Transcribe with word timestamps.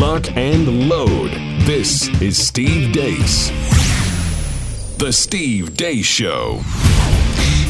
lock, 0.00 0.34
and 0.34 0.88
load. 0.88 1.30
This 1.66 2.08
is 2.22 2.38
Steve 2.38 2.90
Deace. 2.90 3.50
The 4.96 5.12
Steve 5.12 5.76
Deace 5.76 6.06
Show. 6.06 6.62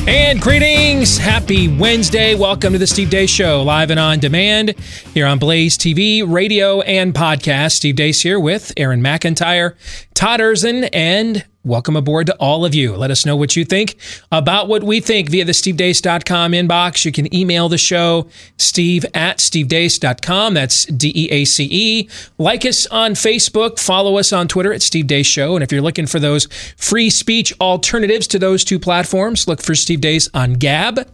And 0.07 0.41
greetings. 0.41 1.19
Happy 1.19 1.67
Wednesday. 1.67 2.37
Welcome 2.37 2.73
to 2.73 2.79
the 2.79 2.87
Steve 2.87 3.09
Deace 3.11 3.31
Show, 3.31 3.65
live 3.65 3.91
and 3.91 3.99
on 3.99 4.21
demand 4.21 4.77
here 5.13 5.27
on 5.27 5.41
Blaze 5.41 5.77
TV, 5.77 6.23
radio, 6.25 6.83
and 6.83 7.13
podcast. 7.13 7.73
Steve 7.73 7.97
Deace 7.97 8.23
here 8.23 8.39
with 8.39 8.73
Aaron 8.77 9.03
McIntyre, 9.03 9.75
Todd 10.15 10.39
Erzen, 10.39 10.89
and 10.93 11.45
welcome 11.65 11.97
aboard 11.97 12.27
to 12.27 12.37
all 12.37 12.65
of 12.65 12.75
you. 12.75 12.97
Let 12.97 13.11
us 13.11 13.27
know 13.27 13.37
what 13.37 13.57
you 13.57 13.65
think 13.65 13.97
about 14.33 14.69
what 14.69 14.83
we 14.83 15.01
think 15.01 15.29
via 15.29 15.45
the 15.45 15.53
stevedeace.com 15.53 16.53
inbox. 16.53 17.05
You 17.05 17.13
can 17.13 17.35
email 17.35 17.69
the 17.69 17.79
show, 17.79 18.29
steve 18.57 19.05
at 19.15 19.39
stevedeace.com. 19.39 20.55
That's 20.55 20.87
D 20.87 21.13
E 21.15 21.31
A 21.31 21.45
C 21.45 21.69
E. 21.71 22.09
Like 22.39 22.65
us 22.65 22.87
on 22.87 23.13
Facebook. 23.13 23.79
Follow 23.79 24.19
us 24.19 24.33
on 24.33 24.49
Twitter 24.49 24.73
at 24.73 24.83
Steve 24.83 25.07
Deace 25.07 25.27
Show. 25.27 25.55
And 25.55 25.63
if 25.63 25.71
you're 25.73 25.83
looking 25.83 26.07
for 26.07 26.19
those 26.19 26.47
free 26.77 27.11
speech 27.11 27.53
alternatives 27.61 28.27
to 28.29 28.39
those 28.39 28.65
two 28.65 28.79
platforms, 28.79 29.47
look 29.47 29.61
for 29.61 29.75
Steve 29.75 30.01
Deace 30.01 30.29
on 30.33 30.55
Gab 30.55 31.07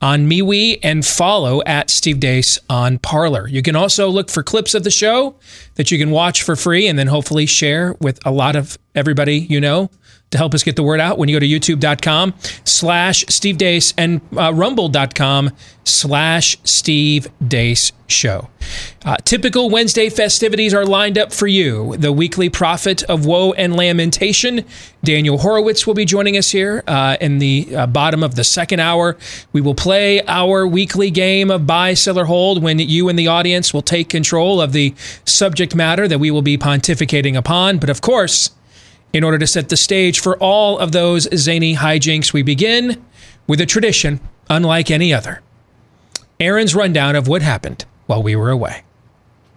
on 0.00 0.28
MeWe 0.28 0.78
and 0.82 1.04
follow 1.04 1.62
at 1.66 1.90
Steve 1.90 2.20
Deace 2.20 2.58
on 2.70 2.98
Parler. 2.98 3.48
You 3.48 3.62
can 3.62 3.76
also 3.76 4.08
look 4.08 4.30
for 4.30 4.42
clips 4.42 4.74
of 4.74 4.84
the 4.84 4.90
show 4.90 5.34
that 5.74 5.90
you 5.90 5.98
can 5.98 6.10
watch 6.10 6.42
for 6.42 6.56
free 6.56 6.86
and 6.86 6.98
then 6.98 7.08
hopefully 7.08 7.46
share 7.46 7.94
with 8.00 8.24
a 8.24 8.30
lot 8.30 8.56
of 8.56 8.78
everybody 8.94 9.38
you 9.38 9.60
know 9.60 9.90
to 10.30 10.38
help 10.38 10.54
us 10.54 10.62
get 10.62 10.76
the 10.76 10.82
word 10.82 11.00
out 11.00 11.18
when 11.18 11.28
you 11.28 11.36
go 11.36 11.40
to 11.40 11.46
youtube.com 11.46 12.34
slash 12.64 13.24
Steve 13.28 13.56
Deace 13.56 13.94
and 13.96 14.20
uh, 14.36 14.52
rumble.com 14.52 15.50
slash 15.84 16.56
Steve 16.64 17.28
Deace 17.42 17.92
Show. 18.06 18.48
Uh, 19.04 19.16
typical 19.24 19.70
Wednesday 19.70 20.10
festivities 20.10 20.74
are 20.74 20.84
lined 20.84 21.16
up 21.16 21.32
for 21.32 21.46
you. 21.46 21.96
The 21.96 22.12
weekly 22.12 22.50
prophet 22.50 23.02
of 23.04 23.24
woe 23.24 23.52
and 23.52 23.74
lamentation, 23.74 24.64
Daniel 25.02 25.38
Horowitz, 25.38 25.86
will 25.86 25.94
be 25.94 26.04
joining 26.04 26.36
us 26.36 26.50
here 26.50 26.82
uh, 26.86 27.16
in 27.20 27.38
the 27.38 27.74
uh, 27.74 27.86
bottom 27.86 28.22
of 28.22 28.34
the 28.34 28.44
second 28.44 28.80
hour. 28.80 29.16
We 29.52 29.60
will 29.60 29.74
play 29.74 30.22
our 30.26 30.66
weekly 30.66 31.10
game 31.10 31.50
of 31.50 31.66
buy, 31.66 31.94
sell, 31.94 32.18
or 32.18 32.26
hold 32.26 32.62
when 32.62 32.78
you 32.78 33.08
and 33.08 33.18
the 33.18 33.28
audience 33.28 33.72
will 33.72 33.82
take 33.82 34.08
control 34.08 34.60
of 34.60 34.72
the 34.72 34.94
subject 35.24 35.74
matter 35.74 36.06
that 36.08 36.18
we 36.18 36.30
will 36.30 36.42
be 36.42 36.58
pontificating 36.58 37.36
upon. 37.36 37.78
But 37.78 37.90
of 37.90 38.00
course, 38.00 38.50
in 39.12 39.24
order 39.24 39.38
to 39.38 39.46
set 39.46 39.68
the 39.68 39.76
stage 39.76 40.20
for 40.20 40.36
all 40.38 40.78
of 40.78 40.92
those 40.92 41.28
zany 41.34 41.74
hijinks, 41.74 42.32
we 42.32 42.42
begin 42.42 43.04
with 43.46 43.60
a 43.60 43.66
tradition 43.66 44.20
unlike 44.50 44.90
any 44.90 45.12
other. 45.12 45.40
Aaron's 46.40 46.74
rundown 46.74 47.16
of 47.16 47.26
what 47.26 47.42
happened 47.42 47.84
while 48.06 48.22
we 48.22 48.36
were 48.36 48.50
away. 48.50 48.82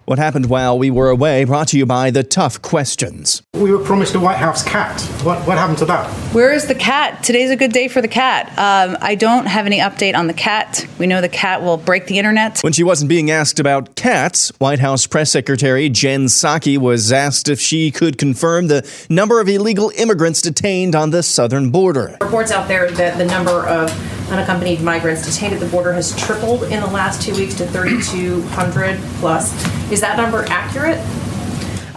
What 0.04 0.18
happened 0.18 0.46
while 0.46 0.76
we 0.76 0.90
were 0.90 1.10
away 1.10 1.44
brought 1.44 1.68
to 1.68 1.78
you 1.78 1.86
by 1.86 2.10
the 2.10 2.24
tough 2.24 2.60
questions. 2.60 3.40
We 3.54 3.70
were 3.70 3.78
promised 3.78 4.16
a 4.16 4.20
White 4.20 4.38
House 4.38 4.64
cat. 4.64 5.00
What, 5.22 5.46
what 5.46 5.56
happened 5.56 5.78
to 5.78 5.84
that? 5.84 6.10
Where 6.34 6.52
is 6.52 6.66
the 6.66 6.74
cat? 6.74 7.22
Today's 7.22 7.50
a 7.50 7.56
good 7.56 7.72
day 7.72 7.86
for 7.86 8.02
the 8.02 8.08
cat. 8.08 8.48
Um, 8.58 8.98
I 9.00 9.14
don't 9.14 9.46
have 9.46 9.64
any 9.64 9.78
update 9.78 10.16
on 10.16 10.26
the 10.26 10.34
cat. 10.34 10.84
We 10.98 11.06
know 11.06 11.20
the 11.20 11.28
cat 11.28 11.62
will 11.62 11.76
break 11.76 12.06
the 12.06 12.18
internet. 12.18 12.58
When 12.62 12.72
she 12.72 12.82
wasn't 12.82 13.10
being 13.10 13.30
asked 13.30 13.60
about 13.60 13.94
cats, 13.94 14.50
White 14.58 14.80
House 14.80 15.06
Press 15.06 15.30
Secretary 15.30 15.88
Jen 15.88 16.24
Psaki 16.26 16.78
was 16.78 17.12
asked 17.12 17.48
if 17.48 17.60
she 17.60 17.92
could 17.92 18.18
confirm 18.18 18.66
the 18.66 18.88
number 19.08 19.40
of 19.40 19.48
illegal 19.48 19.92
immigrants 19.94 20.42
detained 20.42 20.96
on 20.96 21.10
the 21.10 21.22
southern 21.22 21.70
border. 21.70 22.16
Reports 22.20 22.50
out 22.50 22.66
there 22.66 22.90
that 22.90 23.18
the 23.18 23.26
number 23.26 23.68
of 23.68 23.88
unaccompanied 24.32 24.80
migrants 24.80 25.24
detained 25.24 25.52
at 25.52 25.60
the 25.60 25.66
border 25.66 25.92
has 25.92 26.16
tripled 26.16 26.64
in 26.64 26.80
the 26.80 26.86
last 26.86 27.22
two 27.22 27.34
weeks 27.34 27.54
to 27.54 27.66
3,200 27.66 28.98
plus. 29.20 29.52
Is 29.92 30.00
that 30.00 30.16
number 30.16 30.46
accurate? 30.48 30.96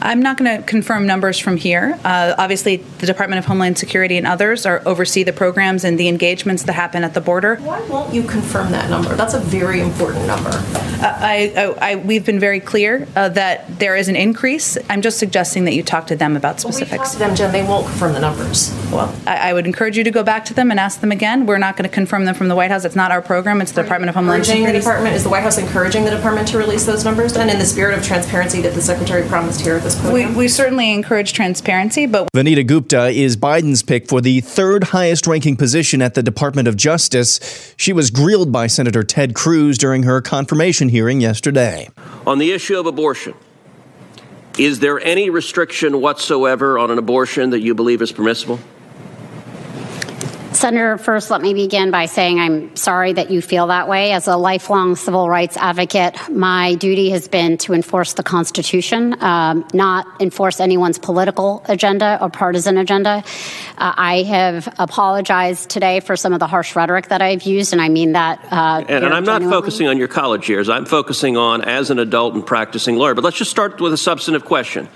I'm 0.05 0.21
not 0.21 0.37
going 0.37 0.57
to 0.57 0.63
confirm 0.63 1.07
numbers 1.07 1.39
from 1.39 1.57
here. 1.57 1.99
Uh, 2.03 2.35
obviously, 2.37 2.77
the 2.77 3.07
Department 3.07 3.39
of 3.39 3.45
Homeland 3.45 3.79
Security 3.79 4.17
and 4.17 4.27
others 4.27 4.65
are 4.67 4.83
oversee 4.85 5.23
the 5.23 5.33
programs 5.33 5.83
and 5.83 5.99
the 5.99 6.07
engagements 6.07 6.63
that 6.63 6.73
happen 6.73 7.03
at 7.03 7.15
the 7.15 7.21
border. 7.21 7.55
Why 7.55 7.81
won't 7.87 8.13
you 8.13 8.21
confirm 8.21 8.71
that 8.71 8.87
number? 8.89 9.15
That's 9.15 9.33
a 9.33 9.39
very 9.39 9.81
important 9.81 10.27
number. 10.27 10.51
Uh, 10.51 11.17
I, 11.19 11.53
I, 11.57 11.91
I, 11.91 11.95
we've 11.95 12.23
been 12.23 12.39
very 12.39 12.59
clear 12.59 13.07
uh, 13.15 13.29
that 13.29 13.79
there 13.79 13.95
is 13.95 14.07
an 14.07 14.15
increase. 14.15 14.77
I'm 14.91 15.01
just 15.01 15.17
suggesting 15.17 15.65
that 15.65 15.73
you 15.73 15.81
talk 15.81 16.05
to 16.07 16.15
them 16.15 16.37
about 16.37 16.59
specifics. 16.59 16.91
Well, 16.91 16.99
we 16.99 17.05
talked 17.05 17.13
to 17.13 17.19
them, 17.19 17.35
Jen. 17.35 17.51
They 17.51 17.63
won't 17.63 17.87
confirm 17.87 18.13
the 18.13 18.19
numbers. 18.19 18.71
Well, 18.91 19.13
I, 19.25 19.49
I, 19.49 19.53
would 19.53 19.65
encourage 19.65 19.97
you 19.97 20.03
to 20.03 20.11
go 20.11 20.21
back 20.21 20.45
to 20.45 20.53
them 20.53 20.69
and 20.69 20.79
ask 20.79 21.01
them 21.01 21.11
again. 21.11 21.47
We're 21.47 21.57
not 21.57 21.77
going 21.77 21.89
to 21.89 21.93
confirm 21.93 22.25
them 22.25 22.35
from 22.35 22.47
the 22.47 22.55
White 22.55 22.69
House. 22.69 22.85
It's 22.85 22.95
not 22.95 23.11
our 23.11 23.23
program. 23.23 23.59
It's 23.59 23.71
the 23.71 23.81
Department 23.81 24.09
of 24.09 24.15
Homeland 24.15 24.45
Security. 24.45 24.71
The 24.71 24.79
department 24.79 25.15
is 25.15 25.23
the 25.23 25.29
White 25.29 25.43
House 25.43 25.57
encouraging 25.57 26.05
the 26.05 26.11
department 26.11 26.47
to 26.49 26.59
release 26.59 26.85
those 26.85 27.03
numbers, 27.03 27.35
and 27.35 27.49
in 27.49 27.57
the 27.57 27.65
spirit 27.65 27.97
of 27.97 28.05
transparency 28.05 28.61
that 28.61 28.75
the 28.75 28.81
secretary 28.81 29.27
promised 29.27 29.61
here 29.61 29.75
at 29.75 29.83
this 29.83 29.94
podium. 29.97 30.33
We, 30.33 30.35
we 30.35 30.47
certainly 30.47 30.93
encourage 30.93 31.33
transparency, 31.33 32.05
but 32.05 32.27
Vanita 32.33 32.65
Gupta 32.65 33.07
is 33.07 33.37
Biden's 33.37 33.83
pick 33.83 34.07
for 34.07 34.21
the 34.21 34.41
third 34.41 34.85
highest 34.85 35.27
ranking 35.27 35.55
position 35.55 36.01
at 36.01 36.13
the 36.13 36.23
Department 36.23 36.67
of 36.67 36.75
Justice. 36.77 37.73
She 37.77 37.93
was 37.93 38.11
grilled 38.11 38.51
by 38.51 38.67
Senator 38.67 39.03
Ted 39.03 39.35
Cruz 39.35 39.77
during 39.77 40.03
her 40.03 40.21
confirmation 40.21 40.89
hearing 40.89 41.21
yesterday. 41.21 41.89
On 42.25 42.37
the 42.37 42.51
issue 42.51 42.79
of 42.79 42.85
abortion, 42.85 43.33
is 44.57 44.79
there 44.79 44.99
any 45.01 45.29
restriction 45.29 45.99
whatsoever 45.99 46.79
on 46.79 46.91
an 46.91 46.97
abortion 46.97 47.49
that 47.49 47.59
you 47.59 47.75
believe 47.75 48.01
is 48.01 48.11
permissible? 48.11 48.59
Senator, 50.65 50.97
first, 50.97 51.29
let 51.29 51.43
me 51.43 51.53
begin 51.53 51.91
by 51.91 52.07
saying 52.07 52.39
I'm 52.39 52.75
sorry 52.75 53.13
that 53.13 53.29
you 53.29 53.39
feel 53.39 53.67
that 53.67 53.87
way. 53.87 54.13
As 54.13 54.27
a 54.27 54.35
lifelong 54.35 54.95
civil 54.95 55.29
rights 55.29 55.57
advocate, 55.57 56.17
my 56.31 56.73
duty 56.73 57.11
has 57.11 57.27
been 57.27 57.59
to 57.59 57.73
enforce 57.73 58.13
the 58.13 58.23
Constitution, 58.23 59.15
um, 59.21 59.67
not 59.75 60.07
enforce 60.19 60.59
anyone's 60.59 60.97
political 60.97 61.63
agenda 61.65 62.17
or 62.19 62.31
partisan 62.31 62.79
agenda. 62.79 63.23
Uh, 63.77 63.93
I 63.95 64.23
have 64.23 64.67
apologized 64.79 65.69
today 65.69 65.99
for 65.99 66.15
some 66.15 66.33
of 66.33 66.39
the 66.39 66.47
harsh 66.47 66.75
rhetoric 66.75 67.09
that 67.09 67.21
I've 67.21 67.43
used, 67.43 67.71
and 67.71 67.79
I 67.79 67.89
mean 67.89 68.13
that. 68.13 68.39
Uh, 68.51 68.83
and, 68.89 69.05
and, 69.05 69.13
I'm 69.13 69.23
not 69.23 69.43
focusing 69.43 69.87
on 69.87 69.99
your 69.99 70.07
college 70.07 70.49
years. 70.49 70.67
I'm 70.67 70.85
focusing 70.85 71.37
on 71.37 71.61
as 71.61 71.91
an 71.91 71.99
adult 71.99 72.33
and 72.33 72.43
practicing 72.43 72.95
lawyer. 72.95 73.13
But 73.13 73.23
let's 73.23 73.37
just 73.37 73.51
start 73.51 73.79
with 73.79 73.93
a 73.93 73.97
substantive 73.97 74.45
question: 74.45 74.89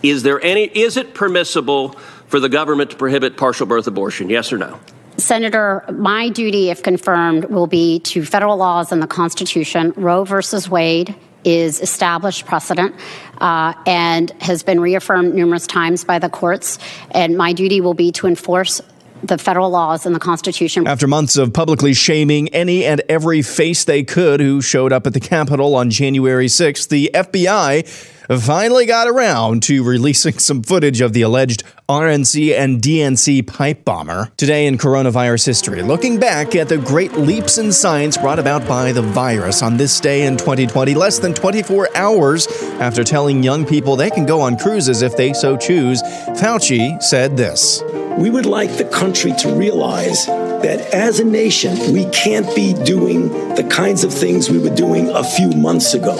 Is 0.00 0.22
there 0.22 0.40
any? 0.40 0.66
Is 0.66 0.96
it 0.96 1.12
permissible 1.12 1.96
for 2.28 2.38
the 2.38 2.48
government 2.48 2.92
to 2.92 2.96
prohibit 2.96 3.36
partial 3.36 3.66
birth 3.66 3.88
abortion? 3.88 4.30
Yes 4.30 4.52
or 4.52 4.58
no? 4.58 4.78
Senator, 5.18 5.84
my 5.92 6.28
duty, 6.28 6.70
if 6.70 6.82
confirmed, 6.82 7.46
will 7.46 7.66
be 7.66 7.98
to 8.00 8.24
federal 8.24 8.56
laws 8.56 8.92
and 8.92 9.02
the 9.02 9.06
Constitution. 9.06 9.92
Roe 9.96 10.24
versus 10.24 10.70
Wade 10.70 11.14
is 11.44 11.80
established 11.80 12.46
precedent 12.46 12.94
uh, 13.38 13.74
and 13.86 14.30
has 14.40 14.62
been 14.62 14.80
reaffirmed 14.80 15.34
numerous 15.34 15.66
times 15.66 16.04
by 16.04 16.18
the 16.18 16.28
courts. 16.28 16.78
And 17.10 17.36
my 17.36 17.52
duty 17.52 17.80
will 17.80 17.94
be 17.94 18.12
to 18.12 18.26
enforce 18.26 18.80
the 19.22 19.38
federal 19.38 19.70
laws 19.70 20.06
and 20.06 20.14
the 20.14 20.20
Constitution. 20.20 20.86
After 20.86 21.08
months 21.08 21.36
of 21.36 21.52
publicly 21.52 21.94
shaming 21.94 22.48
any 22.50 22.84
and 22.84 23.02
every 23.08 23.42
face 23.42 23.84
they 23.84 24.04
could 24.04 24.40
who 24.40 24.60
showed 24.60 24.92
up 24.92 25.06
at 25.06 25.14
the 25.14 25.20
Capitol 25.20 25.74
on 25.74 25.90
January 25.90 26.46
6th, 26.46 26.88
the 26.88 27.10
FBI 27.12 28.17
finally 28.36 28.84
got 28.84 29.08
around 29.08 29.62
to 29.64 29.82
releasing 29.82 30.38
some 30.38 30.62
footage 30.62 31.00
of 31.00 31.14
the 31.14 31.22
alleged 31.22 31.62
RNC 31.88 32.54
and 32.54 32.82
DNC 32.82 33.46
pipe 33.46 33.84
bomber. 33.84 34.30
Today 34.36 34.66
in 34.66 34.76
coronavirus 34.76 35.46
history, 35.46 35.82
looking 35.82 36.20
back 36.20 36.54
at 36.54 36.68
the 36.68 36.76
great 36.76 37.14
leaps 37.14 37.56
in 37.56 37.72
science 37.72 38.18
brought 38.18 38.38
about 38.38 38.68
by 38.68 38.92
the 38.92 39.00
virus 39.00 39.62
on 39.62 39.78
this 39.78 39.98
day 39.98 40.26
in 40.26 40.36
2020, 40.36 40.94
less 40.94 41.18
than 41.18 41.32
24 41.32 41.88
hours 41.96 42.46
after 42.80 43.02
telling 43.02 43.42
young 43.42 43.64
people 43.64 43.96
they 43.96 44.10
can 44.10 44.26
go 44.26 44.42
on 44.42 44.58
cruises 44.58 45.00
if 45.00 45.16
they 45.16 45.32
so 45.32 45.56
choose, 45.56 46.02
Fauci 46.02 47.02
said 47.02 47.36
this. 47.36 47.82
We 48.18 48.30
would 48.30 48.46
like 48.46 48.76
the 48.76 48.84
country 48.84 49.32
to 49.38 49.54
realize 49.54 50.26
that 50.62 50.92
as 50.92 51.20
a 51.20 51.24
nation, 51.24 51.92
we 51.92 52.04
can't 52.10 52.52
be 52.54 52.74
doing 52.74 53.28
the 53.54 53.66
kinds 53.70 54.02
of 54.02 54.12
things 54.12 54.50
we 54.50 54.58
were 54.58 54.74
doing 54.74 55.08
a 55.08 55.22
few 55.22 55.50
months 55.50 55.94
ago. 55.94 56.16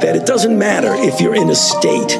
That 0.00 0.16
it 0.16 0.26
doesn't 0.26 0.58
matter 0.58 0.94
if 0.94 1.20
you're 1.20 1.34
in 1.34 1.50
state 1.54 2.18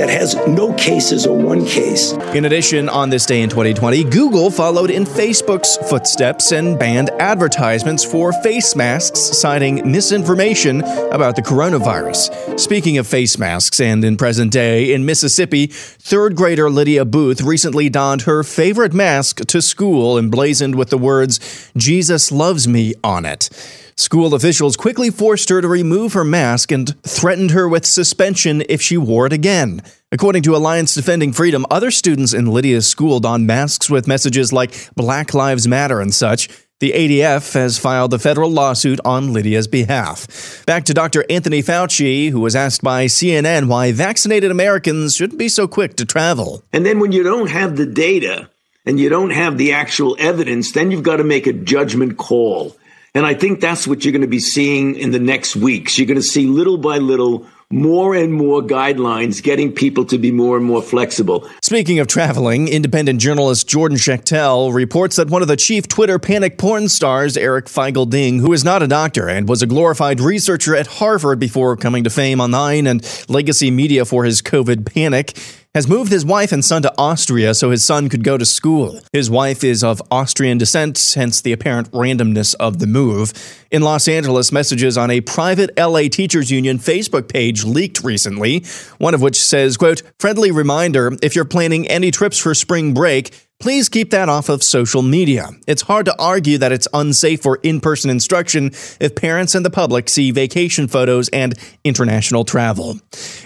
that 0.00 0.08
has 0.08 0.34
no 0.46 0.72
cases 0.74 1.26
or 1.26 1.36
one 1.36 1.66
case. 1.66 2.12
In 2.34 2.46
addition, 2.46 2.88
on 2.88 3.10
this 3.10 3.26
day 3.26 3.42
in 3.42 3.50
2020, 3.50 4.04
Google 4.04 4.50
followed 4.50 4.90
in 4.90 5.04
Facebook's 5.04 5.76
footsteps 5.88 6.52
and 6.52 6.78
banned 6.78 7.10
advertisements 7.20 8.02
for 8.02 8.32
face 8.32 8.74
masks, 8.74 9.20
citing 9.20 9.90
misinformation 9.90 10.82
about 11.10 11.36
the 11.36 11.42
coronavirus. 11.42 12.58
Speaking 12.58 12.96
of 12.96 13.06
face 13.06 13.36
masks, 13.36 13.78
and 13.78 14.02
in 14.02 14.16
present 14.16 14.52
day, 14.52 14.94
in 14.94 15.04
Mississippi, 15.04 15.66
third 15.66 16.34
grader 16.34 16.70
Lydia 16.70 17.04
Booth 17.04 17.42
recently 17.42 17.90
donned 17.90 18.22
her 18.22 18.42
favorite 18.42 18.94
mask 18.94 19.44
to 19.46 19.60
school, 19.60 20.16
emblazoned 20.18 20.76
with 20.76 20.88
the 20.88 20.98
words, 20.98 21.70
Jesus 21.76 22.32
loves 22.32 22.66
me 22.66 22.94
on 23.04 23.26
it. 23.26 23.50
School 23.96 24.34
officials 24.34 24.76
quickly 24.76 25.10
forced 25.10 25.48
her 25.48 25.60
to 25.60 25.68
remove 25.68 26.12
her 26.12 26.24
mask 26.24 26.72
and 26.72 27.00
threatened 27.02 27.50
her 27.50 27.68
with 27.68 27.84
suspension 27.84 28.62
if 28.68 28.80
she 28.80 28.96
wore 28.96 29.26
it 29.26 29.32
again. 29.32 29.82
According 30.12 30.42
to 30.44 30.56
Alliance 30.56 30.94
Defending 30.94 31.32
Freedom, 31.32 31.64
other 31.70 31.90
students 31.90 32.32
in 32.32 32.46
Lydia's 32.46 32.86
school 32.86 33.20
donned 33.20 33.46
masks 33.46 33.88
with 33.88 34.08
messages 34.08 34.52
like 34.52 34.74
Black 34.94 35.34
Lives 35.34 35.68
Matter 35.68 36.00
and 36.00 36.14
such. 36.14 36.48
The 36.80 36.92
ADF 36.92 37.52
has 37.52 37.76
filed 37.76 38.14
a 38.14 38.18
federal 38.18 38.50
lawsuit 38.50 39.00
on 39.04 39.34
Lydia's 39.34 39.68
behalf. 39.68 40.64
Back 40.64 40.84
to 40.86 40.94
Dr. 40.94 41.26
Anthony 41.28 41.62
Fauci, 41.62 42.30
who 42.30 42.40
was 42.40 42.56
asked 42.56 42.82
by 42.82 43.04
CNN 43.04 43.68
why 43.68 43.92
vaccinated 43.92 44.50
Americans 44.50 45.14
shouldn't 45.14 45.38
be 45.38 45.50
so 45.50 45.68
quick 45.68 45.94
to 45.96 46.06
travel. 46.06 46.62
And 46.72 46.86
then 46.86 46.98
when 46.98 47.12
you 47.12 47.22
don't 47.22 47.50
have 47.50 47.76
the 47.76 47.84
data 47.84 48.48
and 48.86 48.98
you 48.98 49.10
don't 49.10 49.28
have 49.28 49.58
the 49.58 49.74
actual 49.74 50.16
evidence, 50.18 50.72
then 50.72 50.90
you've 50.90 51.02
got 51.02 51.16
to 51.16 51.24
make 51.24 51.46
a 51.46 51.52
judgment 51.52 52.16
call. 52.16 52.74
And 53.14 53.26
I 53.26 53.34
think 53.34 53.60
that's 53.60 53.86
what 53.86 54.04
you're 54.04 54.12
going 54.12 54.22
to 54.22 54.28
be 54.28 54.38
seeing 54.38 54.94
in 54.94 55.10
the 55.10 55.18
next 55.18 55.56
weeks. 55.56 55.98
You're 55.98 56.06
going 56.06 56.16
to 56.16 56.22
see 56.22 56.46
little 56.46 56.78
by 56.78 56.98
little 56.98 57.46
more 57.72 58.16
and 58.16 58.32
more 58.32 58.60
guidelines 58.62 59.40
getting 59.40 59.72
people 59.72 60.04
to 60.04 60.18
be 60.18 60.32
more 60.32 60.56
and 60.56 60.66
more 60.66 60.82
flexible. 60.82 61.48
Speaking 61.62 62.00
of 62.00 62.08
traveling, 62.08 62.66
independent 62.66 63.20
journalist 63.20 63.68
Jordan 63.68 63.96
Schachtel 63.96 64.72
reports 64.72 65.16
that 65.16 65.28
one 65.28 65.40
of 65.40 65.46
the 65.46 65.56
chief 65.56 65.86
Twitter 65.86 66.18
panic 66.18 66.58
porn 66.58 66.88
stars, 66.88 67.36
Eric 67.36 67.66
Feigl 67.66 68.10
Ding, 68.10 68.40
who 68.40 68.52
is 68.52 68.64
not 68.64 68.82
a 68.82 68.88
doctor 68.88 69.28
and 69.28 69.48
was 69.48 69.62
a 69.62 69.68
glorified 69.68 70.20
researcher 70.20 70.74
at 70.74 70.88
Harvard 70.88 71.38
before 71.38 71.76
coming 71.76 72.02
to 72.02 72.10
fame 72.10 72.40
online 72.40 72.88
and 72.88 73.06
legacy 73.28 73.70
media 73.70 74.04
for 74.04 74.24
his 74.24 74.42
COVID 74.42 74.92
panic, 74.92 75.36
has 75.74 75.86
moved 75.86 76.10
his 76.10 76.24
wife 76.24 76.50
and 76.50 76.64
son 76.64 76.82
to 76.82 76.92
Austria 76.98 77.54
so 77.54 77.70
his 77.70 77.84
son 77.84 78.08
could 78.08 78.24
go 78.24 78.36
to 78.36 78.44
school. 78.44 79.00
His 79.12 79.30
wife 79.30 79.62
is 79.62 79.84
of 79.84 80.02
Austrian 80.10 80.58
descent, 80.58 81.12
hence 81.14 81.40
the 81.40 81.52
apparent 81.52 81.90
randomness 81.92 82.56
of 82.58 82.80
the 82.80 82.88
move. 82.88 83.32
In 83.70 83.82
Los 83.82 84.08
Angeles, 84.08 84.50
messages 84.50 84.98
on 84.98 85.10
a 85.10 85.20
private 85.20 85.70
LA 85.78 86.08
Teachers 86.08 86.50
Union 86.50 86.78
Facebook 86.78 87.28
page 87.28 87.64
leaked 87.64 88.02
recently, 88.02 88.64
one 88.98 89.14
of 89.14 89.22
which 89.22 89.40
says, 89.40 89.76
quote, 89.76 90.02
friendly 90.18 90.50
reminder, 90.50 91.16
if 91.22 91.36
you're 91.36 91.44
planning 91.44 91.86
any 91.86 92.10
trips 92.10 92.38
for 92.38 92.52
spring 92.52 92.92
break, 92.92 93.30
Please 93.60 93.90
keep 93.90 94.08
that 94.08 94.30
off 94.30 94.48
of 94.48 94.62
social 94.62 95.02
media. 95.02 95.50
It's 95.66 95.82
hard 95.82 96.06
to 96.06 96.18
argue 96.18 96.56
that 96.56 96.72
it's 96.72 96.88
unsafe 96.94 97.42
for 97.42 97.60
in 97.62 97.82
person 97.82 98.08
instruction 98.08 98.68
if 98.98 99.14
parents 99.14 99.54
and 99.54 99.66
the 99.66 99.70
public 99.70 100.08
see 100.08 100.30
vacation 100.30 100.88
photos 100.88 101.28
and 101.28 101.52
international 101.84 102.46
travel. 102.46 102.98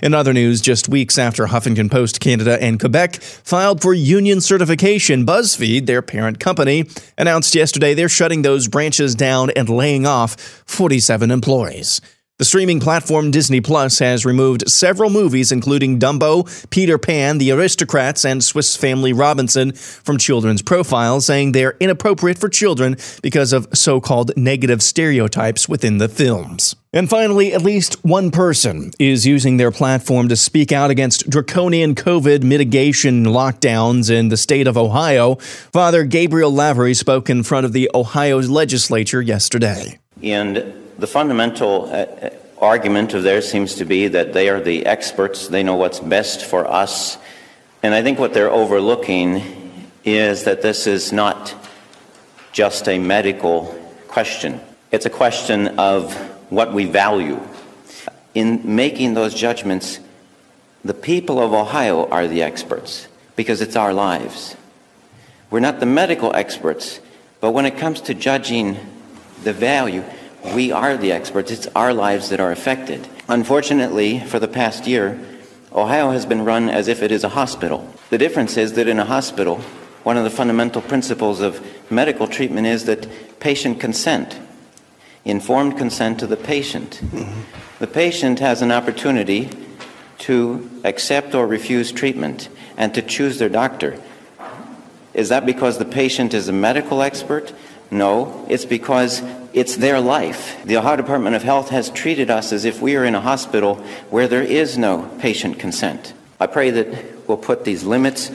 In 0.05 0.15
other 0.15 0.33
news, 0.33 0.61
just 0.61 0.89
weeks 0.89 1.19
after 1.19 1.47
Huffington 1.47 1.91
Post 1.91 2.21
Canada 2.21 2.63
and 2.63 2.79
Quebec 2.79 3.17
filed 3.17 3.83
for 3.83 3.93
union 3.93 4.41
certification, 4.41 5.27
BuzzFeed, 5.27 5.87
their 5.87 6.01
parent 6.01 6.39
company, 6.39 6.89
announced 7.19 7.57
yesterday 7.57 7.93
they're 7.93 8.09
shutting 8.09 8.43
those 8.43 8.69
branches 8.69 9.17
down 9.17 9.51
and 9.51 9.69
laying 9.69 10.07
off 10.07 10.37
47 10.67 11.33
employees. 11.33 12.01
The 12.37 12.45
streaming 12.45 12.81
platform 12.81 13.31
Disney 13.31 13.61
Plus 13.61 14.01
has 14.01 14.27
removed 14.27 14.69
several 14.69 15.09
movies, 15.09 15.53
including 15.53 16.01
Dumbo, 16.01 16.69
Peter 16.69 16.99
Pan, 16.99 17.39
The 17.39 17.51
Aristocats, 17.51 18.29
and 18.29 18.43
Swiss 18.43 18.77
Family 18.77 19.13
Robinson, 19.13 19.71
from 19.71 20.19
children's 20.19 20.61
profiles, 20.61 21.27
saying 21.27 21.53
they're 21.53 21.77
inappropriate 21.79 22.39
for 22.39 22.49
children 22.49 22.97
because 23.23 23.53
of 23.53 23.69
so 23.73 24.01
called 24.01 24.37
negative 24.37 24.83
stereotypes 24.83 25.69
within 25.69 25.99
the 25.99 26.09
films. 26.09 26.75
And 26.93 27.09
finally, 27.09 27.55
at 27.55 27.63
least 27.63 28.05
one 28.05 28.33
person 28.33 28.91
is 28.99 29.25
using 29.25 29.57
their 29.57 29.71
platform 29.71 30.29
to 30.29 30.35
speak 30.35 30.73
out 30.73 30.91
against 30.91 31.31
draconian 31.31 31.95
COVID 31.95 32.43
mitigation 32.43 33.27
lockdowns 33.27 34.11
in 34.11 34.29
the 34.29 34.37
state 34.37 34.67
of 34.67 34.77
Ohio. 34.77 35.37
Father 35.37 36.03
Gabriel 36.03 36.53
Lavery 36.53 36.95
spoke 36.95 37.31
in 37.31 37.45
front 37.45 37.65
of 37.65 37.73
the 37.73 37.89
Ohio 37.95 38.41
legislature 38.41 39.23
yesterday. 39.23 40.01
And 40.21 40.84
the 40.99 41.07
fundamental 41.07 41.87
uh, 41.87 41.89
uh, 41.89 42.31
argument 42.59 43.15
of 43.15 43.23
theirs 43.23 43.51
seems 43.51 43.75
to 43.77 43.85
be 43.85 44.09
that 44.09 44.33
they 44.33 44.49
are 44.49 44.61
the 44.61 44.87
experts, 44.87 45.49
they 45.49 45.63
know 45.63 45.77
what's 45.77 46.01
best 46.01 46.45
for 46.45 46.67
us. 46.67 47.19
And 47.83 47.95
I 47.95 48.03
think 48.03 48.19
what 48.19 48.33
they're 48.33 48.51
overlooking 48.51 49.91
is 50.05 50.45
that 50.45 50.63
this 50.63 50.87
is 50.87 51.13
not 51.13 51.55
just 52.53 52.89
a 52.89 52.99
medical 52.99 53.79
question, 54.09 54.61
it's 54.93 55.07
a 55.07 55.11
question 55.11 55.79
of 55.79 56.15
what 56.51 56.73
we 56.73 56.85
value. 56.85 57.41
In 58.35 58.77
making 58.77 59.15
those 59.15 59.35
judgments, 59.35 60.01
the 60.85 60.95
people 60.95 61.41
of 61.41 61.53
Ohio 61.53 62.09
are 62.09 62.27
the 62.27 62.43
experts 62.43 63.09
because 63.37 63.61
it's 63.61 63.77
our 63.77 63.93
lives. 63.93 64.57
We're 65.51 65.61
not 65.61 65.81
the 65.81 65.87
medical 65.87 66.35
experts, 66.35 67.01
but 67.41 67.53
when 67.53 67.67
it 67.67 67.79
comes 67.79 68.01
to 68.03 68.15
judging 68.15 68.77
the 69.45 69.53
value, 69.53 70.05
we 70.53 70.73
are 70.73 70.97
the 70.97 71.13
experts. 71.13 71.51
It's 71.51 71.67
our 71.75 71.95
lives 71.95 72.29
that 72.29 72.41
are 72.41 72.53
affected. 72.53 73.09
Unfortunately, 73.29 74.21
for 74.21 74.39
the 74.39 74.49
past 74.49 74.87
year, 74.87 75.19
Ohio 75.73 76.11
has 76.11 76.27
been 76.27 76.45
run 76.45 76.69
as 76.69 76.89
if 76.89 77.03
it 77.03 77.11
is 77.11 77.25
a 77.25 77.31
hospital. 77.31 77.89
The 78.11 78.19
difference 78.19 78.57
is 78.57 78.75
that 78.75 78.87
in 78.87 78.99
a 78.99 79.05
hospital, 79.05 79.59
one 80.03 80.17
of 80.17 80.25
the 80.25 80.31
fundamental 80.31 80.83
principles 80.83 81.41
of 81.41 81.65
medical 81.91 82.27
treatment 82.29 82.67
is 82.67 82.85
that 82.85 83.09
patient 83.41 83.81
consent, 83.81 84.39
informed 85.25 85.79
consent 85.79 86.21
to 86.21 86.27
the 86.27 86.37
patient. 86.37 87.01
The 87.79 87.87
patient 87.87 88.39
has 88.41 88.61
an 88.63 88.71
opportunity 88.71 89.51
to 90.19 90.71
accept 90.85 91.35
or 91.35 91.47
refuse 91.47 91.91
treatment 91.91 92.49
and 92.77 92.95
to 92.95 93.03
choose 93.03 93.39
their 93.39 93.49
doctor. 93.49 93.99
Is 95.15 95.31
that 95.31 95.47
because 95.47 95.79
the 95.79 95.85
patient 95.85 96.35
is 96.35 96.49
a 96.49 96.53
medical 96.53 97.03
expert? 97.03 97.53
No, 97.91 98.45
it's 98.49 98.65
because 98.65 99.23
it's 99.55 99.77
their 99.77 100.01
life. 100.01 100.63
The 100.65 100.77
Ohio 100.77 100.97
Department 100.97 101.37
of 101.37 101.45
Health 101.45 101.71
has 101.71 101.89
treated 101.89 102.29
us 102.29 102.53
as 102.53 102.65
if 102.65 102.83
we 102.83 102.97
are 102.97 103.05
in 103.05 103.15
a 103.15 103.21
hospital 103.21 103.77
where 104.11 104.27
there 104.27 104.43
is 104.43 104.77
no 104.77 105.09
patient 105.21 105.59
consent. 105.61 106.13
I 106.41 106.49
pray 106.49 106.71
that 106.71 107.29
we'll 107.29 107.39
put 107.39 107.65
these 107.65 107.85
limits 107.85 108.33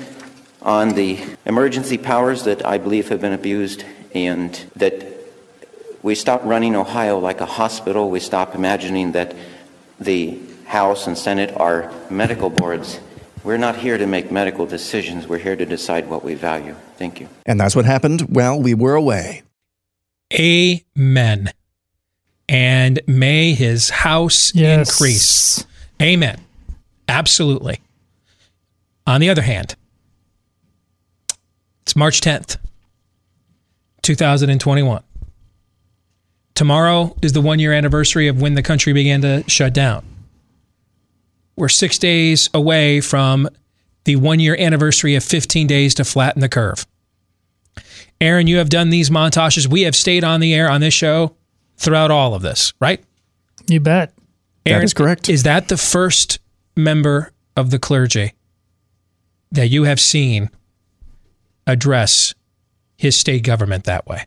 on 0.62 0.95
the 0.95 1.19
emergency 1.45 1.98
powers 1.98 2.44
that 2.45 2.66
I 2.66 2.77
believe 2.77 3.10
have 3.10 3.21
been 3.21 3.33
abused 3.33 3.83
and 4.16 4.54
that 4.77 5.06
we 6.01 6.16
stop 6.16 6.44
running 6.45 6.75
Ohio 6.75 7.19
like 7.19 7.42
a 7.42 7.45
hospital. 7.45 8.10
We 8.10 8.21
stop 8.21 8.56
imagining 8.56 9.12
that 9.12 9.36
the 10.00 10.39
House 10.66 11.06
and 11.06 11.18
Senate 11.18 11.54
are 11.57 11.92
medical 12.10 12.50
boards. 12.50 13.00
We're 13.44 13.57
not 13.57 13.75
here 13.75 13.98
to 13.98 14.06
make 14.06 14.31
medical 14.31 14.66
decisions. 14.66 15.27
We're 15.27 15.39
here 15.39 15.56
to 15.56 15.66
decide 15.66 16.10
what 16.10 16.24
we 16.24 16.36
value. 16.36 16.75
Thank 16.98 17.19
you. 17.19 17.27
And 17.45 17.60
that's 17.60 17.75
what 17.75 17.86
happened 17.86 18.21
while 18.21 18.62
we 18.62 18.74
were 18.74 18.95
away. 18.95 19.44
Amen. 20.34 21.52
And 22.48 23.02
may 23.08 23.54
his 23.54 23.90
house 23.90 24.54
yes. 24.56 24.90
increase. 24.90 25.66
Amen. 26.02 26.40
Absolutely. 27.08 27.80
On 29.06 29.20
the 29.22 29.30
other 29.30 29.42
hand, 29.42 29.76
it's 31.81 31.96
March 31.96 32.22
10th, 32.22 32.58
2021. 34.04 35.04
Tomorrow 36.54 37.16
is 37.21 37.33
the 37.33 37.42
one 37.42 37.57
year 37.57 37.74
anniversary 37.74 38.28
of 38.28 38.42
when 38.42 38.54
the 38.54 38.62
country 38.62 38.94
began 38.94 39.21
to 39.21 39.44
shut 39.48 39.74
down. 39.74 40.06
We're 41.56 41.69
six 41.69 41.98
days 41.98 42.50
away 42.54 43.02
from 43.02 43.50
the 44.04 44.18
one 44.18 44.40
year 44.40 44.56
anniversary 44.59 45.16
of 45.16 45.24
15 45.24 45.68
days 45.68 45.94
to 45.95 46.06
flatten 46.06 46.42
the 46.42 46.50
curve. 46.50 46.86
Aaron, 48.21 48.47
you 48.47 48.57
have 48.57 48.69
done 48.69 48.90
these 48.90 49.09
montages. 49.09 49.68
We 49.68 49.83
have 49.83 49.95
stayed 49.95 50.23
on 50.23 50.40
the 50.40 50.54
air 50.54 50.69
on 50.69 50.81
this 50.81 50.94
show 50.94 51.35
throughout 51.78 52.11
all 52.11 52.33
of 52.33 52.42
this, 52.42 52.73
right? 52.80 53.04
You 53.68 53.80
bet. 53.80 54.14
Aaron, 54.66 54.81
that 54.81 54.85
is 54.85 54.94
correct. 54.94 55.30
Is 55.30 55.44
that 55.44 55.69
the 55.69 55.78
first 55.78 56.40
member 56.76 57.31
of 57.56 57.71
the 57.71 57.80
clergy 57.80 58.33
that 59.52 59.68
you 59.68 59.83
have 59.83 59.99
seen 59.99 60.49
address 61.66 62.33
his 62.97 63.16
state 63.16 63.44
government 63.44 63.85
that 63.85 64.06
way 64.06 64.26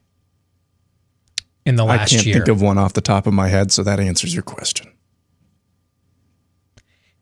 in 1.66 1.76
the 1.76 1.84
last 1.84 2.12
year? 2.12 2.20
I 2.20 2.22
can't 2.22 2.26
year? 2.26 2.34
think 2.36 2.48
of 2.48 2.62
one 2.62 2.78
off 2.78 2.94
the 2.94 3.00
top 3.00 3.26
of 3.26 3.34
my 3.34 3.48
head, 3.48 3.72
so 3.72 3.82
that 3.82 4.00
answers 4.00 4.32
your 4.32 4.42
question. 4.42 4.90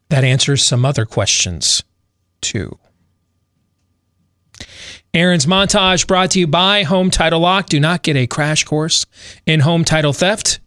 That 0.08 0.24
answers 0.24 0.64
some 0.64 0.84
other 0.84 1.04
questions 1.04 1.84
too. 2.40 2.78
Aaron's 5.12 5.46
montage 5.46 6.06
brought 6.06 6.30
to 6.30 6.38
you 6.38 6.46
by 6.46 6.84
Home 6.84 7.10
Title 7.10 7.40
Lock. 7.40 7.66
Do 7.66 7.80
not 7.80 8.04
get 8.04 8.14
a 8.16 8.28
crash 8.28 8.62
course 8.62 9.06
in 9.44 9.58
home 9.58 9.84
title 9.84 10.12
theft. 10.12 10.60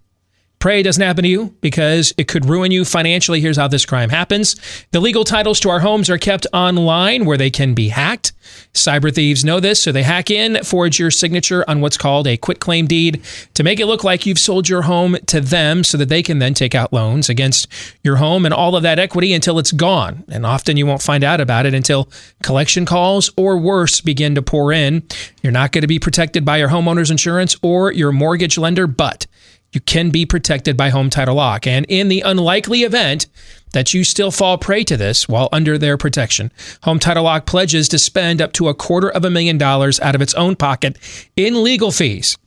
Pray 0.63 0.79
it 0.79 0.83
doesn't 0.83 1.03
happen 1.03 1.23
to 1.23 1.29
you 1.29 1.53
because 1.59 2.13
it 2.17 2.29
could 2.29 2.45
ruin 2.45 2.71
you 2.71 2.85
financially. 2.85 3.41
Here's 3.41 3.57
how 3.57 3.67
this 3.67 3.85
crime 3.85 4.09
happens. 4.09 4.55
The 4.91 5.01
legal 5.01 5.25
titles 5.25 5.59
to 5.59 5.69
our 5.69 5.81
homes 5.81 6.09
are 6.09 6.17
kept 6.17 6.47
online 6.53 7.25
where 7.25 7.35
they 7.35 7.49
can 7.49 7.73
be 7.73 7.89
hacked. 7.89 8.31
Cyber 8.73 9.13
thieves 9.13 9.43
know 9.43 9.59
this, 9.59 9.83
so 9.83 9.91
they 9.91 10.03
hack 10.03 10.31
in, 10.31 10.63
forge 10.63 10.99
your 10.99 11.11
signature 11.11 11.65
on 11.67 11.81
what's 11.81 11.97
called 11.97 12.27
a 12.27 12.37
quitclaim 12.37 12.87
deed 12.87 13.21
to 13.55 13.63
make 13.63 13.81
it 13.81 13.87
look 13.87 14.05
like 14.05 14.25
you've 14.25 14.39
sold 14.39 14.69
your 14.69 14.83
home 14.83 15.17
to 15.25 15.41
them 15.41 15.83
so 15.83 15.97
that 15.97 16.07
they 16.07 16.23
can 16.23 16.39
then 16.39 16.53
take 16.53 16.73
out 16.73 16.93
loans 16.93 17.27
against 17.27 17.67
your 18.01 18.15
home 18.15 18.45
and 18.45 18.53
all 18.53 18.77
of 18.77 18.83
that 18.83 18.99
equity 18.99 19.33
until 19.33 19.59
it's 19.59 19.73
gone. 19.73 20.23
And 20.29 20.45
often 20.45 20.77
you 20.77 20.85
won't 20.85 21.01
find 21.01 21.25
out 21.25 21.41
about 21.41 21.65
it 21.65 21.73
until 21.73 22.07
collection 22.41 22.85
calls 22.85 23.29
or 23.35 23.57
worse 23.57 23.99
begin 23.99 24.33
to 24.35 24.41
pour 24.41 24.71
in. 24.71 25.03
You're 25.41 25.51
not 25.51 25.73
going 25.73 25.81
to 25.81 25.87
be 25.87 25.99
protected 25.99 26.45
by 26.45 26.55
your 26.55 26.69
homeowner's 26.69 27.11
insurance 27.11 27.53
or 27.61 27.91
your 27.91 28.13
mortgage 28.13 28.57
lender, 28.57 28.87
but 28.87 29.27
you 29.73 29.81
can 29.81 30.09
be 30.09 30.25
protected 30.25 30.77
by 30.77 30.89
Home 30.89 31.09
Title 31.09 31.35
Lock. 31.35 31.67
And 31.67 31.85
in 31.89 32.07
the 32.07 32.21
unlikely 32.21 32.83
event 32.83 33.27
that 33.73 33.93
you 33.93 34.03
still 34.03 34.31
fall 34.31 34.57
prey 34.57 34.83
to 34.85 34.95
this 34.95 35.27
while 35.27 35.49
under 35.51 35.77
their 35.77 35.97
protection, 35.97 36.51
Home 36.83 36.99
Title 36.99 37.23
Lock 37.23 37.45
pledges 37.45 37.89
to 37.89 37.99
spend 37.99 38.41
up 38.41 38.53
to 38.53 38.69
a 38.69 38.73
quarter 38.73 39.09
of 39.09 39.25
a 39.25 39.29
million 39.29 39.57
dollars 39.57 39.99
out 39.99 40.15
of 40.15 40.21
its 40.21 40.33
own 40.35 40.55
pocket 40.55 40.97
in 41.35 41.63
legal 41.63 41.91
fees 41.91 42.37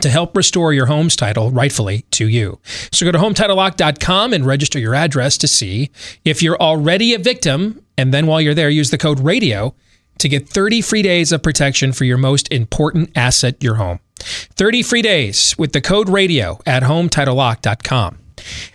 to 0.00 0.10
help 0.10 0.36
restore 0.36 0.72
your 0.72 0.86
home's 0.86 1.16
title 1.16 1.50
rightfully 1.50 2.02
to 2.10 2.26
you. 2.26 2.58
So 2.92 3.06
go 3.06 3.12
to 3.12 3.18
HometitleLock.com 3.18 4.32
and 4.32 4.46
register 4.46 4.78
your 4.78 4.94
address 4.94 5.36
to 5.38 5.48
see 5.48 5.90
if 6.24 6.42
you're 6.42 6.60
already 6.60 7.14
a 7.14 7.18
victim. 7.18 7.84
And 7.96 8.12
then 8.12 8.26
while 8.26 8.40
you're 8.40 8.54
there, 8.54 8.70
use 8.70 8.90
the 8.90 8.98
code 8.98 9.20
RADIO 9.20 9.74
to 10.18 10.28
get 10.28 10.48
30 10.48 10.80
free 10.82 11.02
days 11.02 11.32
of 11.32 11.42
protection 11.42 11.92
for 11.92 12.04
your 12.04 12.18
most 12.18 12.50
important 12.52 13.10
asset, 13.14 13.62
your 13.62 13.76
home. 13.76 14.00
30 14.20 14.82
free 14.82 15.02
days 15.02 15.54
with 15.58 15.72
the 15.72 15.80
code 15.80 16.08
RADIO 16.08 16.60
at 16.66 16.82
HometitleLock.com. 16.82 18.18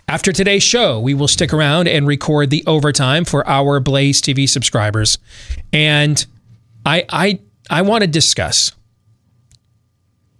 After 0.08 0.32
today's 0.32 0.62
show, 0.62 1.00
we 1.00 1.14
will 1.14 1.28
stick 1.28 1.52
around 1.52 1.88
and 1.88 2.06
record 2.06 2.50
the 2.50 2.64
overtime 2.66 3.24
for 3.24 3.46
our 3.48 3.80
Blaze 3.80 4.20
TV 4.20 4.48
subscribers. 4.48 5.18
And 5.72 6.24
I 6.84 7.04
I 7.08 7.40
I 7.68 7.82
want 7.82 8.02
to 8.02 8.06
discuss 8.08 8.72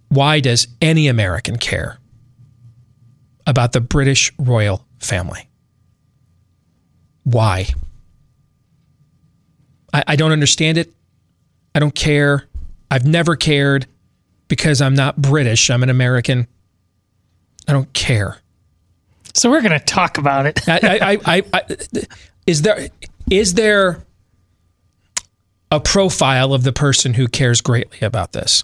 why 0.09 0.39
does 0.39 0.67
any 0.81 1.07
American 1.07 1.57
care 1.57 1.99
about 3.45 3.73
the 3.73 3.81
British 3.81 4.31
royal 4.39 4.85
family? 4.99 5.49
Why? 7.23 7.67
I, 9.93 10.03
I 10.07 10.15
don't 10.15 10.31
understand 10.31 10.77
it. 10.77 10.93
I 11.75 11.79
don't 11.79 11.93
care. 11.93 12.47
I've 12.89 13.05
never 13.05 13.35
cared 13.35 13.85
because 14.47 14.81
I'm 14.81 14.95
not 14.95 15.21
British. 15.21 15.69
I'm 15.69 15.83
an 15.83 15.89
American. 15.89 16.47
I 17.67 17.73
don't 17.73 17.91
care. 17.93 18.37
So 19.33 19.51
we're 19.51 19.61
going 19.61 19.77
to 19.77 19.85
talk 19.85 20.17
about 20.17 20.45
it. 20.45 20.67
I, 20.67 20.79
I, 20.83 21.17
I, 21.25 21.43
I, 21.53 21.77
is 22.45 22.63
there 22.63 22.89
is 23.29 23.53
there 23.53 24.03
a 25.71 25.79
profile 25.79 26.53
of 26.53 26.63
the 26.63 26.71
person 26.71 27.13
who 27.13 27.27
cares 27.27 27.61
greatly 27.61 27.99
about 28.01 28.31
this? 28.31 28.63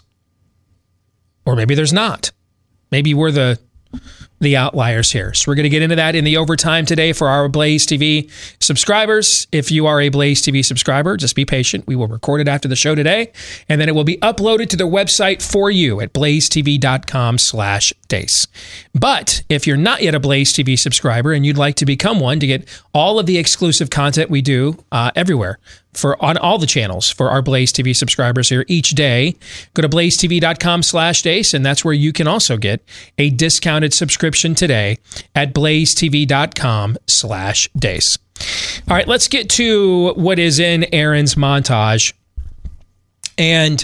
Or 1.46 1.56
maybe 1.56 1.76
there's 1.76 1.94
not. 1.94 2.32
Maybe 2.92 3.14
we're 3.14 3.32
the 3.32 3.60
the 4.44 4.58
outliers 4.58 5.12
here. 5.12 5.34
So 5.34 5.50
we're 5.50 5.56
going 5.56 5.64
to 5.64 5.70
get 5.70 5.82
into 5.82 5.96
that 5.96 6.16
in 6.16 6.24
the 6.24 6.38
overtime 6.38 6.86
today 6.86 7.14
for 7.14 7.28
our 7.28 7.50
Blaze 7.50 7.88
TV 7.88 8.30
subscribers. 8.60 9.48
If 9.52 9.72
you 9.72 9.88
are 9.88 10.00
a 10.02 10.10
Blaze 10.10 10.42
TV 10.42 10.64
subscriber, 10.64 11.18
just 11.18 11.36
be 11.36 11.46
patient. 11.46 11.88
We 11.88 11.96
will 11.96 12.08
record 12.08 12.42
it 12.42 12.48
after 12.48 12.68
the 12.68 12.76
show 12.76 12.96
today, 12.96 13.32
and 13.68 13.82
then 13.82 13.90
it 13.90 13.96
will 13.96 14.04
be 14.04 14.18
uploaded 14.18 14.70
to 14.70 14.78
the 14.78 14.88
website 14.88 15.42
for 15.42 15.72
you 15.72 16.02
at 16.02 16.14
blazetv.com 16.14 17.38
slash 17.38 17.94
deace. 18.08 18.48
But 18.94 19.44
if 19.50 19.66
you're 19.66 19.78
not 19.78 20.04
yet 20.04 20.16
a 20.16 20.20
Blaze 20.20 20.54
TV 20.54 20.78
subscriber 20.78 21.34
and 21.34 21.46
you'd 21.46 21.58
like 21.58 21.76
to 21.76 21.86
become 21.86 22.20
one 22.20 22.40
to 22.40 22.48
get 22.48 22.68
all 22.94 23.20
of 23.20 23.26
the 23.26 23.38
exclusive 23.38 23.90
content 23.90 24.30
we 24.30 24.42
do 24.42 24.78
uh, 24.92 25.12
everywhere, 25.16 25.60
for 25.94 26.22
on 26.24 26.38
all 26.38 26.58
the 26.58 26.68
channels 26.68 27.10
for 27.10 27.30
our 27.30 27.42
Blaze 27.42 27.72
TV 27.72 27.96
subscribers 27.96 28.50
here 28.50 28.66
each 28.68 28.92
day. 28.92 29.36
Go 29.74 29.82
to 29.82 29.90
blazetv.com 29.90 30.84
slash 30.84 31.22
deace, 31.22 31.54
and 31.54 31.66
that's 31.66 31.86
where 31.86 31.94
you 31.94 32.14
can 32.14 32.28
also 32.28 32.58
get 32.58 32.84
a 33.18 33.30
discounted 33.30 33.94
subscription 33.94 34.56
today 34.56 34.98
at 35.36 35.54
blazetv.com 35.54 36.98
slash 37.08 37.70
deace. 37.78 38.18
All 38.90 38.96
right, 38.96 39.08
let's 39.08 39.28
get 39.28 39.50
to 39.52 40.14
what 40.16 40.40
is 40.40 40.60
in 40.60 40.86
Aaron's 40.94 41.36
montage. 41.36 42.14
And 43.38 43.84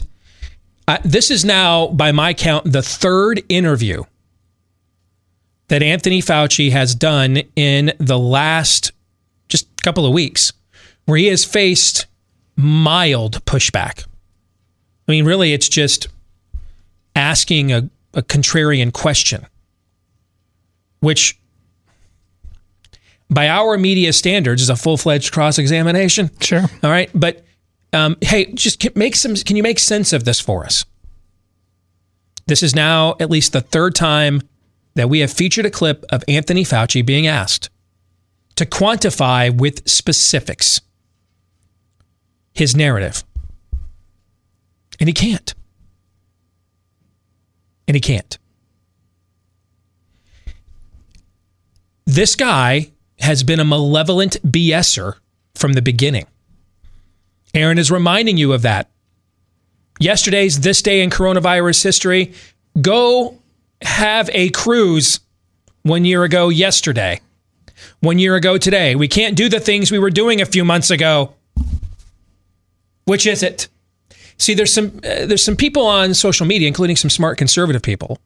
uh, 0.87 0.97
this 1.03 1.31
is 1.31 1.45
now, 1.45 1.87
by 1.87 2.11
my 2.11 2.33
count, 2.33 2.71
the 2.71 2.81
third 2.81 3.43
interview 3.49 4.03
that 5.67 5.83
Anthony 5.83 6.21
Fauci 6.21 6.71
has 6.71 6.95
done 6.95 7.43
in 7.55 7.93
the 7.99 8.17
last 8.17 8.91
just 9.47 9.67
couple 9.81 10.05
of 10.05 10.13
weeks 10.13 10.51
where 11.09 11.17
he 11.17 11.25
has 11.25 11.43
faced 11.43 12.05
mild 12.55 13.43
pushback. 13.45 14.05
I 15.07 15.11
mean, 15.11 15.25
really, 15.25 15.53
it's 15.53 15.67
just 15.67 16.07
asking 17.15 17.71
a, 17.71 17.89
a 18.13 18.21
contrarian 18.21 18.93
question, 18.93 19.47
which 20.99 21.39
by 23.27 23.47
our 23.47 23.75
media 23.75 24.13
standards 24.13 24.61
is 24.61 24.69
a 24.69 24.75
full 24.75 24.97
fledged 24.97 25.33
cross 25.33 25.57
examination. 25.57 26.29
Sure. 26.41 26.61
All 26.83 26.91
right. 26.91 27.09
But 27.15 27.43
um, 27.91 28.15
hey, 28.21 28.51
just 28.53 28.95
make 28.95 29.15
some, 29.15 29.33
can 29.33 29.55
you 29.55 29.63
make 29.63 29.79
sense 29.79 30.13
of 30.13 30.25
this 30.25 30.39
for 30.39 30.63
us? 30.63 30.85
This 32.45 32.61
is 32.61 32.75
now 32.75 33.15
at 33.19 33.31
least 33.31 33.53
the 33.53 33.61
third 33.61 33.95
time 33.95 34.41
that 34.93 35.09
we 35.09 35.21
have 35.21 35.33
featured 35.33 35.65
a 35.65 35.71
clip 35.71 36.05
of 36.09 36.23
Anthony 36.27 36.63
Fauci 36.63 37.03
being 37.03 37.25
asked 37.25 37.71
to 38.57 38.65
quantify 38.65 39.51
with 39.55 39.89
specifics 39.89 40.81
his 42.59 42.75
narrative. 42.75 43.23
And 44.99 45.07
he 45.07 45.13
can't. 45.13 45.55
And 47.87 47.95
he 47.95 48.01
can't. 48.01 48.37
This 52.05 52.35
guy 52.35 52.91
has 53.19 53.43
been 53.43 53.59
a 53.59 53.65
malevolent 53.65 54.37
BSer 54.45 55.15
from 55.55 55.73
the 55.73 55.81
beginning. 55.81 56.27
Aaron 57.53 57.77
is 57.77 57.89
reminding 57.89 58.37
you 58.37 58.53
of 58.53 58.61
that. 58.61 58.89
Yesterday's 59.99 60.59
This 60.59 60.81
Day 60.81 61.01
in 61.01 61.09
Coronavirus 61.09 61.83
History. 61.83 62.33
Go 62.79 63.39
have 63.81 64.29
a 64.33 64.49
cruise 64.49 65.19
one 65.83 66.05
year 66.05 66.23
ago 66.23 66.49
yesterday. 66.49 67.21
One 68.01 68.19
year 68.19 68.35
ago 68.35 68.57
today. 68.57 68.95
We 68.95 69.07
can't 69.07 69.35
do 69.35 69.49
the 69.49 69.59
things 69.59 69.91
we 69.91 69.99
were 69.99 70.09
doing 70.09 70.41
a 70.41 70.45
few 70.45 70.65
months 70.65 70.91
ago. 70.91 71.35
Which 73.05 73.25
is 73.25 73.43
it? 73.43 73.67
See, 74.39 74.53
there's 74.53 74.73
some 74.73 74.99
uh, 75.03 75.25
there's 75.25 75.43
some 75.43 75.57
people 75.57 75.85
on 75.85 76.13
social 76.13 76.45
media, 76.45 76.67
including 76.67 76.95
some 76.95 77.09
smart 77.09 77.37
conservative 77.37 77.81
people, 77.81 78.19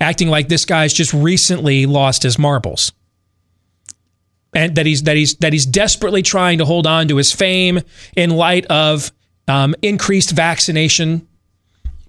acting 0.00 0.28
like 0.28 0.48
this 0.48 0.64
guy's 0.64 0.94
just 0.94 1.12
recently 1.12 1.84
lost 1.84 2.22
his 2.22 2.38
marbles, 2.38 2.90
and 4.54 4.74
that 4.76 4.86
he's 4.86 5.02
that 5.02 5.16
he's 5.16 5.36
that 5.36 5.52
he's 5.52 5.66
desperately 5.66 6.22
trying 6.22 6.58
to 6.58 6.64
hold 6.64 6.86
on 6.86 7.06
to 7.08 7.16
his 7.16 7.32
fame 7.32 7.80
in 8.16 8.30
light 8.30 8.64
of 8.66 9.12
um, 9.46 9.74
increased 9.82 10.30
vaccination, 10.30 11.28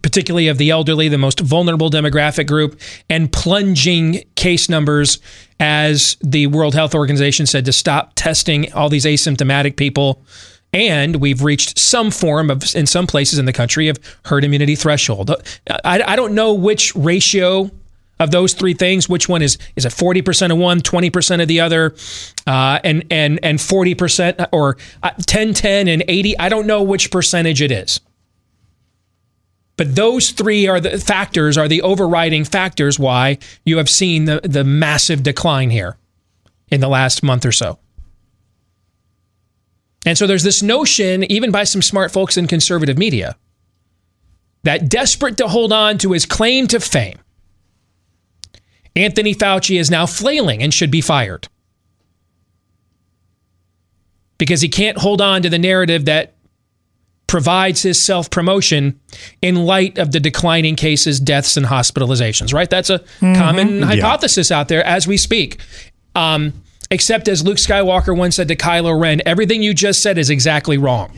particularly 0.01 0.48
of 0.48 0.58
the 0.58 0.70
elderly, 0.70 1.10
the 1.10 1.17
most 1.17 1.41
vulnerable 1.41 1.89
demographic 1.89 2.48
group, 2.48 2.79
and 3.10 3.32
plunging 3.34 4.24
case 4.36 4.70
numbers 4.70 5.20
as 5.60 6.15
the 6.22 6.48
World 6.48 6.75
Health 6.75 6.96
Organization 6.96 7.46
said 7.46 7.65
to 7.65 7.74
stop 7.74 8.13
testing 8.15 8.72
all 8.72 8.88
these 8.88 9.06
asymptomatic 9.06 9.75
people 9.75 10.24
and 10.74 11.17
we've 11.17 11.43
reached 11.43 11.79
some 11.79 12.12
form 12.12 12.50
of 12.50 12.63
in 12.75 12.86
some 12.86 13.07
places 13.07 13.39
in 13.39 13.45
the 13.45 13.53
country 13.53 13.88
of 13.88 13.97
herd 14.25 14.43
immunity 14.43 14.75
threshold. 14.75 15.31
I, 15.83 16.01
I 16.05 16.15
don't 16.15 16.33
know 16.33 16.53
which 16.53 16.95
ratio 16.95 17.71
of 18.19 18.31
those 18.31 18.53
three 18.53 18.74
things 18.74 19.07
which 19.07 19.29
one 19.29 19.41
is 19.41 19.57
is 19.75 19.86
it 19.86 19.91
40% 19.91 20.51
of 20.51 20.57
one 20.57 20.81
20% 20.81 21.41
of 21.41 21.47
the 21.47 21.59
other 21.59 21.95
uh, 22.47 22.79
and 22.83 23.05
and 23.12 23.39
and 23.43 23.59
40% 23.59 24.50
or 24.51 24.77
uh, 25.03 25.12
10 25.25 25.53
10 25.53 25.88
and 25.88 26.03
80 26.07 26.39
i 26.39 26.50
don't 26.50 26.67
know 26.67 26.83
which 26.83 27.12
percentage 27.12 27.62
it 27.62 27.71
is. 27.71 28.00
But 29.75 29.95
those 29.95 30.31
three 30.31 30.67
are 30.67 30.79
the 30.79 30.97
factors 30.97 31.57
are 31.57 31.67
the 31.67 31.83
overriding 31.83 32.43
factors 32.43 32.97
why 32.97 33.38
you 33.63 33.77
have 33.77 33.89
seen 33.89 34.25
the 34.25 34.41
the 34.43 34.63
massive 34.63 35.21
decline 35.21 35.69
here 35.69 35.97
in 36.69 36.81
the 36.81 36.88
last 36.88 37.21
month 37.21 37.45
or 37.45 37.51
so 37.51 37.77
and 40.07 40.17
so 40.17 40.25
there's 40.25 40.43
this 40.43 40.63
notion, 40.63 41.29
even 41.29 41.51
by 41.51 41.65
some 41.65 41.81
smart 41.81 42.13
folks 42.13 42.37
in 42.37 42.47
conservative 42.47 42.97
media, 42.97 43.35
that 44.63 44.87
desperate 44.87 45.35
to 45.35 45.49
hold 45.49 45.73
on 45.73 45.97
to 45.97 46.13
his 46.13 46.25
claim 46.25 46.65
to 46.67 46.79
fame, 46.79 47.19
Anthony 48.95 49.35
Fauci 49.35 49.77
is 49.77 49.91
now 49.91 50.05
flailing 50.05 50.63
and 50.63 50.73
should 50.73 50.91
be 50.91 51.01
fired. 51.01 51.49
Because 54.37 54.61
he 54.61 54.69
can't 54.69 54.97
hold 54.97 55.19
on 55.19 55.41
to 55.41 55.49
the 55.49 55.59
narrative 55.59 56.05
that 56.05 56.35
provides 57.27 57.81
his 57.81 58.01
self 58.01 58.29
promotion 58.29 58.97
in 59.41 59.65
light 59.65 59.97
of 59.97 60.13
the 60.13 60.21
declining 60.21 60.77
cases, 60.77 61.19
deaths, 61.19 61.57
and 61.57 61.65
hospitalizations, 61.65 62.53
right? 62.53 62.69
That's 62.69 62.89
a 62.89 62.99
mm-hmm. 62.99 63.33
common 63.33 63.81
hypothesis 63.81 64.51
yeah. 64.51 64.59
out 64.59 64.69
there 64.69 64.85
as 64.85 65.05
we 65.05 65.17
speak. 65.17 65.59
Um, 66.15 66.53
Except 66.89 67.27
as 67.27 67.44
Luke 67.44 67.58
Skywalker 67.58 68.15
once 68.17 68.36
said 68.38 68.48
to 68.48 68.56
Kylo 68.56 69.00
Ren, 69.00 69.22
everything 69.25 69.62
you 69.62 69.74
just 69.74 70.01
said 70.01 70.17
is 70.17 70.29
exactly 70.29 70.77
wrong. 70.77 71.12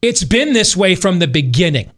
It's 0.00 0.22
been 0.22 0.52
this 0.52 0.76
way 0.76 0.94
from 0.94 1.18
the 1.18 1.26
beginning. 1.26 1.90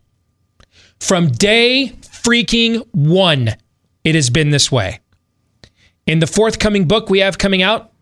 From 0.98 1.28
day 1.28 1.94
freaking 2.02 2.86
one, 2.92 3.50
it 4.04 4.14
has 4.14 4.30
been 4.30 4.50
this 4.50 4.72
way. 4.72 5.00
In 6.06 6.18
the 6.18 6.26
forthcoming 6.26 6.88
book 6.88 7.10
we 7.10 7.20
have 7.20 7.38
coming 7.38 7.62
out 7.62 7.92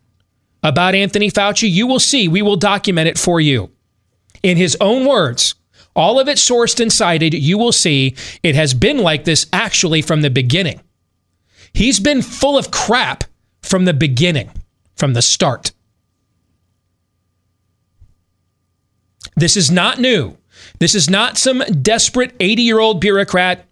about 0.63 0.95
Anthony 0.95 1.29
Fauci, 1.29 1.69
you 1.69 1.87
will 1.87 1.99
see, 1.99 2.27
we 2.27 2.41
will 2.41 2.55
document 2.55 3.07
it 3.07 3.17
for 3.17 3.41
you. 3.41 3.71
In 4.43 4.57
his 4.57 4.77
own 4.79 5.05
words, 5.05 5.55
all 5.95 6.19
of 6.19 6.29
it 6.29 6.37
sourced 6.37 6.79
and 6.79 6.91
cited, 6.91 7.33
you 7.33 7.57
will 7.57 7.71
see 7.73 8.15
it 8.41 8.55
has 8.55 8.73
been 8.73 8.99
like 8.99 9.25
this 9.25 9.47
actually 9.51 10.01
from 10.01 10.21
the 10.21 10.29
beginning. 10.29 10.79
He's 11.73 11.99
been 11.99 12.21
full 12.21 12.57
of 12.57 12.71
crap 12.71 13.25
from 13.69 13.85
the 13.85 13.93
beginning, 13.93 14.49
from 14.95 15.13
the 15.13 15.21
start. 15.21 15.71
This 19.35 19.55
is 19.55 19.69
not 19.69 19.99
new. 19.99 20.37
This 20.79 20.95
is 20.95 21.09
not 21.09 21.37
some 21.37 21.59
desperate 21.81 22.35
80 22.39 22.61
year 22.63 22.79
old 22.79 22.99
bureaucrat 22.99 23.65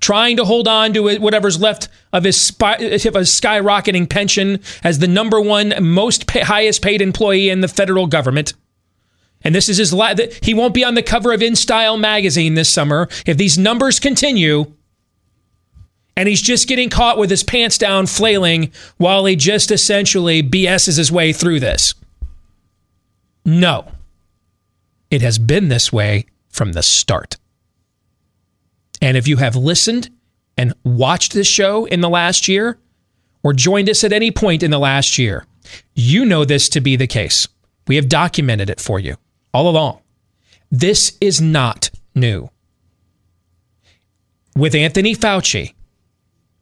trying 0.00 0.36
to 0.36 0.44
hold 0.44 0.66
on 0.66 0.92
to 0.94 1.18
whatever's 1.18 1.60
left 1.60 1.88
of 2.12 2.24
his, 2.24 2.40
spy, 2.40 2.76
his 2.78 3.04
skyrocketing 3.04 4.08
pension 4.08 4.58
as 4.82 4.98
the 4.98 5.06
number 5.06 5.40
one 5.40 5.74
most 5.80 6.26
pay, 6.26 6.40
highest 6.40 6.82
paid 6.82 7.00
employee 7.00 7.50
in 7.50 7.60
the 7.60 7.68
federal 7.68 8.08
government. 8.08 8.54
And 9.44 9.54
this 9.54 9.68
is 9.68 9.76
his 9.76 9.92
la- 9.92 10.14
he 10.42 10.54
won't 10.54 10.74
be 10.74 10.84
on 10.84 10.94
the 10.94 11.02
cover 11.02 11.32
of 11.32 11.40
InStyle 11.40 12.00
magazine 12.00 12.54
this 12.54 12.68
summer 12.68 13.08
if 13.26 13.36
these 13.36 13.58
numbers 13.58 14.00
continue. 14.00 14.72
And 16.16 16.28
he's 16.28 16.42
just 16.42 16.68
getting 16.68 16.90
caught 16.90 17.18
with 17.18 17.30
his 17.30 17.42
pants 17.42 17.78
down 17.78 18.06
flailing 18.06 18.70
while 18.98 19.24
he 19.24 19.34
just 19.34 19.70
essentially 19.70 20.42
BS's 20.42 20.96
his 20.96 21.10
way 21.10 21.32
through 21.32 21.60
this. 21.60 21.94
No. 23.44 23.90
It 25.10 25.22
has 25.22 25.38
been 25.38 25.68
this 25.68 25.92
way 25.92 26.26
from 26.48 26.72
the 26.72 26.82
start. 26.82 27.36
And 29.00 29.16
if 29.16 29.26
you 29.26 29.38
have 29.38 29.56
listened 29.56 30.10
and 30.56 30.74
watched 30.84 31.32
this 31.32 31.46
show 31.46 31.86
in 31.86 32.02
the 32.02 32.08
last 32.08 32.46
year 32.46 32.78
or 33.42 33.52
joined 33.52 33.88
us 33.90 34.04
at 34.04 34.12
any 34.12 34.30
point 34.30 34.62
in 34.62 34.70
the 34.70 34.78
last 34.78 35.18
year, 35.18 35.46
you 35.94 36.24
know 36.24 36.44
this 36.44 36.68
to 36.70 36.80
be 36.80 36.96
the 36.96 37.06
case. 37.06 37.48
We 37.88 37.96
have 37.96 38.08
documented 38.08 38.70
it 38.70 38.80
for 38.80 39.00
you 39.00 39.16
all 39.52 39.68
along. 39.68 40.00
This 40.70 41.16
is 41.20 41.40
not 41.40 41.90
new. 42.14 42.50
With 44.56 44.74
Anthony 44.74 45.14
Fauci, 45.14 45.74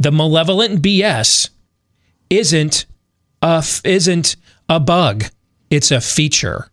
the 0.00 0.10
malevolent 0.10 0.80
BS 0.80 1.50
isn't 2.30 2.86
a, 3.42 3.62
isn't 3.84 4.36
a 4.66 4.80
bug, 4.80 5.24
it's 5.68 5.90
a 5.90 6.00
feature. 6.00 6.70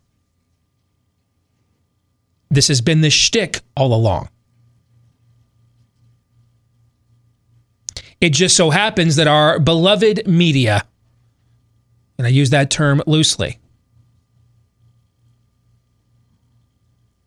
This 2.49 2.69
has 2.69 2.79
been 2.79 3.01
the 3.01 3.09
shtick 3.09 3.59
all 3.75 3.93
along. 3.93 4.29
It 8.21 8.29
just 8.29 8.55
so 8.55 8.69
happens 8.69 9.17
that 9.17 9.27
our 9.27 9.59
beloved 9.59 10.25
media, 10.25 10.85
and 12.17 12.25
I 12.25 12.29
use 12.29 12.51
that 12.51 12.71
term 12.71 13.03
loosely, 13.05 13.59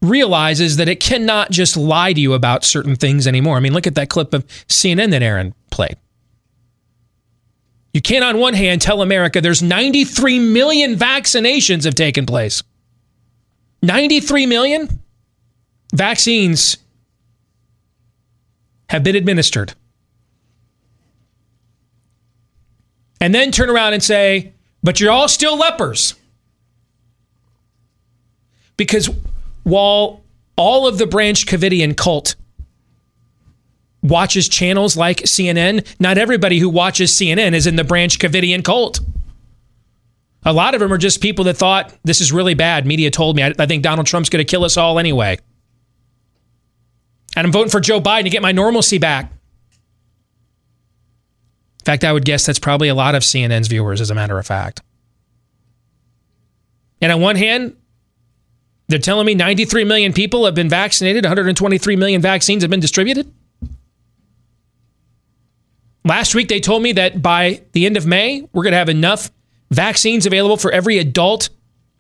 realizes 0.03 0.77
that 0.77 0.89
it 0.89 1.01
cannot 1.01 1.51
just 1.51 1.77
lie 1.77 2.13
to 2.13 2.21
you 2.21 2.33
about 2.33 2.65
certain 2.65 2.97
things 2.97 3.27
anymore. 3.27 3.57
I 3.57 3.61
mean, 3.61 3.73
look 3.73 3.87
at 3.87 3.95
that 3.97 4.09
clip 4.09 4.33
of 4.33 4.47
CNN 4.69 5.11
that 5.11 5.23
Aaron 5.23 5.55
played. 5.71 5.97
You 7.93 8.01
can't, 8.01 8.25
on 8.25 8.39
one 8.39 8.55
hand, 8.55 8.81
tell 8.81 9.03
America 9.03 9.41
there's 9.41 9.63
93 9.63 10.39
million 10.39 10.95
vaccinations 10.95 11.85
have 11.85 11.95
taken 11.95 12.25
place. 12.25 12.63
93 13.83 14.47
million 14.47 15.01
vaccines 15.93 16.77
have 18.89 19.03
been 19.03 19.17
administered. 19.17 19.75
and 23.21 23.35
then 23.35 23.53
turn 23.53 23.69
around 23.69 23.93
and 23.93 24.03
say, 24.03 24.53
but 24.83 24.99
you're 24.99 25.11
all 25.11 25.29
still 25.29 25.57
lepers. 25.57 26.15
Because 28.77 29.11
while 29.63 30.23
all 30.57 30.87
of 30.87 30.99
the 30.99 31.07
Branch 31.07 31.47
Covidian 31.47 31.97
cult 31.97 32.37
watches 34.03 34.49
channels 34.49 34.97
like 34.97 35.19
CNN, 35.19 35.87
not 35.99 36.19
everybody 36.19 36.59
who 36.59 36.69
watches 36.69 37.13
CNN 37.13 37.53
is 37.53 37.67
in 37.67 37.77
the 37.77 37.85
Branch 37.85 38.19
Covidian 38.19 38.65
cult. 38.65 39.01
A 40.45 40.53
lot 40.53 40.75
of 40.75 40.81
them 40.81 40.93
are 40.93 40.99
just 40.99 41.21
people 41.21 41.45
that 41.45 41.57
thought 41.57 41.95
this 42.03 42.21
is 42.21 42.33
really 42.33 42.55
bad. 42.55 42.87
Media 42.87 43.11
told 43.11 43.37
me 43.37 43.43
I, 43.43 43.53
I 43.59 43.67
think 43.67 43.83
Donald 43.83 44.07
Trump's 44.07 44.31
going 44.31 44.45
to 44.45 44.51
kill 44.51 44.65
us 44.65 44.77
all 44.77 44.99
anyway. 44.99 45.39
And 47.37 47.47
I'm 47.47 47.53
voting 47.53 47.71
for 47.71 47.81
Joe 47.81 48.01
Biden 48.01 48.25
to 48.25 48.31
get 48.31 48.43
my 48.43 48.53
normalcy 48.53 48.99
back. 48.99 49.31
In 51.81 51.85
fact, 51.85 52.05
I 52.05 52.13
would 52.13 52.25
guess 52.25 52.45
that's 52.45 52.59
probably 52.59 52.89
a 52.89 52.95
lot 52.95 53.15
of 53.15 53.23
CNN's 53.23 53.69
viewers, 53.69 54.01
as 54.01 54.11
a 54.11 54.15
matter 54.15 54.39
of 54.39 54.47
fact. 54.47 54.83
And 57.01 57.11
on 57.11 57.21
one 57.21 57.37
hand, 57.37 57.77
they're 58.91 58.99
telling 58.99 59.27
me 59.27 59.35
93 59.35 59.85
million 59.85 60.13
people 60.13 60.45
have 60.45 60.55
been 60.55 60.69
vaccinated, 60.69 61.25
123 61.25 61.97
million 61.97 62.21
vaccines 62.21 62.63
have 62.63 62.71
been 62.71 62.81
distributed. 62.81 63.33
Last 66.05 66.35
week, 66.35 66.49
they 66.49 66.61
told 66.61 66.83
me 66.83 66.93
that 66.93 67.23
by 67.23 67.63
the 67.73 67.87
end 67.87 67.97
of 67.97 68.07
May, 68.07 68.49
we're 68.53 68.63
going 68.63 68.73
to 68.73 68.79
have 68.79 68.89
enough 68.89 69.31
vaccines 69.71 70.27
available 70.27 70.57
for 70.57 70.73
every 70.73 70.99
adult 70.99 71.51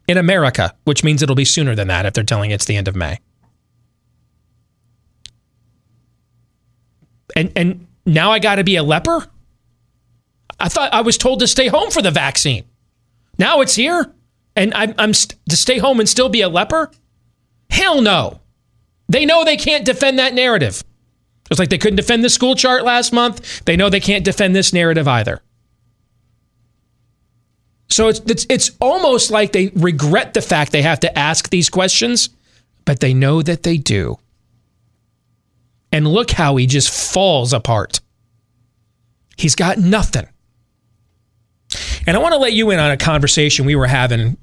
in 0.09 0.18
America, 0.18 0.74
which 0.85 1.05
means 1.05 1.22
it'll 1.22 1.37
be 1.37 1.44
sooner 1.44 1.74
than 1.74 1.88
that 1.88 2.07
if 2.07 2.14
they're 2.14 2.24
telling 2.24 2.50
it's 2.50 2.64
the 2.64 2.76
end 2.76 2.88
of 2.88 2.96
May. 2.96 3.18
And, 7.37 7.53
and 7.55 7.87
now 8.05 8.33
I 8.33 8.38
got 8.38 8.57
to 8.57 8.64
be 8.64 8.76
a 8.76 8.83
leper? 8.83 9.26
I 10.59 10.68
thought 10.68 10.92
I 10.92 11.03
was 11.03 11.16
told 11.16 11.40
to 11.40 11.46
stay 11.46 11.68
home 11.68 11.90
for 11.90 12.03
the 12.03 12.11
vaccine. 12.11 12.64
Now 13.38 13.61
it's 13.61 13.74
here, 13.74 14.12
and 14.60 14.74
I'm, 14.74 14.94
I'm 14.98 15.14
st- 15.14 15.40
to 15.48 15.56
stay 15.56 15.78
home 15.78 16.00
and 16.00 16.08
still 16.08 16.28
be 16.28 16.42
a 16.42 16.48
leper? 16.48 16.90
Hell 17.70 18.02
no. 18.02 18.40
They 19.08 19.24
know 19.24 19.42
they 19.42 19.56
can't 19.56 19.86
defend 19.86 20.18
that 20.18 20.34
narrative. 20.34 20.84
Just 21.48 21.58
like 21.58 21.70
they 21.70 21.78
couldn't 21.78 21.96
defend 21.96 22.22
the 22.22 22.28
school 22.28 22.54
chart 22.54 22.84
last 22.84 23.10
month, 23.10 23.64
they 23.64 23.74
know 23.74 23.88
they 23.88 24.00
can't 24.00 24.22
defend 24.22 24.54
this 24.54 24.74
narrative 24.74 25.08
either. 25.08 25.40
So 27.88 28.08
it's, 28.08 28.20
it's, 28.20 28.46
it's 28.50 28.70
almost 28.82 29.30
like 29.30 29.52
they 29.52 29.68
regret 29.68 30.34
the 30.34 30.42
fact 30.42 30.72
they 30.72 30.82
have 30.82 31.00
to 31.00 31.18
ask 31.18 31.48
these 31.48 31.70
questions, 31.70 32.28
but 32.84 33.00
they 33.00 33.14
know 33.14 33.40
that 33.40 33.62
they 33.62 33.78
do. 33.78 34.18
And 35.90 36.06
look 36.06 36.32
how 36.32 36.56
he 36.56 36.66
just 36.66 37.14
falls 37.14 37.54
apart. 37.54 38.00
He's 39.38 39.54
got 39.54 39.78
nothing. 39.78 40.28
And 42.06 42.14
I 42.14 42.20
want 42.20 42.34
to 42.34 42.38
let 42.38 42.52
you 42.52 42.70
in 42.70 42.78
on 42.78 42.90
a 42.90 42.98
conversation 42.98 43.64
we 43.64 43.74
were 43.74 43.86
having 43.86 44.36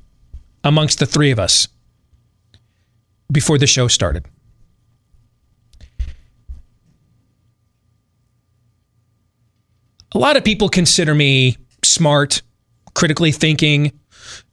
amongst 0.63 1.00
the 1.00 1.06
three 1.06 1.32
of 1.32 1.39
us 1.39 1.67
before 3.32 3.58
the 3.58 3.67
show 3.67 3.88
started. 3.88 4.26
A 10.13 10.17
lot 10.17 10.38
of 10.38 10.43
people 10.43 10.70
consider 10.70 11.13
me 11.13 11.58
smart, 11.84 12.41
critically 12.96 13.32
thinking. 13.32 13.88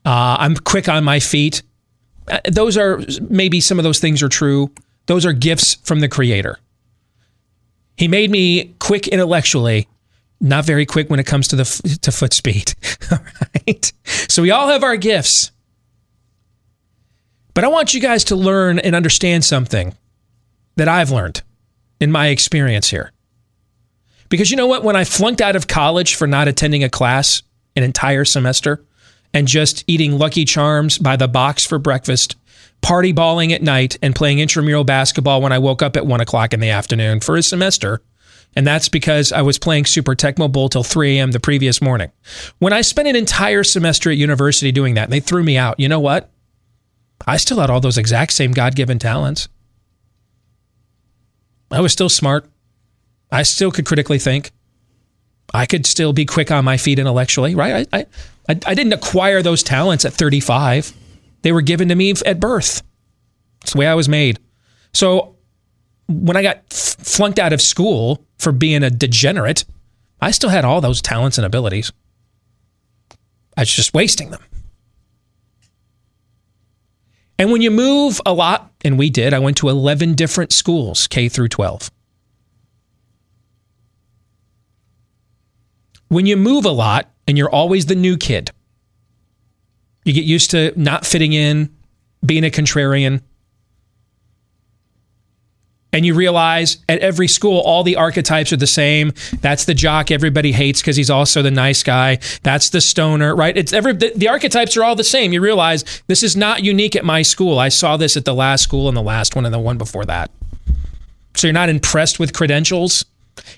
Uh, 0.04 0.36
I'm 0.38 0.56
quick 0.56 0.88
on 0.88 1.04
my 1.04 1.20
feet. 1.20 1.62
Uh, 2.28 2.40
those 2.50 2.76
are 2.76 3.00
maybe 3.28 3.60
some 3.60 3.78
of 3.78 3.84
those 3.84 4.00
things 4.00 4.22
are 4.22 4.28
true. 4.28 4.72
Those 5.06 5.24
are 5.24 5.32
gifts 5.32 5.74
from 5.84 6.00
the 6.00 6.08
Creator. 6.08 6.58
He 7.96 8.08
made 8.08 8.30
me 8.30 8.74
quick 8.80 9.06
intellectually, 9.08 9.88
not 10.40 10.64
very 10.64 10.84
quick 10.84 11.08
when 11.08 11.20
it 11.20 11.26
comes 11.26 11.48
to 11.48 11.56
the 11.56 11.98
to 12.02 12.10
foot 12.10 12.32
speed. 12.32 12.74
all 13.12 13.18
right. 13.66 13.92
So 14.28 14.42
we 14.42 14.50
all 14.50 14.68
have 14.68 14.82
our 14.82 14.96
gifts. 14.96 15.52
But 17.54 17.64
I 17.64 17.68
want 17.68 17.94
you 17.94 18.00
guys 18.00 18.24
to 18.24 18.36
learn 18.36 18.78
and 18.78 18.94
understand 18.94 19.44
something 19.44 19.94
that 20.76 20.88
I've 20.88 21.10
learned 21.10 21.42
in 22.00 22.10
my 22.10 22.28
experience 22.28 22.90
here. 22.90 23.12
Because 24.28 24.50
you 24.50 24.56
know 24.56 24.66
what? 24.66 24.82
When 24.82 24.96
I 24.96 25.04
flunked 25.04 25.40
out 25.40 25.54
of 25.54 25.68
college 25.68 26.16
for 26.16 26.26
not 26.26 26.48
attending 26.48 26.82
a 26.82 26.90
class 26.90 27.42
an 27.76 27.82
entire 27.82 28.24
semester 28.24 28.84
and 29.32 29.48
just 29.48 29.84
eating 29.86 30.18
Lucky 30.18 30.44
Charms 30.44 30.98
by 30.98 31.16
the 31.16 31.28
box 31.28 31.64
for 31.64 31.78
breakfast, 31.78 32.36
party 32.82 33.12
balling 33.12 33.52
at 33.52 33.62
night, 33.62 33.98
and 34.02 34.14
playing 34.14 34.38
intramural 34.38 34.84
basketball 34.84 35.40
when 35.40 35.52
I 35.52 35.58
woke 35.58 35.82
up 35.82 35.96
at 35.96 36.06
one 36.06 36.20
o'clock 36.20 36.52
in 36.52 36.60
the 36.60 36.70
afternoon 36.70 37.20
for 37.20 37.36
a 37.36 37.42
semester, 37.42 38.02
and 38.56 38.66
that's 38.66 38.88
because 38.88 39.32
I 39.32 39.42
was 39.42 39.58
playing 39.58 39.86
Super 39.86 40.14
Tecmo 40.14 40.50
Bowl 40.50 40.68
till 40.68 40.84
3 40.84 41.18
a.m. 41.18 41.32
the 41.32 41.40
previous 41.40 41.82
morning. 41.82 42.12
When 42.58 42.72
I 42.72 42.82
spent 42.82 43.08
an 43.08 43.16
entire 43.16 43.64
semester 43.64 44.10
at 44.10 44.16
university 44.16 44.70
doing 44.70 44.94
that, 44.94 45.04
and 45.04 45.12
they 45.12 45.20
threw 45.20 45.42
me 45.42 45.56
out, 45.56 45.80
you 45.80 45.88
know 45.88 46.00
what? 46.00 46.30
I 47.26 47.36
still 47.36 47.60
had 47.60 47.70
all 47.70 47.80
those 47.80 47.98
exact 47.98 48.32
same 48.32 48.52
God 48.52 48.74
given 48.74 48.98
talents. 48.98 49.48
I 51.70 51.80
was 51.80 51.92
still 51.92 52.08
smart. 52.08 52.46
I 53.32 53.42
still 53.42 53.70
could 53.70 53.86
critically 53.86 54.18
think. 54.18 54.52
I 55.52 55.66
could 55.66 55.86
still 55.86 56.12
be 56.12 56.24
quick 56.24 56.50
on 56.50 56.64
my 56.64 56.76
feet 56.76 56.98
intellectually, 56.98 57.54
right? 57.54 57.86
I, 57.92 58.06
I, 58.48 58.58
I 58.66 58.74
didn't 58.74 58.92
acquire 58.92 59.42
those 59.42 59.62
talents 59.62 60.04
at 60.04 60.12
35. 60.12 60.92
They 61.42 61.52
were 61.52 61.62
given 61.62 61.88
to 61.88 61.94
me 61.94 62.12
at 62.24 62.40
birth. 62.40 62.82
It's 63.62 63.72
the 63.72 63.78
way 63.78 63.86
I 63.86 63.94
was 63.94 64.08
made. 64.08 64.38
So 64.92 65.36
when 66.08 66.36
I 66.36 66.42
got 66.42 66.72
flunked 66.72 67.38
out 67.38 67.52
of 67.52 67.60
school 67.60 68.24
for 68.38 68.52
being 68.52 68.82
a 68.82 68.90
degenerate, 68.90 69.64
I 70.20 70.30
still 70.30 70.50
had 70.50 70.64
all 70.64 70.80
those 70.80 71.02
talents 71.02 71.38
and 71.38 71.44
abilities. 71.44 71.92
I 73.56 73.62
was 73.62 73.70
just 73.70 73.94
wasting 73.94 74.30
them. 74.30 74.42
And 77.38 77.50
when 77.50 77.62
you 77.62 77.70
move 77.70 78.20
a 78.24 78.32
lot, 78.32 78.70
and 78.84 78.98
we 78.98 79.10
did, 79.10 79.34
I 79.34 79.38
went 79.38 79.56
to 79.58 79.68
11 79.68 80.14
different 80.14 80.52
schools, 80.52 81.06
K 81.06 81.28
through 81.28 81.48
12. 81.48 81.90
When 86.08 86.26
you 86.26 86.36
move 86.36 86.64
a 86.64 86.70
lot 86.70 87.10
and 87.26 87.36
you're 87.36 87.50
always 87.50 87.86
the 87.86 87.96
new 87.96 88.16
kid, 88.16 88.50
you 90.04 90.12
get 90.12 90.24
used 90.24 90.50
to 90.52 90.72
not 90.80 91.04
fitting 91.04 91.32
in, 91.32 91.74
being 92.24 92.44
a 92.44 92.50
contrarian, 92.50 93.20
and 95.94 96.04
you 96.04 96.12
realize 96.12 96.78
at 96.88 96.98
every 96.98 97.28
school 97.28 97.60
all 97.60 97.84
the 97.84 97.94
archetypes 97.94 98.52
are 98.52 98.56
the 98.56 98.66
same. 98.66 99.12
That's 99.40 99.64
the 99.64 99.74
jock 99.74 100.10
everybody 100.10 100.50
hates 100.50 100.80
because 100.80 100.96
he's 100.96 101.08
also 101.08 101.40
the 101.40 101.52
nice 101.52 101.84
guy. 101.84 102.18
That's 102.42 102.70
the 102.70 102.80
stoner, 102.80 103.34
right? 103.36 103.56
It's 103.56 103.72
every 103.72 103.92
the, 103.92 104.12
the, 104.16 104.26
archetypes 104.26 104.76
are 104.76 104.82
all 104.82 104.96
the 104.96 105.04
same. 105.04 105.32
You 105.32 105.40
realize 105.40 105.84
this 106.08 106.24
is 106.24 106.36
not 106.36 106.64
unique 106.64 106.96
at 106.96 107.04
my 107.04 107.22
school. 107.22 107.60
I 107.60 107.68
saw 107.68 107.96
this 107.96 108.16
at 108.16 108.24
the 108.24 108.34
last 108.34 108.64
school 108.64 108.88
and 108.88 108.96
the 108.96 109.02
last 109.02 109.36
one 109.36 109.44
and 109.44 109.54
the 109.54 109.60
one 109.60 109.78
before 109.78 110.04
that. 110.06 110.32
So 111.36 111.46
you're 111.46 111.54
not 111.54 111.68
impressed 111.68 112.18
with 112.18 112.32
credentials. 112.32 113.04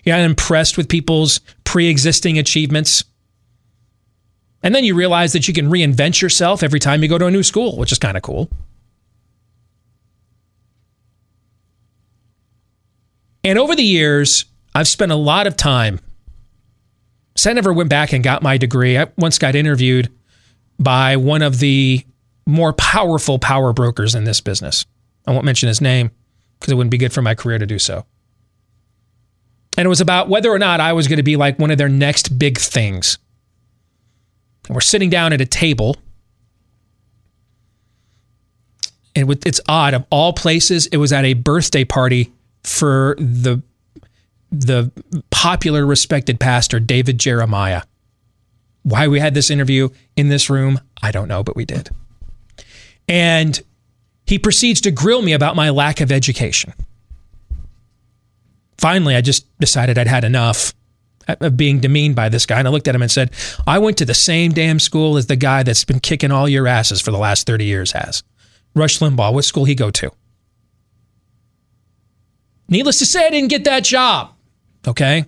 You're 0.05 0.17
not 0.17 0.25
impressed 0.27 0.77
with 0.77 0.91
people's 0.91 1.41
pre-existing 1.65 2.39
achievements. 2.39 3.03
And 4.63 4.75
then 4.75 4.85
you 4.85 4.95
realize 4.95 5.33
that 5.33 5.49
you 5.49 5.55
can 5.55 5.71
reinvent 5.71 6.21
yourself 6.21 6.63
every 6.63 6.81
time 6.81 7.03
you 7.03 7.09
go 7.09 7.17
to 7.17 7.27
a 7.27 7.31
new 7.31 7.43
school, 7.43 7.79
which 7.79 7.93
is 7.93 7.99
kind 7.99 8.17
of 8.17 8.23
cool. 8.23 8.51
And 13.47 13.61
over 13.61 13.77
the 13.77 13.85
years, 13.85 14.45
I've 14.75 14.89
spent 14.89 15.13
a 15.13 15.17
lot 15.17 15.47
of 15.47 15.57
time. 15.57 16.01
So 17.37 17.49
I 17.49 17.53
never 17.53 17.73
went 17.73 17.89
back 17.89 18.13
and 18.13 18.25
got 18.25 18.43
my 18.43 18.59
degree. 18.59 18.99
I 18.99 19.07
once 19.17 19.39
got 19.39 19.55
interviewed 19.55 20.13
by 20.81 21.17
one 21.17 21.43
of 21.43 21.61
the 21.61 22.05
more 22.45 22.73
powerful 22.73 23.39
power 23.39 23.73
brokers 23.73 24.17
in 24.17 24.25
this 24.25 24.41
business. 24.41 24.85
I 25.29 25.31
won't 25.31 25.45
mention 25.45 25.69
his 25.69 25.81
name 25.81 26.11
because 26.59 26.73
it 26.73 26.75
wouldn't 26.75 26.91
be 26.91 26.99
good 26.99 27.13
for 27.13 27.23
my 27.23 27.37
career 27.37 27.57
to 27.59 27.67
do 27.67 27.79
so. 27.79 28.05
And 29.79 29.87
it 29.87 29.89
was 29.89 30.01
about 30.01 30.29
whether 30.29 30.51
or 30.51 30.59
not 30.59 30.81
I 30.81 30.93
was 30.93 31.07
going 31.07 31.19
to 31.19 31.23
be 31.23 31.37
like 31.37 31.57
one 31.57 31.71
of 31.71 31.79
their 31.79 31.89
next 31.89 32.37
big 32.41 32.59
things. 32.59 33.17
And 34.67 34.75
we're 34.75 34.81
sitting 34.81 35.09
down 35.09 35.33
at 35.33 35.41
a 35.41 35.47
table. 35.47 35.97
And 39.15 39.31
it's 39.47 39.61
odd, 39.69 39.95
of 39.95 40.05
all 40.11 40.33
places, 40.33 40.87
it 40.87 40.97
was 40.97 41.13
at 41.13 41.25
a 41.25 41.35
birthday 41.35 41.85
party 41.85 42.33
for 42.67 43.15
the 43.19 43.63
the 44.53 44.91
popular 45.31 45.85
respected 45.85 46.39
pastor 46.41 46.81
David 46.81 47.19
Jeremiah. 47.19 47.83
Why 48.83 49.09
we 49.09 49.19
had 49.19 49.35
this 49.35 49.51
interview 49.51 49.89
in 50.17 50.29
this 50.29 50.49
room, 50.49 50.81
I 51.03 51.11
don't 51.11 51.29
know, 51.29 51.43
but 51.43 51.57
we 51.57 51.65
did. 51.65 51.91
And 53.09 53.61
he 54.27 54.39
proceeds 54.39 54.81
to 54.83 54.91
grill 54.91 55.23
me 55.23 55.33
about 55.33 55.57
my 55.57 55.71
lack 55.71 56.01
of 56.01 56.13
education. 56.13 56.73
Finally, 58.79 59.17
I 59.17 59.21
just 59.21 59.47
decided 59.59 59.99
I'd 59.99 60.07
had 60.07 60.25
enough 60.25 60.73
of 61.29 61.57
being 61.57 61.81
demeaned 61.81 62.15
by 62.15 62.29
this 62.29 62.47
guy. 62.47 62.59
And 62.59 62.69
I 62.69 62.71
looked 62.71 62.87
at 62.87 62.95
him 62.95 63.03
and 63.03 63.11
said, 63.11 63.33
I 63.67 63.79
went 63.79 63.99
to 63.99 64.05
the 64.05 64.15
same 64.15 64.53
damn 64.53 64.79
school 64.79 65.17
as 65.17 65.27
the 65.27 65.37
guy 65.37 65.65
that's 65.65 65.85
been 65.85 66.01
kicking 66.01 66.31
all 66.31 66.49
your 66.49 66.69
asses 66.69 67.01
for 67.01 67.11
the 67.11 67.19
last 67.19 67.47
30 67.47 67.65
years 67.65 67.93
has. 67.93 68.23
Rush 68.75 69.01
Limbaugh, 69.01 69.33
what 69.33 69.45
school 69.45 69.65
he 69.65 69.75
go 69.75 69.91
to? 69.91 70.13
Needless 72.69 72.99
to 72.99 73.07
say, 73.07 73.27
I 73.27 73.31
didn't 73.31 73.51
get 73.51 73.65
that 73.65 73.85
job. 73.85 74.33
Okay. 74.87 75.25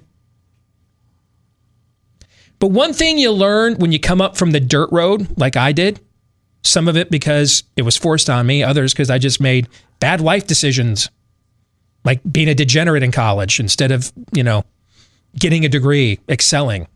But 2.58 2.68
one 2.68 2.92
thing 2.92 3.18
you 3.18 3.30
learn 3.30 3.76
when 3.76 3.92
you 3.92 4.00
come 4.00 4.20
up 4.20 4.36
from 4.36 4.50
the 4.50 4.60
dirt 4.60 4.90
road, 4.90 5.38
like 5.38 5.56
I 5.56 5.72
did, 5.72 6.00
some 6.62 6.88
of 6.88 6.96
it 6.96 7.10
because 7.10 7.62
it 7.76 7.82
was 7.82 7.96
forced 7.96 8.28
on 8.28 8.46
me, 8.46 8.62
others 8.62 8.92
because 8.92 9.10
I 9.10 9.18
just 9.18 9.40
made 9.40 9.68
bad 10.00 10.20
life 10.20 10.46
decisions, 10.46 11.08
like 12.04 12.20
being 12.30 12.48
a 12.48 12.54
degenerate 12.54 13.02
in 13.02 13.12
college 13.12 13.60
instead 13.60 13.92
of, 13.92 14.12
you 14.32 14.42
know, 14.42 14.64
getting 15.38 15.64
a 15.64 15.68
degree, 15.68 16.18
excelling. 16.28 16.88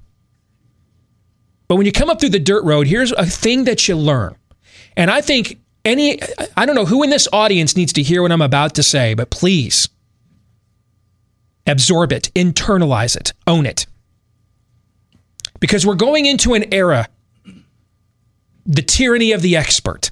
But 1.69 1.77
when 1.77 1.87
you 1.87 1.93
come 1.93 2.11
up 2.11 2.21
through 2.21 2.31
the 2.31 2.41
dirt 2.41 2.65
road, 2.65 2.87
here's 2.87 3.13
a 3.13 3.25
thing 3.25 3.65
that 3.65 3.87
you 3.87 3.97
learn. 3.97 4.37
And 4.97 5.11
I 5.11 5.21
think 5.21 5.59
any, 5.85 6.21
I 6.57 6.67
don't 6.67 6.75
know 6.75 6.85
who 6.85 7.03
in 7.03 7.11
this 7.11 7.29
audience 7.33 7.77
needs 7.77 7.93
to 7.95 8.03
hear 8.03 8.21
what 8.21 8.33
I'm 8.33 8.43
about 8.43 8.75
to 8.75 8.83
say, 8.83 9.15
but 9.15 9.31
please 9.31 9.89
absorb 11.67 12.13
it, 12.13 12.31
internalize 12.35 13.17
it, 13.17 13.33
own 13.47 13.67
it. 13.67 13.87
Because 15.61 15.87
we're 15.87 15.95
going 15.95 16.27
into 16.27 16.55
an 16.55 16.73
era, 16.73 17.09
the 18.67 18.83
tyranny 18.83 19.33
of 19.33 19.43
the 19.43 19.57
expert. 19.57 20.11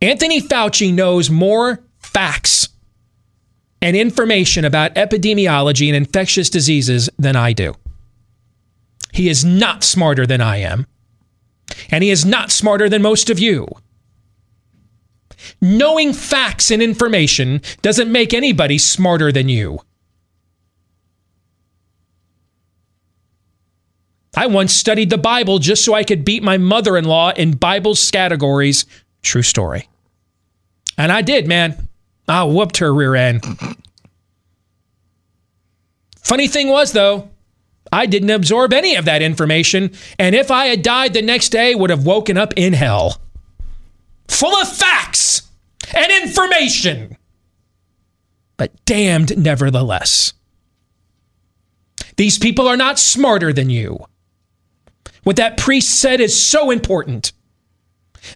Anthony 0.00 0.40
Fauci 0.40 0.92
knows 0.92 1.30
more 1.30 1.82
facts 1.98 2.68
and 3.80 3.96
information 3.96 4.64
about 4.64 4.94
epidemiology 4.94 5.88
and 5.88 5.96
infectious 5.96 6.50
diseases 6.50 7.10
than 7.18 7.36
I 7.36 7.52
do. 7.52 7.74
He 9.12 9.28
is 9.28 9.44
not 9.44 9.84
smarter 9.84 10.26
than 10.26 10.40
I 10.40 10.58
am, 10.58 10.86
and 11.90 12.02
he 12.02 12.10
is 12.10 12.24
not 12.24 12.50
smarter 12.50 12.88
than 12.88 13.02
most 13.02 13.30
of 13.30 13.38
you. 13.38 13.66
Knowing 15.60 16.12
facts 16.12 16.70
and 16.70 16.82
information 16.82 17.60
doesn't 17.82 18.10
make 18.10 18.34
anybody 18.34 18.78
smarter 18.78 19.32
than 19.32 19.48
you. 19.48 19.80
I 24.36 24.46
once 24.46 24.72
studied 24.72 25.10
the 25.10 25.18
Bible 25.18 25.58
just 25.58 25.84
so 25.84 25.94
I 25.94 26.04
could 26.04 26.24
beat 26.24 26.42
my 26.42 26.56
mother 26.56 26.96
in 26.96 27.04
law 27.04 27.32
in 27.32 27.52
Bible's 27.52 28.10
categories. 28.10 28.86
True 29.22 29.42
story. 29.42 29.88
And 30.96 31.12
I 31.12 31.22
did, 31.22 31.46
man. 31.46 31.88
I 32.28 32.44
whooped 32.44 32.78
her 32.78 32.94
rear 32.94 33.14
end. 33.14 33.44
Funny 36.22 36.48
thing 36.48 36.68
was, 36.68 36.92
though, 36.92 37.28
I 37.92 38.06
didn't 38.06 38.30
absorb 38.30 38.72
any 38.72 38.94
of 38.94 39.04
that 39.04 39.20
information, 39.20 39.92
and 40.18 40.34
if 40.34 40.50
I 40.50 40.66
had 40.66 40.82
died 40.82 41.12
the 41.12 41.20
next 41.20 41.50
day, 41.50 41.74
would 41.74 41.90
have 41.90 42.06
woken 42.06 42.38
up 42.38 42.54
in 42.56 42.72
hell 42.72 43.21
full 44.28 44.54
of 44.56 44.68
facts 44.68 45.42
and 45.94 46.12
information, 46.22 47.16
but 48.56 48.84
damned 48.84 49.36
nevertheless. 49.36 50.32
These 52.16 52.38
people 52.38 52.68
are 52.68 52.76
not 52.76 52.98
smarter 52.98 53.52
than 53.52 53.70
you. 53.70 54.04
What 55.24 55.36
that 55.36 55.56
priest 55.56 56.00
said 56.00 56.20
is 56.20 56.38
so 56.38 56.70
important. 56.70 57.32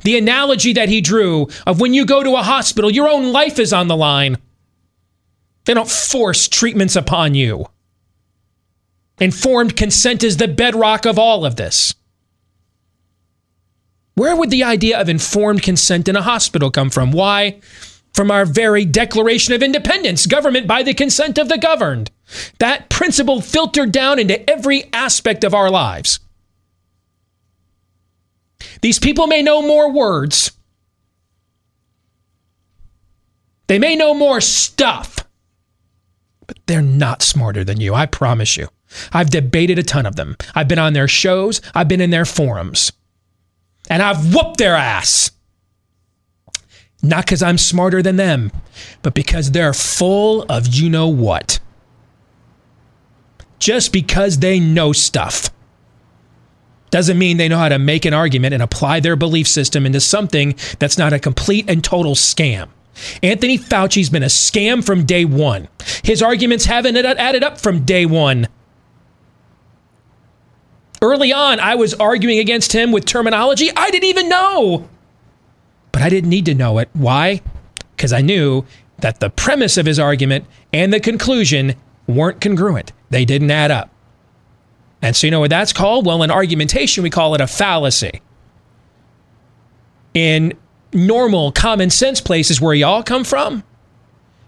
The 0.03 0.19
analogy 0.19 0.73
that 0.73 0.89
he 0.89 1.01
drew 1.01 1.49
of 1.67 1.81
when 1.81 1.95
you 1.95 2.05
go 2.05 2.23
to 2.23 2.37
a 2.37 2.43
hospital, 2.43 2.91
your 2.91 3.09
own 3.09 3.33
life 3.33 3.59
is 3.59 3.73
on 3.73 3.89
the 3.89 3.97
line. 3.97 4.39
They 5.65 5.75
don't 5.75 5.91
force 5.91 6.49
treatments 6.49 6.97
upon 6.97 7.35
you. 7.35 7.67
Informed 9.19 9.77
consent 9.77 10.23
is 10.23 10.37
the 10.37 10.49
bedrock 10.49 11.07
of 11.07 11.19
all 11.19 11.45
of 11.45 11.57
this. 11.57 11.95
Where 14.17 14.35
would 14.35 14.51
the 14.51 14.65
idea 14.65 14.99
of 14.99 15.11
informed 15.11 15.63
consent 15.63 16.09
in 16.09 16.17
a 16.17 16.23
hospital 16.23 16.71
come 16.71 16.89
from? 16.89 17.13
Why? 17.13 17.61
From 18.15 18.31
our 18.31 18.47
very 18.47 18.87
Declaration 18.87 19.53
of 19.53 19.63
Independence, 19.63 20.25
government 20.25 20.67
by 20.67 20.83
the 20.83 20.95
consent 20.95 21.37
of 21.37 21.51
the 21.51 21.59
governed. 21.59 22.11
That 22.59 22.89
principle 22.89 23.43
filtered 23.43 23.93
down 23.93 24.19
into 24.19 24.49
every 24.51 24.91
aspect 24.91 25.45
of 25.45 25.53
our 25.53 25.71
lives. 25.71 26.19
These 28.81 28.99
people 28.99 29.27
may 29.27 29.43
know 29.43 29.61
more 29.61 29.93
words, 29.93 30.51
they 33.67 33.79
may 33.79 33.97
know 33.97 34.15
more 34.15 34.41
stuff, 34.41 35.19
but 36.47 36.57
they're 36.67 36.81
not 36.81 37.23
smarter 37.23 37.65
than 37.65 37.81
you, 37.81 37.95
I 37.95 38.07
promise 38.07 38.57
you. 38.57 38.69
I've 39.13 39.29
debated 39.29 39.79
a 39.79 39.83
ton 39.83 40.07
of 40.07 40.17
them. 40.17 40.37
I've 40.55 40.69
been 40.69 40.79
on 40.79 40.95
their 40.95 41.09
shows, 41.09 41.61
I've 41.75 41.89
been 41.89 42.01
in 42.01 42.11
their 42.11 42.25
forums 42.25 42.93
and 43.89 44.03
I've 44.03 44.35
whooped 44.35 44.59
their 44.59 44.75
ass. 44.75 45.31
Not 47.03 47.27
because 47.27 47.43
I'm 47.43 47.59
smarter 47.59 48.03
than 48.03 48.17
them, 48.17 48.51
but 49.03 49.15
because 49.15 49.53
they're 49.53 49.75
full 49.75 50.45
of 50.49 50.67
you 50.67 50.89
know 50.91 51.09
what. 51.09 51.61
Just 53.59 53.93
because 53.93 54.39
they 54.39 54.59
know 54.59 54.93
stuff 54.93 55.51
doesn't 56.91 57.19
mean 57.19 57.37
they 57.37 57.49
know 57.49 57.59
how 57.59 57.69
to 57.69 57.79
make 57.79 58.05
an 58.05 58.15
argument 58.15 58.55
and 58.55 58.63
apply 58.63 59.01
their 59.01 59.17
belief 59.17 59.47
system 59.47 59.87
into 59.87 60.01
something 60.01 60.55
that's 60.79 60.99
not 60.99 61.13
a 61.13 61.19
complete 61.19 61.69
and 61.69 61.83
total 61.83 62.15
scam. 62.15 62.69
Anthony 63.23 63.59
Fauci's 63.59 64.09
been 64.09 64.23
a 64.23 64.27
scam 64.27 64.85
from 64.85 65.05
day 65.05 65.25
one. 65.25 65.69
His 66.03 66.23
arguments 66.23 66.65
haven't 66.65 66.97
added 66.97 67.43
up 67.43 67.61
from 67.61 67.85
day 67.85 68.07
one. 68.07 68.49
Early 71.07 71.33
on, 71.33 71.61
I 71.61 71.77
was 71.77 71.95
arguing 71.95 72.41
against 72.41 72.73
him 72.73 72.91
with 72.91 73.05
terminology 73.05 73.71
I 73.77 73.93
didn't 73.93 74.09
even 74.09 74.29
know. 74.29 74.89
But 75.93 76.03
I 76.03 76.09
didn't 76.09 76.31
need 76.31 76.47
to 76.47 76.55
know 76.55 76.79
it. 76.79 76.89
Why? 76.95 77.43
Because 77.95 78.13
I 78.13 78.23
knew 78.23 78.65
that 78.99 79.21
the 79.21 79.31
premise 79.31 79.77
of 79.77 79.87
his 79.87 80.01
argument 80.01 80.47
and 80.73 80.93
the 80.93 80.99
conclusion 80.99 81.77
weren't 82.09 82.41
congruent. 82.41 82.91
They 83.11 83.25
didn't 83.25 83.53
add 83.53 83.71
up. 83.71 83.91
And 85.01 85.15
so, 85.15 85.29
you 85.29 85.31
know 85.31 85.39
what 85.39 85.51
that's 85.51 85.73
called? 85.73 86.07
Well, 86.07 86.25
in 86.25 86.31
argumentation, 86.33 87.05
we 87.05 87.11
call 87.11 87.37
it 87.37 87.41
a 87.41 87.47
fallacy. 87.47 88.21
In 90.13 90.55
normal, 90.93 91.53
common 91.53 91.91
sense 91.91 92.21
places 92.21 92.61
where 92.61 92.75
y'all 92.75 93.05
come 93.05 93.23
from, 93.23 93.63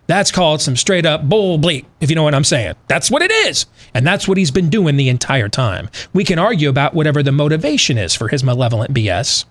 that's 0.09 0.33
called 0.33 0.63
some 0.63 0.75
straight 0.75 1.05
up 1.05 1.29
bull 1.29 1.59
bleep, 1.59 1.85
if 2.01 2.09
you 2.09 2.17
know 2.17 2.23
what 2.23 2.35
I'm 2.35 2.43
saying. 2.43 2.75
That's 2.89 3.11
what 3.11 3.23
it 3.23 3.31
is. 3.31 3.67
And 3.93 4.07
that's 4.07 4.27
what 4.27 4.39
he's 4.39 4.51
been 4.51 4.71
doing 4.71 4.97
the 4.97 5.11
entire 5.11 5.51
time. 5.51 5.91
We 6.15 6.25
can 6.25 6.39
argue 6.39 6.71
about 6.71 6.95
whatever 6.95 7.23
the 7.23 7.31
motivation 7.31 7.99
is 7.99 8.15
for 8.15 8.29
his 8.29 8.43
malevolent 8.43 8.95
BS. 8.95 9.45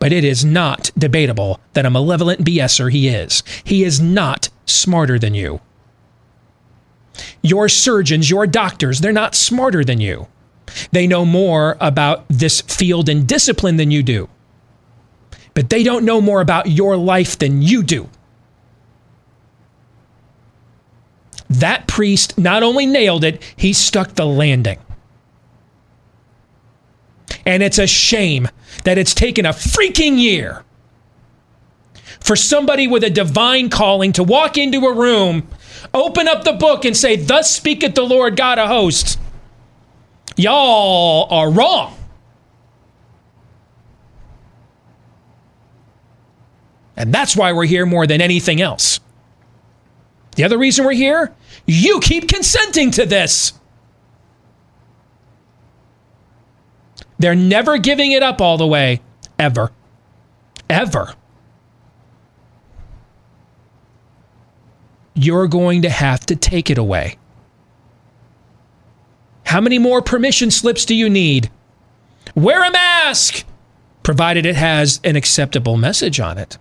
But 0.00 0.12
it 0.12 0.24
is 0.24 0.44
not 0.44 0.90
debatable 0.98 1.60
that 1.74 1.86
a 1.86 1.90
malevolent 1.90 2.44
BSer 2.44 2.90
he 2.90 3.06
is. 3.06 3.44
He 3.62 3.84
is 3.84 4.00
not 4.00 4.48
smarter 4.66 5.16
than 5.16 5.34
you. 5.34 5.60
Your 7.40 7.68
surgeons, 7.68 8.28
your 8.28 8.48
doctors, 8.48 9.00
they're 9.00 9.12
not 9.12 9.36
smarter 9.36 9.84
than 9.84 10.00
you. 10.00 10.26
They 10.90 11.06
know 11.06 11.24
more 11.24 11.76
about 11.80 12.24
this 12.28 12.62
field 12.62 13.08
and 13.08 13.28
discipline 13.28 13.76
than 13.76 13.92
you 13.92 14.02
do. 14.02 14.28
But 15.54 15.70
they 15.70 15.82
don't 15.82 16.04
know 16.04 16.20
more 16.20 16.40
about 16.40 16.66
your 16.66 16.96
life 16.96 17.38
than 17.38 17.62
you 17.62 17.82
do. 17.82 18.08
That 21.48 21.86
priest 21.86 22.38
not 22.38 22.62
only 22.62 22.86
nailed 22.86 23.24
it, 23.24 23.42
he 23.56 23.72
stuck 23.72 24.14
the 24.14 24.24
landing. 24.24 24.78
And 27.44 27.62
it's 27.62 27.78
a 27.78 27.86
shame 27.86 28.48
that 28.84 28.98
it's 28.98 29.14
taken 29.14 29.44
a 29.44 29.50
freaking 29.50 30.18
year 30.18 30.64
for 32.20 32.36
somebody 32.36 32.86
with 32.86 33.04
a 33.04 33.10
divine 33.10 33.68
calling 33.68 34.12
to 34.12 34.22
walk 34.22 34.56
into 34.56 34.86
a 34.86 34.94
room, 34.94 35.48
open 35.92 36.28
up 36.28 36.44
the 36.44 36.52
book, 36.52 36.84
and 36.84 36.96
say, 36.96 37.16
Thus 37.16 37.50
speaketh 37.50 37.94
the 37.94 38.04
Lord 38.04 38.36
God 38.36 38.58
of 38.58 38.68
hosts. 38.68 39.18
Y'all 40.36 41.26
are 41.30 41.50
wrong. 41.50 41.98
And 47.02 47.12
that's 47.12 47.36
why 47.36 47.52
we're 47.52 47.66
here 47.66 47.84
more 47.84 48.06
than 48.06 48.20
anything 48.20 48.62
else. 48.62 49.00
The 50.36 50.44
other 50.44 50.56
reason 50.56 50.84
we're 50.84 50.92
here, 50.92 51.34
you 51.66 51.98
keep 51.98 52.28
consenting 52.28 52.92
to 52.92 53.04
this. 53.04 53.54
They're 57.18 57.34
never 57.34 57.76
giving 57.78 58.12
it 58.12 58.22
up 58.22 58.40
all 58.40 58.56
the 58.56 58.68
way, 58.68 59.00
ever. 59.36 59.72
Ever. 60.70 61.16
You're 65.14 65.48
going 65.48 65.82
to 65.82 65.90
have 65.90 66.24
to 66.26 66.36
take 66.36 66.70
it 66.70 66.78
away. 66.78 67.18
How 69.44 69.60
many 69.60 69.80
more 69.80 70.02
permission 70.02 70.52
slips 70.52 70.84
do 70.84 70.94
you 70.94 71.10
need? 71.10 71.50
Wear 72.36 72.62
a 72.62 72.70
mask, 72.70 73.44
provided 74.04 74.46
it 74.46 74.54
has 74.54 75.00
an 75.02 75.16
acceptable 75.16 75.76
message 75.76 76.20
on 76.20 76.38
it. 76.38 76.58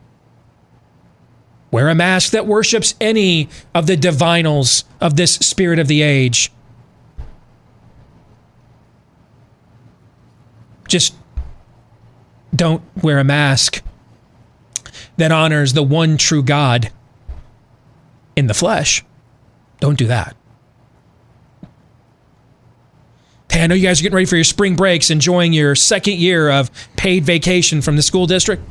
Wear 1.71 1.87
a 1.87 1.95
mask 1.95 2.33
that 2.33 2.45
worships 2.45 2.95
any 2.99 3.47
of 3.73 3.87
the 3.87 3.95
divinals 3.95 4.83
of 4.99 5.15
this 5.15 5.35
spirit 5.35 5.79
of 5.79 5.87
the 5.87 6.01
age. 6.01 6.51
Just 10.87 11.15
don't 12.53 12.83
wear 13.01 13.17
a 13.17 13.23
mask 13.23 13.81
that 15.15 15.31
honors 15.31 15.71
the 15.71 15.83
one 15.83 16.17
true 16.17 16.43
God 16.43 16.91
in 18.35 18.47
the 18.47 18.53
flesh. 18.53 19.05
Don't 19.79 19.97
do 19.97 20.07
that. 20.07 20.35
Hey, 23.49 23.63
I 23.63 23.67
know 23.67 23.75
you 23.75 23.87
guys 23.87 23.99
are 23.99 24.03
getting 24.03 24.15
ready 24.15 24.25
for 24.25 24.35
your 24.35 24.43
spring 24.43 24.75
breaks, 24.75 25.09
enjoying 25.09 25.53
your 25.53 25.75
second 25.75 26.15
year 26.15 26.49
of 26.49 26.69
paid 26.97 27.23
vacation 27.23 27.81
from 27.81 27.95
the 27.95 28.01
school 28.01 28.25
district. 28.25 28.63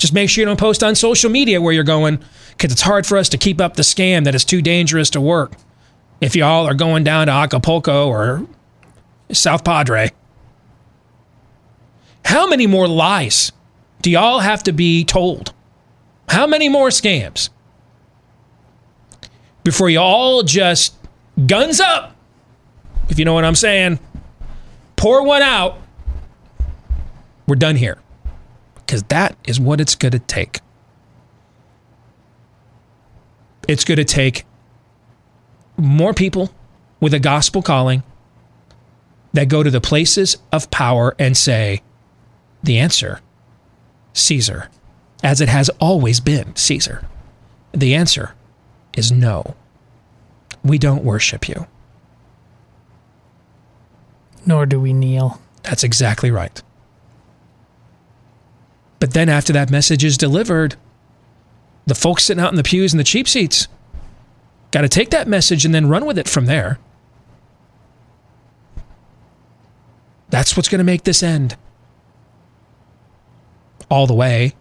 Just 0.00 0.14
make 0.14 0.30
sure 0.30 0.40
you 0.40 0.46
don't 0.46 0.58
post 0.58 0.82
on 0.82 0.94
social 0.94 1.30
media 1.30 1.60
where 1.60 1.74
you're 1.74 1.84
going 1.84 2.20
because 2.52 2.72
it's 2.72 2.80
hard 2.80 3.06
for 3.06 3.18
us 3.18 3.28
to 3.28 3.36
keep 3.36 3.60
up 3.60 3.76
the 3.76 3.82
scam 3.82 4.24
that 4.24 4.34
it's 4.34 4.46
too 4.46 4.62
dangerous 4.62 5.10
to 5.10 5.20
work. 5.20 5.52
If 6.22 6.34
y'all 6.34 6.66
are 6.66 6.72
going 6.72 7.04
down 7.04 7.26
to 7.26 7.32
Acapulco 7.34 8.08
or 8.08 8.46
South 9.30 9.62
Padre, 9.62 10.10
how 12.24 12.48
many 12.48 12.66
more 12.66 12.88
lies 12.88 13.52
do 14.00 14.10
y'all 14.10 14.38
have 14.38 14.62
to 14.62 14.72
be 14.72 15.04
told? 15.04 15.52
How 16.30 16.46
many 16.46 16.70
more 16.70 16.88
scams? 16.88 17.50
Before 19.64 19.90
you 19.90 19.98
all 19.98 20.42
just 20.42 20.94
guns 21.46 21.78
up, 21.78 22.16
if 23.10 23.18
you 23.18 23.26
know 23.26 23.34
what 23.34 23.44
I'm 23.44 23.54
saying, 23.54 23.98
pour 24.96 25.26
one 25.26 25.42
out. 25.42 25.76
We're 27.46 27.56
done 27.56 27.76
here 27.76 27.98
because 28.90 29.04
that 29.04 29.36
is 29.46 29.60
what 29.60 29.80
it's 29.80 29.94
going 29.94 30.10
to 30.10 30.18
take. 30.18 30.58
It's 33.68 33.84
going 33.84 33.98
to 33.98 34.04
take 34.04 34.44
more 35.76 36.12
people 36.12 36.50
with 36.98 37.14
a 37.14 37.20
gospel 37.20 37.62
calling 37.62 38.02
that 39.32 39.48
go 39.48 39.62
to 39.62 39.70
the 39.70 39.80
places 39.80 40.38
of 40.50 40.72
power 40.72 41.14
and 41.20 41.36
say, 41.36 41.82
the 42.64 42.80
answer, 42.80 43.20
Caesar, 44.12 44.68
as 45.22 45.40
it 45.40 45.48
has 45.48 45.68
always 45.78 46.18
been 46.18 46.56
Caesar. 46.56 47.06
The 47.70 47.94
answer 47.94 48.34
is 48.96 49.12
no. 49.12 49.54
We 50.64 50.78
don't 50.78 51.04
worship 51.04 51.48
you. 51.48 51.68
Nor 54.44 54.66
do 54.66 54.80
we 54.80 54.92
kneel. 54.92 55.40
That's 55.62 55.84
exactly 55.84 56.32
right. 56.32 56.60
But 59.00 59.14
then 59.14 59.28
after 59.28 59.52
that 59.54 59.70
message 59.70 60.04
is 60.04 60.16
delivered, 60.16 60.76
the 61.86 61.94
folks 61.94 62.24
sitting 62.24 62.42
out 62.42 62.52
in 62.52 62.56
the 62.56 62.62
pews 62.62 62.92
and 62.92 63.00
the 63.00 63.04
cheap 63.04 63.26
seats 63.26 63.66
got 64.70 64.82
to 64.82 64.88
take 64.88 65.10
that 65.10 65.26
message 65.26 65.64
and 65.64 65.74
then 65.74 65.88
run 65.88 66.04
with 66.04 66.18
it 66.18 66.28
from 66.28 66.46
there. 66.46 66.78
That's 70.28 70.56
what's 70.56 70.68
going 70.68 70.78
to 70.78 70.84
make 70.84 71.02
this 71.02 71.22
end. 71.22 71.56
All 73.90 74.06
the 74.06 74.14
way. 74.14 74.54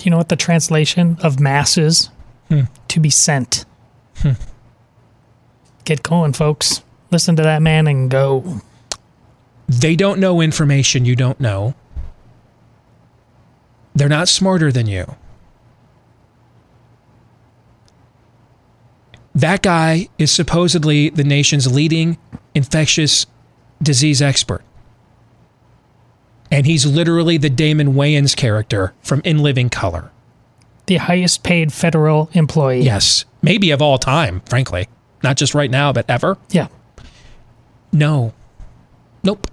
You 0.00 0.10
know 0.10 0.16
what 0.16 0.28
the 0.28 0.36
translation 0.36 1.18
of 1.22 1.40
mass 1.40 1.76
is? 1.76 2.08
Hmm. 2.48 2.62
To 2.88 3.00
be 3.00 3.10
sent. 3.10 3.66
Hmm. 4.18 4.32
Get 5.84 6.02
going, 6.02 6.32
folks. 6.32 6.82
Listen 7.10 7.36
to 7.36 7.42
that 7.42 7.60
man 7.60 7.86
and 7.86 8.10
go. 8.10 8.62
They 9.68 9.96
don't 9.96 10.18
know 10.18 10.40
information 10.40 11.04
you 11.04 11.14
don't 11.14 11.38
know. 11.40 11.74
They're 13.94 14.08
not 14.08 14.28
smarter 14.28 14.72
than 14.72 14.86
you. 14.86 15.16
That 19.34 19.62
guy 19.62 20.08
is 20.18 20.32
supposedly 20.32 21.10
the 21.10 21.22
nation's 21.22 21.72
leading 21.72 22.18
infectious 22.54 23.26
disease 23.82 24.22
expert. 24.22 24.62
And 26.50 26.64
he's 26.64 26.86
literally 26.86 27.36
the 27.36 27.50
Damon 27.50 27.94
Wayans 27.94 28.34
character 28.34 28.94
from 29.02 29.20
In 29.24 29.38
Living 29.38 29.68
Color. 29.68 30.10
The 30.86 30.96
highest 30.96 31.42
paid 31.42 31.72
federal 31.72 32.30
employee. 32.32 32.80
Yes. 32.80 33.26
Maybe 33.42 33.70
of 33.70 33.82
all 33.82 33.98
time, 33.98 34.40
frankly. 34.46 34.88
Not 35.22 35.36
just 35.36 35.54
right 35.54 35.70
now, 35.70 35.92
but 35.92 36.08
ever. 36.08 36.38
Yeah. 36.50 36.68
No. 37.92 38.32
Nope. 39.22 39.46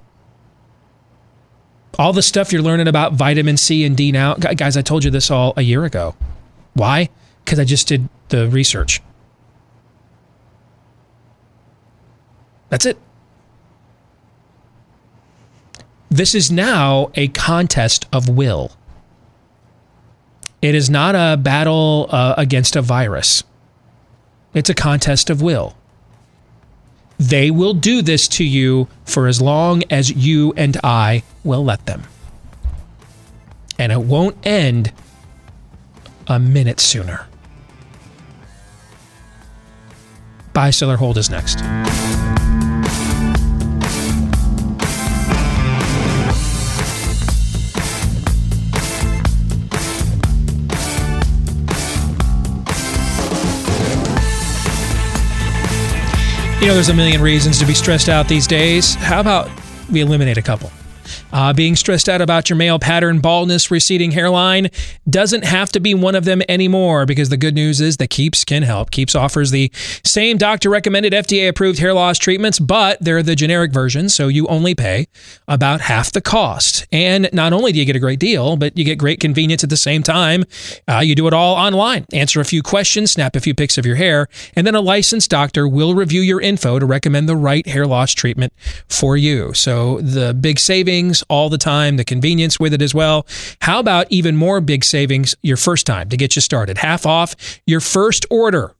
All 1.97 2.13
the 2.13 2.21
stuff 2.21 2.51
you're 2.51 2.61
learning 2.61 2.87
about 2.87 3.13
vitamin 3.13 3.57
C 3.57 3.85
and 3.85 3.95
D 3.95 4.11
now, 4.11 4.35
guys, 4.35 4.75
I 4.75 4.81
told 4.81 5.03
you 5.03 5.11
this 5.11 5.31
all 5.31 5.53
a 5.55 5.61
year 5.61 5.85
ago. 5.85 6.15
Why? 6.73 7.09
Because 7.43 7.59
I 7.59 7.63
just 7.63 7.87
did 7.87 8.09
the 8.29 8.49
research. 8.49 9.01
That's 12.69 12.85
it. 12.85 12.97
This 16.09 16.35
is 16.35 16.51
now 16.51 17.11
a 17.15 17.27
contest 17.29 18.07
of 18.11 18.27
will. 18.27 18.71
It 20.61 20.75
is 20.75 20.89
not 20.89 21.15
a 21.15 21.37
battle 21.37 22.07
uh, 22.09 22.33
against 22.37 22.75
a 22.75 22.81
virus. 22.81 23.43
It's 24.53 24.69
a 24.69 24.73
contest 24.73 25.29
of 25.29 25.41
will. 25.41 25.75
They 27.17 27.49
will 27.49 27.73
do 27.73 28.01
this 28.01 28.27
to 28.29 28.43
you 28.43 28.87
for 29.05 29.27
as 29.27 29.41
long 29.41 29.83
as 29.89 30.11
you 30.11 30.53
and 30.57 30.77
I 30.83 31.23
will 31.43 31.63
let 31.63 31.85
them. 31.85 32.03
And 33.79 33.91
it 33.91 34.01
won't 34.01 34.37
end 34.45 34.91
a 36.27 36.39
minute 36.39 36.79
sooner. 36.79 37.27
Buy, 40.53 40.69
sell, 40.69 40.91
or 40.91 40.97
hold 40.97 41.17
is 41.17 41.29
next. 41.29 41.59
You 56.65 56.71
know, 56.71 56.73
there's 56.73 56.89
a 56.89 56.95
million 56.95 57.21
reasons 57.21 57.59
to 57.59 57.65
be 57.67 57.75
stressed 57.75 58.09
out 58.09 58.27
these 58.27 58.47
days. 58.47 58.95
How 58.95 59.19
about 59.19 59.51
we 59.87 60.01
eliminate 60.01 60.39
a 60.39 60.41
couple? 60.41 60.71
Uh, 61.35 61.51
being 61.51 61.75
stressed 61.75 62.07
out 62.07 62.21
about 62.21 62.49
your 62.49 62.55
male 62.55 62.79
pattern 62.79 63.19
baldness, 63.19 63.69
receding 63.69 64.11
hairline 64.11 64.69
doesn't 65.09 65.43
have 65.43 65.69
to 65.69 65.81
be 65.81 65.93
one 65.93 66.15
of 66.15 66.23
them 66.23 66.41
anymore 66.47 67.05
because 67.05 67.27
the 67.27 67.35
good 67.35 67.53
news 67.53 67.81
is 67.81 67.97
that 67.97 68.09
Keeps 68.09 68.45
can 68.45 68.63
help. 68.63 68.89
Keeps 68.89 69.15
offers 69.15 69.51
the 69.51 69.69
same 70.05 70.37
doctor 70.37 70.69
recommended 70.69 71.11
FDA 71.11 71.49
approved 71.49 71.79
hair 71.79 71.93
loss 71.93 72.17
treatments, 72.17 72.57
but 72.57 72.97
they're 73.01 73.21
the 73.21 73.35
generic 73.35 73.73
version, 73.73 74.07
so 74.07 74.29
you 74.29 74.47
only 74.47 74.73
pay 74.73 75.07
about 75.45 75.81
half 75.81 76.09
the 76.09 76.21
cost. 76.21 76.87
And 76.93 77.27
not 77.33 77.51
only 77.51 77.73
do 77.73 77.79
you 77.79 77.85
get 77.85 77.97
a 77.97 77.99
great 77.99 78.19
deal, 78.19 78.55
but 78.55 78.77
you 78.77 78.85
get 78.85 78.97
great 78.97 79.19
convenience 79.19 79.61
at 79.61 79.69
the 79.69 79.75
same 79.75 80.03
time. 80.03 80.45
Uh, 80.87 80.99
you 80.99 81.15
do 81.15 81.27
it 81.27 81.33
all 81.33 81.55
online. 81.55 82.05
Answer 82.13 82.39
a 82.39 82.45
few 82.45 82.63
questions, 82.63 83.11
snap 83.11 83.35
a 83.35 83.41
few 83.41 83.53
pics 83.53 83.77
of 83.77 83.85
your 83.85 83.97
hair, 83.97 84.29
and 84.55 84.65
then 84.65 84.73
a 84.73 84.79
licensed 84.79 85.31
doctor 85.31 85.67
will 85.67 85.95
review 85.95 86.21
your 86.21 86.39
info 86.39 86.79
to 86.79 86.85
recommend 86.85 87.27
the 87.27 87.35
right 87.35 87.67
hair 87.67 87.85
loss 87.85 88.13
treatment 88.13 88.53
for 88.87 89.17
you. 89.17 89.53
So 89.53 89.99
the 89.99 90.33
big 90.33 90.59
savings 90.59 91.24
all 91.29 91.49
the 91.49 91.57
time, 91.57 91.97
the 91.97 92.03
convenience 92.03 92.59
with 92.59 92.73
it 92.73 92.81
as 92.81 92.93
well. 92.93 93.25
How 93.61 93.79
about 93.79 94.07
even 94.09 94.35
more 94.35 94.61
big 94.61 94.83
savings 94.83 95.35
your 95.41 95.57
first 95.57 95.85
time 95.85 96.09
to 96.09 96.17
get 96.17 96.35
you 96.35 96.41
started? 96.41 96.77
Half 96.77 97.05
off 97.05 97.35
your 97.65 97.79
first 97.79 98.25
order 98.29 98.75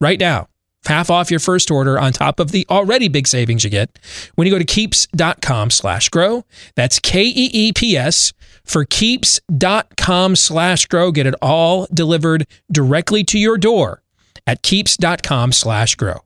right 0.00 0.18
now. 0.18 0.48
Half 0.86 1.10
off 1.10 1.30
your 1.30 1.40
first 1.40 1.70
order 1.70 1.98
on 1.98 2.12
top 2.12 2.40
of 2.40 2.52
the 2.52 2.64
already 2.70 3.08
big 3.08 3.26
savings 3.26 3.64
you 3.64 3.70
get 3.70 3.98
when 4.36 4.46
you 4.46 4.52
go 4.52 4.58
to 4.58 4.64
keeps.com 4.64 5.70
slash 5.70 6.08
grow. 6.08 6.44
That's 6.76 6.98
K 6.98 7.24
E 7.24 7.50
E 7.52 7.72
P 7.72 7.96
S 7.96 8.32
for 8.64 8.84
keeps.com 8.84 10.36
slash 10.36 10.86
grow. 10.86 11.10
Get 11.10 11.26
it 11.26 11.34
all 11.42 11.86
delivered 11.92 12.46
directly 12.70 13.24
to 13.24 13.38
your 13.38 13.58
door 13.58 14.02
at 14.46 14.62
keeps.com 14.62 15.52
slash 15.52 15.94
grow. 15.96 16.20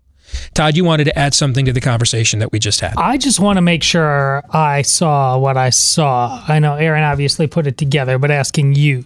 Todd, 0.55 0.77
you 0.77 0.85
wanted 0.85 1.05
to 1.05 1.19
add 1.19 1.35
something 1.35 1.65
to 1.65 1.73
the 1.73 1.81
conversation 1.81 2.39
that 2.41 2.53
we 2.53 2.59
just 2.59 2.81
had. 2.81 2.95
I 2.97 3.17
just 3.17 3.41
want 3.41 3.57
to 3.57 3.63
make 3.63 3.83
sure 3.83 4.43
I 4.51 4.83
saw 4.83 5.39
what 5.39 5.57
I 5.57 5.71
saw. 5.71 6.45
I 6.47 6.59
know 6.59 6.75
Aaron 6.75 7.05
obviously 7.05 7.47
put 7.47 7.67
it 7.67 7.79
together, 7.79 8.19
but 8.19 8.31
asking 8.31 8.75
you. 8.75 9.05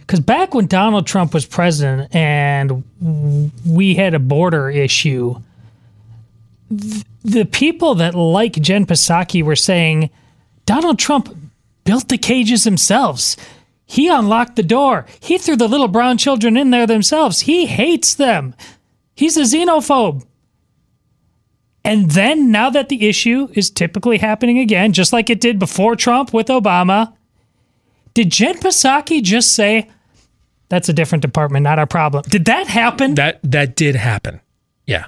Because 0.00 0.20
back 0.20 0.54
when 0.54 0.66
Donald 0.66 1.06
Trump 1.06 1.34
was 1.34 1.46
president 1.46 2.14
and 2.14 2.84
we 3.66 3.94
had 3.94 4.14
a 4.14 4.20
border 4.20 4.70
issue, 4.70 5.34
th- 6.70 7.04
the 7.24 7.44
people 7.44 7.96
that 7.96 8.14
like 8.14 8.52
Jen 8.54 8.86
Psaki 8.86 9.42
were 9.42 9.56
saying 9.56 10.10
Donald 10.64 10.98
Trump 10.98 11.36
built 11.84 12.08
the 12.08 12.18
cages 12.18 12.64
themselves. 12.64 13.36
He 13.84 14.08
unlocked 14.08 14.56
the 14.56 14.62
door. 14.62 15.06
He 15.20 15.38
threw 15.38 15.56
the 15.56 15.68
little 15.68 15.88
brown 15.88 16.18
children 16.18 16.56
in 16.56 16.70
there 16.70 16.86
themselves. 16.86 17.40
He 17.40 17.66
hates 17.66 18.14
them. 18.14 18.54
He's 19.14 19.36
a 19.36 19.42
xenophobe. 19.42 20.24
And 21.86 22.10
then, 22.10 22.50
now 22.50 22.68
that 22.70 22.88
the 22.88 23.08
issue 23.08 23.48
is 23.54 23.70
typically 23.70 24.18
happening 24.18 24.58
again, 24.58 24.92
just 24.92 25.12
like 25.12 25.30
it 25.30 25.40
did 25.40 25.58
before 25.58 25.94
Trump 25.96 26.32
with 26.34 26.48
Obama, 26.48 27.14
did 28.12 28.30
Jen 28.30 28.56
Psaki 28.58 29.22
just 29.22 29.52
say, 29.54 29.88
that's 30.68 30.88
a 30.88 30.92
different 30.92 31.22
department, 31.22 31.62
not 31.62 31.78
our 31.78 31.86
problem? 31.86 32.24
Did 32.28 32.46
that 32.46 32.66
happen? 32.66 33.14
That 33.14 33.38
that 33.44 33.76
did 33.76 33.94
happen. 33.94 34.40
Yeah. 34.86 35.06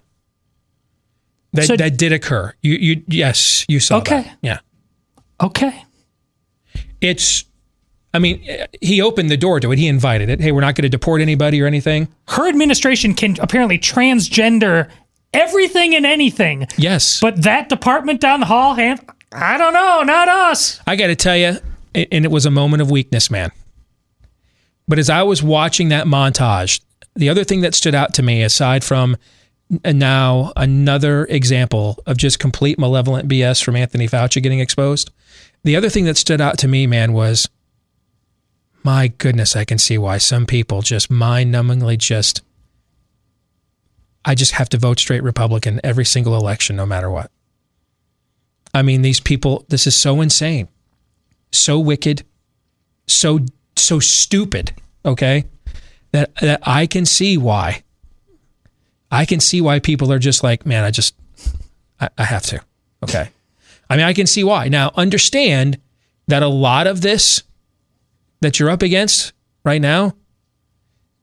That 1.52 1.64
So- 1.66 1.76
that 1.76 1.96
did 1.96 2.12
occur. 2.12 2.54
You 2.62 2.74
you 2.74 3.02
yes, 3.08 3.64
you 3.68 3.80
saw 3.80 3.96
Okay. 3.98 4.22
that. 4.22 4.38
Yeah. 4.40 4.58
Okay. 5.40 5.82
It's 7.00 7.44
I 8.14 8.20
mean, 8.20 8.42
he 8.80 9.02
opened 9.02 9.30
the 9.30 9.36
door 9.36 9.60
to 9.60 9.70
it. 9.72 9.78
He 9.78 9.86
invited 9.86 10.30
it. 10.30 10.40
Hey, 10.40 10.50
we're 10.52 10.62
not 10.62 10.74
going 10.76 10.84
to 10.84 10.88
deport 10.88 11.20
anybody 11.20 11.60
or 11.60 11.66
anything. 11.66 12.08
Her 12.28 12.48
administration 12.48 13.12
can 13.14 13.36
apparently 13.40 13.78
transgender 13.78 14.88
everything 15.32 15.94
and 15.94 16.06
anything. 16.06 16.66
Yes. 16.76 17.20
But 17.20 17.42
that 17.42 17.68
department 17.68 18.20
down 18.20 18.40
the 18.40 18.46
hall, 18.46 18.74
hand, 18.74 19.00
I 19.32 19.58
don't 19.58 19.74
know, 19.74 20.02
not 20.02 20.28
us. 20.28 20.80
I 20.86 20.96
got 20.96 21.08
to 21.08 21.16
tell 21.16 21.36
you, 21.36 21.58
and 21.94 22.24
it 22.24 22.30
was 22.30 22.46
a 22.46 22.50
moment 22.50 22.82
of 22.82 22.90
weakness, 22.90 23.30
man. 23.30 23.50
But 24.86 24.98
as 24.98 25.10
I 25.10 25.22
was 25.22 25.42
watching 25.42 25.90
that 25.90 26.06
montage, 26.06 26.80
the 27.14 27.28
other 27.28 27.44
thing 27.44 27.60
that 27.60 27.74
stood 27.74 27.94
out 27.94 28.14
to 28.14 28.22
me, 28.22 28.42
aside 28.42 28.84
from 28.84 29.16
now 29.84 30.52
another 30.56 31.26
example 31.26 32.02
of 32.06 32.16
just 32.16 32.38
complete 32.38 32.78
malevolent 32.78 33.28
BS 33.28 33.62
from 33.62 33.76
Anthony 33.76 34.08
Fauci 34.08 34.42
getting 34.42 34.60
exposed, 34.60 35.10
the 35.62 35.76
other 35.76 35.90
thing 35.90 36.04
that 36.06 36.16
stood 36.16 36.40
out 36.40 36.56
to 36.58 36.68
me, 36.68 36.86
man, 36.86 37.12
was 37.12 37.48
my 38.82 39.08
goodness, 39.08 39.56
I 39.56 39.64
can 39.64 39.76
see 39.76 39.98
why 39.98 40.16
some 40.18 40.46
people 40.46 40.80
just 40.80 41.10
mind 41.10 41.52
numbingly 41.52 41.98
just, 41.98 42.40
I 44.24 44.34
just 44.34 44.52
have 44.52 44.68
to 44.70 44.78
vote 44.78 44.98
straight 44.98 45.22
Republican 45.22 45.80
every 45.82 46.04
single 46.04 46.36
election, 46.36 46.76
no 46.76 46.86
matter 46.86 47.10
what. 47.10 47.30
I 48.74 48.82
mean, 48.82 49.02
these 49.02 49.20
people, 49.20 49.64
this 49.68 49.86
is 49.86 49.96
so 49.96 50.20
insane 50.20 50.68
so 51.52 51.78
wicked, 51.78 52.24
so 53.06 53.40
so 53.76 54.00
stupid, 54.00 54.72
okay? 55.04 55.44
That 56.12 56.34
that 56.36 56.60
I 56.62 56.86
can 56.86 57.06
see 57.06 57.36
why. 57.36 57.82
I 59.10 59.24
can 59.24 59.40
see 59.40 59.60
why 59.60 59.78
people 59.78 60.12
are 60.12 60.18
just 60.18 60.42
like, 60.42 60.66
man, 60.66 60.84
I 60.84 60.90
just 60.90 61.14
I, 62.00 62.08
I 62.18 62.24
have 62.24 62.44
to. 62.46 62.60
Okay. 63.02 63.30
I 63.90 63.96
mean, 63.96 64.04
I 64.04 64.12
can 64.12 64.26
see 64.26 64.44
why. 64.44 64.68
Now, 64.68 64.92
understand 64.96 65.78
that 66.26 66.42
a 66.42 66.48
lot 66.48 66.86
of 66.86 67.00
this 67.00 67.42
that 68.40 68.58
you're 68.58 68.70
up 68.70 68.82
against 68.82 69.32
right 69.64 69.80
now, 69.80 70.14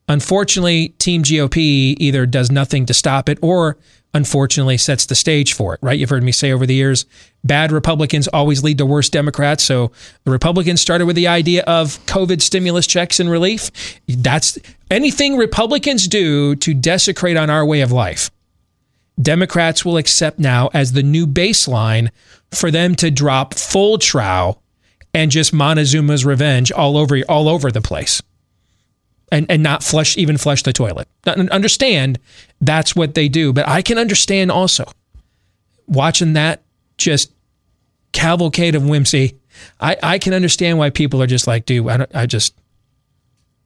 unfortunately, 0.08 0.90
Team 1.00 1.24
GOP 1.24 1.96
either 1.98 2.26
does 2.26 2.52
nothing 2.52 2.86
to 2.86 2.94
stop 2.94 3.30
it 3.30 3.38
or 3.42 3.78
unfortunately 4.16 4.78
sets 4.78 5.06
the 5.06 5.14
stage 5.14 5.54
for 5.54 5.74
it, 5.74 5.80
right? 5.84 6.00
You've 6.00 6.10
heard 6.10 6.24
me 6.24 6.32
say 6.32 6.54
over 6.54 6.66
the 6.66 6.74
years, 6.74 7.06
bad 7.44 7.72
Republicans 7.72 8.30
always 8.30 8.64
lead 8.64 8.78
to 8.78 8.86
worse 8.86 9.10
Democrats. 9.10 9.64
So 9.64 9.92
the 10.24 10.32
Republicans 10.32 10.80
started 10.80 11.06
with 11.06 11.18
the 11.18 11.28
idea 11.28 11.64
of 11.64 12.00
COVID 12.06 12.42
stimulus 12.42 12.88
checks 12.88 13.20
and 13.20 13.30
relief. 13.30 13.72
That's 14.08 14.58
anything 14.90 15.36
Republicans 15.36 16.08
do 16.08 16.56
to 16.56 16.74
desecrate 16.74 17.36
on 17.36 17.50
our 17.50 17.66
way 17.66 17.82
of 17.82 17.92
life. 17.92 18.32
Democrats 19.22 19.84
will 19.84 19.98
accept 19.98 20.40
now 20.40 20.70
as 20.74 20.94
the 20.94 21.04
new 21.04 21.28
baseline 21.28 22.10
for 22.52 22.72
them 22.72 22.96
to 22.96 23.12
drop 23.12 23.54
full 23.54 23.98
trow 23.98 24.58
and 25.14 25.30
just 25.30 25.54
Montezuma's 25.54 26.26
revenge 26.26 26.72
all 26.72 26.98
over 26.98 27.22
all 27.28 27.50
over 27.50 27.70
the 27.70 27.82
place 27.82 28.22
and, 29.32 29.46
and 29.50 29.64
not 29.64 29.84
flush 29.84 30.18
even 30.18 30.38
flush 30.38 30.64
the 30.64 30.74
toilet. 30.74 31.08
Understand 31.26 32.20
that's 32.62 32.96
what 32.96 33.16
they 33.16 33.28
do, 33.28 33.54
but 33.54 33.68
I 33.68 33.82
can 33.82 33.98
understand 33.98 34.52
also 34.52 34.86
watching 35.88 36.34
that 36.34 36.64
just 36.98 37.32
cavalcade 38.12 38.76
of 38.76 38.88
whimsy. 38.88 39.36
I, 39.80 39.98
I 40.02 40.20
can 40.20 40.34
understand 40.34 40.78
why 40.78 40.90
people 40.90 41.22
are 41.22 41.28
just 41.28 41.48
like, 41.48 41.66
dude, 41.66 41.88
I, 41.88 41.98
don't, 41.98 42.16
I 42.16 42.26
just 42.26 42.56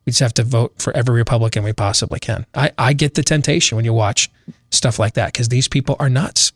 we 0.06 0.12
just 0.12 0.22
have 0.22 0.34
to 0.36 0.43
vote 0.43 0.74
for 0.80 0.95
every 0.95 1.15
Republican 1.15 1.63
we 1.63 1.74
possibly 1.74 2.19
can. 2.19 2.45
I, 2.56 2.72
I 2.78 2.93
get 2.93 3.13
the 3.13 3.24
temptation 3.24 3.76
when 3.76 3.86
you 3.86 3.93
watch 3.93 4.30
stuff 4.72 4.98
like 5.00 5.13
that 5.13 5.34
because 5.34 5.50
these 5.50 5.67
people 5.67 5.95
are 6.00 6.10
nuts. 6.10 6.52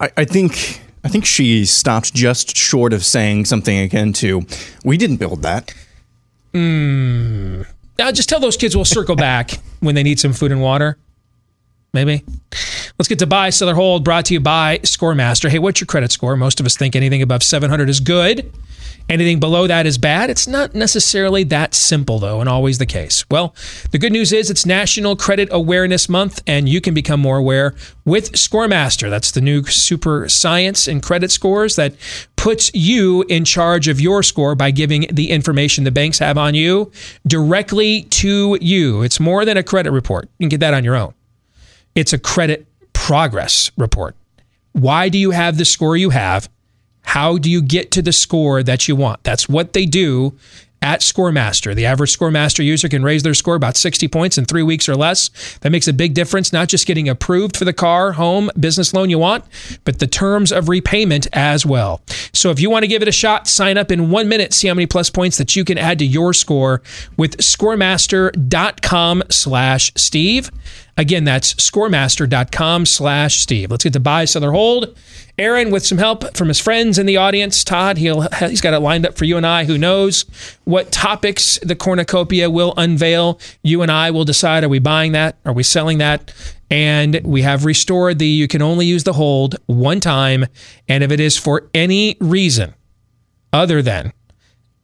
I, 0.00 0.10
I 0.16 0.24
think 0.24 0.80
I 1.04 1.08
think 1.08 1.24
she 1.24 1.64
stopped 1.66 2.14
just 2.14 2.56
short 2.56 2.92
of 2.92 3.04
saying 3.04 3.44
something 3.44 3.78
akin 3.78 4.12
to, 4.14 4.44
"We 4.84 4.96
didn't 4.96 5.18
build 5.18 5.42
that." 5.42 5.72
Hmm. 6.52 7.62
Now 7.98 8.12
just 8.12 8.28
tell 8.28 8.40
those 8.40 8.56
kids 8.56 8.76
we'll 8.76 8.84
circle 8.84 9.16
back 9.16 9.58
when 9.80 9.94
they 9.94 10.02
need 10.02 10.20
some 10.20 10.32
food 10.32 10.52
and 10.52 10.60
water. 10.60 10.98
Maybe. 11.96 12.22
Let's 12.98 13.08
get 13.08 13.18
to 13.20 13.26
buy, 13.26 13.48
sell, 13.48 13.70
or 13.70 13.74
hold. 13.74 14.04
Brought 14.04 14.26
to 14.26 14.34
you 14.34 14.40
by 14.40 14.80
ScoreMaster. 14.82 15.48
Hey, 15.48 15.58
what's 15.58 15.80
your 15.80 15.86
credit 15.86 16.12
score? 16.12 16.36
Most 16.36 16.60
of 16.60 16.66
us 16.66 16.76
think 16.76 16.94
anything 16.94 17.22
above 17.22 17.42
700 17.42 17.88
is 17.88 18.00
good. 18.00 18.52
Anything 19.08 19.40
below 19.40 19.66
that 19.66 19.86
is 19.86 19.96
bad. 19.98 20.30
It's 20.30 20.46
not 20.46 20.74
necessarily 20.74 21.44
that 21.44 21.74
simple, 21.74 22.18
though, 22.18 22.40
and 22.40 22.48
always 22.50 22.76
the 22.78 22.86
case. 22.86 23.24
Well, 23.30 23.54
the 23.92 23.98
good 23.98 24.12
news 24.12 24.32
is 24.32 24.50
it's 24.50 24.66
National 24.66 25.16
Credit 25.16 25.48
Awareness 25.52 26.08
Month, 26.08 26.42
and 26.46 26.68
you 26.68 26.80
can 26.80 26.92
become 26.92 27.20
more 27.20 27.38
aware 27.38 27.74
with 28.04 28.32
ScoreMaster. 28.32 29.08
That's 29.08 29.30
the 29.30 29.40
new 29.40 29.62
super 29.64 30.28
science 30.28 30.86
and 30.86 31.02
credit 31.02 31.30
scores 31.30 31.76
that 31.76 31.94
puts 32.36 32.74
you 32.74 33.24
in 33.28 33.44
charge 33.44 33.88
of 33.88 34.00
your 34.00 34.22
score 34.22 34.54
by 34.54 34.70
giving 34.70 35.06
the 35.10 35.30
information 35.30 35.84
the 35.84 35.92
banks 35.92 36.18
have 36.18 36.36
on 36.36 36.54
you 36.54 36.90
directly 37.26 38.02
to 38.02 38.58
you. 38.60 39.02
It's 39.02 39.20
more 39.20 39.44
than 39.44 39.56
a 39.56 39.62
credit 39.62 39.92
report. 39.92 40.28
You 40.38 40.44
can 40.44 40.48
get 40.48 40.60
that 40.60 40.74
on 40.74 40.82
your 40.82 40.96
own. 40.96 41.14
It's 41.96 42.12
a 42.12 42.18
credit 42.18 42.66
progress 42.92 43.72
report. 43.76 44.14
Why 44.72 45.08
do 45.08 45.18
you 45.18 45.30
have 45.30 45.56
the 45.56 45.64
score 45.64 45.96
you 45.96 46.10
have? 46.10 46.48
How 47.00 47.38
do 47.38 47.50
you 47.50 47.62
get 47.62 47.90
to 47.92 48.02
the 48.02 48.12
score 48.12 48.62
that 48.62 48.86
you 48.86 48.94
want? 48.94 49.24
That's 49.24 49.48
what 49.48 49.72
they 49.72 49.86
do 49.86 50.36
at 50.82 51.00
ScoreMaster. 51.00 51.74
The 51.74 51.86
average 51.86 52.16
ScoreMaster 52.16 52.64
user 52.64 52.88
can 52.88 53.02
raise 53.02 53.22
their 53.22 53.32
score 53.32 53.54
about 53.54 53.76
60 53.76 54.08
points 54.08 54.36
in 54.36 54.44
three 54.44 54.62
weeks 54.62 54.88
or 54.88 54.94
less. 54.94 55.30
That 55.60 55.72
makes 55.72 55.88
a 55.88 55.92
big 55.92 56.14
difference, 56.14 56.52
not 56.52 56.68
just 56.68 56.86
getting 56.86 57.08
approved 57.08 57.56
for 57.56 57.64
the 57.64 57.72
car, 57.72 58.12
home, 58.12 58.50
business 58.60 58.92
loan 58.92 59.08
you 59.08 59.18
want, 59.18 59.44
but 59.84 59.98
the 59.98 60.06
terms 60.06 60.52
of 60.52 60.68
repayment 60.68 61.26
as 61.32 61.64
well. 61.64 62.02
So 62.34 62.50
if 62.50 62.60
you 62.60 62.68
want 62.68 62.82
to 62.82 62.88
give 62.88 63.02
it 63.02 63.08
a 63.08 63.12
shot, 63.12 63.48
sign 63.48 63.78
up 63.78 63.90
in 63.90 64.10
one 64.10 64.28
minute, 64.28 64.52
see 64.52 64.68
how 64.68 64.74
many 64.74 64.86
plus 64.86 65.08
points 65.08 65.38
that 65.38 65.56
you 65.56 65.64
can 65.64 65.78
add 65.78 65.98
to 66.00 66.06
your 66.06 66.34
score 66.34 66.82
with 67.16 67.38
scoremaster.com 67.38 69.22
slash 69.30 69.92
Steve. 69.96 70.50
Again, 70.98 71.24
that's 71.24 71.52
scoremaster.com 71.54 72.86
slash 72.86 73.40
Steve. 73.40 73.70
Let's 73.70 73.84
get 73.84 73.92
to 73.92 74.00
buy, 74.00 74.24
sell, 74.24 74.50
hold. 74.50 74.96
Aaron, 75.38 75.70
with 75.70 75.84
some 75.84 75.98
help 75.98 76.34
from 76.34 76.48
his 76.48 76.58
friends 76.58 76.98
in 76.98 77.04
the 77.04 77.18
audience, 77.18 77.62
Todd, 77.62 77.98
he'll, 77.98 78.22
he's 78.38 78.62
got 78.62 78.72
it 78.72 78.80
lined 78.80 79.04
up 79.04 79.18
for 79.18 79.26
you 79.26 79.36
and 79.36 79.46
I. 79.46 79.64
Who 79.64 79.76
knows 79.76 80.24
what 80.64 80.90
topics 80.90 81.58
the 81.62 81.76
cornucopia 81.76 82.48
will 82.48 82.72
unveil? 82.78 83.38
You 83.62 83.82
and 83.82 83.92
I 83.92 84.10
will 84.10 84.24
decide 84.24 84.64
are 84.64 84.70
we 84.70 84.78
buying 84.78 85.12
that? 85.12 85.36
Are 85.44 85.52
we 85.52 85.62
selling 85.62 85.98
that? 85.98 86.32
And 86.70 87.20
we 87.24 87.42
have 87.42 87.66
restored 87.66 88.18
the 88.18 88.26
you 88.26 88.48
can 88.48 88.62
only 88.62 88.86
use 88.86 89.04
the 89.04 89.12
hold 89.12 89.56
one 89.66 90.00
time. 90.00 90.46
And 90.88 91.04
if 91.04 91.12
it 91.12 91.20
is 91.20 91.36
for 91.36 91.68
any 91.74 92.16
reason 92.20 92.74
other 93.52 93.82
than 93.82 94.14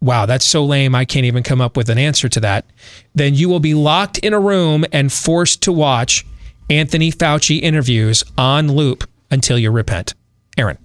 wow, 0.03 0.27
that's 0.27 0.47
so 0.47 0.65
lame, 0.65 0.95
I 0.95 1.05
can't 1.05 1.25
even 1.25 1.43
come 1.43 1.61
up 1.61 1.77
with 1.77 1.89
an 1.89 1.97
answer 1.97 2.29
to 2.29 2.41
that, 2.41 2.67
then 3.15 3.35
you 3.35 3.49
will 3.49 3.61
be 3.61 3.73
locked 3.75 4.19
in 4.19 4.35
a 4.35 4.41
room 4.41 4.85
and 4.93 5.13
forced 5.13 5.63
to 5.63 5.73
watch 5.73 6.27
Anthony 6.69 7.11
Fauci 7.13 7.61
interviews 7.63 8.25
on 8.37 8.73
loop 8.73 9.09
until 9.31 9.59
you 9.59 9.71
repent. 9.71 10.15
Aaron. 10.59 10.79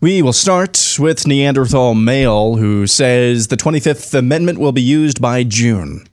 We 0.00 0.20
will 0.22 0.32
start 0.32 0.96
with 0.98 1.26
Neanderthal 1.26 1.94
Male, 1.94 2.56
who 2.56 2.86
says 2.86 3.48
the 3.48 3.56
25th 3.56 4.14
Amendment 4.14 4.58
will 4.58 4.72
be 4.72 4.82
used 4.82 5.20
by 5.20 5.44
June. 5.44 6.06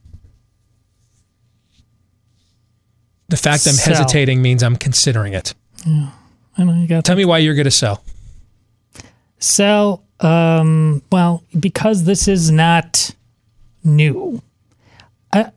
The 3.29 3.37
fact 3.37 3.67
I'm 3.67 3.73
Sell. 3.73 3.95
hesitating 3.95 4.41
means 4.41 4.63
I'm 4.63 4.75
considering 4.75 5.33
it. 5.33 5.53
Yeah, 5.85 6.09
I 6.57 6.63
know 6.63 6.73
you 6.73 6.87
got 6.87 7.05
Tell 7.05 7.15
me 7.15 7.25
why 7.25 7.39
you're 7.39 7.55
going 7.55 7.65
to 7.65 7.71
sell. 7.71 8.03
sell. 9.39 10.03
Um, 10.19 11.01
well, 11.11 11.43
because 11.57 12.03
this 12.03 12.27
is 12.27 12.51
not 12.51 13.15
new. 13.83 14.41
I, 15.31 15.51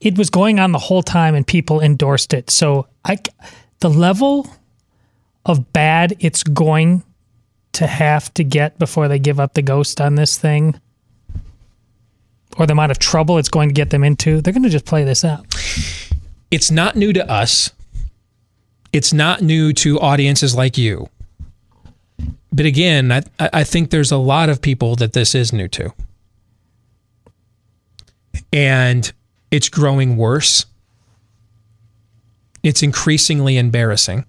it 0.00 0.18
was 0.18 0.28
going 0.30 0.60
on 0.60 0.72
the 0.72 0.78
whole 0.78 1.02
time, 1.02 1.34
and 1.34 1.46
people 1.46 1.80
endorsed 1.80 2.34
it. 2.34 2.50
So 2.50 2.88
I, 3.04 3.18
the 3.80 3.88
level 3.90 4.46
of 5.46 5.72
bad 5.72 6.14
it's 6.20 6.42
going 6.42 7.02
to 7.72 7.86
have 7.86 8.32
to 8.34 8.44
get 8.44 8.78
before 8.78 9.08
they 9.08 9.18
give 9.18 9.40
up 9.40 9.54
the 9.54 9.62
ghost 9.62 10.00
on 10.00 10.14
this 10.14 10.38
thing, 10.38 10.78
or 12.58 12.66
the 12.66 12.72
amount 12.72 12.92
of 12.92 12.98
trouble 12.98 13.38
it's 13.38 13.48
going 13.48 13.68
to 13.68 13.74
get 13.74 13.90
them 13.90 14.04
into, 14.04 14.40
they're 14.40 14.52
going 14.52 14.62
to 14.62 14.68
just 14.68 14.84
play 14.84 15.04
this 15.04 15.24
out. 15.24 15.44
It's 16.50 16.70
not 16.70 16.96
new 16.96 17.12
to 17.12 17.28
us. 17.30 17.72
It's 18.92 19.12
not 19.12 19.40
new 19.40 19.72
to 19.72 19.98
audiences 19.98 20.54
like 20.54 20.78
you. 20.78 21.08
But 22.52 22.66
again, 22.66 23.10
I, 23.10 23.22
I 23.38 23.64
think 23.64 23.90
there's 23.90 24.12
a 24.12 24.16
lot 24.16 24.48
of 24.48 24.62
people 24.62 24.94
that 24.96 25.12
this 25.12 25.34
is 25.34 25.52
new 25.52 25.68
to. 25.68 25.92
And 28.52 29.12
it's 29.50 29.68
growing 29.68 30.16
worse. 30.16 30.66
It's 32.62 32.82
increasingly 32.82 33.58
embarrassing. 33.58 34.24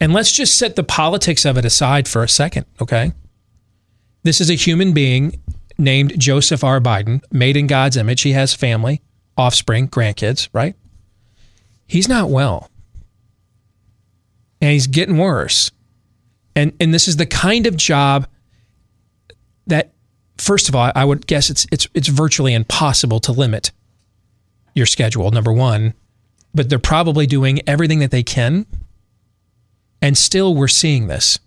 And 0.00 0.12
let's 0.12 0.32
just 0.32 0.56
set 0.56 0.76
the 0.76 0.82
politics 0.82 1.44
of 1.44 1.58
it 1.58 1.64
aside 1.64 2.08
for 2.08 2.22
a 2.22 2.28
second, 2.28 2.66
okay? 2.80 3.12
This 4.22 4.40
is 4.40 4.50
a 4.50 4.54
human 4.54 4.92
being 4.92 5.40
named 5.76 6.18
Joseph 6.18 6.62
R. 6.62 6.80
Biden, 6.80 7.22
made 7.30 7.56
in 7.56 7.66
God's 7.66 7.96
image. 7.96 8.22
He 8.22 8.32
has 8.32 8.54
family, 8.54 9.02
offspring, 9.36 9.88
grandkids, 9.88 10.48
right? 10.52 10.74
He's 11.86 12.08
not 12.08 12.30
well. 12.30 12.70
And 14.60 14.72
he's 14.72 14.86
getting 14.86 15.18
worse. 15.18 15.70
And 16.56 16.72
and 16.80 16.92
this 16.92 17.08
is 17.08 17.16
the 17.16 17.26
kind 17.26 17.66
of 17.66 17.76
job 17.76 18.26
that 19.66 19.92
first 20.38 20.68
of 20.68 20.74
all, 20.74 20.90
I 20.94 21.04
would 21.04 21.26
guess 21.26 21.50
it's 21.50 21.66
it's 21.70 21.88
it's 21.94 22.08
virtually 22.08 22.54
impossible 22.54 23.20
to 23.20 23.32
limit 23.32 23.72
your 24.74 24.86
schedule, 24.86 25.30
number 25.30 25.52
1, 25.52 25.94
but 26.54 26.68
they're 26.68 26.78
probably 26.78 27.26
doing 27.26 27.60
everything 27.66 27.98
that 28.00 28.10
they 28.10 28.22
can. 28.22 28.66
And 30.02 30.16
still 30.16 30.54
we're 30.54 30.68
seeing 30.68 31.08
this. 31.08 31.38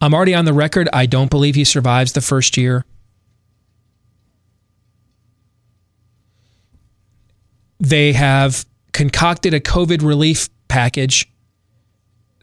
I'm 0.00 0.14
already 0.14 0.34
on 0.34 0.44
the 0.44 0.52
record. 0.52 0.88
I 0.92 1.06
don't 1.06 1.30
believe 1.30 1.54
he 1.54 1.64
survives 1.64 2.12
the 2.12 2.20
first 2.20 2.56
year. 2.56 2.84
They 7.80 8.12
have 8.12 8.64
concocted 8.92 9.54
a 9.54 9.60
COVID 9.60 10.02
relief 10.02 10.48
package 10.66 11.30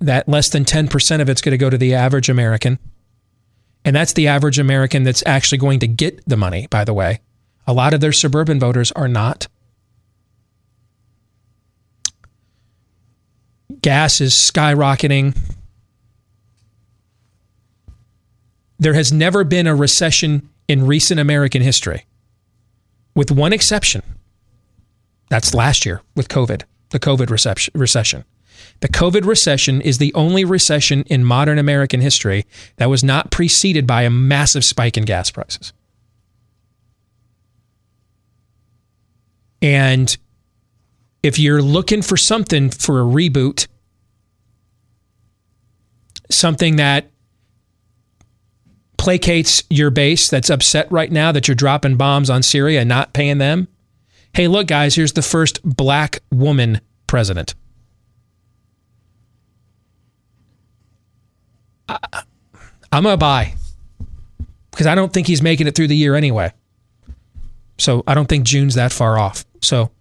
that 0.05 0.27
less 0.29 0.49
than 0.49 0.65
10% 0.65 1.21
of 1.21 1.29
it's 1.29 1.41
going 1.41 1.51
to 1.51 1.57
go 1.57 1.69
to 1.69 1.77
the 1.77 1.93
average 1.93 2.29
American. 2.29 2.79
And 3.83 3.95
that's 3.95 4.13
the 4.13 4.27
average 4.27 4.57
American 4.57 5.03
that's 5.03 5.23
actually 5.25 5.59
going 5.59 5.79
to 5.79 5.87
get 5.87 6.27
the 6.27 6.37
money, 6.37 6.67
by 6.67 6.83
the 6.83 6.93
way. 6.93 7.19
A 7.67 7.73
lot 7.73 7.93
of 7.93 8.01
their 8.01 8.11
suburban 8.11 8.59
voters 8.59 8.91
are 8.93 9.07
not. 9.07 9.47
Gas 13.81 14.21
is 14.21 14.33
skyrocketing. 14.33 15.37
There 18.79 18.93
has 18.93 19.11
never 19.11 19.43
been 19.43 19.67
a 19.67 19.75
recession 19.75 20.49
in 20.67 20.85
recent 20.85 21.19
American 21.19 21.61
history, 21.61 22.05
with 23.15 23.31
one 23.31 23.53
exception. 23.53 24.01
That's 25.29 25.53
last 25.53 25.85
year 25.85 26.01
with 26.15 26.27
COVID, 26.27 26.63
the 26.89 26.99
COVID 26.99 27.29
recession. 27.75 28.25
The 28.81 28.87
COVID 28.89 29.25
recession 29.25 29.81
is 29.81 29.97
the 29.97 30.13
only 30.13 30.45
recession 30.45 31.03
in 31.03 31.23
modern 31.23 31.57
American 31.57 32.01
history 32.01 32.45
that 32.77 32.89
was 32.89 33.03
not 33.03 33.31
preceded 33.31 33.87
by 33.87 34.03
a 34.03 34.09
massive 34.09 34.65
spike 34.65 34.97
in 34.97 35.05
gas 35.05 35.31
prices. 35.31 35.73
And 39.61 40.15
if 41.23 41.39
you're 41.39 41.61
looking 41.61 42.01
for 42.01 42.17
something 42.17 42.69
for 42.69 42.99
a 42.99 43.03
reboot, 43.03 43.67
something 46.29 46.75
that 46.75 47.09
placates 48.97 49.63
your 49.69 49.89
base 49.89 50.29
that's 50.29 50.49
upset 50.49 50.91
right 50.91 51.11
now 51.11 51.31
that 51.31 51.47
you're 51.47 51.55
dropping 51.55 51.95
bombs 51.95 52.29
on 52.29 52.43
Syria 52.43 52.81
and 52.81 52.89
not 52.89 53.13
paying 53.13 53.39
them, 53.39 53.67
hey, 54.33 54.47
look, 54.47 54.67
guys, 54.67 54.95
here's 54.95 55.13
the 55.13 55.21
first 55.21 55.63
black 55.63 56.19
woman 56.31 56.81
president. 57.07 57.55
I, 61.87 62.23
I'm 62.91 63.03
going 63.03 63.13
to 63.13 63.17
buy 63.17 63.55
because 64.71 64.87
I 64.87 64.95
don't 64.95 65.11
think 65.11 65.27
he's 65.27 65.41
making 65.41 65.67
it 65.67 65.75
through 65.75 65.87
the 65.87 65.95
year 65.95 66.15
anyway. 66.15 66.51
So 67.77 68.03
I 68.07 68.13
don't 68.13 68.27
think 68.27 68.45
June's 68.45 68.75
that 68.75 68.91
far 68.91 69.17
off. 69.17 69.45
So 69.61 69.91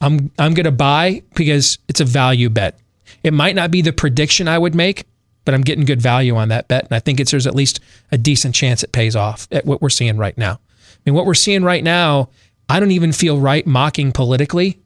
I'm 0.00 0.30
I'm 0.38 0.54
going 0.54 0.64
to 0.64 0.72
buy 0.72 1.22
because 1.34 1.78
it's 1.88 2.00
a 2.00 2.04
value 2.04 2.48
bet. 2.48 2.78
It 3.22 3.32
might 3.32 3.54
not 3.54 3.70
be 3.70 3.82
the 3.82 3.92
prediction 3.92 4.48
I 4.48 4.58
would 4.58 4.74
make, 4.74 5.06
but 5.44 5.54
I'm 5.54 5.62
getting 5.62 5.84
good 5.84 6.00
value 6.00 6.36
on 6.36 6.48
that 6.48 6.68
bet, 6.68 6.84
and 6.84 6.92
I 6.92 7.00
think 7.00 7.20
it's 7.20 7.30
there's 7.30 7.46
at 7.46 7.54
least 7.54 7.80
a 8.10 8.18
decent 8.18 8.54
chance 8.54 8.82
it 8.82 8.92
pays 8.92 9.14
off 9.14 9.46
at 9.50 9.64
what 9.64 9.80
we're 9.80 9.90
seeing 9.90 10.16
right 10.16 10.36
now. 10.36 10.52
I 10.52 10.98
mean, 11.06 11.14
what 11.14 11.26
we're 11.26 11.34
seeing 11.34 11.62
right 11.62 11.84
now, 11.84 12.30
I 12.68 12.80
don't 12.80 12.90
even 12.90 13.12
feel 13.12 13.38
right 13.38 13.66
mocking 13.66 14.12
politically. 14.12 14.78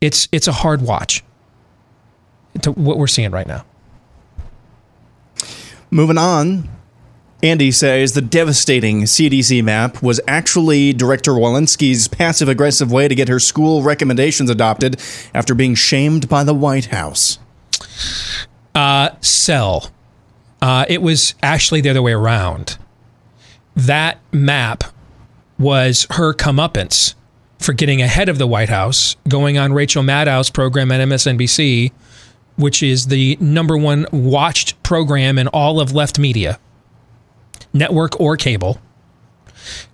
It's 0.00 0.28
it's 0.32 0.48
a 0.48 0.52
hard 0.52 0.82
watch 0.82 1.24
to 2.62 2.72
what 2.72 2.98
we're 2.98 3.06
seeing 3.06 3.30
right 3.30 3.46
now. 3.46 3.64
Moving 5.90 6.18
on, 6.18 6.68
Andy 7.42 7.70
says 7.70 8.12
the 8.12 8.20
devastating 8.20 9.02
CDC 9.02 9.62
map 9.62 10.02
was 10.02 10.20
actually 10.26 10.92
Director 10.92 11.32
Walensky's 11.32 12.08
passive 12.08 12.48
aggressive 12.48 12.90
way 12.90 13.06
to 13.08 13.14
get 13.14 13.28
her 13.28 13.38
school 13.38 13.82
recommendations 13.82 14.50
adopted 14.50 15.00
after 15.32 15.54
being 15.54 15.74
shamed 15.74 16.28
by 16.28 16.42
the 16.42 16.54
White 16.54 16.86
House. 16.86 17.38
Uh, 18.74 19.10
sell. 19.20 19.90
Uh, 20.60 20.84
it 20.88 21.00
was 21.00 21.34
actually 21.42 21.80
the 21.80 21.90
other 21.90 22.02
way 22.02 22.12
around. 22.12 22.76
That 23.76 24.18
map 24.32 24.84
was 25.58 26.06
her 26.10 26.34
comeuppance 26.34 27.14
for 27.58 27.72
getting 27.72 28.02
ahead 28.02 28.28
of 28.28 28.38
the 28.38 28.46
White 28.46 28.68
House, 28.68 29.16
going 29.28 29.58
on 29.58 29.72
Rachel 29.72 30.02
Maddow's 30.02 30.50
program 30.50 30.90
at 30.90 31.00
MSNBC, 31.00 31.92
which 32.58 32.82
is 32.82 33.06
the 33.06 33.38
number 33.40 33.76
one 33.76 34.04
watched 34.12 34.80
program 34.82 35.38
in 35.38 35.46
all 35.48 35.80
of 35.80 35.92
left 35.92 36.18
media, 36.18 36.58
network 37.72 38.18
or 38.20 38.36
cable, 38.36 38.80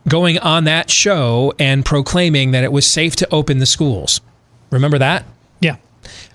going 0.09 0.39
on 0.39 0.65
that 0.65 0.91
show 0.91 1.53
and 1.59 1.85
proclaiming 1.85 2.53
that 2.53 2.65
it 2.65 2.73
was 2.73 2.87
safe 2.87 3.15
to 3.17 3.33
open 3.33 3.59
the 3.59 3.67
schools. 3.67 4.23
Remember 4.71 4.99
that? 4.99 5.27
Yeah. 5.61 5.77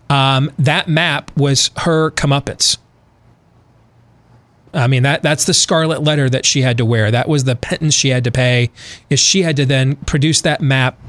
Um, 0.09 0.51
that 0.59 0.87
map 0.87 1.35
was 1.35 1.71
her 1.77 2.11
comeuppance. 2.11 2.77
I 4.71 4.85
mean 4.85 5.01
that 5.01 5.23
that's 5.23 5.45
the 5.45 5.53
scarlet 5.55 6.03
letter 6.03 6.29
that 6.29 6.45
she 6.45 6.61
had 6.61 6.77
to 6.77 6.85
wear. 6.85 7.09
That 7.09 7.27
was 7.27 7.45
the 7.45 7.55
penance 7.55 7.95
she 7.95 8.09
had 8.09 8.23
to 8.25 8.31
pay. 8.31 8.69
Is 9.09 9.19
she 9.19 9.41
had 9.41 9.55
to 9.55 9.65
then 9.65 9.95
produce 9.95 10.41
that 10.41 10.61
map 10.61 10.99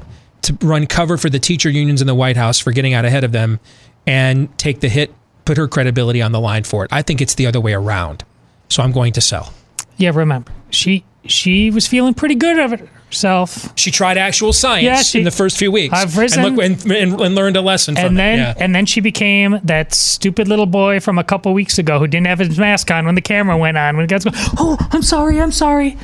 to 0.41 0.57
run 0.61 0.87
cover 0.87 1.15
for 1.15 1.29
the 1.29 1.37
teacher 1.37 1.69
unions 1.69 2.01
in 2.01 2.07
the 2.07 2.15
White 2.15 2.37
House 2.37 2.57
for 2.57 2.71
getting 2.71 2.95
out 2.95 3.05
ahead 3.05 3.23
of 3.23 3.31
them 3.31 3.59
and 4.07 4.55
take 4.57 4.79
the 4.81 4.89
hit, 4.89 5.13
put 5.45 5.57
her 5.57 5.67
credibility 5.67 6.21
on 6.21 6.31
the 6.31 6.39
line 6.39 6.63
for 6.63 6.83
it. 6.85 6.91
I 6.93 7.01
think 7.01 7.21
it's 7.21 7.35
the 7.35 7.47
other 7.47 7.59
way 7.61 7.73
around. 7.73 8.23
So 8.69 8.81
I'm 8.83 8.91
going 8.91 9.13
to 9.13 9.21
sell. 9.21 9.53
Yeah, 9.97 10.11
remember, 10.13 10.51
she 10.69 11.03
she 11.25 11.69
was 11.69 11.87
feeling 11.87 12.13
pretty 12.15 12.33
good 12.35 12.57
of 12.57 12.73
it 12.73 12.87
herself. 13.05 13.71
She 13.77 13.91
tried 13.91 14.17
actual 14.17 14.53
science 14.53 14.83
Yeah, 14.85 15.01
she- 15.03 15.19
in 15.19 15.25
the 15.25 15.29
first 15.31 15.57
few 15.57 15.71
weeks. 15.71 15.93
I've 15.93 16.17
risen- 16.17 16.43
and, 16.43 16.55
look, 16.55 16.65
and, 16.65 16.91
and, 16.91 17.21
and 17.21 17.35
learned 17.35 17.57
a 17.57 17.61
lesson 17.61 17.93
from 17.95 18.05
And 18.05 18.17
then 18.17 18.39
it. 18.39 18.41
Yeah. 18.41 18.53
and 18.57 18.73
then 18.73 18.85
she 18.87 19.01
became 19.01 19.59
that 19.63 19.93
stupid 19.93 20.47
little 20.47 20.65
boy 20.65 20.99
from 20.99 21.19
a 21.19 21.23
couple 21.23 21.53
weeks 21.53 21.77
ago 21.77 21.99
who 21.99 22.07
didn't 22.07 22.25
have 22.27 22.39
his 22.39 22.57
mask 22.57 22.89
on 22.89 23.05
when 23.05 23.13
the 23.15 23.21
camera 23.21 23.55
went 23.57 23.77
on. 23.77 23.97
When 23.97 24.07
the 24.07 24.11
guys 24.11 24.23
go, 24.23 24.31
"Oh, 24.57 24.77
I'm 24.91 25.03
sorry, 25.03 25.39
I'm 25.39 25.51
sorry." 25.51 25.97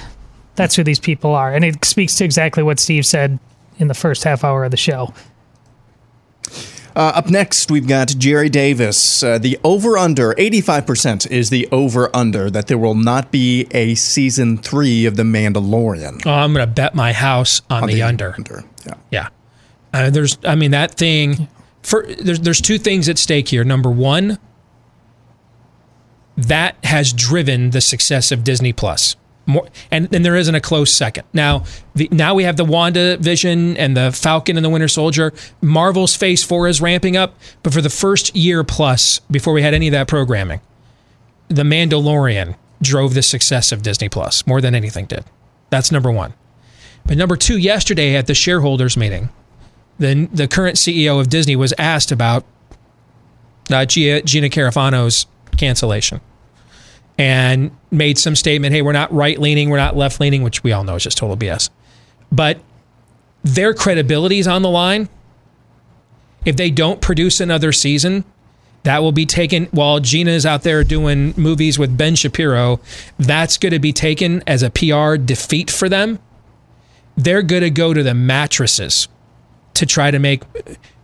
That's 0.55 0.75
who 0.75 0.83
these 0.83 0.99
people 0.99 1.33
are, 1.33 1.51
and 1.53 1.63
it 1.65 1.83
speaks 1.85 2.15
to 2.15 2.25
exactly 2.25 2.61
what 2.61 2.79
Steve 2.79 3.05
said 3.05 3.39
in 3.79 3.87
the 3.87 3.93
first 3.93 4.23
half 4.23 4.43
hour 4.43 4.65
of 4.65 4.71
the 4.71 4.77
show. 4.77 5.13
Uh, 6.97 7.11
up 7.13 7.29
next, 7.29 7.69
we've 7.69 7.87
got 7.87 8.07
Jerry 8.17 8.49
Davis. 8.49 9.21
Uh, 9.21 9.37
the 9.37 9.59
over 9.63 9.99
under, 9.99 10.33
85% 10.33 11.29
is 11.29 11.51
the 11.51 11.67
over 11.71 12.09
under 12.11 12.49
that 12.49 12.65
there 12.65 12.77
will 12.79 12.95
not 12.95 13.31
be 13.31 13.67
a 13.69 13.93
season 13.93 14.57
three 14.57 15.05
of 15.05 15.15
The 15.15 15.21
Mandalorian. 15.21 16.25
Oh, 16.25 16.31
I'm 16.31 16.53
going 16.53 16.67
to 16.67 16.73
bet 16.73 16.95
my 16.95 17.13
house 17.13 17.61
on, 17.69 17.83
On 17.83 17.87
the, 17.87 17.93
the 17.93 18.01
under. 18.01 18.33
under, 18.35 18.63
yeah. 18.83 18.93
Yeah. 19.11 19.29
Uh, 19.93 20.09
there's, 20.09 20.39
I 20.43 20.55
mean, 20.55 20.71
that 20.71 20.95
thing. 20.95 21.47
For 21.83 22.03
there's 22.19 22.39
there's 22.39 22.59
two 22.59 22.79
things 22.79 23.07
at 23.07 23.19
stake 23.19 23.47
here. 23.49 23.63
Number 23.63 23.91
one, 23.91 24.39
that 26.35 26.83
has 26.83 27.13
driven 27.13 27.69
the 27.69 27.79
success 27.79 28.31
of 28.31 28.43
Disney 28.43 28.73
Plus. 28.73 29.15
More, 29.47 29.67
and 29.89 30.09
then 30.09 30.21
there 30.23 30.35
isn't 30.35 30.53
a 30.53 30.61
close 30.61 30.93
second. 30.93 31.25
Now, 31.33 31.63
the, 31.95 32.09
now 32.11 32.35
we 32.35 32.43
have 32.43 32.57
the 32.57 32.65
WandaVision 32.65 33.77
and 33.79 33.95
the 33.95 34.11
Falcon 34.11 34.57
and 34.57 34.65
the 34.65 34.69
Winter 34.69 34.89
Soldier. 34.89 35.33
Marvel's 35.61 36.15
Phase 36.15 36.43
Four 36.43 36.67
is 36.67 36.81
ramping 36.81 37.15
up, 37.15 37.35
but 37.63 37.73
for 37.73 37.81
the 37.81 37.89
first 37.89 38.35
year 38.35 38.63
plus, 38.65 39.19
before 39.31 39.53
we 39.53 39.61
had 39.61 39.73
any 39.73 39.87
of 39.87 39.93
that 39.93 40.07
programming, 40.07 40.59
the 41.47 41.63
Mandalorian 41.63 42.55
drove 42.81 43.13
the 43.13 43.23
success 43.23 43.71
of 43.71 43.81
Disney 43.81 44.09
Plus 44.09 44.45
more 44.45 44.61
than 44.61 44.75
anything 44.75 45.05
did. 45.05 45.23
That's 45.69 45.91
number 45.91 46.11
one. 46.11 46.33
But 47.05 47.17
number 47.17 47.37
two, 47.37 47.57
yesterday 47.57 48.15
at 48.15 48.27
the 48.27 48.33
shareholders 48.33 48.97
meeting, 48.97 49.29
the 49.97 50.27
the 50.31 50.47
current 50.47 50.75
CEO 50.75 51.19
of 51.19 51.29
Disney 51.29 51.55
was 51.55 51.73
asked 51.77 52.11
about 52.11 52.43
uh, 53.71 53.85
Gia, 53.85 54.21
Gina 54.21 54.49
Carano's 54.49 55.25
cancellation, 55.55 56.21
and 57.17 57.71
made 57.91 58.17
some 58.17 58.35
statement. 58.35 58.73
Hey, 58.73 58.81
we're 58.81 58.91
not 58.91 59.11
right 59.11 59.39
leaning, 59.39 59.69
we're 59.69 59.77
not 59.77 59.95
left 59.95 60.19
leaning, 60.19 60.43
which 60.43 60.63
we 60.63 60.71
all 60.71 60.83
know 60.83 60.95
is 60.95 61.03
just 61.03 61.17
total 61.17 61.37
BS. 61.37 61.69
But 62.31 62.59
their 63.43 63.73
credibility 63.73 64.39
is 64.39 64.47
on 64.47 64.61
the 64.61 64.69
line. 64.69 65.09
If 66.45 66.55
they 66.55 66.69
don't 66.69 67.01
produce 67.01 67.39
another 67.39 67.71
season, 67.71 68.23
that 68.83 69.01
will 69.01 69.11
be 69.11 69.25
taken 69.25 69.65
while 69.71 69.99
Gina 69.99 70.31
is 70.31 70.45
out 70.45 70.63
there 70.63 70.83
doing 70.83 71.33
movies 71.35 71.77
with 71.77 71.97
Ben 71.97 72.15
Shapiro. 72.15 72.79
That's 73.17 73.57
going 73.57 73.73
to 73.73 73.79
be 73.79 73.91
taken 73.91 74.41
as 74.47 74.63
a 74.63 74.69
PR 74.69 75.17
defeat 75.17 75.69
for 75.69 75.89
them. 75.89 76.19
They're 77.17 77.41
going 77.41 77.63
to 77.63 77.69
go 77.69 77.93
to 77.93 78.03
the 78.03 78.13
mattresses 78.13 79.07
to 79.73 79.85
try 79.85 80.11
to 80.11 80.19
make. 80.19 80.43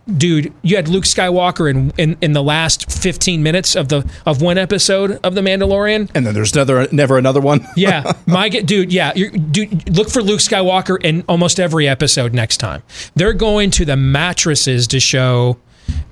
Dude, 0.06 0.52
you 0.62 0.76
had 0.76 0.86
Luke 0.86 1.04
Skywalker 1.04 1.70
in, 1.70 1.90
in, 1.96 2.18
in 2.20 2.32
the 2.34 2.42
last 2.42 2.92
15 2.92 3.42
minutes 3.42 3.74
of 3.74 3.88
the 3.88 4.06
of 4.26 4.42
one 4.42 4.58
episode 4.58 5.18
of 5.24 5.34
The 5.34 5.40
Mandalorian. 5.40 6.10
And 6.14 6.26
then 6.26 6.34
there's 6.34 6.54
never, 6.54 6.86
never 6.92 7.16
another 7.18 7.40
one. 7.40 7.66
Yeah, 7.76 8.12
my 8.26 8.48
dude. 8.48 8.92
Yeah, 8.92 9.12
dude. 9.12 9.96
Look 9.96 10.08
for 10.08 10.22
Luke 10.22 10.40
Skywalker 10.40 11.02
in 11.02 11.24
almost 11.28 11.58
every 11.58 11.88
episode 11.88 12.32
next 12.32 12.58
time. 12.58 12.82
They're 13.14 13.32
going 13.32 13.70
to 13.72 13.84
the 13.84 13.96
mattresses 13.96 14.86
to 14.88 15.00
show 15.00 15.58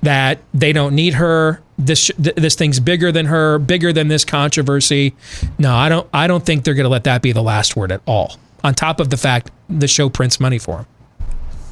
that 0.01 0.39
they 0.53 0.73
don't 0.73 0.93
need 0.93 1.15
her. 1.15 1.61
This 1.77 2.11
th- 2.21 2.35
this 2.35 2.55
thing's 2.55 2.79
bigger 2.79 3.11
than 3.11 3.27
her, 3.27 3.59
bigger 3.59 3.93
than 3.93 4.07
this 4.07 4.25
controversy. 4.25 5.15
No, 5.57 5.73
I 5.73 5.89
don't. 5.89 6.07
I 6.13 6.27
don't 6.27 6.45
think 6.45 6.63
they're 6.63 6.73
going 6.73 6.85
to 6.85 6.89
let 6.89 7.05
that 7.05 7.21
be 7.21 7.31
the 7.31 7.43
last 7.43 7.75
word 7.75 7.91
at 7.91 8.01
all. 8.05 8.37
On 8.63 8.73
top 8.73 8.99
of 8.99 9.09
the 9.09 9.17
fact 9.17 9.51
the 9.69 9.87
show 9.87 10.09
prints 10.09 10.39
money 10.39 10.59
for 10.59 10.77
them. 10.77 10.85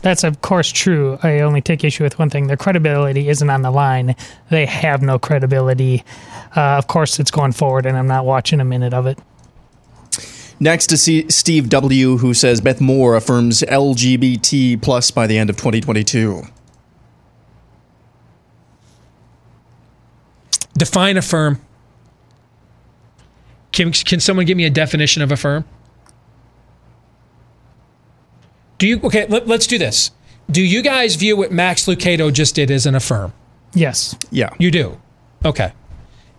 That's 0.01 0.23
of 0.23 0.41
course 0.41 0.71
true. 0.71 1.19
I 1.21 1.39
only 1.41 1.61
take 1.61 1.83
issue 1.83 2.03
with 2.03 2.17
one 2.17 2.29
thing: 2.29 2.47
their 2.47 2.57
credibility 2.57 3.29
isn't 3.29 3.49
on 3.49 3.61
the 3.61 3.71
line. 3.71 4.15
They 4.49 4.65
have 4.65 5.01
no 5.01 5.19
credibility. 5.19 6.03
Uh, 6.55 6.77
of 6.77 6.87
course, 6.87 7.19
it's 7.19 7.31
going 7.31 7.51
forward, 7.51 7.85
and 7.85 7.97
I'm 7.97 8.07
not 8.07 8.25
watching 8.25 8.59
a 8.59 8.65
minute 8.65 8.93
of 8.93 9.05
it. 9.05 9.19
Next 10.59 10.87
to 10.87 10.97
see 10.97 11.27
Steve 11.29 11.69
W., 11.69 12.17
who 12.17 12.35
says 12.35 12.61
Beth 12.61 12.79
Moore 12.79 13.15
affirms 13.15 13.61
LGBT 13.61 14.79
plus 14.81 15.09
by 15.09 15.25
the 15.25 15.37
end 15.37 15.49
of 15.49 15.57
2022. 15.57 16.43
Define 20.77 21.17
affirm. 21.17 21.59
Can 23.71 23.91
can 23.91 24.19
someone 24.19 24.45
give 24.45 24.57
me 24.57 24.65
a 24.65 24.69
definition 24.69 25.21
of 25.21 25.31
affirm? 25.31 25.65
Do 28.81 28.87
you 28.87 28.99
okay? 29.03 29.27
Let, 29.27 29.47
let's 29.47 29.67
do 29.67 29.77
this. 29.77 30.09
Do 30.49 30.59
you 30.59 30.81
guys 30.81 31.13
view 31.13 31.37
what 31.37 31.51
Max 31.51 31.85
Lucado 31.85 32.33
just 32.33 32.55
did 32.55 32.71
as 32.71 32.87
an 32.87 32.95
affirm? 32.95 33.31
Yes. 33.75 34.15
Yeah. 34.31 34.49
You 34.57 34.71
do. 34.71 34.99
Okay. 35.45 35.71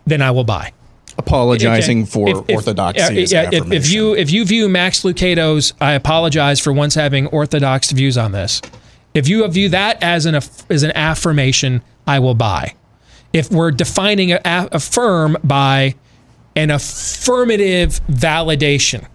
Then 0.05 0.21
I 0.21 0.31
will 0.31 0.43
buy. 0.43 0.73
Apologizing 1.17 2.01
Okay. 2.01 2.11
for 2.11 2.27
If- 2.29 2.49
if- 2.49 2.55
orthodoxy 2.57 2.99
yeah, 2.99 3.21
as 3.21 3.31
yeah, 3.31 3.49
if, 3.49 3.71
if 3.71 3.89
you 3.89 4.13
if 4.15 4.29
you 4.29 4.43
view 4.43 4.67
Max 4.67 5.05
Lucado's, 5.05 5.73
I 5.79 5.93
apologize 5.93 6.59
for 6.59 6.73
once 6.73 6.95
having 6.95 7.27
orthodox 7.27 7.91
views 7.91 8.17
on 8.17 8.33
this. 8.33 8.61
If 9.13 9.29
you 9.29 9.47
view 9.47 9.69
that 9.69 10.03
as 10.03 10.25
an 10.25 10.35
as 10.35 10.83
an 10.83 10.91
affirmation, 10.95 11.81
I 12.05 12.19
will 12.19 12.35
buy. 12.35 12.73
If 13.31 13.51
we're 13.51 13.71
defining 13.71 14.33
a, 14.33 14.41
a, 14.43 14.67
affirm 14.73 15.37
by 15.45 15.95
an 16.57 16.71
affirmative 16.71 18.01
validation, 18.07 19.07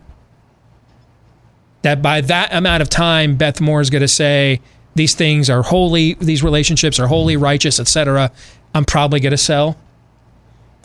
that 1.88 2.02
by 2.02 2.20
that 2.20 2.52
amount 2.52 2.82
of 2.82 2.90
time, 2.90 3.36
Beth 3.36 3.60
Moore 3.60 3.80
is 3.80 3.88
going 3.88 4.02
to 4.02 4.08
say 4.08 4.60
these 4.94 5.14
things 5.14 5.48
are 5.48 5.62
holy, 5.62 6.14
these 6.14 6.42
relationships 6.42 6.98
are 7.00 7.06
holy, 7.06 7.36
righteous, 7.36 7.80
etc. 7.80 8.30
I'm 8.74 8.84
probably 8.84 9.20
going 9.20 9.30
to 9.30 9.38
sell. 9.38 9.78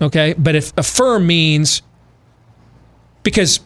Okay, 0.01 0.33
but 0.37 0.55
if 0.55 0.71
affirm 0.77 1.27
means 1.27 1.81
because 3.23 3.59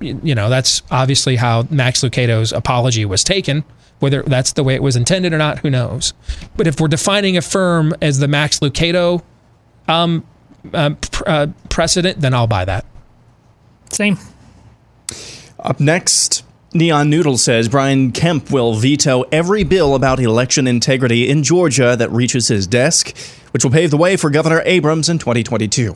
you 0.00 0.34
know 0.34 0.48
that's 0.48 0.82
obviously 0.90 1.36
how 1.36 1.66
Max 1.70 2.02
Lucado's 2.02 2.52
apology 2.52 3.04
was 3.04 3.24
taken. 3.24 3.64
Whether 4.00 4.22
that's 4.22 4.52
the 4.52 4.64
way 4.64 4.74
it 4.74 4.82
was 4.82 4.96
intended 4.96 5.32
or 5.32 5.38
not, 5.38 5.60
who 5.60 5.70
knows? 5.70 6.12
But 6.56 6.66
if 6.66 6.80
we're 6.80 6.88
defining 6.88 7.36
affirm 7.36 7.94
as 8.02 8.18
the 8.18 8.28
Max 8.28 8.58
Lucado 8.58 9.22
um, 9.88 10.26
um, 10.72 10.96
pr- 10.96 11.22
uh, 11.26 11.46
precedent, 11.70 12.20
then 12.20 12.34
I'll 12.34 12.48
buy 12.48 12.64
that. 12.64 12.84
Same. 13.90 14.18
Up 15.60 15.80
next, 15.80 16.43
Neon 16.74 17.08
Noodle 17.08 17.38
says 17.38 17.68
Brian 17.68 18.10
Kemp 18.10 18.50
will 18.50 18.74
veto 18.74 19.22
every 19.30 19.62
bill 19.62 19.94
about 19.94 20.18
election 20.18 20.66
integrity 20.66 21.28
in 21.30 21.44
Georgia 21.44 21.94
that 21.94 22.10
reaches 22.10 22.48
his 22.48 22.66
desk, 22.66 23.16
which 23.52 23.62
will 23.62 23.70
pave 23.70 23.92
the 23.92 23.96
way 23.96 24.16
for 24.16 24.28
Governor 24.28 24.60
Abrams 24.64 25.08
in 25.08 25.18
2022. 25.18 25.94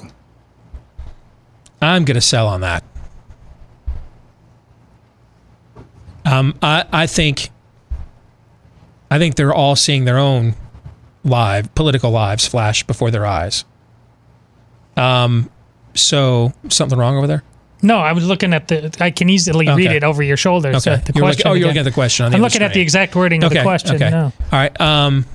I'm 1.82 2.04
going 2.04 2.14
to 2.14 2.20
sell 2.20 2.46
on 2.46 2.60
that. 2.60 2.84
Um, 6.24 6.56
I, 6.62 6.84
I 6.92 7.06
think, 7.08 7.50
I 9.10 9.18
think 9.18 9.34
they're 9.34 9.54
all 9.54 9.74
seeing 9.74 10.04
their 10.04 10.18
own 10.18 10.54
live 11.24 11.74
political 11.74 12.12
lives 12.12 12.46
flash 12.46 12.84
before 12.84 13.10
their 13.10 13.26
eyes. 13.26 13.64
Um, 14.96 15.50
so 15.94 16.52
something 16.68 16.98
wrong 16.98 17.16
over 17.16 17.26
there? 17.26 17.42
No, 17.80 17.98
I 17.98 18.12
was 18.12 18.26
looking 18.26 18.52
at 18.54 18.66
the. 18.68 18.94
I 19.00 19.10
can 19.10 19.28
easily 19.30 19.68
read 19.68 19.92
it 19.92 20.02
over 20.04 20.22
your 20.22 20.36
shoulder. 20.36 20.78
So 20.80 20.96
the 20.96 21.12
You're 21.14 21.22
question 21.22 21.38
looking- 21.38 21.46
oh, 21.46 21.54
you're 21.54 21.56
again. 21.56 21.68
looking 21.68 21.80
at 21.80 21.84
the 21.84 21.90
question 21.92 22.26
on 22.26 22.32
the 22.32 22.36
I'm 22.38 22.42
other 22.44 22.50
looking 22.50 22.62
at 22.62 22.72
the 22.74 22.80
exact 22.80 23.14
wording 23.14 23.44
of 23.44 23.52
the 23.52 23.62
question. 23.62 23.96
Okay. 23.96 24.10
No. 24.10 24.24
All 24.24 24.32
right. 24.52 24.80
Um, 24.80 25.26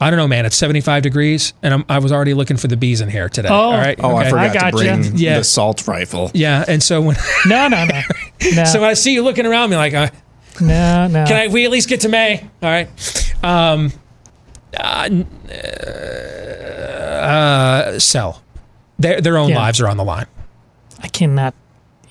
I 0.00 0.10
don't 0.10 0.18
know, 0.18 0.28
man. 0.28 0.44
It's 0.44 0.56
75 0.56 1.02
degrees, 1.02 1.52
and 1.62 1.72
I'm, 1.74 1.84
I 1.88 1.98
was 1.98 2.12
already 2.12 2.34
looking 2.34 2.56
for 2.56 2.66
the 2.68 2.76
bees 2.76 3.00
in 3.00 3.08
here 3.08 3.28
today. 3.28 3.48
Oh. 3.48 3.54
All 3.54 3.72
right. 3.78 3.98
Oh, 4.02 4.14
I 4.16 4.22
Okay. 4.22 4.30
forgot 4.30 4.52
to 4.52 4.58
gotcha. 4.58 4.76
bring 4.76 5.16
Yeah. 5.16 5.38
the 5.38 5.44
salt 5.44 5.86
rifle. 5.88 6.30
Yeah, 6.34 6.64
and 6.68 6.82
so 6.82 7.00
when 7.00 7.16
No, 7.46 7.68
no, 7.68 7.84
no, 7.86 8.00
no, 8.54 8.64
so 8.64 8.80
when 8.80 8.90
I 8.90 8.94
see 8.94 9.12
you 9.14 9.22
looking 9.22 9.46
around 9.46 9.70
me 9.70 9.76
like, 9.76 9.94
uh, 9.94 10.10
no, 10.60 11.06
no. 11.08 11.24
can 11.26 11.36
I? 11.36 11.48
We 11.48 11.64
at 11.64 11.70
least 11.70 11.88
get 11.88 12.00
to 12.00 12.08
May. 12.08 12.40
All 12.40 12.68
right. 12.70 12.88
Um, 13.42 13.92
uh, 14.78 15.08
uh, 17.24 17.98
sell. 17.98 18.42
Their 18.98 19.20
their 19.20 19.38
own 19.38 19.50
Yeah. 19.50 19.58
lives 19.58 19.80
are 19.80 19.88
on 19.88 19.96
the 19.96 20.04
line. 20.04 20.26
I 21.02 21.08
cannot 21.08 21.54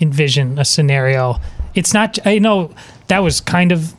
envision 0.04 0.60
a 0.60 0.66
scenario. 0.66 1.39
It's 1.74 1.93
not. 1.93 2.20
I 2.26 2.38
know 2.38 2.72
that 3.08 3.20
was 3.20 3.41
kind 3.41 3.72
of 3.72 3.95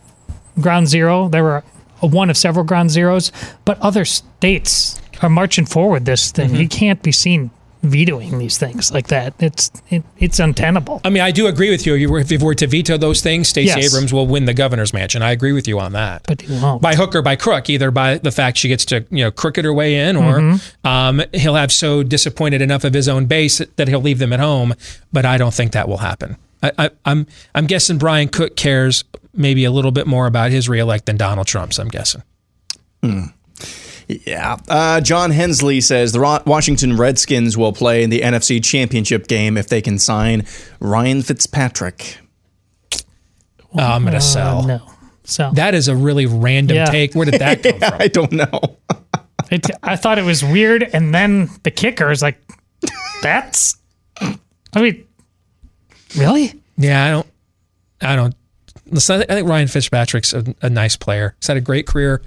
ground 0.61 0.87
zero. 0.87 1.29
There 1.29 1.43
were 1.43 1.65
a 2.01 2.07
one 2.07 2.31
of 2.31 2.37
several 2.37 2.65
ground 2.65 2.91
zeros, 2.91 3.33
but 3.65 3.81
other 3.81 4.05
states 4.05 5.01
are 5.23 5.29
marching 5.29 5.67
forward 5.67 6.05
this 6.05 6.31
thing. 6.31 6.51
Mm-hmm. 6.51 6.61
You 6.61 6.69
can't 6.69 7.03
be 7.03 7.11
seen 7.11 7.51
vetoing 7.85 8.39
these 8.39 8.59
things 8.59 8.91
like 8.93 9.07
that. 9.09 9.35
It's 9.39 9.71
it, 9.91 10.03
it's 10.19 10.41
untenable. 10.41 11.01
I 11.05 11.11
mean, 11.11 11.23
I 11.23 11.31
do 11.31 11.47
agree 11.47 11.71
with 11.71 11.87
you. 11.87 11.95
If 11.95 12.01
you 12.01 12.11
were, 12.11 12.19
if 12.19 12.33
you 12.33 12.39
were 12.39 12.55
to 12.57 12.67
veto 12.67 12.97
those 12.97 13.21
things, 13.23 13.49
Stacey 13.49 13.79
Yes. 13.81 13.95
Abrams 13.95 14.13
will 14.13 14.27
win 14.27 14.47
the 14.47 14.55
governor's 14.55 14.93
mansion. 14.93 15.23
I 15.23 15.31
agree 15.31 15.53
with 15.53 15.69
you 15.69 15.79
on 15.79 15.93
that. 15.93 16.23
But 16.27 16.43
he 16.43 16.53
won't. 16.61 16.83
by 16.83 16.95
hook 16.97 17.15
or 17.15 17.23
by 17.23 17.37
crook, 17.37 17.71
either 17.71 17.91
by 17.91 18.19
the 18.19 18.33
fact 18.33 18.59
she 18.59 18.69
gets 18.69 18.85
to 18.87 19.07
you 19.11 19.25
know 19.25 19.31
crooked 19.31 19.65
her 19.65 19.73
way 19.73 20.09
in, 20.09 20.17
or 20.17 20.35
Mm-hmm. 20.41 20.87
um, 20.87 21.23
he'll 21.33 21.55
have 21.55 21.71
so 21.71 22.03
disappointed 22.03 22.61
enough 22.63 22.83
of 22.85 22.93
his 22.95 23.09
own 23.09 23.27
base 23.27 23.59
that 23.77 23.87
he'll 23.89 24.01
leave 24.01 24.19
them 24.19 24.33
at 24.33 24.41
home. 24.41 24.75
But 25.13 25.25
I 25.25 25.39
don't 25.39 25.55
think 25.55 25.73
that 25.73 25.89
will 25.89 25.99
happen. 25.99 26.37
I, 26.63 26.73
I, 26.79 26.91
I'm 27.05 27.27
I'm 27.55 27.67
guessing 27.67 27.99
Brian 27.99 28.29
Cook 28.29 28.57
cares 28.57 29.05
maybe 29.35 29.65
a 29.65 29.71
little 29.71 29.91
bit 29.91 30.07
more 30.07 30.27
about 30.27 30.51
his 30.51 30.69
reelect 30.69 31.07
than 31.07 31.17
Donald 31.17 31.47
Trump's. 31.47 31.79
I'm 31.79 31.89
guessing. 31.89 32.23
Yeah. 34.09 34.57
Uh, 34.69 35.01
John 35.01 35.31
Hensley 35.31 35.81
says 35.81 36.13
the 36.13 36.43
Washington 36.47 36.97
Redskins 36.97 37.57
will 37.57 37.73
play 37.73 38.03
in 38.03 38.11
the 38.11 38.21
NFC 38.21 38.63
Championship 38.63 39.27
game 39.29 39.57
if 39.57 39.69
they 39.69 39.81
can 39.81 39.99
sign 39.99 40.45
Ryan 40.81 41.23
Fitzpatrick. 41.23 42.19
Oh, 43.73 43.79
I'm 43.83 44.05
gonna 44.05 44.19
Uh, 44.19 44.21
sell. 44.21 44.63
no. 44.63 44.91
So 45.25 45.51
That 45.55 45.75
is 45.75 45.89
a 45.89 45.97
really 45.97 46.27
random 46.27 46.77
Yeah. 46.77 46.85
take. 46.87 47.15
Where 47.15 47.25
did 47.25 47.41
that 47.41 47.63
come 47.63 47.79
from? 47.81 47.93
I 47.99 48.09
don't 48.09 48.33
know. 48.33 48.77
it, 49.51 49.67
I 49.83 49.97
thought 49.97 50.19
it 50.19 50.25
was 50.25 50.45
weird, 50.45 50.83
and 50.93 51.15
then 51.15 51.49
the 51.63 51.71
kicker 51.71 52.11
is 52.11 52.21
like, 52.23 52.39
"That's." 53.23 53.77
I 54.21 54.83
mean, 54.83 55.05
really? 56.17 56.61
Yeah, 56.77 57.05
I 57.05 57.11
don't. 57.11 57.27
I 58.03 58.17
don't. 58.17 58.35
Listen, 58.91 59.15
I 59.15 59.19
think- 59.21 59.31
I 59.31 59.35
think 59.37 59.49
Ryan 59.49 59.69
Fitzpatrick's 59.69 60.35
a, 60.35 60.45
a 60.61 60.69
nice 60.69 60.95
player. 60.97 61.35
He's 61.41 61.47
had 61.49 61.57
a 61.57 61.61
great 61.63 61.87
career. 61.87 62.21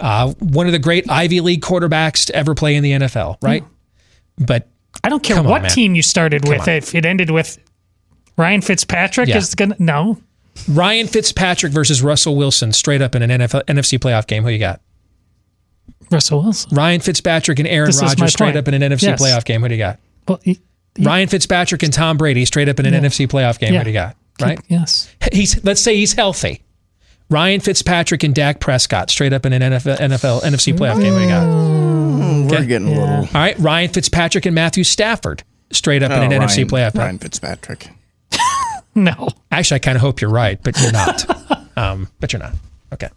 Uh, 0.00 0.32
one 0.40 0.66
of 0.66 0.72
the 0.72 0.78
great 0.78 1.08
Ivy 1.10 1.40
League 1.40 1.62
quarterbacks 1.62 2.26
to 2.26 2.34
ever 2.34 2.54
play 2.54 2.74
in 2.74 2.82
the 2.82 2.92
NFL, 2.92 3.36
right? 3.42 3.64
But 4.38 4.68
I 5.02 5.08
don't 5.08 5.22
care 5.22 5.36
Come 5.36 5.46
on, 5.46 5.50
what 5.62 5.70
team 5.70 5.94
you 5.94 6.02
started 6.02 6.42
Come 6.42 6.50
with. 6.58 6.62
on. 6.62 6.68
If 6.74 6.94
it 6.94 7.04
ended 7.06 7.30
with 7.30 7.58
Ryan 8.36 8.60
Fitzpatrick 8.60 9.28
Yeah. 9.28 9.36
is 9.38 9.54
gonna 9.54 9.76
no. 9.78 10.18
Ryan 10.68 11.06
Fitzpatrick 11.06 11.72
versus 11.72 12.02
Russell 12.02 12.36
Wilson, 12.36 12.72
straight 12.72 13.02
up 13.02 13.14
in 13.14 13.22
an 13.22 13.30
NFL, 13.30 13.62
NFC 13.66 13.98
playoff 13.98 14.26
game. 14.26 14.42
Who 14.44 14.50
you 14.50 14.58
got? 14.58 14.80
Russell 16.10 16.42
Wilson. 16.42 16.74
Ryan 16.74 17.00
Fitzpatrick 17.00 17.58
and 17.58 17.68
Aaron 17.68 17.86
This 17.86 17.96
is 17.96 18.02
my 18.02 18.08
Rodgers, 18.08 18.32
straight 18.32 18.46
point. 18.48 18.56
up 18.58 18.68
in 18.68 18.74
an 18.74 18.82
NFC 18.92 19.02
Yes. 19.08 19.20
playoff 19.22 19.44
game. 19.44 19.62
Who 19.62 19.68
do 19.68 19.74
you 19.74 19.78
got? 19.78 19.98
Well, 20.28 20.40
he- 20.42 20.60
Ryan 21.00 21.28
Fitzpatrick 21.28 21.82
and 21.82 21.92
Tom 21.92 22.16
Brady, 22.16 22.44
straight 22.44 22.68
up 22.68 22.78
in 22.78 22.86
an 22.86 22.94
Yeah. 22.94 23.00
NFC 23.00 23.26
playoff 23.26 23.58
game. 23.58 23.72
Yeah. 23.72 23.80
Who 23.80 23.84
do 23.84 23.90
you 23.90 23.94
got? 23.94 24.16
Right? 24.40 24.58
yes. 24.68 25.08
He's 25.32 25.62
let's 25.64 25.80
say 25.80 25.96
he's 25.96 26.12
healthy. 26.12 26.62
Ryan 27.30 27.60
Fitzpatrick 27.60 28.22
and 28.22 28.34
Dak 28.34 28.60
Prescott, 28.60 29.10
straight 29.10 29.32
up 29.32 29.46
in 29.46 29.52
an 29.52 29.62
NFL, 29.62 29.96
NFL 29.98 30.42
NFC 30.42 30.72
playoff 30.76 31.00
game. 31.00 31.12
What 31.14 31.20
do 31.20 31.24
you 31.24 31.30
got? 31.30 31.46
We're 31.46 32.56
Okay. 32.58 32.66
getting 32.66 32.88
a 32.88 32.90
little. 33.00 33.14
All 33.16 33.26
right, 33.34 33.58
Ryan 33.58 33.88
Fitzpatrick 33.90 34.46
and 34.46 34.54
Matthew 34.54 34.84
Stafford, 34.84 35.42
straight 35.72 36.02
up 36.02 36.10
in 36.12 36.18
Oh, 36.18 36.22
an 36.22 36.30
Ryan- 36.30 36.42
NFC 36.42 36.64
playoff. 36.64 36.92
Game. 36.92 37.02
Ryan 37.02 37.18
Fitzpatrick. 37.18 37.90
No. 38.96 39.28
Actually, 39.50 39.74
I 39.76 39.78
kind 39.80 39.96
of 39.96 40.02
hope 40.02 40.20
you're 40.20 40.30
right, 40.30 40.60
but 40.62 40.80
you're 40.80 40.92
not. 40.92 41.26
um, 41.76 42.06
but 42.20 42.32
you're 42.32 42.38
not. 42.40 42.52
Okay. 42.92 43.08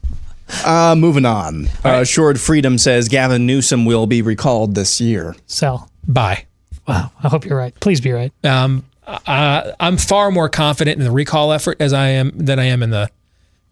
Uh, 0.66 0.96
moving 0.98 1.24
on. 1.24 1.68
Uh, 1.84 2.04
Short 2.04 2.40
Freedom 2.40 2.80
says 2.80 3.08
Gavin 3.10 3.46
Newsom 3.46 3.86
will 3.86 4.08
be 4.08 4.24
recalled 4.24 4.74
this 4.74 5.00
year. 5.00 5.36
Sell. 5.46 5.92
Bye. 6.08 6.46
Wow. 6.88 7.12
I 7.24 7.28
hope 7.28 7.46
you're 7.46 7.60
right. 7.60 7.80
Please 7.80 8.02
be 8.02 8.12
right. 8.12 8.32
Um, 8.44 8.86
uh, 9.06 9.72
I'm 9.80 9.98
far 9.98 10.32
more 10.32 10.50
confident 10.50 10.98
in 10.98 11.04
the 11.04 11.12
recall 11.12 11.52
effort 11.54 11.78
as 11.80 11.94
I 11.94 12.08
am 12.08 12.32
than 12.36 12.58
I 12.58 12.64
am 12.66 12.82
in 12.82 12.90
the 12.90 13.12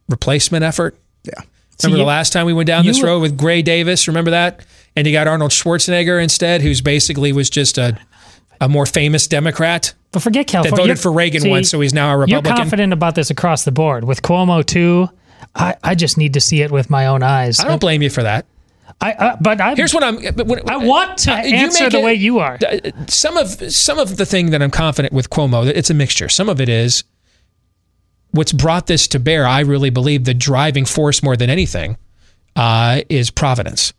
replacement 0.10 0.64
effort. 0.64 0.96
Yeah. 1.24 1.34
Remember 1.84 1.98
you- 1.98 2.04
the 2.04 2.08
last 2.08 2.32
time 2.34 2.46
we 2.46 2.54
went 2.54 2.68
down 2.68 2.86
this 2.86 3.00
you- 3.00 3.06
road 3.06 3.20
with 3.22 3.38
Gray 3.38 3.62
Davis? 3.62 4.08
Remember 4.08 4.32
that? 4.32 4.62
And 4.96 5.06
you 5.06 5.12
got 5.14 5.28
Arnold 5.28 5.52
Schwarzenegger 5.52 6.22
instead, 6.24 6.62
who's 6.62 6.82
basically 6.82 7.32
was 7.34 7.50
just 7.50 7.78
a 7.78 7.98
a 8.62 8.70
more 8.70 8.86
famous 8.86 9.28
Democrat 9.28 9.94
But 10.14 10.22
forget 10.22 10.48
that 10.48 10.52
California. 10.54 10.84
voted 10.86 11.00
for 11.00 11.12
Reagan 11.12 11.42
see, 11.42 11.50
once, 11.50 11.70
so 11.70 11.82
he's 11.82 11.94
now 11.94 12.14
a 12.14 12.18
Republican. 12.18 12.46
You're 12.52 12.56
confident 12.58 12.94
about 12.94 13.16
this 13.16 13.30
across 13.30 13.66
the 13.66 13.72
board 13.74 14.06
with 14.06 14.22
Cuomo 14.22 14.66
too. 14.66 15.10
I, 15.54 15.76
I 15.84 15.94
just 15.94 16.18
need 16.18 16.34
to 16.36 16.40
see 16.42 16.62
it 16.62 16.72
with 16.72 16.90
my 16.90 17.08
own 17.08 17.22
eyes. 17.22 17.60
I 17.60 17.68
don't 17.68 17.82
blame 17.82 18.02
you 18.02 18.10
for 18.10 18.24
that. 18.24 18.46
I, 19.02 19.12
uh, 19.12 19.36
but 19.42 19.60
I, 19.60 19.76
Here's 19.76 19.94
what 19.94 20.06
I'm. 20.06 20.16
But 20.34 20.48
when, 20.48 20.70
I 20.70 20.78
want 20.78 21.18
to 21.20 21.34
Uh, 21.34 21.42
you 21.44 21.56
answer 21.58 21.84
make 21.84 21.92
the 21.92 22.00
it- 22.00 22.04
way 22.06 22.14
you 22.14 22.40
are. 22.40 22.58
Uh, 22.66 22.92
Some 23.08 23.36
of 23.36 23.50
some 23.74 24.00
of 24.00 24.16
the 24.16 24.26
thing 24.26 24.52
that 24.52 24.62
I'm 24.62 24.72
confident 24.72 25.14
with 25.14 25.30
Cuomo, 25.30 25.68
it's 25.68 25.90
a 25.90 25.94
mixture. 25.94 26.30
Some 26.30 26.48
of 26.48 26.62
it 26.62 26.70
is 26.70 27.04
what's 28.36 28.54
brought 28.54 28.88
this 28.88 29.08
to 29.10 29.20
bear. 29.20 29.46
I 29.46 29.62
really 29.62 29.90
believe 29.90 30.26
the 30.26 30.34
driving 30.34 30.86
force 30.86 31.24
more 31.24 31.36
than 31.36 31.50
anything 31.50 31.98
uh, 32.56 33.02
is 33.10 33.32
providence. 33.32 33.94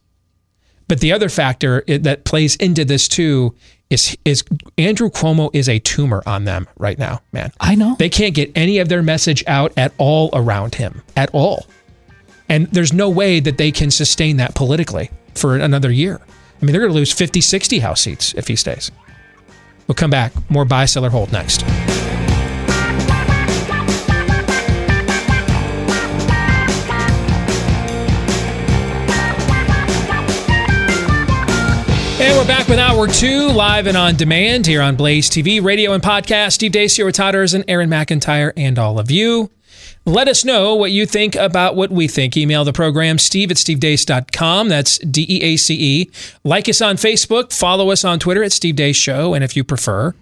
But 0.88 1.00
the 1.00 1.12
other 1.12 1.28
factor 1.28 1.82
that 1.88 2.24
plays 2.24 2.56
into 2.56 2.84
this 2.84 3.08
too 3.08 3.54
is 3.90 4.16
is 4.24 4.44
Andrew 4.78 5.10
Cuomo 5.10 5.50
is 5.52 5.68
a 5.68 5.78
tumor 5.78 6.22
on 6.26 6.44
them 6.44 6.68
right 6.76 6.98
now, 6.98 7.22
man. 7.32 7.52
I 7.60 7.74
know. 7.74 7.96
They 7.98 8.08
can't 8.08 8.34
get 8.34 8.52
any 8.54 8.78
of 8.78 8.88
their 8.88 9.02
message 9.02 9.44
out 9.46 9.72
at 9.76 9.92
all 9.98 10.30
around 10.32 10.76
him, 10.76 11.02
at 11.16 11.30
all. 11.32 11.66
And 12.48 12.68
there's 12.68 12.92
no 12.92 13.08
way 13.08 13.40
that 13.40 13.58
they 13.58 13.72
can 13.72 13.90
sustain 13.90 14.36
that 14.36 14.54
politically 14.54 15.10
for 15.34 15.56
another 15.56 15.90
year. 15.90 16.20
I 16.60 16.64
mean, 16.64 16.72
they're 16.72 16.80
going 16.80 16.92
to 16.92 16.96
lose 16.98 17.12
50, 17.12 17.40
60 17.40 17.80
House 17.80 18.00
seats 18.00 18.34
if 18.34 18.48
he 18.48 18.56
stays. 18.56 18.90
We'll 19.86 19.96
come 19.96 20.10
back. 20.10 20.32
More 20.50 20.64
buy, 20.64 20.86
sell, 20.86 21.04
or 21.04 21.10
hold 21.10 21.32
next. 21.32 21.64
We're 32.46 32.58
back 32.58 32.68
with 32.68 32.78
hour 32.78 33.08
two, 33.08 33.48
live 33.48 33.88
and 33.88 33.96
on 33.96 34.14
demand 34.14 34.68
here 34.68 34.80
on 34.80 34.94
Blaze 34.94 35.28
TV, 35.28 35.60
radio, 35.60 35.94
and 35.94 36.00
podcast. 36.00 36.52
Steve 36.52 36.70
Deace 36.70 37.04
with 37.04 37.16
Todd 37.16 37.34
Erzen, 37.34 37.64
Aaron 37.66 37.90
McIntyre, 37.90 38.52
and 38.56 38.78
all 38.78 39.00
of 39.00 39.10
you. 39.10 39.50
Let 40.04 40.28
us 40.28 40.44
know 40.44 40.76
what 40.76 40.92
you 40.92 41.06
think 41.06 41.34
about 41.34 41.74
what 41.74 41.90
we 41.90 42.06
think. 42.06 42.36
Email 42.36 42.62
the 42.62 42.72
program, 42.72 43.18
steve 43.18 43.50
at 43.50 43.56
stevedeace.com. 43.56 44.68
That's 44.68 44.98
D 44.98 45.26
E 45.28 45.42
A 45.42 45.56
C 45.56 45.74
E. 46.02 46.10
Like 46.44 46.68
us 46.68 46.80
on 46.80 46.94
Facebook. 46.94 47.52
Follow 47.52 47.90
us 47.90 48.04
on 48.04 48.20
Twitter 48.20 48.44
at 48.44 48.52
Steve 48.52 48.76
Deace 48.76 48.94
Show. 48.94 49.34
And 49.34 49.42
if 49.42 49.56
you 49.56 49.64
prefer 49.64 50.14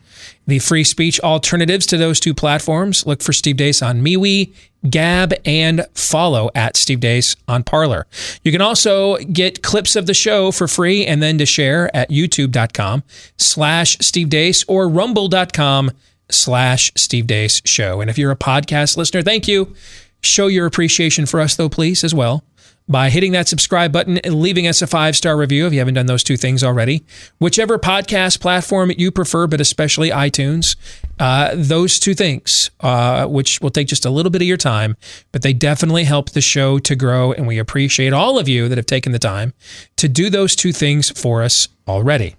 the 0.47 0.59
free 0.59 0.85
speech 0.85 1.20
alternatives 1.20 1.87
to 1.87 1.97
those 1.97 2.20
two 2.20 2.35
platforms, 2.35 3.07
look 3.07 3.22
for 3.22 3.33
Steve 3.33 3.57
Deace 3.57 3.83
on 3.83 4.03
MeWe, 4.03 4.53
Gab, 4.89 5.33
and 5.45 5.87
follow 5.95 6.51
at 6.55 6.77
Steve 6.77 7.01
Deace 7.01 7.37
on 7.49 7.62
Parler. 7.62 8.07
You 8.43 8.53
can 8.53 8.61
also 8.61 9.16
get 9.16 9.62
clips 9.62 9.97
of 9.97 10.07
the 10.07 10.14
show 10.14 10.53
for 10.53 10.68
free 10.68 11.07
and 11.07 11.22
then 11.22 11.39
to 11.39 11.47
share 11.47 11.95
at 11.97 12.11
youtube.com 12.11 13.03
slash 13.39 13.97
Steve 14.01 14.29
Deace 14.29 14.64
or 14.68 14.89
rumble.com 14.89 15.91
slash 16.31 16.93
Steve 16.97 17.27
Deace 17.27 17.62
Show. 17.64 18.01
And 18.01 18.11
if 18.11 18.18
you're 18.18 18.31
a 18.31 18.37
podcast 18.37 18.97
listener, 18.97 19.22
thank 19.22 19.49
you. 19.49 19.75
Show 20.22 20.47
your 20.47 20.66
appreciation 20.66 21.27
for 21.27 21.41
us, 21.41 21.57
though, 21.57 21.68
please, 21.68 22.03
as 22.03 22.14
well, 22.14 22.45
by 22.87 23.09
hitting 23.09 23.32
that 23.32 23.49
subscribe 23.49 23.93
button 23.93 24.18
and 24.18 24.41
leaving 24.41 24.66
us 24.66 24.82
a 24.82 24.87
five 24.87 25.16
star 25.16 25.37
review 25.37 25.66
if 25.66 25.72
you 25.72 25.78
haven't 25.78 25.95
done 25.95 26.07
those 26.07 26.22
two 26.22 26.37
things 26.37 26.62
already. 26.62 27.05
Whichever 27.39 27.78
podcast 27.78 28.41
platform 28.41 28.93
you 28.97 29.11
prefer, 29.11 29.47
but 29.47 29.61
especially 29.61 30.11
iTunes, 30.11 30.76
uh, 31.18 31.53
those 31.55 31.99
two 31.99 32.14
things, 32.14 32.70
uh, 32.80 33.26
which 33.26 33.61
will 33.61 33.70
take 33.70 33.89
just 33.89 34.05
a 34.05 34.11
little 34.11 34.30
bit 34.30 34.43
of 34.43 34.49
your 34.49 34.57
time, 34.57 34.97
but 35.32 35.43
they 35.43 35.53
definitely 35.53 36.05
help 36.05 36.30
the 36.30 36.41
show 36.41 36.78
to 36.80 36.95
grow. 36.95 37.32
And 37.32 37.47
we 37.47 37.59
appreciate 37.59 38.12
all 38.12 38.39
of 38.39 38.49
you 38.49 38.68
that 38.68 38.78
have 38.78 38.87
taken 38.87 39.12
the 39.12 39.18
time 39.18 39.55
to 39.97 40.09
do 40.09 40.28
those 40.28 40.55
two 40.55 40.72
things 40.72 41.11
for 41.11 41.43
us 41.43 41.68
already. 41.89 42.37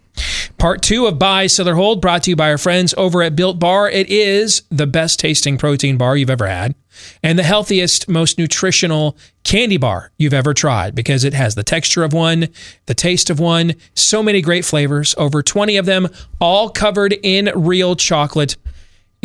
Part 0.58 0.82
two 0.82 1.08
of 1.08 1.20
Buy, 1.20 1.48
Sell, 1.48 1.68
or 1.68 1.76
Hold 1.76 2.02
brought 2.02 2.24
to 2.24 2.30
you 2.30 2.36
by 2.36 2.50
our 2.50 2.58
friends 2.58 2.94
over 2.98 3.22
at 3.22 3.36
Built 3.36 3.60
Bar. 3.60 3.90
It 3.90 4.10
is 4.10 4.62
the 4.70 4.88
best 4.88 5.20
tasting 5.20 5.58
protein 5.58 5.98
bar 5.98 6.16
you've 6.16 6.30
ever 6.30 6.48
had 6.48 6.76
and 7.24 7.38
the 7.38 7.44
healthiest, 7.44 8.08
most 8.08 8.38
nutritional 8.38 9.18
candy 9.44 9.78
bar 9.78 10.12
you've 10.18 10.34
ever 10.34 10.54
tried 10.54 10.96
because 10.96 11.24
it 11.24 11.34
has 11.34 11.56
the 11.56 11.64
texture 11.64 12.04
of 12.04 12.14
one, 12.14 12.48
the 12.88 12.94
taste 12.94 13.30
of 13.30 13.40
one, 13.40 13.74
so 13.94 14.22
many 14.24 14.42
great 14.42 14.66
flavors, 14.66 15.16
over 15.18 15.42
20 15.42 15.78
of 15.78 15.86
them, 15.86 16.08
all 16.40 16.70
covered 16.70 17.14
in 17.24 17.52
real 17.56 17.96
chocolate. 17.96 18.58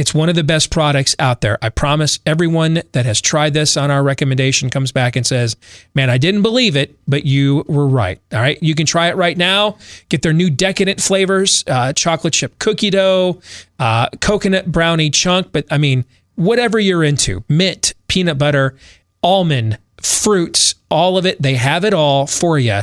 It's 0.01 0.15
one 0.15 0.31
of 0.31 0.35
the 0.35 0.45
best 0.45 0.71
products 0.71 1.15
out 1.19 1.43
there. 1.43 1.59
I 1.61 1.69
promise 1.69 2.21
everyone 2.25 2.81
that 2.93 3.05
has 3.05 3.21
tried 3.21 3.53
this 3.53 3.77
on 3.77 3.91
our 3.91 4.03
recommendation 4.03 4.71
comes 4.71 4.93
back 4.93 5.15
and 5.15 5.27
says, 5.27 5.57
Man, 5.95 6.09
I 6.09 6.17
didn't 6.17 6.41
believe 6.41 6.75
it, 6.75 6.99
but 7.07 7.27
you 7.27 7.67
were 7.69 7.87
right. 7.87 8.19
All 8.33 8.41
right. 8.41 8.57
You 8.63 8.75
can 8.75 8.87
try 8.87 9.09
it 9.09 9.17
right 9.17 9.37
now. 9.37 9.77
Get 10.09 10.23
their 10.23 10.33
new 10.33 10.49
decadent 10.49 11.03
flavors 11.03 11.65
uh, 11.67 11.93
chocolate 11.93 12.33
chip 12.33 12.59
cookie 12.59 12.89
dough, 12.89 13.43
uh, 13.79 14.09
coconut 14.23 14.73
brownie 14.73 15.11
chunk. 15.11 15.53
But 15.53 15.67
I 15.71 15.77
mean, 15.77 16.07
whatever 16.35 16.79
you're 16.79 17.05
into 17.05 17.45
mint, 17.49 17.95
peanut 18.09 18.39
butter, 18.39 18.77
almond, 19.23 19.79
fruits, 20.01 20.75
all 20.91 21.19
of 21.19 21.27
it, 21.27 21.41
they 21.41 21.55
have 21.55 21.85
it 21.85 21.95
all 21.95 22.27
for 22.27 22.59
you 22.59 22.81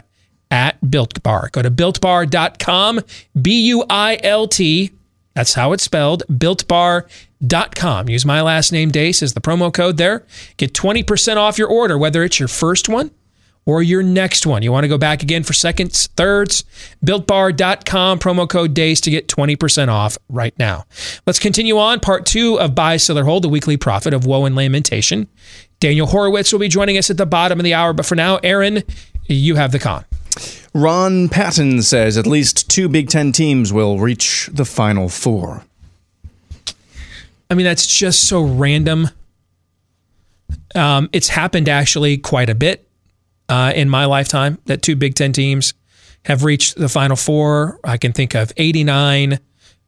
at 0.50 0.92
Built 0.92 1.22
Bar. 1.24 1.50
Go 1.52 1.62
to 1.62 1.72
builtbar.com, 1.72 3.02
B 3.42 3.68
U 3.68 3.86
I 3.90 4.20
L 4.24 4.48
T. 4.48 4.92
That's 5.34 5.54
how 5.54 5.72
it's 5.74 5.84
spelled, 5.84 6.24
builtbar.com. 6.30 8.10
Use 8.10 8.26
my 8.26 8.42
last 8.42 8.72
name, 8.72 8.92
Deace, 8.92 9.22
as 9.22 9.34
the 9.34 9.42
promo 9.42 9.72
code 9.72 9.98
there. 9.98 10.26
Get 10.58 10.74
20% 10.74 11.38
off 11.38 11.60
your 11.60 11.68
order, 11.68 11.98
whether 11.98 12.24
it's 12.24 12.40
your 12.40 12.48
first 12.48 12.90
one 12.90 13.12
or 13.68 13.84
your 13.84 14.02
next 14.02 14.48
one. 14.48 14.64
You 14.64 14.72
want 14.72 14.86
to 14.86 14.88
go 14.88 14.98
back 14.98 15.22
again 15.22 15.44
for 15.44 15.54
seconds, 15.54 16.08
thirds? 16.16 16.64
BuiltBar.com, 17.06 18.18
promo 18.18 18.50
code 18.50 18.74
DEACE 18.74 19.02
to 19.02 19.12
get 19.12 19.28
20% 19.28 19.90
off 19.90 20.18
right 20.30 20.58
now. 20.58 20.86
Let's 21.28 21.38
continue 21.38 21.78
on. 21.78 22.00
Part 22.00 22.26
two 22.26 22.60
of 22.60 22.74
Buy, 22.74 22.98
Sell, 22.98 23.20
or 23.20 23.26
Hold, 23.26 23.44
the 23.44 23.50
weekly 23.50 23.78
prophet 23.78 24.14
of 24.14 24.26
woe 24.26 24.46
and 24.46 24.56
lamentation. 24.56 25.28
Daniel 25.82 26.08
Horowitz 26.08 26.52
will 26.52 26.60
be 26.60 26.70
joining 26.70 26.98
us 26.98 27.12
at 27.12 27.18
the 27.18 27.26
bottom 27.26 27.60
of 27.60 27.64
the 27.66 27.74
hour. 27.74 27.92
But 27.94 28.06
for 28.06 28.16
now, 28.16 28.38
Aaron, 28.38 28.84
you 29.28 29.56
have 29.56 29.74
the 29.74 29.80
con. 29.80 30.06
Ron 30.74 31.28
Patton 31.28 31.82
says 31.82 32.18
at 32.18 32.26
least 32.26 32.70
two 32.70 32.88
Big 32.88 33.10
Ten 33.10 33.34
teams 33.34 33.74
will 33.74 34.00
reach 34.00 34.50
the 34.54 34.66
Final 34.66 35.10
Four. 35.10 35.66
I 37.50 37.54
mean, 37.54 37.66
that's 37.66 37.86
just 37.86 38.28
so 38.28 38.44
random. 38.44 39.10
Um, 40.74 41.10
it's 41.12 41.28
happened 41.30 41.68
actually 41.68 42.18
quite 42.18 42.50
a 42.50 42.56
bit 42.56 42.87
uh, 43.50 43.74
in 43.76 43.90
my 43.90 44.06
lifetime 44.06 44.58
that 44.66 44.82
two 44.82 44.96
Big 44.96 45.16
Ten 45.16 45.34
teams 45.34 45.74
have 46.26 46.44
reached 46.44 46.76
the 46.76 46.90
Final 46.90 47.16
Four. 47.16 47.80
I 47.84 47.98
can 47.98 48.12
think 48.12 48.36
of 48.36 48.52
89. 48.58 49.34
Uh, 49.34 49.38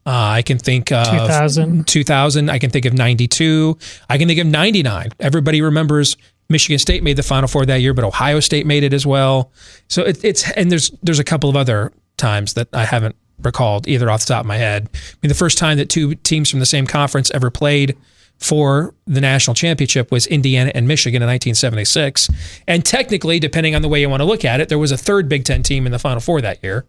I 0.06 0.42
can 0.42 0.58
think 0.58 0.92
of 0.92 1.08
2000. 1.08 1.88
2000. 1.88 2.50
I 2.50 2.58
can 2.58 2.70
think 2.70 2.86
of 2.86 2.94
92. 2.94 3.78
I 4.10 4.18
can 4.18 4.28
think 4.28 4.40
of 4.40 4.48
99. 4.48 5.10
Everybody 5.20 5.62
remembers 5.62 6.16
Michigan 6.50 6.80
State 6.80 7.04
made 7.04 7.18
the 7.18 7.24
Final 7.24 7.48
Four 7.48 7.66
that 7.66 7.82
year, 7.82 7.94
but 7.94 8.04
Ohio 8.04 8.40
State 8.40 8.66
made 8.66 8.84
it 8.84 8.94
as 8.94 9.06
well. 9.06 9.52
So 9.88 10.04
it, 10.04 10.24
it's 10.24 10.50
and 10.52 10.72
there's 10.72 10.92
there's 11.04 11.20
a 11.20 11.24
couple 11.24 11.50
of 11.50 11.56
other 11.56 11.92
times 12.18 12.54
that 12.56 12.70
I 12.74 12.86
haven't 12.86 13.16
recalled 13.42 13.88
either 13.88 14.10
off 14.10 14.22
the 14.22 14.34
top 14.34 14.42
of 14.42 14.46
my 14.48 14.58
head. 14.58 14.90
I 14.94 15.18
mean, 15.22 15.30
the 15.30 15.36
first 15.36 15.58
time 15.58 15.78
that 15.78 15.90
two 15.90 16.16
teams 16.16 16.50
from 16.50 16.60
the 16.60 16.66
same 16.66 16.88
conference 16.88 17.30
ever 17.32 17.50
played 17.52 17.98
for 18.40 18.96
the 19.06 19.22
national 19.22 19.54
championship 19.54 20.12
was 20.12 20.26
Indiana 20.28 20.72
and 20.74 20.88
Michigan 20.88 21.22
in 21.22 21.28
1976. 21.28 22.30
And 22.68 22.86
technically, 22.86 23.40
depending 23.40 23.76
on 23.76 23.82
the 23.82 23.90
way 23.90 24.00
you 24.02 24.10
want 24.10 24.22
to 24.22 24.26
look 24.26 24.46
at 24.46 24.62
it, 24.62 24.70
there 24.70 24.80
was 24.80 24.92
a 24.92 24.98
third 24.98 25.28
Big 25.28 25.44
Ten 25.44 25.62
team 25.62 25.86
in 25.86 25.92
the 25.92 26.00
Final 26.00 26.22
Four 26.22 26.42
that 26.42 26.64
year 26.64 26.86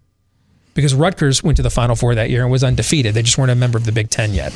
because 0.74 0.94
Rutgers 0.94 1.42
went 1.42 1.56
to 1.56 1.62
the 1.62 1.70
Final 1.70 1.96
Four 1.96 2.14
that 2.14 2.30
year 2.30 2.42
and 2.42 2.52
was 2.52 2.62
undefeated. 2.62 3.14
They 3.14 3.22
just 3.22 3.36
weren't 3.36 3.50
a 3.50 3.56
member 3.56 3.76
of 3.78 3.84
the 3.84 3.92
Big 3.92 4.10
Ten 4.10 4.32
yet. 4.32 4.54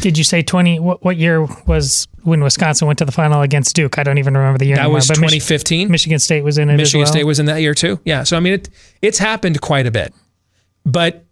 Did 0.00 0.16
you 0.16 0.24
say 0.24 0.42
20? 0.42 0.78
What, 0.78 1.04
what 1.04 1.16
year 1.16 1.44
was 1.66 2.06
when 2.22 2.42
Wisconsin 2.42 2.86
went 2.86 2.98
to 3.00 3.04
the 3.04 3.12
final 3.12 3.40
against 3.40 3.74
Duke? 3.74 3.98
I 3.98 4.02
don't 4.02 4.18
even 4.18 4.36
remember 4.36 4.58
the 4.58 4.66
year. 4.66 4.76
That 4.76 4.82
anymore, 4.82 4.96
was 4.96 5.08
but 5.08 5.18
Mich- 5.18 5.30
2015. 5.30 5.90
Michigan 5.90 6.18
State 6.18 6.44
was 6.44 6.58
in 6.58 6.70
it. 6.70 6.76
Michigan 6.76 7.00
well. 7.00 7.06
State 7.12 7.24
was 7.24 7.40
in 7.40 7.46
that 7.46 7.60
year 7.60 7.74
too. 7.74 7.98
Yeah. 8.04 8.22
So 8.22 8.36
I 8.36 8.40
mean, 8.40 8.52
it 8.54 8.68
it's 9.02 9.18
happened 9.18 9.60
quite 9.60 9.86
a 9.86 9.90
bit, 9.90 10.14
but 10.84 11.25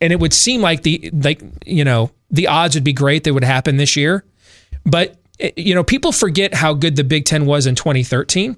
and 0.00 0.12
it 0.12 0.20
would 0.20 0.32
seem 0.32 0.60
like 0.60 0.82
the 0.82 1.10
like 1.12 1.42
you 1.66 1.84
know 1.84 2.10
the 2.30 2.46
odds 2.46 2.74
would 2.74 2.84
be 2.84 2.92
great 2.92 3.24
that 3.24 3.34
would 3.34 3.44
happen 3.44 3.76
this 3.76 3.96
year, 3.96 4.24
but 4.84 5.16
eh, 5.38 5.50
you 5.56 5.74
know 5.74 5.84
people 5.84 6.12
forget 6.12 6.54
how 6.54 6.74
good 6.74 6.96
the 6.96 7.04
Big 7.04 7.24
Ten 7.24 7.46
was 7.46 7.66
in 7.66 7.74
2013, 7.74 8.56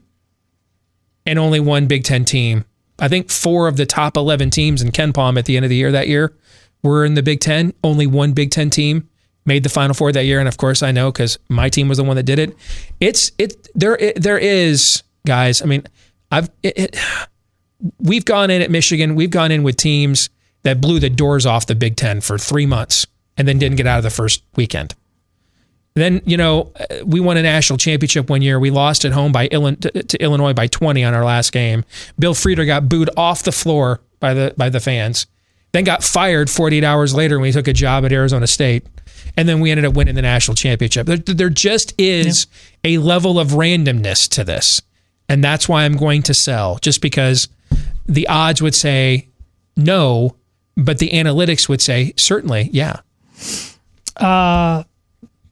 and 1.27 1.39
only 1.39 1.61
one 1.61 1.87
Big 1.87 2.05
Ten 2.05 2.25
team. 2.25 2.65
I 2.99 3.09
think 3.09 3.31
four 3.31 3.67
of 3.67 3.77
the 3.77 3.87
top 3.87 4.17
11 4.17 4.51
teams 4.51 4.81
in 4.81 4.93
KenPom 4.93 5.37
at 5.37 5.47
the 5.47 5.57
end 5.57 5.65
of 5.65 5.71
the 5.71 5.77
year 5.77 5.91
that 5.91 6.07
year 6.07 6.37
were 6.85 7.05
in 7.05 7.15
the 7.15 7.23
Big 7.23 7.41
Ten. 7.41 7.73
Only 7.83 8.07
one 8.07 8.33
Big 8.33 8.51
Ten 8.51 8.71
team 8.71 9.09
made 9.45 9.65
the 9.65 9.69
Final 9.69 9.95
Four 9.95 10.13
that 10.13 10.25
year, 10.25 10.39
and 10.39 10.49
of 10.49 10.57
course 10.57 10.83
I 10.83 10.93
know 10.93 11.11
because 11.11 11.39
my 11.49 11.69
team 11.69 11.89
was 11.89 11.99
the 11.99 12.05
one 12.05 12.17
that 12.17 12.25
did 12.25 12.39
it. 12.39 12.57
It's 13.01 13.33
it 13.39 13.69
there 13.75 13.97
it, 13.97 14.23
there 14.23 14.39
is 14.39 15.03
guys. 15.27 15.63
I 15.63 15.65
mean, 15.65 15.85
I've 16.31 16.51
it, 16.63 16.79
it, 16.79 16.97
we've 17.99 18.25
gone 18.25 18.51
in 18.51 18.63
at 18.63 18.71
Michigan. 18.71 19.15
We've 19.15 19.31
gone 19.31 19.51
in 19.51 19.63
with 19.63 19.77
teams 19.77 20.31
that 20.63 20.81
blew 20.81 20.99
the 20.99 21.11
doors 21.11 21.47
off 21.47 21.67
the 21.67 21.75
Big 21.75 21.97
Ten 21.97 22.21
for 22.21 22.39
three 22.39 22.67
months 22.67 23.07
and 23.37 23.49
then 23.49 23.59
didn't 23.59 23.77
get 23.77 23.87
out 23.87 23.99
of 23.99 24.05
the 24.05 24.11
first 24.11 24.43
weekend. 24.57 24.95
Then 25.95 26.23
you 26.25 26.37
know 26.37 26.73
we 27.05 27.21
won 27.21 27.37
a 27.37 27.43
national 27.43 27.77
championship 27.77 28.31
one 28.31 28.43
year. 28.43 28.59
We 28.59 28.71
lost 28.71 29.05
at 29.05 29.13
home 29.13 29.33
by 29.33 29.49
to 29.49 30.17
Illinois 30.21 30.55
by 30.55 30.67
20 30.67 31.05
on 31.05 31.15
our 31.15 31.25
last 31.25 31.53
game. 31.53 31.85
Bill 32.19 32.35
Frieder 32.35 32.67
got 32.67 32.89
booed 32.89 33.11
off 33.17 33.43
the 33.43 33.53
floor 33.53 34.01
by 34.21 34.33
the 34.33 34.55
by 34.57 34.71
the 34.71 34.81
fans. 34.81 35.27
Then 35.73 35.85
got 35.85 36.05
fired 36.05 36.51
48 36.51 36.85
hours 36.85 37.15
later 37.15 37.39
when 37.39 37.47
he 37.47 37.53
took 37.53 37.69
a 37.69 37.73
job 37.73 38.05
at 38.05 38.13
Arizona 38.13 38.47
State. 38.47 38.87
And 39.37 39.49
then 39.49 39.61
we 39.61 39.71
ended 39.71 39.87
up 39.87 39.95
winning 39.95 40.15
the 40.15 40.23
national 40.23 40.55
championship. 40.55 41.07
There, 41.07 41.17
there 41.17 41.49
just 41.49 41.95
is 41.99 42.47
a 42.85 42.99
level 42.99 43.39
of 43.39 43.49
randomness 43.49 44.29
to 44.31 44.45
this. 44.45 44.83
And 45.29 45.43
that's 45.43 45.69
why 45.69 45.85
I'm 45.85 45.97
going 45.97 46.23
to 46.25 46.35
sell, 46.35 46.79
just 46.83 47.01
because 47.01 47.49
the 48.05 48.29
odds 48.29 48.61
would 48.61 48.75
say 48.75 49.29
no, 49.77 50.37
but 50.77 50.99
the 50.99 51.11
analytics 51.11 51.69
would 51.69 51.81
say 51.81 52.13
certainly, 52.17 52.71
yeah. 52.73 53.01
Uh, 54.17 54.85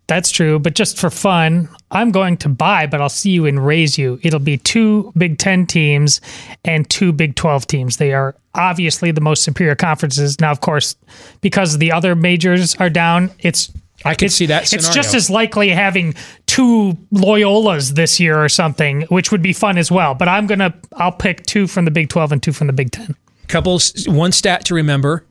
that's 0.07 0.31
true. 0.31 0.59
But 0.59 0.75
just 0.75 0.99
for 0.99 1.09
fun, 1.09 1.69
I'm 1.93 2.11
going 2.11 2.37
to 2.39 2.49
buy, 2.49 2.87
but 2.87 3.01
I'll 3.01 3.09
see 3.09 3.31
you 3.31 3.47
and 3.47 3.65
raise 3.65 3.97
you. 3.97 4.19
It'll 4.23 4.41
be 4.41 4.59
two 4.59 5.13
Big 5.17 5.39
Ten 5.39 5.67
teams 5.67 6.21
and 6.65 6.89
two 6.91 7.13
Big 7.13 7.37
12 7.37 7.67
teams. 7.69 7.97
They 7.99 8.13
are 8.13 8.35
obviously 8.55 9.13
the 9.13 9.21
most 9.21 9.45
superior 9.45 9.77
conferences. 9.77 10.41
Now, 10.41 10.51
of 10.51 10.61
course, 10.61 10.97
because 11.41 11.79
the 11.79 11.93
other 11.93 12.17
majors 12.17 12.75
are 12.77 12.91
down, 12.91 13.31
it's 13.39 13.71
I 14.05 14.15
can 14.15 14.27
it's, 14.27 14.35
see 14.35 14.47
that 14.47 14.73
It's 14.73 14.93
just 14.93 15.15
as 15.15 15.29
likely 15.31 15.69
having 15.69 16.15
two 16.47 16.97
Loyolas 17.13 17.95
this 17.95 18.19
year 18.19 18.43
or 18.43 18.49
something, 18.49 19.03
which 19.03 19.31
would 19.31 19.43
be 19.43 19.53
fun 19.53 19.79
as 19.79 19.93
well. 19.93 20.15
But 20.15 20.29
I'm 20.29 20.47
gonna, 20.47 20.75
I'll 20.95 21.13
pick 21.13 21.45
two 21.47 21.67
from 21.67 21.85
the 21.85 21.91
Big 21.91 22.09
12 22.09 22.33
and 22.33 22.43
two 22.43 22.53
from 22.53 22.67
the 22.67 22.73
Big 22.73 22.91
10. 22.91 23.15
Couple 23.51 23.79
one 24.07 24.33
stat 24.33 24.65
to 24.67 24.75
remember 24.75 25.25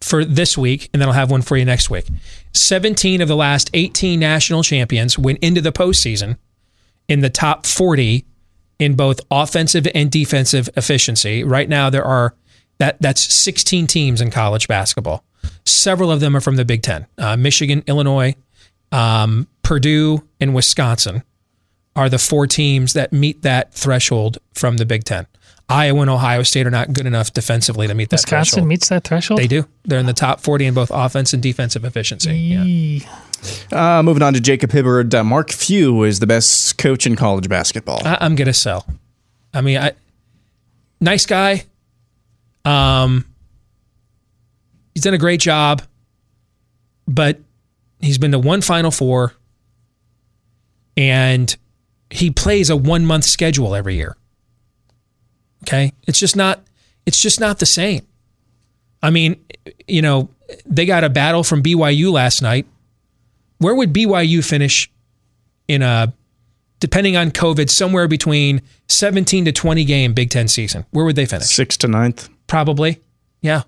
for 0.00 0.24
this 0.24 0.58
week 0.58 0.90
and 0.92 1.00
then 1.00 1.08
I'll 1.08 1.14
have 1.14 1.30
one 1.30 1.42
for 1.42 1.56
you 1.56 1.64
next 1.64 1.90
week. 1.90 2.06
17 2.52 3.20
of 3.20 3.28
the 3.28 3.36
last 3.36 3.70
18 3.72 4.18
national 4.18 4.62
champions 4.62 5.18
went 5.18 5.38
into 5.40 5.60
the 5.60 5.72
postseason 5.72 6.36
in 7.08 7.20
the 7.20 7.30
top 7.30 7.66
40 7.66 8.24
in 8.78 8.94
both 8.94 9.20
offensive 9.30 9.86
and 9.94 10.10
defensive 10.10 10.68
efficiency. 10.76 11.44
Right 11.44 11.68
now 11.68 11.88
there 11.88 12.04
are 12.04 12.34
that 12.78 13.00
that's 13.00 13.22
16 13.32 13.86
teams 13.86 14.20
in 14.20 14.30
college 14.30 14.66
basketball. 14.66 15.24
Several 15.64 16.10
of 16.10 16.20
them 16.20 16.36
are 16.36 16.40
from 16.40 16.56
the 16.56 16.64
Big 16.64 16.82
10. 16.82 17.06
Uh, 17.16 17.36
Michigan, 17.36 17.84
Illinois, 17.86 18.34
um, 18.90 19.46
Purdue 19.62 20.26
and 20.40 20.54
Wisconsin 20.54 21.22
are 21.94 22.08
the 22.08 22.18
four 22.18 22.46
teams 22.46 22.94
that 22.94 23.12
meet 23.12 23.42
that 23.42 23.72
threshold 23.72 24.38
from 24.54 24.78
the 24.78 24.86
Big 24.86 25.04
10. 25.04 25.26
Iowa 25.72 26.00
and 26.02 26.10
Ohio 26.10 26.42
State 26.42 26.66
are 26.66 26.70
not 26.70 26.92
good 26.92 27.06
enough 27.06 27.32
defensively 27.32 27.86
to 27.86 27.94
meet 27.94 28.10
that 28.10 28.20
threshold. 28.20 28.40
Wisconsin 28.40 28.54
threshold. 28.54 28.68
meets 28.68 28.88
that 28.88 29.04
threshold. 29.04 29.40
They 29.40 29.46
do. 29.46 29.66
They're 29.84 29.98
in 29.98 30.06
the 30.06 30.12
top 30.12 30.40
40 30.40 30.66
in 30.66 30.74
both 30.74 30.90
offense 30.92 31.32
and 31.32 31.42
defensive 31.42 31.84
efficiency. 31.84 32.36
Yeah. 32.36 33.08
Uh, 33.72 34.02
moving 34.02 34.22
on 34.22 34.34
to 34.34 34.40
Jacob 34.40 34.70
Hibbard. 34.70 35.14
Uh, 35.14 35.24
Mark 35.24 35.50
Few 35.50 36.04
is 36.04 36.20
the 36.20 36.26
best 36.26 36.78
coach 36.78 37.06
in 37.06 37.16
college 37.16 37.48
basketball. 37.48 38.00
I, 38.06 38.18
I'm 38.20 38.36
gonna 38.36 38.52
sell. 38.52 38.86
I 39.52 39.60
mean, 39.62 39.78
I 39.78 39.92
nice 41.00 41.26
guy. 41.26 41.64
Um, 42.64 43.24
he's 44.94 45.02
done 45.02 45.14
a 45.14 45.18
great 45.18 45.40
job, 45.40 45.82
but 47.08 47.40
he's 48.00 48.18
been 48.18 48.30
to 48.30 48.38
one 48.38 48.60
Final 48.60 48.92
Four, 48.92 49.32
and 50.96 51.56
he 52.10 52.30
plays 52.30 52.70
a 52.70 52.76
one 52.76 53.04
month 53.04 53.24
schedule 53.24 53.74
every 53.74 53.96
year. 53.96 54.16
Okay, 55.62 55.92
it's 56.06 56.18
just 56.18 56.36
not. 56.36 56.62
It's 57.06 57.20
just 57.20 57.40
not 57.40 57.58
the 57.58 57.66
same. 57.66 58.06
I 59.02 59.10
mean, 59.10 59.44
you 59.88 60.02
know, 60.02 60.28
they 60.64 60.86
got 60.86 61.04
a 61.04 61.10
battle 61.10 61.42
from 61.42 61.62
BYU 61.62 62.12
last 62.12 62.42
night. 62.42 62.66
Where 63.58 63.74
would 63.74 63.92
BYU 63.92 64.44
finish 64.44 64.90
in 65.68 65.82
a 65.82 66.12
depending 66.82 67.16
on 67.16 67.30
COVID, 67.30 67.70
somewhere 67.70 68.08
between 68.08 68.60
17 68.88 69.44
to 69.44 69.52
20 69.52 69.84
game 69.84 70.14
Big 70.14 70.30
Ten 70.30 70.48
season. 70.48 70.84
Where 70.90 71.04
would 71.04 71.14
they 71.14 71.26
finish? 71.26 71.46
Sixth 71.46 71.78
to 71.78 71.88
ninth. 71.88 72.28
Probably. 72.48 73.00
Yeah. 73.40 73.62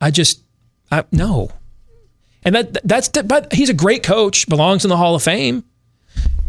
I 0.00 0.10
just, 0.10 0.42
I, 0.90 1.04
no. 1.12 1.50
And 2.44 2.56
that 2.56 2.78
that's, 2.82 3.06
but 3.08 3.52
he's 3.52 3.70
a 3.70 3.74
great 3.74 4.02
coach, 4.02 4.48
belongs 4.48 4.84
in 4.84 4.88
the 4.88 4.96
Hall 4.96 5.14
of 5.14 5.22
Fame. 5.22 5.62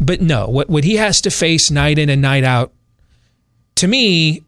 But 0.00 0.20
no, 0.20 0.48
what, 0.48 0.68
what 0.68 0.82
he 0.82 0.96
has 0.96 1.20
to 1.20 1.30
face 1.30 1.70
night 1.70 1.96
in 1.96 2.10
and 2.10 2.20
night 2.20 2.42
out, 2.42 2.72
to 3.76 3.86
me, 3.86 4.42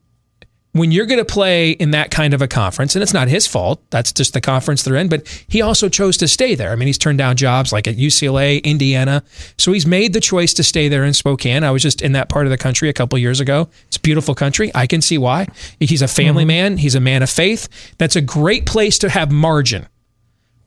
when 0.72 0.92
you're 0.92 1.06
going 1.06 1.18
to 1.18 1.24
play 1.24 1.70
in 1.70 1.90
that 1.92 2.10
kind 2.10 2.34
of 2.34 2.42
a 2.42 2.48
conference, 2.48 2.94
and 2.94 3.02
it's 3.02 3.14
not 3.14 3.28
his 3.28 3.46
fault, 3.46 3.80
that's 3.90 4.12
just 4.12 4.32
the 4.32 4.40
conference 4.40 4.82
they're 4.82 4.96
in, 4.96 5.08
but 5.08 5.26
he 5.48 5.62
also 5.62 5.88
chose 5.88 6.16
to 6.18 6.28
stay 6.28 6.54
there. 6.54 6.70
I 6.70 6.76
mean, 6.76 6.86
he's 6.86 6.98
turned 6.98 7.18
down 7.18 7.36
jobs 7.36 7.72
like 7.72 7.88
at 7.88 7.96
UCLA, 7.96 8.62
Indiana. 8.62 9.22
So 9.56 9.72
he's 9.72 9.86
made 9.86 10.12
the 10.12 10.20
choice 10.20 10.52
to 10.54 10.62
stay 10.62 10.88
there 10.88 11.04
in 11.04 11.14
Spokane. 11.14 11.64
I 11.64 11.70
was 11.70 11.82
just 11.82 12.02
in 12.02 12.12
that 12.12 12.28
part 12.28 12.46
of 12.46 12.50
the 12.50 12.58
country 12.58 12.88
a 12.88 12.92
couple 12.92 13.18
years 13.18 13.40
ago. 13.40 13.68
It's 13.86 13.96
a 13.96 14.00
beautiful 14.00 14.34
country. 14.34 14.70
I 14.74 14.86
can 14.86 15.00
see 15.00 15.18
why. 15.18 15.46
He's 15.80 16.02
a 16.02 16.08
family 16.08 16.42
mm-hmm. 16.42 16.48
man, 16.48 16.76
he's 16.78 16.94
a 16.94 17.00
man 17.00 17.22
of 17.22 17.30
faith. 17.30 17.68
That's 17.98 18.16
a 18.16 18.20
great 18.20 18.66
place 18.66 18.98
to 18.98 19.08
have 19.08 19.32
margin 19.32 19.88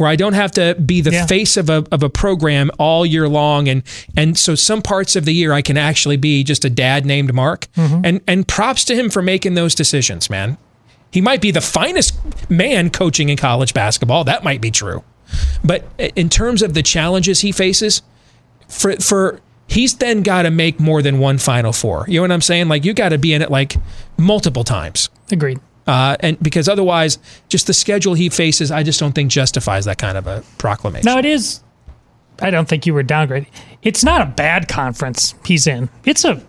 where 0.02 0.10
I 0.10 0.16
don't 0.18 0.34
have 0.34 0.52
to 0.54 0.76
be 0.76 1.00
the 1.02 1.12
Yeah. 1.12 1.26
face 1.28 1.56
of 1.56 1.70
a 1.70 1.86
of 1.92 2.04
a 2.04 2.10
program 2.10 2.72
all 2.78 3.06
year 3.06 3.30
long. 3.30 3.70
And 3.70 3.84
and 4.18 4.38
so 4.38 4.56
some 4.56 4.82
parts 4.82 5.16
of 5.16 5.24
the 5.26 5.34
year 5.34 5.54
I 5.54 5.62
can 5.62 5.78
actually 5.78 6.18
be 6.18 6.44
just 6.44 6.66
a 6.66 6.70
dad 6.70 7.06
named 7.06 7.34
Mark. 7.34 7.68
Mm-hmm. 7.78 8.02
And 8.04 8.22
and 8.28 8.48
props 8.48 8.84
to 8.86 8.96
him 8.96 9.10
for 9.10 9.22
making 9.22 9.54
those 9.54 9.76
decisions 9.76 10.30
man. 10.30 10.58
He 11.12 11.22
might 11.22 11.42
be 11.42 11.52
the 11.52 11.62
finest 11.62 12.16
man 12.50 12.90
coaching 12.90 13.30
in 13.30 13.38
college 13.38 13.74
basketball. 13.74 14.24
That 14.24 14.44
might 14.44 14.62
be 14.62 14.72
true. 14.72 15.04
But 15.64 15.84
in 16.16 16.30
terms 16.30 16.62
of 16.62 16.74
the 16.74 16.82
challenges 16.84 17.42
he 17.42 17.52
faces 17.52 18.02
for 18.68 18.96
for 18.98 19.40
he's 19.68 19.96
then 19.96 20.24
got 20.24 20.42
to 20.44 20.52
make 20.52 20.80
more 20.80 21.02
than 21.02 21.20
one 21.20 21.38
final 21.38 21.72
four. 21.74 22.06
You 22.08 22.16
know 22.16 22.24
what 22.24 22.32
I'm 22.32 22.42
saying? 22.42 22.68
Like 22.70 22.84
you 22.86 22.94
got 22.94 23.10
to 23.10 23.18
be 23.18 23.34
in 23.34 23.42
it 23.42 23.52
like 23.52 23.76
multiple 24.18 24.64
times. 24.64 25.10
Agreed. 25.32 25.60
Uh, 25.92 26.16
and 26.22 26.42
because 26.42 26.70
otherwise, 26.70 27.20
just 27.50 27.68
the 27.68 27.74
schedule 27.74 28.14
he 28.14 28.30
faces, 28.30 28.72
I 28.72 28.82
just 28.82 28.98
don't 28.98 29.12
think 29.12 29.30
justifies 29.30 29.84
that 29.86 29.98
kind 29.98 30.18
of 30.18 30.26
a 30.26 30.42
proclamation. 30.58 31.06
No, 31.06 31.18
it 31.18 31.26
is. 31.26 31.60
I 32.42 32.50
don't 32.50 32.66
think 32.66 32.86
you 32.86 32.94
were 32.94 33.04
downgraded. 33.04 33.48
It's 33.82 34.02
not 34.02 34.22
a 34.22 34.26
bad 34.26 34.70
conference 34.70 35.36
he's 35.44 35.68
in. 35.68 35.90
It's 36.06 36.24
a 36.24 36.42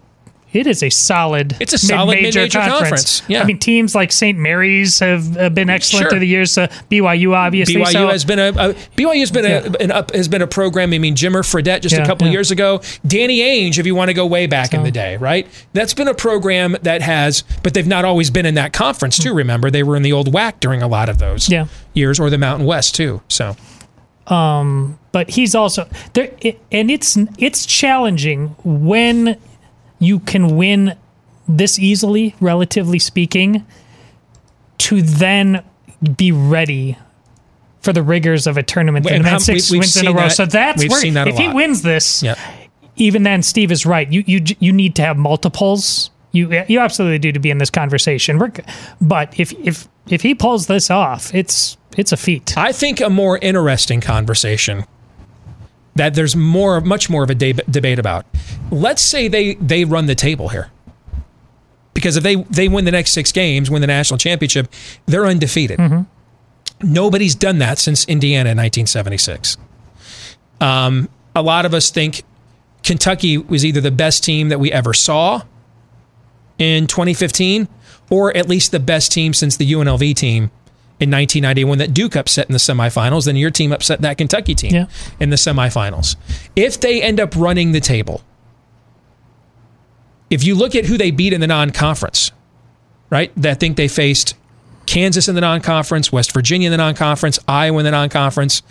it 0.53 0.67
is 0.67 0.83
a 0.83 0.91
solid. 0.91 1.57
It's 1.61 1.73
a 1.73 1.79
solid 1.79 2.15
mid-major 2.15 2.41
mid-major 2.41 2.61
conference. 2.71 3.23
Yeah. 3.29 3.43
I 3.43 3.45
mean, 3.45 3.59
teams 3.59 3.95
like 3.95 4.13
St. 4.13 4.39
Mary's 4.39 4.99
have 4.99 5.37
uh, 5.37 5.49
been 5.49 5.71
excellent 5.71 6.03
Sure. 6.03 6.11
through 6.11 6.19
the 6.21 6.27
years. 6.27 6.57
Uh, 6.59 6.67
BYU, 6.91 7.35
obviously. 7.35 7.77
BYU 7.77 7.93
so- 7.93 8.09
has 8.09 8.25
been 8.25 8.39
a, 8.39 8.49
a 8.49 8.75
BYU 8.97 9.21
has 9.21 9.31
been 9.31 9.45
a 9.47 9.83
an 9.83 9.91
up, 9.91 10.13
has 10.15 10.29
been 10.29 10.43
a 10.43 10.47
program. 10.47 10.93
I 10.93 10.99
mean, 10.99 11.15
Jimmer 11.15 11.43
Fredette 11.43 11.81
just 11.81 11.97
a 11.97 12.05
couple 12.05 12.27
yeah. 12.27 12.35
years 12.35 12.51
ago, 12.51 12.81
Danny 13.07 13.39
Ainge, 13.41 13.79
if 13.79 13.87
you 13.87 13.95
want 13.95 14.09
to 14.09 14.15
go 14.15 14.27
way 14.27 14.47
back 14.47 14.75
in 14.75 14.83
the 14.83 14.91
day, 14.91 15.17
right? 15.17 15.47
That's 15.73 15.95
been 15.95 16.09
a 16.09 16.15
program 16.15 16.77
that 16.83 17.03
has, 17.03 17.45
but 17.63 17.75
they've 17.75 17.87
not 17.87 18.05
always 18.05 18.31
been 18.31 18.47
in 18.47 18.55
that 18.57 18.73
conference 18.73 19.19
too. 19.19 19.33
Remember, 19.35 19.71
they 19.71 19.83
were 19.83 19.97
in 19.97 20.03
the 20.03 20.13
old 20.13 20.33
WAC 20.33 20.61
during 20.61 20.83
a 20.83 20.89
lot 20.89 21.09
of 21.09 21.19
those 21.19 21.49
Yeah. 21.49 21.67
years, 21.95 22.21
or 22.21 22.29
the 22.31 22.39
Mountain 22.39 22.67
West 22.67 22.95
too. 22.95 23.23
So 23.29 23.57
Um, 24.27 24.99
but 25.11 25.31
he's 25.31 25.55
also 25.55 25.89
there, 26.15 26.31
it, 26.41 26.61
and 26.71 26.91
it's 26.91 27.19
it's 27.39 27.67
challenging 27.67 28.55
when 28.65 29.37
you 30.03 30.19
can 30.21 30.57
win 30.57 30.97
this 31.49 31.79
easily, 31.79 32.35
relatively 32.41 32.99
speaking, 32.99 33.65
to 34.79 35.01
then 35.03 35.63
be 36.17 36.33
ready 36.33 36.99
for 37.81 37.93
the 37.93 38.03
rigors 38.03 38.47
of 38.47 38.57
a 38.57 38.63
tournament 38.63 39.07
And 39.07 39.17
and 39.17 39.25
then 39.25 39.41
six 39.41 39.71
we- 39.71 39.79
wins 39.79 39.97
in 39.97 40.07
a 40.07 40.13
row. 40.13 40.23
that- 40.23 40.33
so 40.33 40.47
that's 40.47 40.87
where 40.89 41.11
that 41.13 41.29
if 41.29 41.37
he 41.39 41.49
wins 41.49 41.83
this, 41.83 42.23
yeah, 42.23 42.35
even 42.97 43.23
then, 43.23 43.43
Steve 43.43 43.71
is 43.73 43.87
right. 43.87 44.11
You 44.13 44.23
you 44.27 44.43
you 44.61 44.73
need 44.73 44.95
to 44.97 45.03
have 45.03 45.17
multiples. 45.17 46.11
You 46.33 46.65
you 46.69 46.81
absolutely 46.81 47.19
do 47.19 47.33
to 47.33 47.41
be 47.41 47.51
in 47.51 47.59
this 47.59 47.71
conversation. 47.71 48.39
We're, 48.39 48.53
but 49.01 49.39
if 49.39 49.53
if 49.65 49.89
if 50.09 50.23
he 50.23 50.35
pulls 50.35 50.67
this 50.67 50.91
off, 50.91 51.35
it's 51.35 51.77
it's 51.97 52.13
a 52.13 52.17
feat. 52.17 52.55
I 52.57 52.73
think 52.73 53.01
a 53.01 53.11
more 53.11 53.39
interesting 53.39 54.01
conversation 54.01 54.85
that 55.95 56.15
there's 56.15 56.35
more, 56.35 56.81
much 56.81 57.11
more 57.11 57.23
of 57.23 57.31
a 57.31 57.35
deb- 57.35 57.71
debate 57.71 57.99
about. 57.99 58.25
Let's 58.71 59.03
say 59.03 59.29
they 59.29 59.55
they 59.55 59.85
run 59.85 60.07
the 60.07 60.15
table 60.15 60.49
here, 60.49 60.71
because 61.95 62.17
if 62.17 62.23
they 62.23 62.37
they 62.37 62.69
win 62.69 62.85
the 62.85 62.91
next 62.91 63.13
six 63.13 63.33
games, 63.33 63.71
win 63.71 63.81
the 63.81 63.87
national 63.87 64.19
championship, 64.19 64.73
they're 65.07 65.27
undefeated. 65.27 65.79
Nobody's 66.83 67.35
done 67.35 67.59
that 67.59 67.79
since 67.79 68.05
Indiana 68.07 68.51
in 68.51 68.57
1976. 68.57 69.57
Um, 70.61 71.09
a 71.37 71.43
lot 71.43 71.65
of 71.65 71.75
us 71.75 71.91
think 71.91 72.23
Kentucky 72.83 73.39
was 73.39 73.65
either 73.65 73.81
the 73.81 73.91
best 73.93 74.25
team 74.25 74.49
that 74.49 74.59
we 74.59 74.73
ever 74.73 74.93
saw 74.93 75.43
in 76.59 76.87
2015, 76.87 77.69
or 78.11 78.37
at 78.37 78.49
least 78.49 78.73
the 78.73 78.81
best 78.81 79.13
team 79.13 79.33
since 79.33 79.57
the 79.57 79.71
UNLV 79.73 80.15
team 80.17 80.51
in 81.03 81.11
1991 81.11 81.79
that 81.79 81.93
Duke 81.93 82.17
upset 82.17 82.47
in 82.49 82.53
the 82.53 82.59
semifinals. 82.59 83.27
Then 83.27 83.37
your 83.37 83.51
team 83.51 83.73
upset 83.73 84.01
that 84.03 84.19
Kentucky 84.19 84.55
team 84.55 84.75
Yeah. 84.75 84.87
in 85.21 85.31
the 85.31 85.37
semifinals. 85.37 86.17
If 86.57 86.81
they 86.81 87.03
end 87.03 87.19
up 87.21 87.35
running 87.37 87.73
the 87.73 87.81
table, 87.81 88.23
if 90.31 90.45
you 90.45 90.55
look 90.55 90.75
at 90.75 90.87
who 90.87 90.97
they 90.97 91.11
beat 91.11 91.33
in 91.33 91.41
the 91.41 91.47
non-conference, 91.47 92.33
right? 93.11 93.31
I 93.45 93.55
think 93.55 93.77
they 93.77 93.89
faced 93.89 94.35
Kansas 94.87 95.29
in 95.29 95.35
the 95.35 95.41
non-conference, 95.41 96.11
West 96.11 96.33
Virginia 96.33 96.67
in 96.69 96.71
the 96.73 96.79
non-conference, 96.79 97.39
Iowa 97.47 97.79
in 97.81 97.85
the 97.85 97.91
non-conference. 97.91 98.63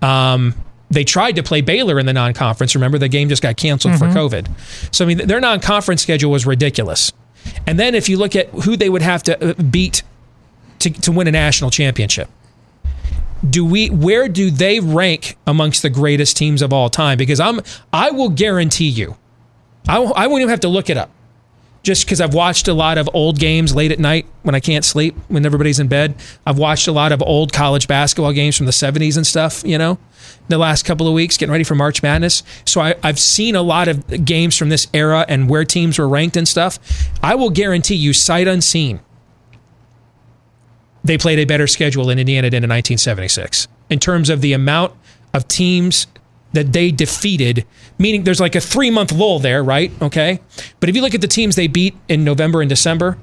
Um, 0.00 0.54
they 0.90 1.04
tried 1.04 1.36
to 1.36 1.42
play 1.42 1.60
Baylor 1.60 1.98
in 1.98 2.06
the 2.06 2.12
non-conference. 2.12 2.74
Remember, 2.74 2.98
the 2.98 3.08
game 3.08 3.28
just 3.28 3.42
got 3.42 3.56
canceled 3.56 3.94
Mhm. 3.94 3.98
for 3.98 4.06
COVID. 4.06 4.46
So 4.92 5.04
I 5.04 5.08
mean, 5.08 5.26
their 5.26 5.40
non-conference 5.40 6.02
schedule 6.02 6.30
was 6.30 6.46
ridiculous. 6.46 7.12
And 7.66 7.78
then 7.78 7.94
if 7.94 8.08
you 8.08 8.16
look 8.16 8.34
at 8.36 8.48
who 8.64 8.76
they 8.76 8.88
would 8.88 9.02
have 9.02 9.22
to 9.24 9.50
uh, 9.50 9.54
beat 9.54 10.02
to, 10.80 10.90
to 10.90 11.12
win 11.12 11.26
a 11.26 11.32
national 11.32 11.70
championship, 11.70 12.28
do 13.48 13.64
we? 13.64 13.88
Where 13.88 14.28
do 14.28 14.50
they 14.50 14.80
rank 14.80 15.36
amongst 15.46 15.82
the 15.82 15.90
greatest 15.90 16.36
teams 16.36 16.62
of 16.62 16.72
all 16.72 16.90
time? 16.90 17.18
Because 17.18 17.40
I'm, 17.40 17.60
I 17.92 18.10
will 18.10 18.30
guarantee 18.30 18.88
you, 18.88 19.16
I, 19.88 19.98
I 19.98 20.26
won't 20.26 20.40
even 20.40 20.50
have 20.50 20.60
to 20.60 20.68
look 20.68 20.90
it 20.90 20.96
up 20.96 21.10
just 21.82 22.04
because 22.04 22.20
I've 22.20 22.34
watched 22.34 22.68
a 22.68 22.74
lot 22.74 22.98
of 22.98 23.08
old 23.14 23.38
games 23.38 23.74
late 23.74 23.92
at 23.92 23.98
night 23.98 24.26
when 24.42 24.54
I 24.54 24.60
can't 24.60 24.84
sleep, 24.84 25.16
when 25.28 25.46
everybody's 25.46 25.78
in 25.78 25.88
bed. 25.88 26.14
I've 26.44 26.58
watched 26.58 26.88
a 26.88 26.92
lot 26.92 27.12
of 27.12 27.22
old 27.22 27.52
college 27.52 27.88
basketball 27.88 28.32
games 28.32 28.56
from 28.56 28.66
the 28.66 28.72
70s 28.72 29.16
and 29.16 29.26
stuff, 29.26 29.62
you 29.64 29.78
know, 29.78 29.98
the 30.48 30.58
last 30.58 30.84
couple 30.84 31.06
of 31.06 31.14
weeks, 31.14 31.36
getting 31.36 31.52
ready 31.52 31.64
for 31.64 31.74
March 31.74 32.02
Madness. 32.02 32.42
So 32.66 32.80
I, 32.80 32.96
I've 33.02 33.18
seen 33.18 33.56
a 33.56 33.62
lot 33.62 33.88
of 33.88 34.24
games 34.24 34.56
from 34.56 34.68
this 34.68 34.86
era 34.92 35.24
and 35.28 35.48
where 35.48 35.64
teams 35.64 35.98
were 35.98 36.08
ranked 36.08 36.36
and 36.36 36.46
stuff. 36.46 36.78
I 37.22 37.36
will 37.36 37.50
guarantee 37.50 37.94
you, 37.94 38.12
sight 38.12 38.48
unseen, 38.48 39.00
they 41.04 41.18
played 41.18 41.38
a 41.38 41.44
better 41.44 41.66
schedule 41.66 42.06
than 42.06 42.18
Indiana 42.18 42.50
did 42.50 42.64
in 42.64 42.70
1976 42.70 43.68
in 43.90 43.98
terms 43.98 44.30
of 44.30 44.40
the 44.40 44.52
amount 44.52 44.92
of 45.32 45.46
teams 45.48 46.06
that 46.52 46.72
they 46.72 46.90
defeated. 46.90 47.66
Meaning, 47.98 48.24
there's 48.24 48.40
like 48.40 48.54
a 48.54 48.60
three 48.60 48.90
month 48.90 49.12
lull 49.12 49.38
there, 49.38 49.62
right? 49.62 49.90
Okay, 50.02 50.40
but 50.80 50.88
if 50.88 50.96
you 50.96 51.02
look 51.02 51.14
at 51.14 51.20
the 51.20 51.28
teams 51.28 51.56
they 51.56 51.66
beat 51.66 51.96
in 52.08 52.24
November 52.24 52.60
and 52.60 52.68
December, 52.68 53.18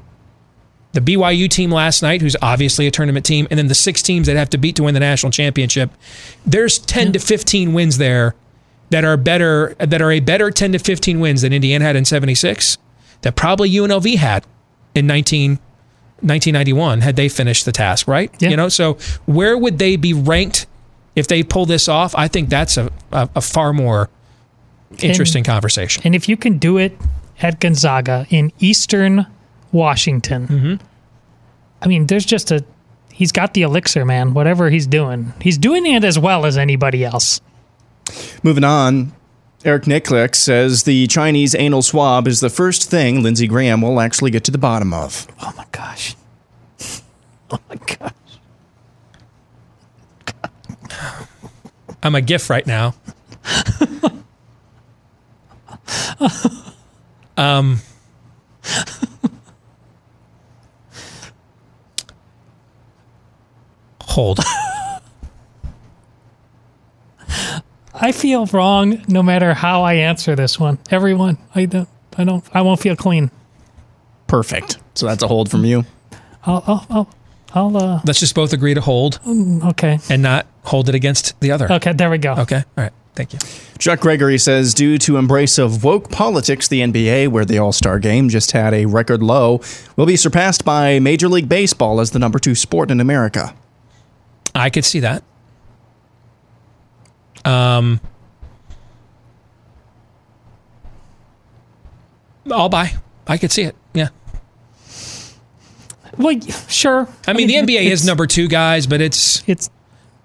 the 0.93 1.01
BYU 1.01 1.49
team 1.49 1.71
last 1.71 2.01
night, 2.01 2.21
who's 2.21 2.38
obviously 2.41 2.88
a 2.88 2.91
tournament 2.91 3.26
team, 3.26 3.47
and 3.51 3.57
then 3.57 3.67
the 3.67 3.76
six 3.76 4.01
teams 4.01 4.28
that 4.28 4.38
have 4.38 4.49
to 4.51 4.57
beat 4.57 4.78
to 4.78 4.84
win 4.84 4.93
the 4.93 4.99
national 4.99 5.32
championship, 5.32 5.91
there's 6.45 6.80
10 6.80 7.13
to 7.13 7.19
15 7.19 7.73
wins 7.73 7.97
there 7.97 8.34
that 8.91 9.03
are 9.03 9.17
better 9.17 9.76
that 9.80 10.01
are 10.01 10.11
a 10.11 10.19
better 10.19 10.51
10 10.51 10.71
to 10.73 10.80
15 10.80 11.19
wins 11.19 11.41
than 11.41 11.51
Indiana 11.51 11.84
had 11.84 11.95
in 11.95 12.05
76 12.05 12.78
that 13.21 13.36
probably 13.36 13.69
UNLV 13.69 14.15
had 14.15 14.45
in 14.93 15.07
19 15.07 15.59
1991 16.26 17.01
had 17.01 17.15
they 17.15 17.30
finished 17.30 17.65
the 17.65 17.71
task, 17.71 18.07
right? 18.07 18.32
You 18.41 18.57
know, 18.57 18.69
so 18.69 18.97
where 19.26 19.57
would 19.57 19.78
they 19.80 19.95
be 19.95 20.13
ranked 20.13 20.65
if 21.15 21.28
they 21.28 21.43
pull 21.43 21.65
this 21.65 21.88
off? 21.88 22.13
I 22.15 22.28
think 22.28 22.49
that's 22.49 22.78
a, 22.78 22.91
a, 23.11 23.30
a 23.36 23.41
far 23.41 23.73
more 23.73 24.09
interesting 25.01 25.43
conversation. 25.43 26.01
And 26.05 26.15
if 26.15 26.28
you 26.28 26.38
can 26.38 26.57
do 26.57 26.78
it 26.78 26.97
at 27.41 27.59
Gonzaga 27.59 28.26
in 28.30 28.51
Eastern 28.59 29.28
Washington, 29.71 30.47
Mm-hmm. 30.47 30.86
I 31.82 31.88
mean, 31.88 32.07
there's 32.07 32.26
just 32.26 32.51
a. 32.51 32.65
He's 33.13 33.32
got 33.32 33.53
the 33.53 33.61
elixir, 33.61 34.05
man. 34.05 34.34
Whatever 34.34 34.69
he's 34.69 34.88
doing, 34.88 35.34
he's 35.41 35.57
doing 35.57 35.86
it 35.86 36.03
as 36.03 36.17
well 36.17 36.45
as 36.45 36.57
anybody 36.57 37.05
else. 37.05 37.41
Moving 38.43 38.63
on, 38.63 39.13
Eric 39.66 39.84
Niklick 39.86 40.36
says 40.36 40.84
the 40.84 41.07
Chinese 41.07 41.55
anal 41.55 41.82
swab 41.82 42.28
is 42.28 42.39
the 42.39 42.51
first 42.51 42.88
thing 42.88 43.24
Lindsey 43.24 43.47
Graham 43.47 43.82
will 43.82 43.99
actually 43.99 44.30
get 44.30 44.43
to 44.43 44.51
the 44.51 44.59
bottom 44.59 44.93
of. 44.93 45.28
Oh 45.41 45.51
my 45.57 45.66
gosh. 45.72 46.16
Oh 47.51 47.59
my 47.70 47.76
gosh. 47.76 48.11
I'm 52.01 52.16
a 52.16 52.22
GIF 52.22 52.49
right 52.49 52.66
now. 52.66 52.95
um, 57.38 57.82
hold. 64.01 64.39
I 67.98 68.12
feel 68.12 68.46
wrong 68.48 69.02
no 69.08 69.24
matter 69.24 69.54
how 69.54 69.84
I 69.84 69.93
answer 69.93 70.36
this 70.36 70.60
one. 70.60 70.80
Everyone, 70.91 71.38
I 71.54 71.66
don't, 71.66 71.88
I 72.18 72.24
don't, 72.24 72.43
I 72.54 72.62
won't 72.62 72.80
feel 72.80 72.96
clean. 72.96 73.32
Perfect. 74.28 74.78
So 74.96 75.06
that's 75.06 75.24
a 75.24 75.28
hold 75.28 75.50
from 75.50 75.66
you. 75.66 75.86
I'll, 76.46 76.64
I'll, 76.68 76.86
I'll, 76.89 77.10
I'll 77.54 77.78
uh, 77.78 78.02
Let's 78.06 78.20
just 78.20 78.36
both 78.36 78.52
agree 78.54 78.74
to 78.74 78.82
hold 78.82 79.20
mm, 79.22 79.64
okay, 79.72 80.00
and 80.10 80.22
not 80.22 80.46
hold 80.64 80.89
it 80.89 80.96
against 80.96 81.39
the 81.39 81.52
other. 81.52 81.72
okay, 81.72 81.93
there 81.93 82.10
we 82.10 82.18
go. 82.18 82.34
Okay. 82.34 82.58
All 82.58 82.84
right. 82.84 82.91
Thank 83.16 83.32
you. 83.32 83.39
Chuck 83.80 84.02
Gregory 84.02 84.38
says, 84.38 84.74
due 84.74 84.98
to 84.98 85.16
embrace 85.16 85.58
of 85.58 85.86
woke 85.86 86.12
politics, 86.12 86.68
the 86.68 86.82
NBA, 86.82 87.30
where 87.30 87.46
the 87.46 87.58
All 87.60 87.72
Star 87.72 87.98
game 87.98 88.28
just 88.28 88.52
had 88.52 88.74
a 88.74 88.86
record 88.88 89.24
low, 89.24 89.62
will 89.96 90.06
be 90.06 90.18
surpassed 90.18 90.66
by 90.66 91.00
Major 91.00 91.30
League 91.30 91.48
Baseball 91.48 92.02
as 92.02 92.12
the 92.12 92.20
number 92.20 92.39
two 92.39 92.56
sport 92.56 92.91
in 92.91 93.00
America. 93.00 93.56
I 94.54 94.70
could 94.70 94.84
see 94.84 95.00
that. 95.00 95.24
Um, 97.46 98.00
I'll 102.52 102.70
buy. 102.70 102.93
I 103.28 103.38
could 103.38 103.52
see 103.52 103.64
it. 103.64 103.76
Yeah. 103.93 104.10
Well, 106.18 106.39
sure. 106.68 107.08
I 107.28 107.34
mean, 107.34 107.48
the 107.48 107.56
NBA 107.76 107.86
is 107.86 108.06
number 108.06 108.28
two, 108.28 108.48
guys, 108.48 108.88
but 108.88 109.02
it's 109.02 109.43
it's 109.48 109.70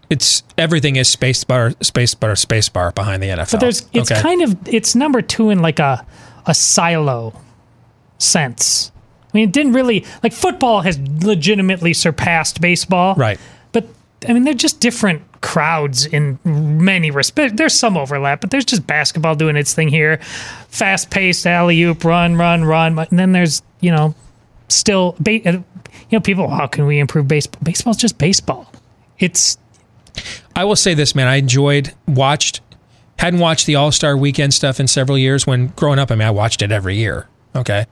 it's 0.09 0.43
everything 0.59 0.97
is 0.97 1.09
space 1.09 1.45
bar, 1.45 1.73
space 1.81 2.15
bar, 2.15 2.37
space 2.37 2.69
bar 2.69 2.93
behind 2.93 3.23
the 3.23 3.29
NFL. 3.29 3.53
But 3.53 3.61
there's 3.61 3.87
it's 3.93 4.11
Okay. 4.11 4.21
kind 4.21 4.43
of 4.43 4.57
it's 4.69 4.95
number 4.95 5.23
two 5.23 5.51
in 5.51 5.61
like 5.61 5.79
a 5.79 6.05
a 6.47 6.55
silo 6.55 7.35
sense. 8.19 8.93
I 9.33 9.37
mean, 9.39 9.49
it 9.49 9.53
didn't 9.53 9.73
really 9.73 10.05
like 10.23 10.33
football 10.33 10.81
has 10.83 10.99
legitimately 11.23 11.95
surpassed 11.95 12.61
baseball, 12.61 13.15
right? 13.15 13.39
I 14.29 14.33
mean, 14.33 14.45
they're 14.45 14.55
just 14.55 14.81
different 14.81 15.23
crowds 15.41 16.05
in 16.05 16.39
many 16.45 17.11
respects. 17.11 17.55
There's 17.57 17.75
some 17.75 17.97
overlap, 17.97 18.41
but 18.41 18.51
there's 18.51 18.67
just 18.67 18.87
basketball 18.87 19.35
doing 19.35 19.57
its 19.57 19.73
thing 19.73 19.89
here, 19.89 20.19
fast 20.69 21.11
paced 21.11 21.47
alley 21.47 21.83
oop, 21.83 22.05
run, 22.05 22.37
run, 22.37 22.65
run. 22.65 22.99
And 22.99 23.19
then 23.19 23.33
there's 23.33 23.63
you 23.81 23.91
know 23.91 24.15
still 24.69 25.17
uh, 25.27 25.31
you 25.31 25.65
know 26.13 26.21
people. 26.21 26.49
How 26.49 26.67
can 26.67 26.87
we 26.87 26.99
improve 26.99 27.29
baseball? 27.29 27.61
Baseball's 27.63 27.97
just 27.97 28.19
baseball. 28.19 28.71
It's 29.19 29.59
I 30.55 30.65
will 30.65 30.77
say 30.77 30.95
this, 30.95 31.15
man. 31.15 31.29
I 31.29 31.37
enjoyed, 31.37 31.95
watched, 32.07 32.61
hadn't 33.19 33.41
watched 33.41 33.67
the 33.67 33.77
All 33.77 33.93
Star 33.93 34.17
Weekend 34.17 34.53
stuff 34.55 34.81
in 34.81 34.89
several 34.89 35.17
years. 35.17 35.47
When 35.47 35.69
growing 35.69 35.99
up, 35.99 36.11
I 36.11 36.15
mean, 36.15 36.29
I 36.29 36.31
watched 36.31 36.63
it 36.63 36.73
every 36.73 36.97
year. 36.97 37.29
Okay. 37.55 37.87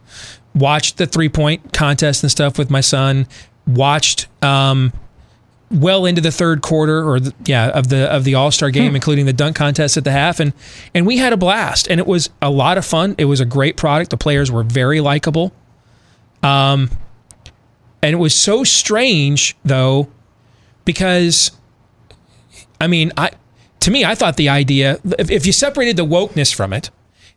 Watched 0.55 0.99
the 0.99 1.07
three 1.07 1.29
point 1.29 1.73
contest 1.73 2.23
and 2.23 2.31
stuff 2.31 2.59
with 2.59 2.71
my 2.71 2.81
son. 2.81 3.27
Watched 3.67 4.29
um, 4.43 4.93
well 5.71 6.07
into 6.07 6.21
the 6.21 6.31
third 6.31 6.63
quarter 6.63 7.07
or 7.07 7.21
the, 7.21 7.35
yeah 7.45 7.69
of 7.69 7.89
the 7.89 8.11
of 8.11 8.25
the 8.25 8.35
All 8.35 8.51
Star 8.51 8.71
game, 8.71 8.95
including 8.95 9.27
the 9.27 9.33
dunk 9.33 9.57
contest 9.57 9.97
at 9.97 10.05
the 10.05 10.11
half, 10.11 10.41
and 10.41 10.53
and 10.95 11.07
we 11.07 11.19
had 11.19 11.33
a 11.33 11.37
blast, 11.37 11.89
and 11.89 12.01
it 12.01 12.07
was 12.07 12.31
a 12.41 12.51
lot 12.51 12.79
of 12.79 12.87
fun. 12.87 13.15
It 13.19 13.27
was 13.27 13.41
a 13.41 13.45
great 13.45 13.77
product. 13.77 14.11
The 14.11 14.17
players 14.17 14.51
were 14.51 14.63
very 14.63 15.01
likable. 15.01 15.53
Um, 16.43 16.91
and 18.03 18.15
it 18.15 18.19
was 18.19 18.35
so 18.35 18.65
strange 18.65 19.57
though, 19.65 20.09
because 20.85 21.51
I 22.81 22.87
mean, 22.87 23.13
I 23.17 23.31
to 23.81 23.91
me, 23.91 24.05
I 24.05 24.15
thought 24.15 24.37
the 24.37 24.49
idea 24.49 24.99
if, 25.19 25.31
if 25.31 25.47
you 25.47 25.53
separated 25.53 25.97
the 25.97 26.07
wokeness 26.07 26.55
from 26.55 26.73
it, 26.73 26.91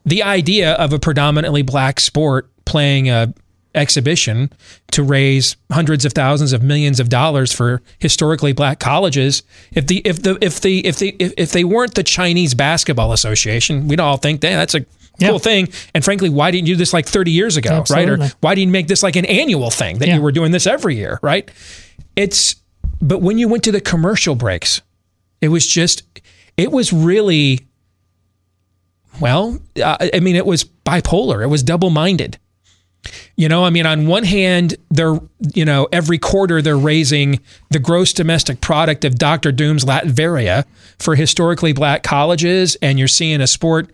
the 0.05 0.23
idea 0.23 0.73
of 0.73 0.93
a 0.93 0.99
predominantly 0.99 1.61
black 1.61 1.99
sport 1.99 2.49
playing 2.65 3.09
a 3.09 3.33
exhibition 3.73 4.51
to 4.91 5.01
raise 5.03 5.55
hundreds 5.71 6.03
of 6.05 6.13
thousands 6.13 6.51
of 6.53 6.61
millions 6.61 6.99
of 6.99 7.07
dollars 7.09 7.53
for 7.53 7.81
historically 7.99 8.51
black 8.53 8.79
colleges. 8.79 9.43
If 9.71 9.87
the 9.87 10.01
if 10.05 10.21
the 10.21 10.37
if 10.41 10.59
the 10.59 10.85
if 10.85 10.99
they 10.99 11.07
if, 11.19 11.33
if 11.37 11.51
they 11.51 11.63
weren't 11.63 11.95
the 11.95 12.03
Chinese 12.03 12.53
basketball 12.53 13.13
association 13.13 13.87
we'd 13.87 13.99
all 13.99 14.17
think 14.17 14.41
hey, 14.43 14.55
that's 14.55 14.75
a 14.75 14.85
cool 15.21 15.39
thing. 15.39 15.69
And 15.93 16.03
frankly 16.03 16.29
why 16.29 16.51
didn't 16.51 16.67
you 16.67 16.73
do 16.75 16.77
this 16.79 16.93
like 16.93 17.05
30 17.05 17.31
years 17.31 17.55
ago 17.57 17.83
right? 17.89 18.09
Or 18.09 18.17
why 18.41 18.55
didn't 18.55 18.69
you 18.69 18.73
make 18.73 18.87
this 18.87 19.03
like 19.03 19.15
an 19.15 19.25
annual 19.25 19.69
thing 19.71 19.99
that 19.99 20.07
Yeah. 20.07 20.15
you 20.15 20.21
were 20.21 20.31
doing 20.31 20.51
this 20.51 20.67
every 20.67 20.95
year 20.95 21.19
right? 21.21 21.49
It's 22.15 22.55
but 23.01 23.21
when 23.21 23.37
you 23.37 23.47
went 23.47 23.63
to 23.63 23.71
the 23.71 23.81
commercial 23.81 24.35
breaks 24.35 24.81
it 25.39 25.47
was 25.47 25.65
just 25.67 26.03
it 26.57 26.71
was 26.71 26.91
really 26.91 27.61
well 29.19 29.59
uh, 29.81 29.97
i 30.13 30.19
mean 30.19 30.35
it 30.35 30.45
was 30.45 30.63
bipolar. 30.85 31.43
It 31.43 31.47
was 31.47 31.63
double-minded 31.63 32.37
you 33.35 33.49
know, 33.49 33.65
I 33.65 33.69
mean, 33.69 33.85
on 33.85 34.07
one 34.07 34.23
hand, 34.23 34.75
they're, 34.89 35.19
you 35.53 35.65
know, 35.65 35.87
every 35.91 36.17
quarter 36.17 36.61
they're 36.61 36.77
raising 36.77 37.39
the 37.69 37.79
gross 37.79 38.13
domestic 38.13 38.61
product 38.61 39.05
of 39.05 39.15
Dr. 39.15 39.51
Doom's 39.51 39.85
Latveria 39.85 40.65
for 40.99 41.15
historically 41.15 41.73
black 41.73 42.03
colleges. 42.03 42.75
And 42.81 42.99
you're 42.99 43.07
seeing 43.07 43.41
a 43.41 43.47
sport 43.47 43.91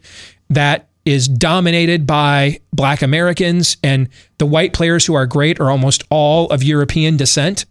that 0.49 0.87
is 1.05 1.27
dominated 1.27 2.05
by 2.05 2.59
black 2.73 3.01
Americans 3.01 3.77
and 3.81 4.09
the 4.39 4.45
white 4.45 4.73
players 4.73 5.05
who 5.05 5.13
are 5.13 5.25
great 5.25 5.59
are 5.59 5.71
almost 5.71 6.03
all 6.09 6.47
of 6.47 6.63
European 6.63 7.15
descent. 7.15 7.65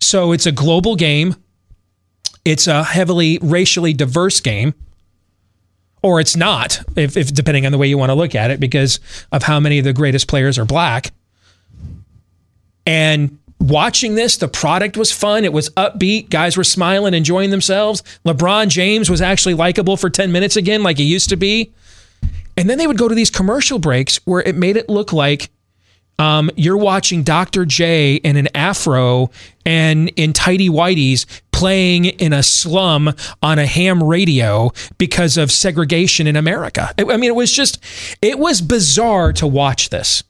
So 0.00 0.32
it's 0.32 0.46
a 0.46 0.52
global 0.52 0.96
game. 0.96 1.36
It's 2.44 2.66
a 2.66 2.82
heavily 2.82 3.38
racially 3.42 3.92
diverse 3.92 4.40
game 4.40 4.74
or 6.02 6.20
it's 6.20 6.36
not, 6.36 6.80
if, 6.96 7.16
if 7.16 7.32
depending 7.32 7.64
on 7.64 7.72
the 7.72 7.78
way 7.78 7.86
you 7.86 7.96
want 7.96 8.10
to 8.10 8.14
look 8.14 8.34
at 8.34 8.50
it, 8.50 8.60
because 8.60 9.00
of 9.30 9.42
how 9.42 9.60
many 9.60 9.78
of 9.78 9.84
the 9.84 9.92
greatest 9.92 10.28
players 10.28 10.58
are 10.58 10.64
black. 10.64 11.12
And 12.84 13.38
watching 13.60 14.16
this, 14.16 14.36
the 14.36 14.48
product 14.48 14.96
was 14.96 15.12
fun. 15.12 15.44
It 15.44 15.52
was 15.52 15.70
upbeat. 15.70 16.28
Guys 16.30 16.56
were 16.56 16.64
smiling, 16.64 17.14
enjoying 17.14 17.50
themselves. 17.50 18.02
LeBron 18.26 18.68
James 18.68 19.08
was 19.08 19.22
actually 19.22 19.54
likable 19.54 19.96
for 19.96 20.10
10 20.10 20.32
minutes 20.32 20.56
again, 20.56 20.82
like 20.82 20.98
he 20.98 21.04
used 21.04 21.28
to 21.30 21.36
be. 21.36 21.72
And 22.56 22.68
then 22.68 22.78
they 22.78 22.86
would 22.86 22.98
go 22.98 23.08
to 23.08 23.14
these 23.14 23.30
commercial 23.30 23.78
breaks 23.78 24.18
where 24.24 24.42
it 24.42 24.56
made 24.56 24.76
it 24.76 24.88
look 24.88 25.12
like 25.12 25.50
um, 26.18 26.50
you're 26.56 26.76
watching 26.76 27.22
Dr. 27.22 27.64
J 27.64 28.16
in 28.16 28.36
an 28.36 28.48
afro 28.54 29.30
and 29.64 30.10
in 30.10 30.32
tidy 30.32 30.68
whities 30.68 31.26
playing 31.62 32.06
in 32.06 32.32
a 32.32 32.42
slum 32.42 33.14
on 33.40 33.56
a 33.56 33.66
ham 33.66 34.02
radio 34.02 34.72
because 34.98 35.36
of 35.36 35.52
segregation 35.52 36.26
in 36.26 36.34
America. 36.34 36.92
I 36.98 37.16
mean, 37.16 37.30
it 37.30 37.36
was 37.36 37.52
just, 37.52 37.78
it 38.20 38.36
was 38.36 38.60
bizarre 38.60 39.32
to 39.34 39.46
watch 39.46 39.90
this. 39.90 40.24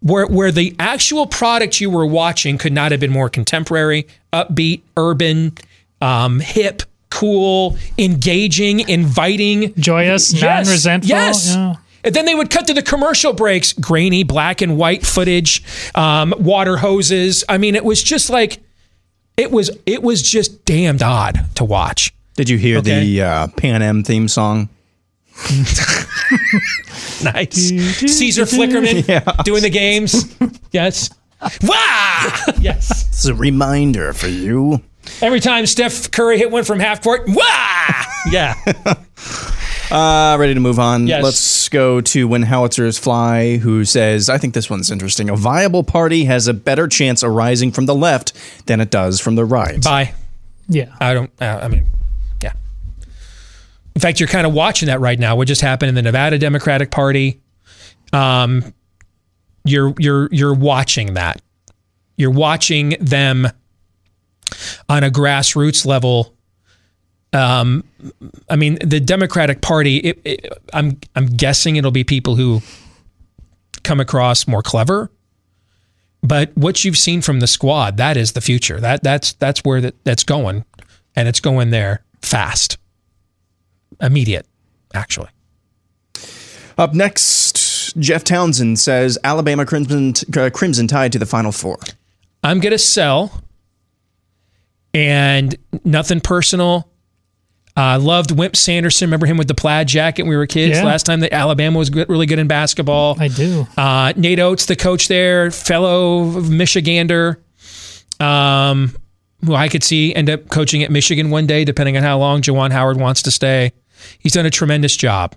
Where, 0.00 0.26
where 0.26 0.50
the 0.50 0.74
actual 0.80 1.28
product 1.28 1.80
you 1.80 1.88
were 1.88 2.04
watching 2.04 2.58
could 2.58 2.72
not 2.72 2.90
have 2.90 2.98
been 2.98 3.12
more 3.12 3.28
contemporary, 3.28 4.08
upbeat, 4.32 4.80
urban, 4.96 5.52
um, 6.00 6.40
hip, 6.40 6.82
cool, 7.10 7.76
engaging, 7.96 8.88
inviting, 8.88 9.72
joyous, 9.74 10.32
Yes, 10.32 10.66
non-resentful. 10.66 11.08
Yes. 11.10 11.54
yeah. 11.54 11.74
And 12.02 12.12
then 12.12 12.24
they 12.24 12.34
would 12.34 12.50
cut 12.50 12.66
to 12.66 12.74
the 12.74 12.82
commercial 12.82 13.34
breaks, 13.34 13.72
grainy 13.72 14.24
black 14.24 14.62
and 14.62 14.76
white 14.76 15.06
footage, 15.06 15.62
um, 15.94 16.34
water 16.38 16.78
hoses. 16.78 17.44
I 17.48 17.58
mean, 17.58 17.76
it 17.76 17.84
was 17.84 18.02
just 18.02 18.30
like 18.30 18.58
it 19.40 19.50
was. 19.50 19.70
It 19.86 20.02
was 20.02 20.22
just 20.22 20.64
damned 20.64 21.02
odd 21.02 21.40
to 21.56 21.64
watch. 21.64 22.12
Did 22.36 22.48
you 22.48 22.58
hear 22.58 22.78
Okay. 22.78 23.00
the 23.04 23.22
uh, 23.22 23.46
Panem 23.56 24.02
theme 24.04 24.28
song? 24.28 24.68
Nice, 27.22 27.68
Caesar 27.98 28.44
Flickerman 28.44 29.44
doing 29.44 29.62
the 29.62 29.68
games. 29.70 30.34
Yes. 30.72 31.10
Wah! 31.62 32.30
Yes. 32.60 33.08
It's 33.08 33.26
a 33.26 33.34
reminder 33.34 34.12
for 34.14 34.28
you. 34.28 34.80
Every 35.20 35.40
time 35.40 35.66
Steph 35.66 36.10
Curry 36.10 36.38
hit 36.38 36.50
one 36.50 36.64
from 36.64 36.80
half 36.80 37.02
court, 37.02 37.22
wah! 37.28 38.04
Yeah. 38.30 38.54
Uh, 39.90 40.36
ready 40.38 40.52
to 40.54 40.60
move 40.60 40.78
on. 40.78 41.06
Yes. 41.06 41.24
Let's 41.24 41.59
go 41.70 42.00
to 42.00 42.28
When 42.28 42.42
Howitzers 42.42 42.98
Fly, 42.98 43.56
who 43.58 43.84
says, 43.84 44.28
I 44.28 44.38
think 44.38 44.54
this 44.54 44.68
one's 44.68 44.90
interesting. 44.90 45.28
A 45.30 45.36
viable 45.36 45.84
party 45.84 46.24
has 46.24 46.48
a 46.48 46.54
better 46.54 46.88
chance 46.88 47.22
arising 47.24 47.72
from 47.72 47.86
the 47.86 47.94
left 47.94 48.32
than 48.66 48.80
it 48.80 48.90
does 48.90 49.20
from 49.20 49.34
the 49.34 49.44
right. 49.44 49.82
Bye. 49.82 50.14
Yeah. 50.68 50.94
I 51.00 51.14
don't. 51.14 51.30
Uh, 51.40 51.60
I 51.62 51.68
mean, 51.68 51.86
yeah. 52.42 52.52
In 53.94 54.00
fact, 54.00 54.20
you're 54.20 54.28
kind 54.28 54.46
of 54.46 54.52
watching 54.52 54.86
that 54.86 55.00
right 55.00 55.18
now. 55.18 55.36
What 55.36 55.48
just 55.48 55.60
happened 55.60 55.88
in 55.90 55.94
the 55.94 56.02
Nevada 56.02 56.38
Democratic 56.38 56.90
Party? 56.90 57.40
Um, 58.12 58.74
you're 59.64 59.94
you're 59.98 60.28
you're 60.32 60.54
watching 60.54 61.14
that. 61.14 61.42
You're 62.16 62.30
watching 62.30 62.96
them 63.00 63.48
on 64.88 65.04
a 65.04 65.10
grassroots 65.10 65.86
level. 65.86 66.34
Um, 67.32 67.84
I 68.48 68.56
mean, 68.56 68.78
the 68.82 69.00
Democratic 69.00 69.60
Party. 69.60 69.98
It, 69.98 70.20
it, 70.24 70.52
I'm 70.72 70.98
I'm 71.14 71.26
guessing 71.26 71.76
it'll 71.76 71.90
be 71.90 72.04
people 72.04 72.36
who 72.36 72.60
come 73.82 74.00
across 74.00 74.46
more 74.46 74.62
clever. 74.62 75.10
But 76.22 76.54
what 76.56 76.84
you've 76.84 76.98
seen 76.98 77.22
from 77.22 77.40
the 77.40 77.46
squad, 77.46 77.96
that 77.96 78.16
is 78.16 78.32
the 78.32 78.40
future. 78.40 78.80
That 78.80 79.02
that's 79.02 79.32
that's 79.34 79.60
where 79.60 79.80
that, 79.80 80.04
that's 80.04 80.24
going, 80.24 80.64
and 81.16 81.28
it's 81.28 81.40
going 81.40 81.70
there 81.70 82.02
fast, 82.20 82.76
immediate, 84.00 84.46
actually. 84.92 85.30
Up 86.76 86.94
next, 86.94 87.94
Jeff 87.98 88.24
Townsend 88.24 88.78
says 88.78 89.18
Alabama 89.24 89.64
Crimson, 89.64 90.14
uh, 90.36 90.50
Crimson 90.52 90.86
Tide 90.86 91.12
to 91.12 91.18
the 91.18 91.26
Final 91.26 91.52
Four. 91.52 91.78
I'm 92.44 92.60
gonna 92.60 92.78
sell, 92.78 93.42
and 94.92 95.56
nothing 95.84 96.20
personal. 96.20 96.89
I 97.80 97.96
loved 97.96 98.36
Wimp 98.36 98.56
Sanderson. 98.56 99.06
Remember 99.08 99.26
him 99.26 99.36
with 99.36 99.48
the 99.48 99.54
plaid 99.54 99.88
jacket 99.88 100.22
when 100.22 100.30
we 100.30 100.36
were 100.36 100.46
kids? 100.46 100.78
Yeah. 100.78 100.84
Last 100.84 101.04
time 101.06 101.20
that 101.20 101.32
Alabama 101.32 101.78
was 101.78 101.90
good, 101.90 102.08
really 102.08 102.26
good 102.26 102.38
in 102.38 102.46
basketball. 102.48 103.16
I 103.18 103.28
do. 103.28 103.66
Uh, 103.76 104.12
Nate 104.16 104.40
Oats, 104.40 104.66
the 104.66 104.76
coach 104.76 105.08
there, 105.08 105.50
fellow 105.50 106.24
Michigander, 106.24 107.36
um, 108.20 108.94
who 109.44 109.54
I 109.54 109.68
could 109.68 109.84
see 109.84 110.14
end 110.14 110.28
up 110.28 110.48
coaching 110.48 110.82
at 110.82 110.90
Michigan 110.90 111.30
one 111.30 111.46
day, 111.46 111.64
depending 111.64 111.96
on 111.96 112.02
how 112.02 112.18
long 112.18 112.42
Juwan 112.42 112.70
Howard 112.72 112.98
wants 112.98 113.22
to 113.22 113.30
stay. 113.30 113.72
He's 114.18 114.32
done 114.32 114.46
a 114.46 114.50
tremendous 114.50 114.96
job. 114.96 115.34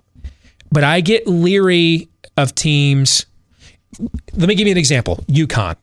But 0.70 0.84
I 0.84 1.00
get 1.00 1.26
leery 1.26 2.08
of 2.36 2.54
teams. 2.54 3.26
Let 4.34 4.48
me 4.48 4.54
give 4.54 4.66
you 4.66 4.72
an 4.72 4.78
example 4.78 5.24
UConn. 5.28 5.76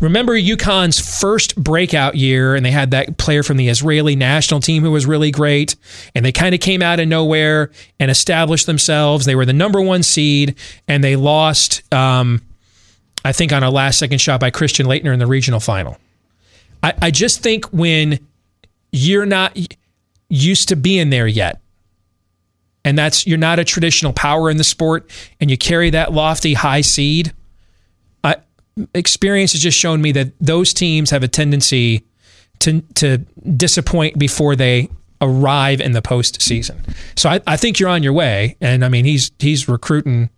Remember 0.00 0.34
UConn's 0.34 0.98
first 1.20 1.56
breakout 1.56 2.14
year, 2.16 2.54
and 2.54 2.64
they 2.64 2.70
had 2.70 2.90
that 2.90 3.16
player 3.16 3.42
from 3.42 3.56
the 3.56 3.68
Israeli 3.68 4.16
national 4.16 4.60
team 4.60 4.82
who 4.82 4.90
was 4.90 5.06
really 5.06 5.30
great, 5.30 5.76
and 6.14 6.24
they 6.24 6.32
kind 6.32 6.54
of 6.54 6.60
came 6.60 6.82
out 6.82 7.00
of 7.00 7.08
nowhere 7.08 7.70
and 7.98 8.10
established 8.10 8.66
themselves. 8.66 9.24
They 9.24 9.34
were 9.34 9.46
the 9.46 9.52
number 9.52 9.80
one 9.80 10.02
seed, 10.02 10.56
and 10.88 11.02
they 11.02 11.16
lost, 11.16 11.82
um, 11.94 12.42
I 13.24 13.32
think, 13.32 13.52
on 13.52 13.62
a 13.62 13.70
last 13.70 13.98
second 13.98 14.18
shot 14.18 14.40
by 14.40 14.50
Christian 14.50 14.86
Laettner 14.86 15.12
in 15.12 15.20
the 15.20 15.26
regional 15.26 15.60
final. 15.60 15.96
I, 16.82 16.92
I 17.00 17.10
just 17.10 17.42
think 17.42 17.66
when 17.66 18.18
you're 18.92 19.26
not 19.26 19.56
used 20.28 20.68
to 20.68 20.76
being 20.76 21.10
there 21.10 21.26
yet, 21.26 21.60
and 22.84 22.98
that's 22.98 23.26
you're 23.26 23.38
not 23.38 23.58
a 23.58 23.64
traditional 23.64 24.12
power 24.12 24.50
in 24.50 24.58
the 24.58 24.64
sport, 24.64 25.10
and 25.40 25.50
you 25.50 25.56
carry 25.56 25.90
that 25.90 26.12
lofty 26.12 26.54
high 26.54 26.82
seed. 26.82 27.32
Experience 28.94 29.52
has 29.52 29.62
just 29.62 29.78
shown 29.78 30.02
me 30.02 30.12
that 30.12 30.32
those 30.40 30.74
teams 30.74 31.10
have 31.10 31.22
a 31.22 31.28
tendency 31.28 32.04
to 32.60 32.80
to 32.94 33.18
disappoint 33.56 34.18
before 34.18 34.56
they 34.56 34.88
arrive 35.20 35.80
in 35.80 35.92
the 35.92 36.02
postseason. 36.02 36.80
So 37.16 37.28
I, 37.28 37.40
I 37.46 37.56
think 37.56 37.78
you're 37.78 37.88
on 37.88 38.02
your 38.02 38.12
way, 38.12 38.56
and 38.60 38.84
I 38.84 38.88
mean 38.88 39.04
he's 39.04 39.30
he's 39.38 39.68
recruiting, 39.68 40.30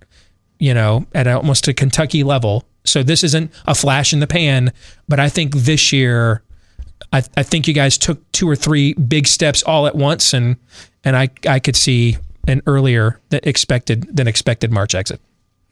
you 0.58 0.74
know, 0.74 1.06
at 1.14 1.26
almost 1.26 1.68
a 1.68 1.74
Kentucky 1.74 2.22
level. 2.24 2.64
So 2.84 3.02
this 3.02 3.24
isn't 3.24 3.50
a 3.66 3.74
flash 3.74 4.12
in 4.12 4.20
the 4.20 4.26
pan, 4.26 4.72
but 5.08 5.18
I 5.18 5.28
think 5.28 5.54
this 5.56 5.92
year, 5.92 6.42
I, 7.12 7.22
I 7.36 7.42
think 7.42 7.66
you 7.66 7.74
guys 7.74 7.98
took 7.98 8.30
two 8.30 8.48
or 8.48 8.54
three 8.54 8.94
big 8.94 9.26
steps 9.26 9.62
all 9.64 9.86
at 9.86 9.96
once, 9.96 10.32
and 10.32 10.56
and 11.04 11.16
I 11.16 11.30
I 11.48 11.58
could 11.58 11.76
see 11.76 12.18
an 12.46 12.62
earlier 12.66 13.20
than 13.30 13.40
expected 13.42 14.16
than 14.16 14.28
expected 14.28 14.70
March 14.70 14.94
exit. 14.94 15.20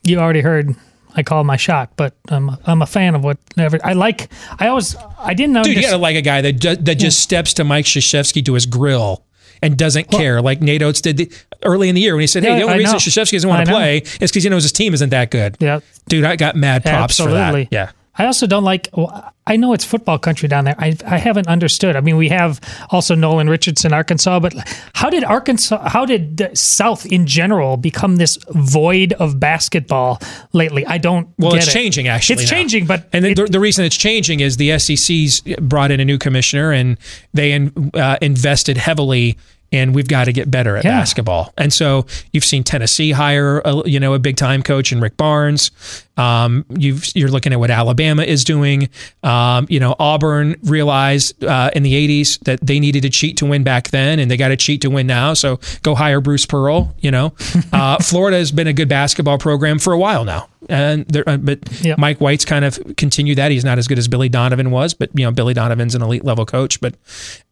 you 0.03 0.19
already 0.19 0.41
heard. 0.41 0.75
I 1.17 1.23
call 1.23 1.45
my 1.45 1.57
shot, 1.57 1.91
but 1.97 2.15
I'm 2.29 2.57
I'm 2.67 2.83
a 2.83 2.87
fan 2.87 3.15
of 3.15 3.23
whatever. 3.25 3.79
I 3.85 3.93
like. 3.93 4.31
I 4.59 4.69
always 4.69 4.97
I 5.19 5.35
didn't 5.35 5.53
know. 5.53 5.63
Dude, 5.63 5.77
you 5.77 5.83
gotta 5.83 5.97
like 5.97 6.17
a 6.17 6.23
guy 6.23 6.41
that 6.41 6.55
ju- 6.55 6.77
that 6.77 6.97
just 6.97 7.21
steps 7.21 7.55
to 7.55 7.65
Mike 7.65 7.85
Krzyzewski 7.85 8.45
to 8.47 8.55
his 8.55 8.67
grill 8.67 9.25
and 9.63 9.79
doesn't 9.79 10.11
care, 10.11 10.43
like 10.43 10.61
Nate 10.61 10.83
Oats 10.83 11.01
did 11.01 11.17
the, 11.17 11.33
early 11.63 11.89
in 11.89 11.95
the 11.95 12.01
year 12.01 12.15
when 12.15 12.21
he 12.21 12.27
said, 12.27 12.43
"Hey, 12.43 12.51
Yeah, 12.51 12.57
the 12.57 12.63
only 12.65 12.75
I 12.75 12.79
reason. 12.79 12.99
Krzyzewski 12.99 13.33
doesn't 13.33 13.49
want 13.49 13.65
to 13.65 13.73
play 13.73 13.99
is 14.21 14.31
because 14.31 14.43
he 14.43 14.51
knows 14.51 14.63
his 14.65 14.73
team 14.73 14.93
isn't 14.93 15.11
that 15.11 15.31
good." 15.31 15.57
Yeah, 15.61 15.81
dude, 16.09 16.25
I 16.25 16.37
got 16.37 16.57
mad 16.57 16.83
props 16.85 17.19
Absolutely. 17.21 17.65
for 17.67 17.71
that. 17.71 17.73
Yeah. 17.73 17.91
I 18.17 18.27
also 18.27 18.47
don't 18.47 18.65
like. 18.65 18.89
well, 18.93 19.33
I 19.47 19.57
know 19.57 19.73
it's 19.73 19.85
football 19.85 20.19
country 20.19 20.49
down 20.49 20.65
there. 20.65 20.75
I 20.79 20.97
I 21.07 21.19
haven't 21.19 21.49
understood. 21.49 21.97
I 21.97 22.01
mean, 22.01 22.17
we 22.17 22.29
have 22.31 22.61
also 22.91 23.15
Nolan 23.15 23.49
Richardson, 23.49 23.93
Arkansas, 23.93 24.41
but 24.41 24.55
how 24.95 25.11
did 25.11 25.25
Arkansas? 25.25 25.89
How 25.89 26.07
did 26.07 26.39
the 26.39 26.55
South 26.55 27.05
in 27.07 27.27
general 27.27 27.77
become 27.77 28.17
this 28.17 28.39
void 28.51 29.13
of 29.15 29.39
basketball 29.39 30.21
lately? 30.53 30.87
I 30.87 30.99
don't. 30.99 31.29
Well, 31.39 31.55
it's 31.55 31.69
it. 31.69 31.73
changing 31.73 32.09
actually. 32.09 32.35
It's 32.35 32.51
now. 32.51 32.57
changing, 32.57 32.87
but 32.87 33.09
and 33.13 33.25
the, 33.25 33.35
the 33.51 33.61
reason 33.61 33.85
it's 33.85 33.97
changing 33.97 34.41
is 34.41 34.57
the 34.57 34.79
SEC's 34.79 35.43
brought 35.61 35.91
in 35.91 36.01
a 36.01 36.05
new 36.05 36.19
commissioner 36.19 36.73
and 36.73 36.97
they 37.33 37.53
in, 37.53 37.91
uh, 37.95 38.17
invested 38.23 38.77
heavily. 38.77 39.37
And 39.75 39.95
we've 39.95 40.09
got 40.09 40.25
to 40.25 40.33
get 40.33 40.51
better 40.51 40.77
at 40.77 40.85
Yeah. 40.85 40.99
basketball. 41.01 41.53
And 41.59 41.73
so 41.73 42.07
you've 42.33 42.45
seen 42.45 42.63
Tennessee 42.65 43.11
hire, 43.11 43.59
a, 43.65 43.83
you 43.89 43.99
know, 44.01 44.15
a 44.15 44.19
big 44.19 44.37
time 44.37 44.63
coach 44.63 44.93
in 44.93 45.01
Rick 45.01 45.17
Barnes. 45.17 45.71
Um, 46.17 46.65
you've, 46.79 47.05
you're 47.17 47.29
looking 47.29 47.53
at 47.53 47.59
what 47.59 47.71
Alabama 47.73 48.23
is 48.23 48.45
doing. 48.45 48.89
Um, 49.25 49.67
you 49.69 49.81
know, 49.81 49.97
Auburn 49.99 50.55
realized 50.63 51.43
uh, 51.43 51.71
in 51.75 51.83
the 51.83 51.93
'80s 52.23 52.39
that 52.45 52.61
they 52.65 52.79
needed 52.79 53.03
to 53.03 53.11
cheat 53.11 53.37
to 53.39 53.47
win 53.47 53.65
back 53.65 53.89
then, 53.91 54.21
and 54.21 54.31
they 54.31 54.37
got 54.37 54.49
to 54.49 54.57
cheat 54.57 54.81
to 54.83 54.91
win 54.91 55.09
now. 55.09 55.35
So 55.35 55.59
go 55.83 55.97
hire 55.97 56.21
Bruce 56.21 56.47
Pearl. 56.47 56.95
You 57.01 57.11
know, 57.11 57.33
uh, 57.73 57.99
Florida 58.01 58.37
has 58.39 58.53
been 58.53 58.69
a 58.69 58.73
good 58.73 58.89
basketball 58.89 59.39
program 59.39 59.81
for 59.81 59.93
a 59.93 59.99
while 59.99 60.25
now, 60.25 60.49
and 60.69 61.07
there, 61.07 61.29
uh, 61.29 61.37
but 61.37 61.59
Mike 61.99 62.19
White's 62.19 62.45
kind 62.45 62.65
of 62.65 62.79
continued 62.97 63.39
that. 63.39 63.51
He's 63.51 63.65
not 63.65 63.79
as 63.79 63.87
good 63.89 63.99
as 63.99 64.09
Billy 64.09 64.29
Donovan 64.29 64.71
was, 64.71 64.95
but 64.95 65.11
you 65.15 65.25
know, 65.25 65.31
Billy 65.33 65.55
Donovan's 65.55 65.95
an 65.95 66.03
elite 66.03 66.25
level 66.25 66.47
coach. 66.47 66.81
But 66.81 66.95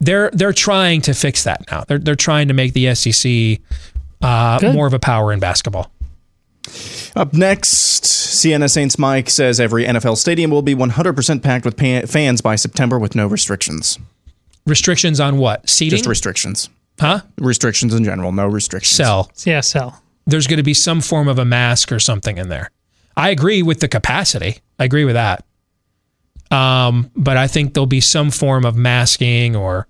they're 0.00 0.30
they're 0.32 0.52
trying 0.52 1.00
to 1.02 1.14
fix 1.14 1.44
that 1.44 1.64
now. 1.70 1.84
They're 1.86 1.98
they're 1.98 2.14
trying 2.14 2.48
to 2.48 2.54
make 2.54 2.72
the 2.72 2.94
SEC 2.94 3.60
uh, 4.22 4.58
more 4.72 4.86
of 4.86 4.94
a 4.94 4.98
power 4.98 5.32
in 5.32 5.40
basketball. 5.40 5.90
Up 7.16 7.32
next, 7.32 8.04
Sienna 8.04 8.68
Saints 8.68 8.98
Mike 8.98 9.28
says 9.28 9.60
every 9.60 9.84
NFL 9.84 10.16
stadium 10.16 10.50
will 10.50 10.62
be 10.62 10.74
100% 10.74 11.42
packed 11.42 11.64
with 11.64 11.76
pa- 11.76 12.06
fans 12.06 12.40
by 12.40 12.56
September 12.56 12.98
with 12.98 13.14
no 13.14 13.26
restrictions. 13.26 13.98
Restrictions 14.66 15.18
on 15.20 15.38
what? 15.38 15.68
Seating? 15.68 15.96
Just 15.98 16.06
restrictions. 16.06 16.70
Huh? 17.00 17.20
Restrictions 17.38 17.92
in 17.94 18.04
general, 18.04 18.32
no 18.32 18.46
restrictions. 18.46 18.96
Sell. 18.96 19.30
Yeah, 19.44 19.60
sell. 19.60 20.00
There's 20.26 20.46
going 20.46 20.58
to 20.58 20.62
be 20.62 20.74
some 20.74 21.00
form 21.00 21.26
of 21.26 21.38
a 21.38 21.44
mask 21.44 21.90
or 21.90 21.98
something 21.98 22.38
in 22.38 22.48
there. 22.48 22.70
I 23.16 23.30
agree 23.30 23.62
with 23.62 23.80
the 23.80 23.88
capacity. 23.88 24.58
I 24.78 24.84
agree 24.84 25.04
with 25.04 25.14
that. 25.14 25.44
Um, 26.50 27.10
but 27.16 27.36
I 27.36 27.46
think 27.46 27.74
there'll 27.74 27.86
be 27.86 28.00
some 28.00 28.30
form 28.30 28.64
of 28.64 28.76
masking 28.76 29.56
or 29.56 29.86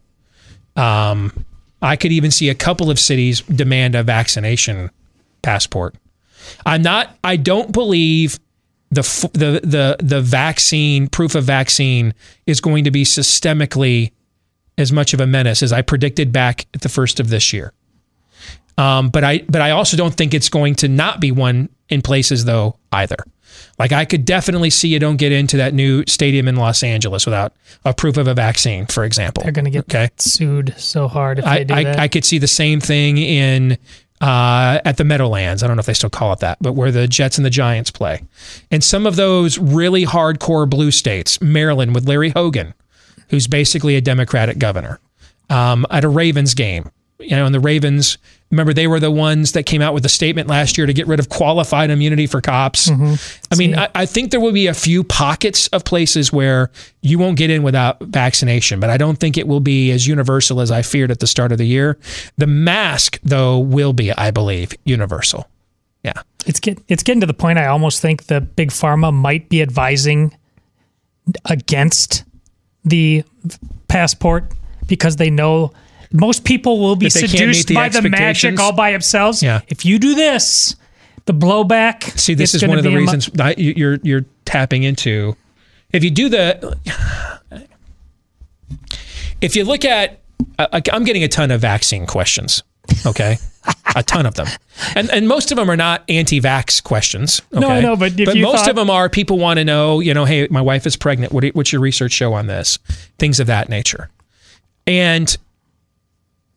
um, 0.77 1.45
I 1.81 1.97
could 1.97 2.13
even 2.13 2.31
see 2.31 2.49
a 2.49 2.55
couple 2.55 2.91
of 2.91 2.99
cities 2.99 3.41
demand 3.41 3.95
a 3.95 4.03
vaccination 4.03 4.91
passport. 5.43 5.97
I'm 6.65 6.83
not 6.83 7.17
I 7.25 7.37
don't 7.37 7.73
believe 7.73 8.39
the 8.91 9.03
the 9.33 9.61
the 9.67 9.97
the 10.01 10.21
vaccine 10.21 11.09
proof 11.09 11.35
of 11.35 11.45
vaccine 11.45 12.15
is 12.47 12.61
going 12.61 12.85
to 12.85 12.91
be 12.91 13.05
systemically 13.05 14.13
as 14.79 14.93
much 14.93 15.15
of 15.15 15.21
a 15.21 15.27
menace 15.27 15.63
as 15.63 15.73
I 15.73 15.83
predicted 15.83 16.33
back 16.33 16.67
at 16.75 16.83
the 16.83 16.89
first 16.89 17.19
of 17.19 17.29
this 17.29 17.53
year. 17.53 17.73
Um, 18.79 19.11
but 19.11 19.25
I 19.25 19.45
but 19.49 19.61
I 19.61 19.71
also 19.71 19.97
don't 19.97 20.15
think 20.15 20.35
it's 20.35 20.49
going 20.49 20.75
to 20.77 20.89
not 20.89 21.21
be 21.21 21.31
one 21.31 21.69
in 21.89 22.03
places 22.03 22.45
though 22.45 22.77
either. 22.93 23.17
Like 23.79 23.93
I 23.93 24.05
could 24.05 24.25
definitely 24.25 24.71
see 24.71 24.89
you 24.89 24.99
don't 24.99 25.17
get 25.17 25.33
into 25.33 25.57
that 25.59 25.75
new 25.75 26.05
stadium 26.07 26.49
in 26.49 26.57
Los 26.57 26.83
Angeles 26.83 27.27
without 27.27 27.53
a 27.85 27.93
proof 27.93 28.17
of 28.17 28.29
a 28.29 28.35
vaccine, 28.35 28.87
for 28.87 29.05
example. 29.05 29.43
They're 29.43 29.53
going 29.53 29.65
to 29.67 29.71
get 29.71 29.85
okay. 29.85 30.09
sued 30.17 30.75
so 30.79 31.09
hard 31.09 31.39
if 31.39 31.45
I, 31.45 31.59
they 31.59 31.65
do 31.65 31.75
I, 31.75 31.85
that. 31.85 31.99
I 31.99 32.09
could 32.09 32.25
see 32.25 32.39
the 32.39 32.47
same 32.47 32.81
thing 32.81 33.19
in 33.19 33.79
uh, 34.21 34.81
at 34.85 34.97
the 34.97 35.05
Meadowlands. 35.05 35.63
I 35.63 35.67
don't 35.67 35.77
know 35.77 35.81
if 35.81 35.87
they 35.87 35.95
still 35.95 36.11
call 36.11 36.33
it 36.33 36.39
that, 36.41 36.59
but 36.61 36.73
where 36.75 36.93
the 36.93 37.09
Jets 37.09 37.39
and 37.39 37.45
the 37.45 37.51
Giants 37.51 37.91
play. 37.91 38.23
And 38.71 38.83
some 38.83 39.07
of 39.07 39.17
those 39.17 39.59
really 39.59 40.07
hardcore 40.07 40.69
blue 40.69 40.93
states, 40.93 41.41
Maryland 41.41 41.95
with 41.95 42.07
Larry 42.09 42.31
Hogan, 42.31 42.75
who's 43.29 43.47
basically 43.47 43.97
a 43.97 44.01
Democratic 44.01 44.59
governor, 44.59 45.01
um, 45.51 45.85
at 45.91 46.05
a 46.05 46.09
Ravens 46.09 46.55
game. 46.55 46.91
You 47.23 47.37
know, 47.37 47.47
and 47.47 47.55
the 47.55 47.61
Ravens, 47.61 48.19
remember, 48.51 48.73
they 48.73 48.87
were 48.87 49.01
the 49.01 49.11
ones 49.11 49.53
that 49.53 49.65
came 49.65 49.81
out 49.81 49.95
with 49.95 50.05
a 50.05 50.09
statement 50.09 50.49
last 50.49 50.77
year 50.77 50.87
to 50.87 50.93
get 50.93 51.07
rid 51.07 51.21
of 51.21 51.29
qualified 51.29 51.91
immunity 51.91 52.27
for 52.27 52.41
cops. 52.41 52.89
Mm-hmm. 52.89 53.15
I 53.51 53.57
mean, 53.57 53.79
I, 53.79 53.89
I 53.95 54.07
think 54.07 54.31
there 54.31 54.41
will 54.41 54.53
be 54.53 54.67
a 54.67 54.75
few 54.75 55.05
pockets 55.05 55.69
of 55.69 55.85
places 55.85 56.33
where 56.33 56.71
you 57.01 57.19
won't 57.19 57.37
get 57.37 57.51
in 57.51 57.63
without 57.63 58.01
vaccination, 58.01 58.81
but 58.81 58.91
I 58.91 58.97
don't 58.97 59.19
think 59.19 59.39
it 59.39 59.47
will 59.47 59.61
be 59.61 59.91
as 59.91 60.07
universal 60.07 60.61
as 60.61 60.71
I 60.71 60.83
feared 60.83 61.11
at 61.11 61.21
the 61.21 61.27
start 61.27 61.53
of 61.53 61.59
the 61.59 61.67
year. 61.67 61.99
The 62.37 62.47
mask, 62.47 63.19
though, 63.23 63.59
will 63.59 63.93
be, 63.93 64.13
I 64.13 64.31
believe, 64.31 64.75
universal. 64.85 65.49
Yeah. 66.03 66.23
It's 66.47 66.59
get 66.59 66.83
it's 66.89 67.03
getting 67.03 67.21
to 67.21 67.27
the 67.27 67.35
point 67.35 67.59
I 67.59 67.67
almost 67.67 68.03
think 68.03 68.25
the 68.25 68.41
big 68.41 68.71
pharma 68.71 69.13
might 69.15 69.49
be 69.49 69.63
advising 69.63 70.37
against 71.45 72.25
the 72.85 73.23
passport 73.89 74.53
because 74.87 75.17
they 75.17 75.31
know 75.31 75.73
most 76.13 76.45
people 76.45 76.81
will 76.81 76.97
be 76.97 77.07
That 77.07 77.15
they 77.15 77.21
can't 77.23 77.33
meet 77.33 77.39
seduced 77.57 77.69
the 77.69 77.75
by 77.75 77.89
the 77.89 78.03
magic 78.09 78.59
all 78.61 78.73
by 78.73 78.93
themselves. 78.93 79.43
Yeah. 79.43 79.61
If 79.69 79.85
you 79.85 79.99
do 79.99 80.15
this, 80.15 80.77
the 81.27 81.35
blowback. 81.35 82.05
See, 82.19 82.35
this 82.35 82.55
is 82.55 82.63
one 82.67 82.79
of 82.79 82.85
the 82.85 82.91
a 82.91 82.93
mu- 82.93 82.99
reasons 82.99 83.31
you- 83.57 83.75
you're 83.77 83.99
you're 84.03 84.25
tapping 84.45 84.83
into. 84.83 85.37
If 85.93 86.03
you 86.03 86.11
do 86.11 86.29
the, 86.29 86.77
if 89.41 89.57
you 89.57 89.65
look 89.65 89.85
at, 89.85 90.21
uh, 90.59 90.81
I'm 90.93 91.05
getting 91.05 91.23
a 91.25 91.29
ton 91.29 91.51
of 91.51 91.61
vaccine 91.61 92.07
questions. 92.07 92.63
Okay, 93.07 93.37
a 93.95 94.03
ton 94.03 94.27
of 94.27 94.35
them, 94.35 94.49
and 94.97 95.09
and 95.11 95.29
most 95.29 95.53
of 95.53 95.57
them 95.57 95.71
are 95.71 95.77
not 95.77 96.03
anti-vax 96.09 96.83
questions. 96.83 97.41
Okay? 97.53 97.61
No, 97.61 97.69
I 97.69 97.81
know, 97.81 97.95
but 97.97 98.19
if 98.19 98.35
you 98.35 98.43
most 98.43 98.61
thought- 98.61 98.71
of 98.71 98.77
them 98.77 98.91
are 98.91 99.09
people 99.09 99.39
want 99.39 99.59
to 99.59 99.65
know. 99.65 100.01
You 100.01 100.15
know, 100.15 100.25
hey, 100.25 100.49
my 100.51 100.61
wife 100.61 100.87
is 100.87 100.97
pregnant. 100.97 101.33
What 101.33 101.43
do- 101.43 101.51
what's 101.55 101.73
your 101.73 101.81
research 101.81 102.13
show 102.13 102.33
on 102.35 102.47
this? 102.49 102.79
Things 103.19 103.39
of 103.39 103.47
that 103.47 103.69
nature, 103.69 104.09
and 104.87 105.37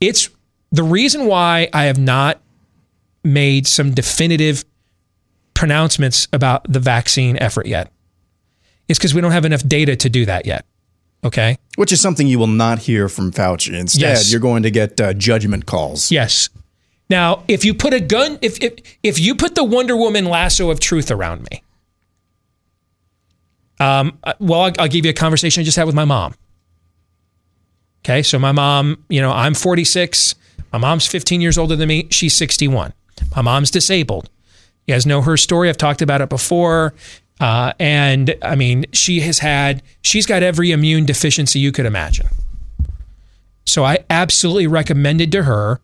it's 0.08 0.30
the 0.72 0.84
reason 0.84 1.26
why 1.26 1.70
I 1.74 1.84
have 1.86 1.98
not 1.98 2.42
made 3.24 3.66
some 3.68 3.94
definitive 3.94 4.64
pronouncements 5.54 6.28
about 6.34 6.72
the 6.72 6.80
vaccine 6.80 7.38
effort 7.38 7.66
yet 7.66 7.92
is 8.88 8.98
because 8.98 9.14
we 9.16 9.22
don't 9.22 9.32
have 9.32 9.46
enough 9.46 9.68
data 9.68 9.96
to 9.96 10.10
do 10.10 10.26
that 10.26 10.46
yet. 10.46 10.66
Okay. 11.24 11.58
Which 11.76 11.92
is 11.92 12.00
something 12.02 12.28
you 12.28 12.38
will 12.38 12.46
not 12.48 12.80
hear 12.80 13.10
from 13.10 13.32
Fauci. 13.32 13.74
Instead, 13.74 14.02
Yes. 14.02 14.32
you're 14.32 14.40
going 14.42 14.64
to 14.64 14.70
get 14.72 15.00
uh, 15.02 15.14
judgment 15.14 15.66
calls. 15.66 16.12
Yes. 16.12 16.50
Now, 17.10 17.44
if 17.48 17.66
you 17.66 17.74
put 17.74 17.94
a 17.94 18.00
gun, 18.00 18.38
if, 18.42 18.62
if 18.64 18.74
if 19.02 19.20
you 19.20 19.34
put 19.36 19.56
the 19.56 19.64
Wonder 19.64 19.96
Woman 19.96 20.26
lasso 20.26 20.70
of 20.70 20.80
truth 20.80 21.10
around 21.12 21.48
me, 21.52 21.64
um, 23.80 24.18
uh, 24.24 24.34
well, 24.40 24.62
I'll, 24.62 24.72
I'll 24.80 24.88
give 24.88 25.06
you 25.06 25.12
a 25.12 25.14
conversation 25.16 25.62
I 25.62 25.64
just 25.64 25.78
had 25.78 25.86
with 25.86 25.96
my 25.96 26.06
mom. 26.06 26.34
Okay, 28.06 28.22
so 28.22 28.38
my 28.38 28.52
mom, 28.52 29.04
you 29.10 29.20
know, 29.20 29.32
I'm 29.32 29.56
46. 29.56 30.36
My 30.72 30.78
mom's 30.78 31.08
15 31.08 31.42
years 31.42 31.58
older 31.58 31.76
than 31.76 31.88
me. 31.88 32.08
She's 32.12 32.36
61. 32.36 32.94
My 33.36 33.42
mom's 33.42 33.72
disabled. 33.72 34.30
You 34.86 34.94
guys 34.94 35.08
know 35.08 35.24
her 35.24 35.38
story. 35.38 35.70
I've 35.70 35.78
talked 35.78 36.04
about 36.04 36.22
it 36.22 36.30
before. 36.30 36.94
Uh, 37.40 37.74
and 37.80 38.36
I 38.44 38.54
mean, 38.54 38.86
she 38.94 39.22
has 39.22 39.40
had, 39.40 39.82
she's 40.04 40.28
got 40.28 40.44
every 40.44 40.72
immune 40.72 41.08
deficiency 41.08 41.58
you 41.58 41.72
could 41.72 41.88
imagine. 41.88 42.28
So 43.66 43.84
I 43.84 44.06
absolutely 44.12 44.68
recommended 44.68 45.32
to 45.32 45.44
her 45.44 45.82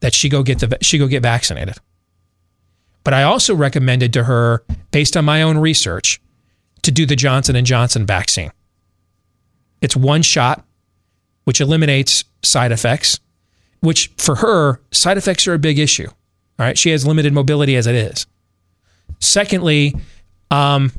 that 0.00 0.14
she 0.14 0.28
go 0.28 0.42
get 0.42 0.58
the 0.58 0.76
she 0.82 0.98
go 0.98 1.06
get 1.06 1.22
vaccinated. 1.22 1.76
But 3.04 3.14
I 3.14 3.22
also 3.22 3.54
recommended 3.54 4.12
to 4.14 4.24
her, 4.24 4.64
based 4.90 5.16
on 5.16 5.24
my 5.24 5.42
own 5.42 5.58
research, 5.58 6.20
to 6.82 6.90
do 6.90 7.06
the 7.06 7.14
Johnson 7.14 7.54
and 7.54 7.64
Johnson 7.64 8.04
vaccine. 8.04 8.50
It's 9.80 9.94
one 9.94 10.22
shot, 10.22 10.64
which 11.44 11.60
eliminates 11.60 12.24
side 12.42 12.72
effects. 12.72 13.20
Which 13.80 14.12
for 14.16 14.36
her, 14.36 14.80
side 14.92 15.18
effects 15.18 15.46
are 15.48 15.54
a 15.54 15.58
big 15.58 15.78
issue. 15.78 16.06
All 16.08 16.66
right, 16.66 16.78
she 16.78 16.90
has 16.90 17.06
limited 17.06 17.32
mobility 17.32 17.76
as 17.76 17.86
it 17.86 17.94
is. 17.94 18.26
Secondly, 19.18 19.94
um, 20.50 20.92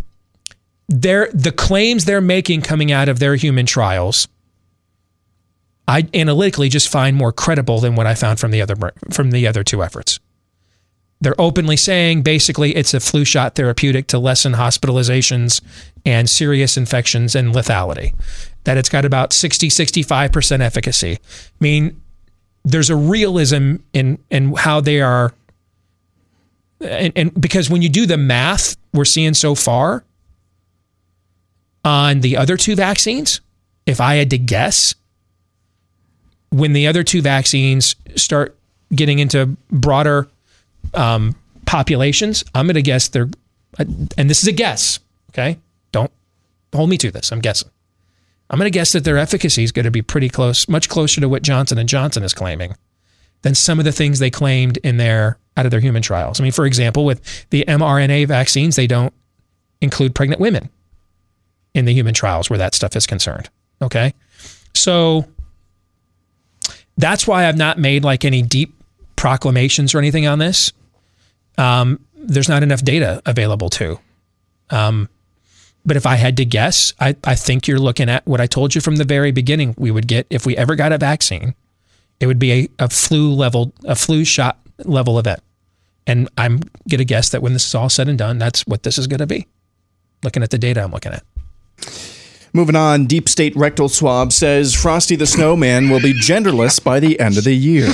the 0.89 1.53
claims 1.55 2.05
they're 2.05 2.21
making 2.21 2.61
coming 2.61 2.91
out 2.91 3.07
of 3.07 3.19
their 3.19 3.35
human 3.35 3.65
trials 3.65 4.27
I 5.87 6.07
analytically 6.13 6.69
just 6.69 6.89
find 6.89 7.15
more 7.15 7.31
credible 7.31 7.79
than 7.79 7.95
what 7.95 8.07
I 8.07 8.15
found 8.15 8.39
from 8.39 8.51
the 8.51 8.61
other 8.61 8.75
from 9.11 9.31
the 9.31 9.47
other 9.47 9.63
two 9.63 9.83
efforts. 9.83 10.19
They're 11.19 11.39
openly 11.39 11.77
saying 11.77 12.23
basically 12.23 12.75
it's 12.75 12.93
a 12.93 12.99
flu 12.99 13.23
shot 13.25 13.55
therapeutic 13.55 14.07
to 14.07 14.19
lessen 14.19 14.53
hospitalizations 14.53 15.61
and 16.05 16.29
serious 16.29 16.77
infections 16.77 17.35
and 17.35 17.53
lethality. 17.53 18.13
That 18.65 18.77
it's 18.77 18.89
got 18.89 19.05
about 19.05 19.33
60 19.33 19.67
65% 19.69 20.59
efficacy. 20.61 21.13
I 21.13 21.17
mean, 21.59 22.01
there's 22.63 22.89
a 22.89 22.95
realism 22.95 23.77
in 23.93 24.19
in 24.29 24.53
how 24.53 24.79
they 24.81 25.01
are 25.01 25.33
and, 26.79 27.13
and 27.15 27.41
because 27.41 27.69
when 27.69 27.81
you 27.81 27.89
do 27.89 28.05
the 28.05 28.17
math 28.17 28.75
we're 28.93 29.05
seeing 29.05 29.33
so 29.33 29.55
far 29.55 30.03
on 31.83 32.21
the 32.21 32.37
other 32.37 32.57
two 32.57 32.75
vaccines, 32.75 33.41
if 33.85 33.99
I 33.99 34.15
had 34.15 34.29
to 34.29 34.37
guess, 34.37 34.95
when 36.49 36.73
the 36.73 36.87
other 36.87 37.03
two 37.03 37.21
vaccines 37.21 37.95
start 38.15 38.55
getting 38.93 39.19
into 39.19 39.57
broader 39.69 40.27
um, 40.93 41.35
populations, 41.65 42.43
I'm 42.53 42.67
going 42.67 42.75
to 42.75 42.81
guess 42.81 43.09
they're, 43.09 43.29
and 43.77 44.29
this 44.29 44.41
is 44.43 44.47
a 44.47 44.51
guess, 44.51 44.99
okay? 45.31 45.57
Don't 45.91 46.11
hold 46.73 46.89
me 46.89 46.97
to 46.99 47.11
this. 47.11 47.31
I'm 47.31 47.41
guessing. 47.41 47.69
I'm 48.53 48.59
going 48.59 48.71
to 48.71 48.71
guess 48.71 48.91
that 48.91 49.03
their 49.03 49.17
efficacy 49.17 49.63
is 49.63 49.71
going 49.71 49.85
to 49.85 49.91
be 49.91 50.03
pretty 50.03 50.29
close, 50.29 50.69
much 50.69 50.87
closer 50.87 51.19
to 51.19 51.27
what 51.27 51.41
Johnson 51.41 51.79
and 51.79 51.89
Johnson 51.89 52.21
is 52.21 52.35
claiming 52.35 52.75
than 53.41 53.55
some 53.55 53.79
of 53.79 53.85
the 53.85 53.91
things 53.91 54.19
they 54.19 54.29
claimed 54.29 54.77
in 54.83 54.97
their 54.97 55.39
out 55.57 55.65
of 55.65 55.71
their 55.71 55.79
human 55.79 56.03
trials. 56.03 56.39
I 56.39 56.43
mean, 56.43 56.51
for 56.51 56.67
example, 56.67 57.03
with 57.03 57.49
the 57.49 57.65
mRNA 57.67 58.27
vaccines, 58.27 58.75
they 58.75 58.85
don't 58.85 59.11
include 59.81 60.13
pregnant 60.13 60.39
women 60.39 60.69
in 61.73 61.85
the 61.85 61.93
human 61.95 62.13
trials 62.13 62.47
where 62.47 62.59
that 62.59 62.75
stuff 62.75 62.95
is 62.95 63.07
concerned. 63.07 63.49
Okay. 63.81 64.13
So 64.75 65.25
that's 66.95 67.25
why 67.25 67.47
I've 67.47 67.57
not 67.57 67.79
made 67.79 68.03
like 68.03 68.23
any 68.23 68.43
deep 68.43 68.75
proclamations 69.15 69.95
or 69.95 69.97
anything 69.97 70.27
on 70.27 70.37
this. 70.37 70.73
Um, 71.57 72.05
there's 72.15 72.49
not 72.49 72.61
enough 72.61 72.83
data 72.83 73.19
available 73.25 73.71
to. 73.71 73.99
Um, 74.69 75.09
but 75.85 75.97
if 75.97 76.05
I 76.05 76.15
had 76.15 76.37
to 76.37 76.45
guess, 76.45 76.93
I, 76.99 77.15
I 77.23 77.35
think 77.35 77.67
you're 77.67 77.79
looking 77.79 78.09
at 78.09 78.25
what 78.25 78.39
I 78.39 78.47
told 78.47 78.75
you 78.75 78.81
from 78.81 78.95
the 78.95 79.03
very 79.03 79.31
beginning 79.31 79.75
we 79.77 79.91
would 79.91 80.07
get 80.07 80.25
if 80.29 80.45
we 80.45 80.55
ever 80.55 80.75
got 80.75 80.91
a 80.91 80.97
vaccine. 80.97 81.55
It 82.19 82.27
would 82.27 82.39
be 82.39 82.51
a, 82.51 82.85
a 82.85 82.89
flu 82.89 83.33
level, 83.33 83.73
a 83.83 83.95
flu 83.95 84.23
shot 84.23 84.59
level 84.85 85.19
event. 85.19 85.41
And 86.07 86.29
I'm 86.37 86.59
going 86.89 86.99
to 86.99 87.05
guess 87.05 87.29
that 87.29 87.41
when 87.41 87.53
this 87.53 87.65
is 87.65 87.75
all 87.75 87.89
said 87.89 88.07
and 88.07 88.17
done, 88.17 88.37
that's 88.37 88.65
what 88.65 88.83
this 88.83 88.97
is 88.97 89.07
going 89.07 89.19
to 89.19 89.27
be. 89.27 89.47
Looking 90.23 90.43
at 90.43 90.51
the 90.51 90.57
data 90.57 90.81
I'm 90.81 90.91
looking 90.91 91.13
at. 91.13 91.23
Moving 92.53 92.75
on, 92.75 93.05
Deep 93.05 93.27
State 93.27 93.55
Rectal 93.55 93.89
Swab 93.89 94.31
says 94.31 94.75
Frosty 94.75 95.15
the 95.15 95.25
Snowman 95.25 95.89
will 95.89 95.99
be 95.99 96.13
genderless 96.13 96.81
by 96.81 96.99
the 96.99 97.19
end 97.19 97.37
of 97.37 97.43
the 97.43 97.55
year. 97.55 97.89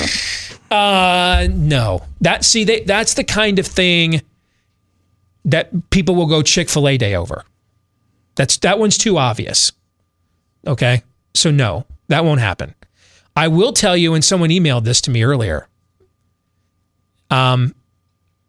Uh, 0.70 1.48
no. 1.52 2.04
That 2.22 2.44
see, 2.44 2.66
they, 2.66 2.82
that's 2.82 3.14
the 3.14 3.24
kind 3.24 3.58
of 3.58 3.66
thing 3.66 4.22
that 5.46 5.90
people 5.90 6.16
will 6.16 6.28
go 6.28 6.42
Chick 6.42 6.70
Fil 6.70 6.88
A 6.88 6.98
day 6.98 7.16
over. 7.16 7.46
That's 8.40 8.56
that 8.60 8.80
one's 8.80 8.98
too 8.98 9.18
obvious. 9.18 9.74
Okay, 10.66 11.04
so 11.34 11.52
no, 11.52 11.86
that 12.08 12.24
won't 12.24 12.40
happen. 12.40 12.74
I 13.36 13.50
will 13.50 13.74
tell 13.74 13.98
you, 13.98 14.14
and 14.14 14.24
someone 14.24 14.50
emailed 14.50 14.86
this 14.86 15.02
to 15.02 15.12
me 15.12 15.24
earlier. 15.24 15.68
Um, 17.30 17.76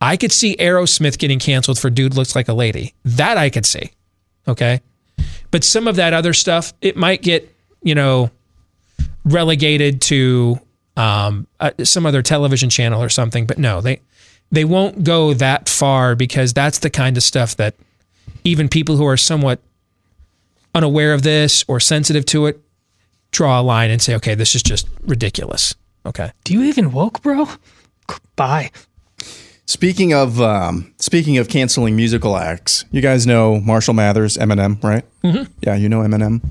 I 0.00 0.16
could 0.16 0.30
see 0.30 0.54
Aerosmith 0.54 1.18
getting 1.18 1.40
canceled 1.40 1.80
for 1.80 1.90
"Dude 1.90 2.14
Looks 2.14 2.36
Like 2.36 2.46
a 2.46 2.52
Lady." 2.52 2.94
That 3.04 3.36
I 3.36 3.50
could 3.50 3.66
see. 3.66 3.90
Okay, 4.46 4.80
but 5.50 5.64
some 5.64 5.88
of 5.88 5.96
that 5.96 6.12
other 6.12 6.34
stuff, 6.34 6.72
it 6.80 6.96
might 6.96 7.20
get 7.20 7.52
you 7.82 7.96
know 7.96 8.30
relegated 9.24 10.02
to 10.02 10.60
um, 10.96 11.48
uh, 11.58 11.72
some 11.82 12.06
other 12.06 12.22
television 12.22 12.70
channel 12.70 13.02
or 13.02 13.08
something. 13.08 13.44
But 13.44 13.58
no, 13.58 13.80
they 13.80 14.02
they 14.52 14.64
won't 14.64 15.02
go 15.02 15.34
that 15.34 15.68
far 15.68 16.14
because 16.14 16.52
that's 16.52 16.78
the 16.78 16.90
kind 16.90 17.16
of 17.16 17.24
stuff 17.24 17.56
that 17.56 17.74
even 18.44 18.68
people 18.68 18.96
who 18.96 19.04
are 19.04 19.16
somewhat 19.16 19.58
unaware 20.74 21.12
of 21.12 21.22
this 21.22 21.64
or 21.68 21.80
sensitive 21.80 22.24
to 22.26 22.46
it 22.46 22.60
draw 23.32 23.60
a 23.60 23.62
line 23.62 23.90
and 23.90 24.02
say, 24.02 24.14
okay, 24.16 24.34
this 24.34 24.54
is 24.54 24.62
just 24.62 24.88
ridiculous. 25.02 25.74
Okay. 26.04 26.32
Do 26.44 26.52
you 26.52 26.64
even 26.64 26.92
woke, 26.92 27.22
bro? 27.22 27.48
Bye. 28.36 28.70
Speaking 29.66 30.12
of 30.12 30.40
um, 30.40 30.92
speaking 30.98 31.38
of 31.38 31.48
canceling 31.48 31.94
musical 31.94 32.36
acts, 32.36 32.84
you 32.90 33.00
guys 33.00 33.24
know 33.24 33.60
Marshall 33.60 33.94
Mathers, 33.94 34.36
Eminem, 34.36 34.82
right? 34.82 35.04
Mm-hmm. 35.22 35.52
Yeah, 35.62 35.76
you 35.76 35.88
know 35.88 36.00
Eminem. 36.00 36.42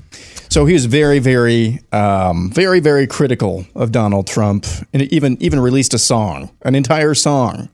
So 0.48 0.64
he 0.64 0.72
was 0.72 0.86
very, 0.86 1.18
very, 1.18 1.80
um, 1.92 2.50
very, 2.50 2.80
very 2.80 3.06
critical 3.06 3.66
of 3.74 3.92
Donald 3.92 4.26
Trump, 4.26 4.64
and 4.94 5.02
even 5.12 5.36
even 5.42 5.60
released 5.60 5.92
a 5.92 5.98
song, 5.98 6.50
an 6.62 6.74
entire 6.74 7.12
song. 7.12 7.68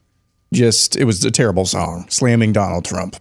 Just 0.53 0.97
it 0.97 1.05
was 1.05 1.25
a 1.25 1.31
terrible 1.31 1.65
song, 1.65 2.07
slamming 2.09 2.53
Donald 2.53 2.85
Trump, 2.85 3.15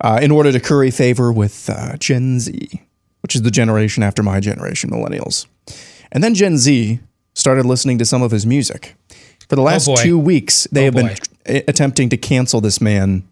uh, 0.00 0.18
in 0.22 0.30
order 0.30 0.52
to 0.52 0.60
curry 0.60 0.90
favor 0.90 1.32
with 1.32 1.68
uh, 1.70 1.96
Gen 1.98 2.40
Z, 2.40 2.80
which 3.22 3.34
is 3.34 3.42
the 3.42 3.50
generation 3.50 4.02
after 4.02 4.22
my 4.22 4.40
generation, 4.40 4.90
millennials. 4.90 5.46
And 6.12 6.22
then 6.24 6.34
Gen 6.34 6.56
Z 6.58 7.00
started 7.34 7.66
listening 7.66 7.98
to 7.98 8.04
some 8.04 8.22
of 8.22 8.30
his 8.30 8.46
music. 8.46 8.94
For 9.48 9.56
the 9.56 9.62
last 9.62 9.86
boy. 9.86 9.96
two 9.96 10.18
weeks, 10.18 10.66
they 10.72 10.82
Oh, 10.82 10.84
have 10.86 10.94
been 10.94 11.06
boy. 11.08 11.14
a- 11.46 11.64
attempting 11.68 12.08
to 12.10 12.16
cancel 12.16 12.60
this 12.60 12.80
man 12.80 13.26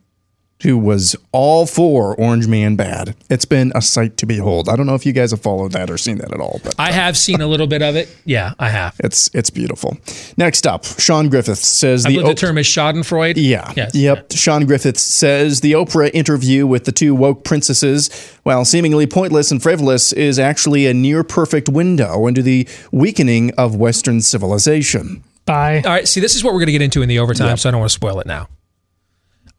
who 0.62 0.78
was 0.78 1.14
all 1.32 1.66
for 1.66 2.14
Orange 2.18 2.46
Man 2.48 2.76
bad. 2.76 3.14
It's 3.28 3.44
been 3.44 3.72
a 3.74 3.82
sight 3.82 4.16
to 4.18 4.26
behold. 4.26 4.68
I 4.68 4.76
don't 4.76 4.86
know 4.86 4.94
if 4.94 5.04
you 5.04 5.12
guys 5.12 5.30
have 5.32 5.42
followed 5.42 5.72
that 5.72 5.90
or 5.90 5.98
seen 5.98 6.18
that 6.18 6.32
at 6.32 6.40
all, 6.40 6.60
but 6.64 6.74
I 6.78 6.92
have 6.92 7.12
uh, 7.12 7.18
seen 7.18 7.40
a 7.42 7.46
little 7.46 7.66
bit 7.66 7.82
of 7.82 7.94
it. 7.96 8.08
Yeah, 8.24 8.54
I 8.58 8.70
have. 8.70 8.96
it's 8.98 9.30
it's 9.34 9.50
beautiful. 9.50 9.96
Next 10.36 10.66
up, 10.66 10.84
Sean 10.84 11.28
Griffiths 11.28 11.66
says 11.66 12.04
I 12.04 12.08
the 12.08 12.16
believe 12.16 12.34
the 12.36 12.40
term 12.40 12.58
is 12.58 12.66
Schadenfreude. 12.66 13.34
yeah. 13.36 13.72
Yes. 13.76 13.94
Yep. 13.94 14.32
Sean 14.32 14.66
Griffiths 14.66 15.02
says 15.02 15.60
the 15.60 15.72
Oprah 15.72 16.10
interview 16.12 16.66
with 16.66 16.84
the 16.86 16.92
two 16.92 17.14
woke 17.14 17.44
princesses, 17.44 18.10
while 18.42 18.64
seemingly 18.64 19.06
pointless 19.06 19.50
and 19.50 19.62
frivolous, 19.62 20.12
is 20.12 20.38
actually 20.38 20.86
a 20.86 20.94
near 20.94 21.22
perfect 21.22 21.68
window 21.68 22.26
into 22.26 22.42
the 22.42 22.66
weakening 22.90 23.52
of 23.56 23.76
Western 23.76 24.20
civilization. 24.20 25.22
Bye. 25.44 25.82
All 25.84 25.92
right. 25.92 26.08
See, 26.08 26.20
this 26.20 26.34
is 26.34 26.42
what 26.42 26.52
we're 26.52 26.60
going 26.60 26.66
to 26.66 26.72
get 26.72 26.82
into 26.82 27.02
in 27.02 27.08
the 27.08 27.20
overtime, 27.20 27.56
so 27.56 27.68
I 27.68 27.72
don't 27.72 27.80
want 27.80 27.90
to 27.90 27.94
spoil 27.94 28.18
it 28.18 28.26
now. 28.26 28.48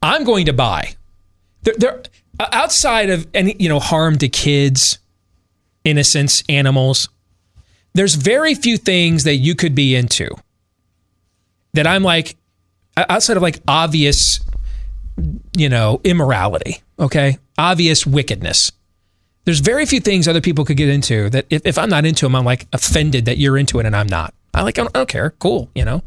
I'm 0.02 0.24
going 0.24 0.46
to 0.46 0.54
buy. 0.54 0.96
There, 1.64 1.76
there, 1.78 2.04
uh, 2.40 2.48
outside 2.52 3.10
of 3.10 3.28
any, 3.34 3.56
you 3.60 3.70
know, 3.70 3.80
harm 3.80 4.18
to 4.20 4.30
kids, 4.30 5.00
innocents, 5.84 6.44
animals. 6.50 7.10
There's 7.94 8.16
very 8.16 8.54
few 8.54 8.78
things 8.78 9.24
that 9.24 9.36
you 9.36 9.56
could 9.56 9.74
be 9.74 9.96
into 9.96 10.30
that 11.74 11.88
I'm 11.88 12.04
like, 12.04 12.36
outside 12.96 13.38
of 13.38 13.44
like 13.44 13.60
obvious, 13.68 14.40
you 15.56 15.70
know, 15.70 16.02
immorality. 16.04 16.82
Okay, 17.00 17.38
obvious 17.58 18.06
wickedness. 18.06 18.72
There's 19.46 19.60
very 19.60 19.86
few 19.86 20.00
things 20.00 20.28
other 20.28 20.42
people 20.42 20.66
could 20.66 20.78
get 20.78 20.90
into 20.90 21.30
that 21.30 21.46
if, 21.50 21.62
if 21.64 21.78
I'm 21.78 21.90
not 21.90 22.06
into 22.06 22.26
them, 22.26 22.36
I'm 22.36 22.46
like 22.46 22.68
offended 22.74 23.26
that 23.26 23.38
you're 23.38 23.58
into 23.58 23.80
it 23.80 23.86
and 23.86 23.96
I'm 23.96 24.08
not. 24.08 24.34
I 24.54 24.62
like 24.62 24.78
I 24.78 24.84
don't, 24.84 24.96
I 24.96 25.00
don't 25.00 25.10
care. 25.10 25.32
Cool, 25.40 25.70
you 25.74 25.86
know. 25.86 26.04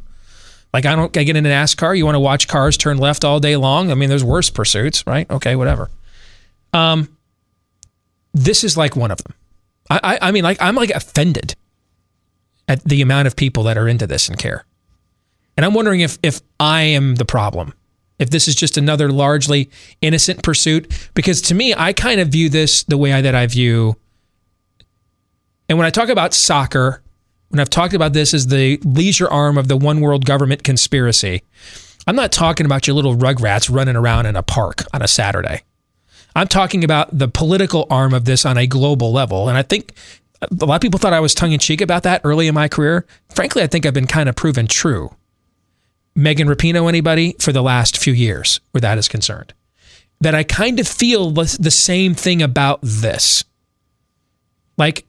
Like 0.72 0.86
I 0.86 0.94
don't 0.94 1.16
I 1.16 1.24
get 1.24 1.36
in 1.36 1.47
an 1.47 1.52
NASCAR. 1.52 1.97
You 1.97 2.05
want 2.05 2.14
to 2.14 2.20
watch 2.20 2.47
cars 2.48 2.76
turn 2.76 2.98
left 2.98 3.24
all 3.24 3.40
day 3.40 3.56
long? 3.56 3.90
I 3.90 3.94
mean, 3.94 4.09
there's 4.09 4.24
worse 4.24 4.51
pursuits, 4.51 5.06
right? 5.06 5.28
Okay, 5.30 5.56
whatever. 5.56 5.90
Um, 6.72 7.09
this 8.32 8.62
is 8.62 8.76
like 8.76 8.94
one 8.94 9.10
of 9.10 9.18
them. 9.22 9.34
I 9.88 10.01
I, 10.02 10.28
I 10.28 10.32
mean, 10.32 10.44
like 10.44 10.59
I'm 10.60 10.76
like 10.76 10.90
offended 10.90 11.56
at 12.68 12.84
the 12.84 13.02
amount 13.02 13.26
of 13.26 13.34
people 13.34 13.64
that 13.64 13.76
are 13.76 13.88
into 13.88 14.06
this 14.06 14.28
and 14.28 14.38
care, 14.38 14.64
and 15.56 15.66
I'm 15.66 15.74
wondering 15.74 16.01
if 16.01 16.18
if 16.22 16.40
I 16.60 16.82
am 16.82 17.16
the 17.16 17.24
problem, 17.24 17.74
if 18.20 18.30
this 18.30 18.47
is 18.47 18.55
just 18.55 18.76
another 18.76 19.10
largely 19.10 19.70
innocent 20.01 20.44
pursuit. 20.44 21.10
Because 21.14 21.42
to 21.42 21.55
me, 21.55 21.74
I 21.76 21.92
kind 21.92 22.20
of 22.20 22.28
view 22.28 22.48
this 22.48 22.84
the 22.84 22.97
way 22.97 23.20
that 23.20 23.34
I 23.34 23.47
view. 23.48 23.97
And 25.68 25.78
when 25.78 25.86
I 25.86 25.90
talk 25.90 26.09
about 26.09 26.34
soccer, 26.34 27.02
when 27.51 27.60
I've 27.60 27.70
talked 27.70 27.94
about 27.94 28.12
this 28.12 28.32
as 28.32 28.47
the 28.47 28.78
leisure 28.85 29.28
arm 29.28 29.59
of 29.59 29.68
the 29.68 29.77
one 29.77 30.01
world 30.01 30.24
government 30.24 30.62
conspiracy, 30.62 31.43
I'm 32.06 32.16
not 32.16 32.32
talking 32.32 32.64
about 32.64 32.86
your 32.86 32.94
little 32.94 33.16
rugrats 33.16 33.72
running 33.72 33.97
around 33.97 34.27
in 34.27 34.36
a 34.36 34.43
park 34.43 34.85
on 34.94 35.02
a 35.02 35.09
Saturday. 35.09 35.62
I'm 36.35 36.47
talking 36.47 36.85
about 36.85 37.16
the 37.16 37.28
political 37.28 37.86
arm 37.90 38.14
of 38.14 38.24
this 38.24 38.47
on 38.47 38.56
a 38.56 38.68
global 38.68 39.12
level. 39.12 39.48
And 39.48 39.59
I 39.59 39.62
think 39.62 39.94
a 40.43 40.64
lot 40.64 40.77
of 40.77 40.81
people 40.81 40.98
thought 40.98 41.12
I 41.12 41.20
was 41.20 41.35
tongue 41.35 41.52
in 41.52 41.59
cheek 41.59 41.81
about 41.81 42.05
that 42.05 42.20
early 42.22 42.47
in 42.47 42.55
my 42.55 42.68
career. 42.68 43.05
Frankly, 43.31 43.62
I 43.62 43.66
think 43.66 43.85
I've 43.85 43.94
been 43.94 44.06
kind 44.06 44.28
of 44.28 44.36
proven 44.36 44.68
true. 44.68 45.14
Megan 46.14 46.48
Rapinoe, 46.48 46.89
anybody, 46.89 47.35
for 47.40 47.52
the 47.52 47.62
last 47.62 47.98
few 47.98 48.12
years 48.12 48.60
where 48.70 48.81
that 48.81 48.97
is 48.97 49.09
concerned. 49.09 49.55
That 50.20 50.36
I 50.36 50.44
kind 50.44 50.78
of 50.78 50.86
feel 50.86 51.31
the 51.31 51.70
same 51.70 52.14
thing 52.14 52.43
about 52.43 52.78
this. 52.82 53.44
Like, 54.77 55.05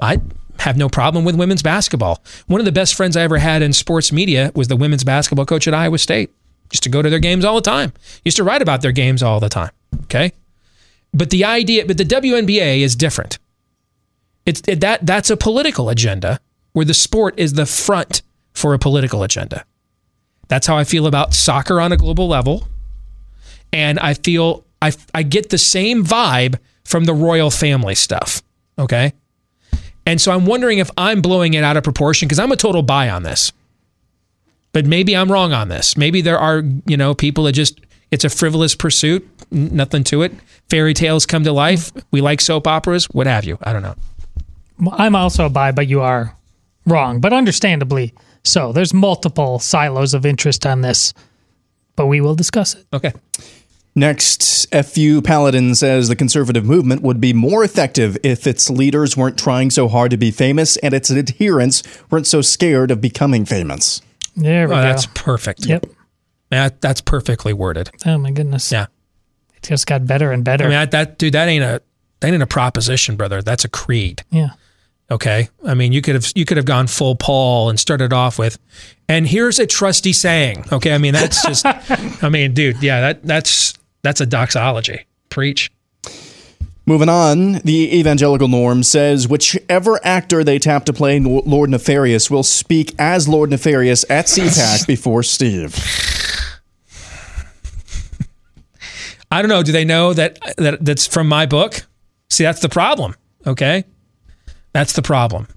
I 0.00 0.20
have 0.66 0.76
no 0.76 0.88
problem 0.88 1.24
with 1.24 1.36
women's 1.36 1.62
basketball. 1.62 2.20
One 2.48 2.60
of 2.60 2.64
the 2.64 2.72
best 2.72 2.96
friends 2.96 3.16
I 3.16 3.22
ever 3.22 3.38
had 3.38 3.62
in 3.62 3.72
sports 3.72 4.10
media 4.10 4.50
was 4.56 4.66
the 4.66 4.74
women's 4.74 5.04
basketball 5.04 5.46
coach 5.46 5.68
at 5.68 5.74
Iowa 5.74 5.96
State. 5.96 6.30
Used 6.72 6.82
to 6.82 6.88
go 6.88 7.02
to 7.02 7.08
their 7.08 7.20
games 7.20 7.44
all 7.44 7.54
the 7.54 7.60
time. 7.60 7.92
Used 8.24 8.36
to 8.38 8.42
write 8.42 8.62
about 8.62 8.82
their 8.82 8.90
games 8.90 9.22
all 9.22 9.38
the 9.38 9.48
time. 9.48 9.70
Okay. 10.02 10.32
But 11.14 11.30
the 11.30 11.44
idea, 11.44 11.86
but 11.86 11.98
the 11.98 12.04
WNBA 12.04 12.80
is 12.80 12.96
different. 12.96 13.38
It's 14.44 14.60
it, 14.66 14.80
that 14.80 15.06
that's 15.06 15.30
a 15.30 15.36
political 15.36 15.88
agenda 15.88 16.40
where 16.72 16.84
the 16.84 16.94
sport 16.94 17.38
is 17.38 17.52
the 17.52 17.66
front 17.66 18.22
for 18.52 18.74
a 18.74 18.78
political 18.78 19.22
agenda. 19.22 19.64
That's 20.48 20.66
how 20.66 20.76
I 20.76 20.82
feel 20.82 21.06
about 21.06 21.32
soccer 21.32 21.80
on 21.80 21.92
a 21.92 21.96
global 21.96 22.26
level. 22.26 22.66
And 23.72 24.00
I 24.00 24.14
feel 24.14 24.64
I 24.82 24.92
I 25.14 25.22
get 25.22 25.50
the 25.50 25.58
same 25.58 26.04
vibe 26.04 26.58
from 26.82 27.04
the 27.04 27.14
royal 27.14 27.52
family 27.52 27.94
stuff. 27.94 28.42
Okay. 28.76 29.12
And 30.06 30.20
so 30.20 30.32
I'm 30.32 30.46
wondering 30.46 30.78
if 30.78 30.90
I'm 30.96 31.20
blowing 31.20 31.54
it 31.54 31.64
out 31.64 31.76
of 31.76 31.84
proportion 31.84 32.28
because 32.28 32.38
I'm 32.38 32.52
a 32.52 32.56
total 32.56 32.82
buy 32.82 33.10
on 33.10 33.24
this. 33.24 33.52
But 34.72 34.86
maybe 34.86 35.16
I'm 35.16 35.30
wrong 35.30 35.52
on 35.52 35.68
this. 35.68 35.96
Maybe 35.96 36.20
there 36.20 36.38
are, 36.38 36.62
you 36.86 36.96
know, 36.96 37.14
people 37.14 37.44
that 37.44 37.52
just 37.52 37.80
it's 38.10 38.24
a 38.24 38.28
frivolous 38.28 38.74
pursuit, 38.74 39.28
nothing 39.50 40.04
to 40.04 40.22
it. 40.22 40.32
Fairy 40.70 40.94
tales 40.94 41.26
come 41.26 41.44
to 41.44 41.52
life. 41.52 41.90
We 42.10 42.20
like 42.20 42.40
soap 42.40 42.66
operas, 42.66 43.06
what 43.06 43.26
have 43.26 43.44
you. 43.44 43.58
I 43.62 43.72
don't 43.72 43.82
know. 43.82 43.96
I'm 44.92 45.16
also 45.16 45.46
a 45.46 45.50
buy, 45.50 45.72
but 45.72 45.88
you 45.88 46.02
are 46.02 46.36
wrong, 46.86 47.20
but 47.20 47.32
understandably 47.32 48.14
so. 48.44 48.72
There's 48.72 48.94
multiple 48.94 49.58
silos 49.58 50.14
of 50.14 50.24
interest 50.24 50.66
on 50.66 50.82
this, 50.82 51.14
but 51.96 52.06
we 52.06 52.20
will 52.20 52.34
discuss 52.34 52.74
it. 52.74 52.86
Okay. 52.92 53.12
Next, 53.98 54.66
FU 54.74 55.22
Paladin 55.22 55.74
says 55.74 56.08
the 56.08 56.14
conservative 56.16 56.66
movement 56.66 57.00
would 57.02 57.18
be 57.18 57.32
more 57.32 57.64
effective 57.64 58.18
if 58.22 58.46
its 58.46 58.68
leaders 58.68 59.16
weren't 59.16 59.38
trying 59.38 59.70
so 59.70 59.88
hard 59.88 60.10
to 60.10 60.18
be 60.18 60.30
famous 60.30 60.76
and 60.76 60.92
its 60.92 61.10
adherents 61.10 61.82
weren't 62.10 62.26
so 62.26 62.42
scared 62.42 62.90
of 62.90 63.00
becoming 63.00 63.46
famous. 63.46 64.02
There 64.36 64.68
we 64.68 64.74
Oh, 64.74 64.76
go. 64.76 64.82
that's 64.82 65.06
perfect. 65.06 65.64
Yep. 65.64 65.86
That, 66.50 66.82
that's 66.82 67.00
perfectly 67.00 67.54
worded. 67.54 67.90
Oh 68.04 68.18
my 68.18 68.32
goodness. 68.32 68.70
Yeah. 68.70 68.86
It 69.56 69.62
just 69.62 69.86
got 69.86 70.06
better 70.06 70.30
and 70.30 70.44
better. 70.44 70.64
I 70.64 70.68
mean, 70.68 70.72
that, 70.76 70.90
that 70.90 71.18
dude, 71.18 71.32
that 71.32 71.48
ain't 71.48 71.64
a 71.64 71.80
that 72.20 72.32
ain't 72.34 72.42
a 72.42 72.46
proposition, 72.46 73.16
brother. 73.16 73.40
That's 73.40 73.64
a 73.64 73.68
creed. 73.68 74.22
yeah. 74.30 74.50
Okay. 75.10 75.48
I 75.64 75.74
mean, 75.74 75.92
you 75.92 76.02
could 76.02 76.16
have 76.16 76.32
you 76.34 76.44
could 76.44 76.56
have 76.58 76.66
gone 76.66 76.86
full 76.88 77.14
Paul 77.16 77.70
and 77.70 77.78
started 77.80 78.12
off 78.12 78.38
with, 78.38 78.58
and 79.08 79.26
here's 79.26 79.58
a 79.58 79.66
trusty 79.66 80.12
saying. 80.12 80.64
Okay. 80.72 80.92
I 80.92 80.98
mean, 80.98 81.12
that's 81.14 81.42
just. 81.46 81.64
I 82.22 82.28
mean, 82.28 82.52
dude. 82.54 82.82
Yeah. 82.82 83.00
That 83.00 83.22
that's 83.22 83.74
that's 84.06 84.20
a 84.20 84.26
doxology. 84.26 85.04
Preach. 85.30 85.72
Moving 86.86 87.08
on, 87.08 87.54
the 87.64 87.98
evangelical 87.98 88.46
norm 88.46 88.84
says 88.84 89.26
whichever 89.26 89.98
actor 90.06 90.44
they 90.44 90.60
tap 90.60 90.84
to 90.84 90.92
play 90.92 91.18
Lord 91.18 91.70
Nefarious 91.70 92.30
will 92.30 92.44
speak 92.44 92.94
as 93.00 93.26
Lord 93.26 93.50
Nefarious 93.50 94.04
at 94.08 94.26
CPAC 94.26 94.86
before 94.86 95.24
Steve. 95.24 95.74
I 99.32 99.42
don't 99.42 99.48
know. 99.48 99.64
Do 99.64 99.72
they 99.72 99.84
know 99.84 100.12
that 100.12 100.38
that 100.56 100.84
that's 100.84 101.08
from 101.08 101.28
my 101.28 101.46
book? 101.46 101.84
See, 102.30 102.44
that's 102.44 102.60
the 102.60 102.68
problem. 102.68 103.16
Okay, 103.44 103.82
that's 104.72 104.92
the 104.92 105.02
problem. 105.02 105.48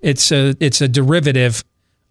It's 0.00 0.32
a 0.32 0.54
it's 0.58 0.80
a 0.80 0.88
derivative 0.88 1.62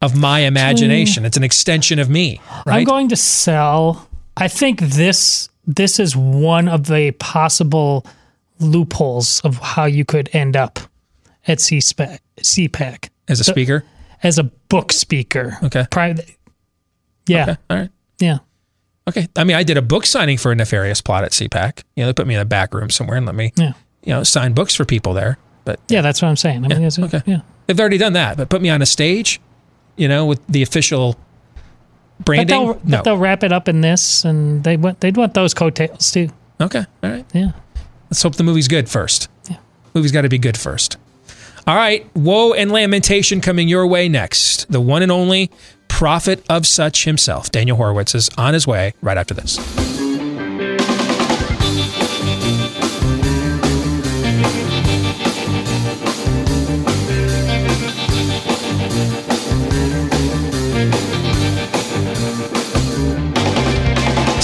of 0.04 0.16
my 0.16 0.42
imagination. 0.42 1.26
It's 1.26 1.38
an 1.38 1.44
extension 1.44 1.98
of 1.98 2.12
me. 2.12 2.40
I'm 2.68 2.84
going 2.84 3.10
to 3.10 3.16
sell. 3.16 4.07
I 4.38 4.48
think 4.48 4.80
this 4.80 5.50
this 5.66 6.00
is 6.00 6.16
one 6.16 6.68
of 6.70 6.86
the 6.88 7.12
possible 7.20 8.06
loopholes 8.60 9.42
of 9.42 9.58
how 9.58 9.86
you 9.86 10.06
could 10.06 10.30
end 10.34 10.56
up 10.56 10.80
at 11.48 11.60
CPAC. 11.60 12.20
CPAC 12.42 13.10
As 13.28 13.40
a 13.40 13.44
So- 13.44 13.52
speaker. 13.52 13.84
as 14.24 14.38
a 14.40 14.44
book 14.44 14.92
speaker. 14.94 15.58
Okay. 15.64 15.86
Private. 15.92 16.30
Yeah. 17.28 17.44
Okay. 17.44 17.58
All 17.70 17.78
right. 17.78 17.90
Yeah. 18.20 18.38
Okay. 19.08 19.28
I 19.36 19.44
mean, 19.44 19.56
I 19.58 19.64
did 19.64 19.78
a 19.78 19.82
book 19.82 20.06
signing 20.06 20.38
for 20.38 20.52
a 20.52 20.56
nefarious 20.56 21.02
plot 21.02 21.24
at 21.24 21.32
CPAC. 21.34 21.84
You 21.96 22.04
know, 22.04 22.08
they 22.08 22.14
put 22.14 22.28
me 22.28 22.36
in 22.36 22.42
a 22.42 22.46
back 22.46 22.74
room 22.74 22.90
somewhere 22.90 23.18
and 23.18 23.26
let 23.26 23.36
me, 23.36 23.52
Yeah. 23.56 23.74
you 24.04 24.14
know, 24.14 24.24
sign 24.24 24.54
books 24.54 24.74
for 24.76 24.86
people 24.86 25.14
there. 25.14 25.38
But 25.66 25.80
Yeah, 25.90 26.02
that's 26.02 26.22
what 26.22 26.30
I'm 26.30 26.36
saying. 26.38 26.64
I 26.66 26.68
mean, 26.70 26.82
Yeah, 26.82 26.90
okay. 27.06 27.22
yeah. 27.26 27.42
they've 27.68 27.80
already 27.80 27.98
done 27.98 28.14
that. 28.14 28.38
But 28.38 28.50
put 28.50 28.62
me 28.62 28.70
on 28.70 28.82
a 28.82 28.86
stage, 28.86 29.40
you 29.98 30.08
know, 30.08 30.26
with 30.26 30.40
the 30.48 30.62
official 30.64 31.18
But 32.18 32.26
branding. 32.26 32.48
they'll, 32.48 32.68
no. 32.68 32.80
but 32.84 33.03
they'll 33.03 33.18
wrap 33.18 33.44
it 33.44 33.52
up 33.52 33.68
in 33.68 33.81
this, 33.81 34.26
and 34.26 34.64
they 34.64 34.77
want 34.77 34.99
they'd 34.99 35.18
want 35.18 35.34
those 35.34 35.53
coattails 35.53 36.11
too. 36.11 36.30
Okay. 36.60 36.84
All 37.03 37.10
right. 37.10 37.26
Yeah. 37.34 37.52
Let's 38.10 38.22
hope 38.22 38.35
the 38.35 38.44
movie's 38.44 38.68
good 38.68 38.89
first. 38.89 39.30
Yeah. 39.49 39.57
Movie's 39.94 40.11
got 40.11 40.22
to 40.22 40.30
be 40.30 40.38
good 40.38 40.57
first. 40.57 40.98
All 41.68 41.76
right. 41.76 42.10
Woe 42.15 42.53
and 42.53 42.72
lamentation 42.72 43.41
coming 43.41 43.68
your 43.68 43.85
way 43.85 44.07
next. 44.07 44.72
The 44.72 44.81
one 44.81 45.03
and 45.03 45.11
only 45.11 45.52
prophet 45.88 46.44
of 46.49 46.65
such 46.65 47.06
himself, 47.06 47.52
Daniel 47.52 47.77
Horowitz, 47.77 48.15
is 48.15 48.30
on 48.38 48.53
his 48.53 48.65
way 48.65 48.94
right 49.02 49.18
after 49.18 49.34
this. 49.34 49.57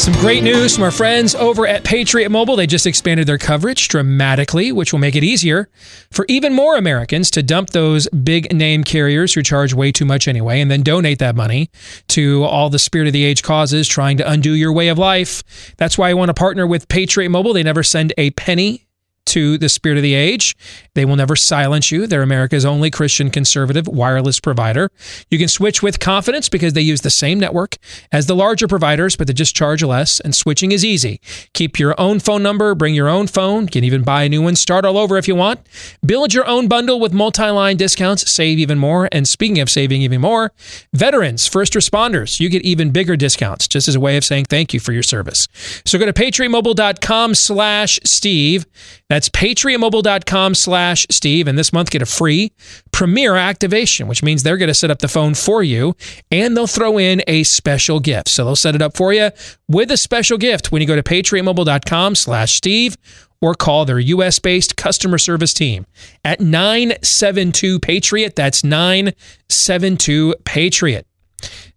Some 0.03 0.11
great 0.15 0.43
news 0.43 0.75
from 0.75 0.83
our 0.83 0.91
friends 0.91 1.33
over 1.33 1.65
at 1.65 1.85
Patriot 1.85 2.27
Mobile. 2.27 2.57
They 2.57 2.67
just 2.67 2.85
expanded 2.85 3.25
their 3.25 3.37
coverage 3.37 3.87
dramatically, 3.87 4.73
which 4.73 4.91
will 4.91 4.99
make 4.99 5.15
it 5.15 5.23
easier 5.23 5.69
for 6.11 6.25
even 6.27 6.53
more 6.53 6.75
Americans 6.75 7.31
to 7.31 7.41
dump 7.41 7.69
those 7.69 8.09
big 8.09 8.53
name 8.53 8.83
carriers 8.83 9.33
who 9.33 9.41
charge 9.41 9.73
way 9.73 9.93
too 9.93 10.03
much 10.03 10.27
anyway 10.27 10.59
and 10.59 10.69
then 10.69 10.81
donate 10.83 11.19
that 11.19 11.37
money 11.37 11.69
to 12.09 12.43
all 12.43 12.69
the 12.69 12.79
spirit 12.79 13.07
of 13.07 13.13
the 13.13 13.23
age 13.23 13.43
causes 13.43 13.87
trying 13.87 14.17
to 14.17 14.29
undo 14.29 14.51
your 14.51 14.73
way 14.73 14.89
of 14.89 14.97
life. 14.97 15.41
That's 15.77 15.97
why 15.97 16.09
I 16.09 16.15
want 16.15 16.27
to 16.27 16.33
partner 16.33 16.67
with 16.67 16.89
Patriot 16.89 17.29
Mobile. 17.29 17.53
They 17.53 17.63
never 17.63 17.81
send 17.81 18.11
a 18.17 18.31
penny 18.31 18.85
to 19.27 19.57
the 19.57 19.69
spirit 19.69 19.97
of 19.97 20.03
the 20.03 20.13
age. 20.13 20.55
They 20.95 21.05
will 21.05 21.15
never 21.15 21.35
silence 21.35 21.91
you. 21.91 22.07
They're 22.07 22.21
America's 22.21 22.65
only 22.65 22.91
Christian 22.91 23.29
conservative 23.29 23.87
wireless 23.87 24.39
provider. 24.39 24.89
You 25.29 25.37
can 25.37 25.47
switch 25.47 25.81
with 25.81 25.99
confidence 25.99 26.49
because 26.49 26.73
they 26.73 26.81
use 26.81 27.01
the 27.01 27.09
same 27.09 27.39
network 27.39 27.77
as 28.11 28.27
the 28.27 28.35
larger 28.35 28.67
providers, 28.67 29.15
but 29.15 29.27
they 29.27 29.33
just 29.33 29.55
charge 29.55 29.83
less, 29.83 30.19
and 30.19 30.35
switching 30.35 30.71
is 30.71 30.85
easy. 30.85 31.19
Keep 31.53 31.79
your 31.79 31.99
own 31.99 32.19
phone 32.19 32.43
number, 32.43 32.75
bring 32.75 32.95
your 32.95 33.09
own 33.09 33.27
phone, 33.27 33.67
can 33.67 33.83
even 33.83 34.03
buy 34.03 34.23
a 34.23 34.29
new 34.29 34.41
one, 34.41 34.55
start 34.55 34.85
all 34.85 34.97
over 34.97 35.17
if 35.17 35.27
you 35.27 35.35
want. 35.35 35.59
Build 36.05 36.33
your 36.33 36.47
own 36.47 36.67
bundle 36.67 36.99
with 36.99 37.13
multi 37.13 37.49
line 37.49 37.77
discounts, 37.77 38.31
save 38.31 38.59
even 38.59 38.77
more. 38.77 39.09
And 39.11 39.27
speaking 39.27 39.59
of 39.59 39.69
saving 39.69 40.01
even 40.01 40.21
more, 40.21 40.51
veterans, 40.93 41.47
first 41.47 41.73
responders, 41.73 42.39
you 42.39 42.49
get 42.49 42.63
even 42.63 42.91
bigger 42.91 43.15
discounts 43.15 43.67
just 43.67 43.87
as 43.87 43.95
a 43.95 43.99
way 43.99 44.17
of 44.17 44.23
saying 44.23 44.45
thank 44.45 44.73
you 44.73 44.79
for 44.79 44.91
your 44.91 45.03
service. 45.03 45.47
So 45.85 45.97
go 45.97 46.05
to 46.05 46.13
patriotmobile.com 46.13 47.35
slash 47.35 47.99
Steve. 48.03 48.65
That's 49.13 49.29
patriotmobile.com 49.29 50.55
slash 50.55 51.05
Steve. 51.11 51.47
And 51.47 51.55
this 51.55 51.71
month, 51.71 51.91
get 51.91 52.01
a 52.01 52.05
free 52.07 52.51
premier 52.91 53.35
activation, 53.35 54.07
which 54.07 54.23
means 54.23 54.41
they're 54.41 54.57
going 54.57 54.69
to 54.69 54.73
set 54.73 54.89
up 54.89 55.01
the 55.01 55.07
phone 55.07 55.35
for 55.35 55.61
you 55.61 55.95
and 56.31 56.57
they'll 56.57 56.65
throw 56.65 56.97
in 56.97 57.21
a 57.27 57.43
special 57.43 57.99
gift. 57.99 58.27
So 58.27 58.43
they'll 58.43 58.55
set 58.55 58.73
it 58.73 58.81
up 58.81 58.97
for 58.97 59.13
you 59.13 59.29
with 59.67 59.91
a 59.91 59.97
special 59.97 60.39
gift 60.39 60.71
when 60.71 60.81
you 60.81 60.87
go 60.87 60.95
to 60.95 61.03
patriotmobile.com 61.03 62.15
slash 62.15 62.55
Steve 62.55 62.97
or 63.39 63.53
call 63.53 63.85
their 63.85 63.99
US 63.99 64.39
based 64.39 64.77
customer 64.77 65.19
service 65.19 65.53
team 65.53 65.85
at 66.25 66.41
972 66.41 67.81
Patriot. 67.81 68.35
That's 68.35 68.63
972 68.63 70.33
Patriot. 70.43 71.05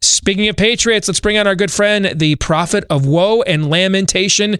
Speaking 0.01 0.49
of 0.49 0.57
Patriots, 0.57 1.07
let's 1.07 1.21
bring 1.21 1.37
on 1.37 1.47
our 1.47 1.55
good 1.55 1.71
friend, 1.71 2.19
the 2.19 2.37
prophet 2.37 2.85
of 2.89 3.05
woe 3.05 3.43
and 3.43 3.69
lamentation. 3.69 4.59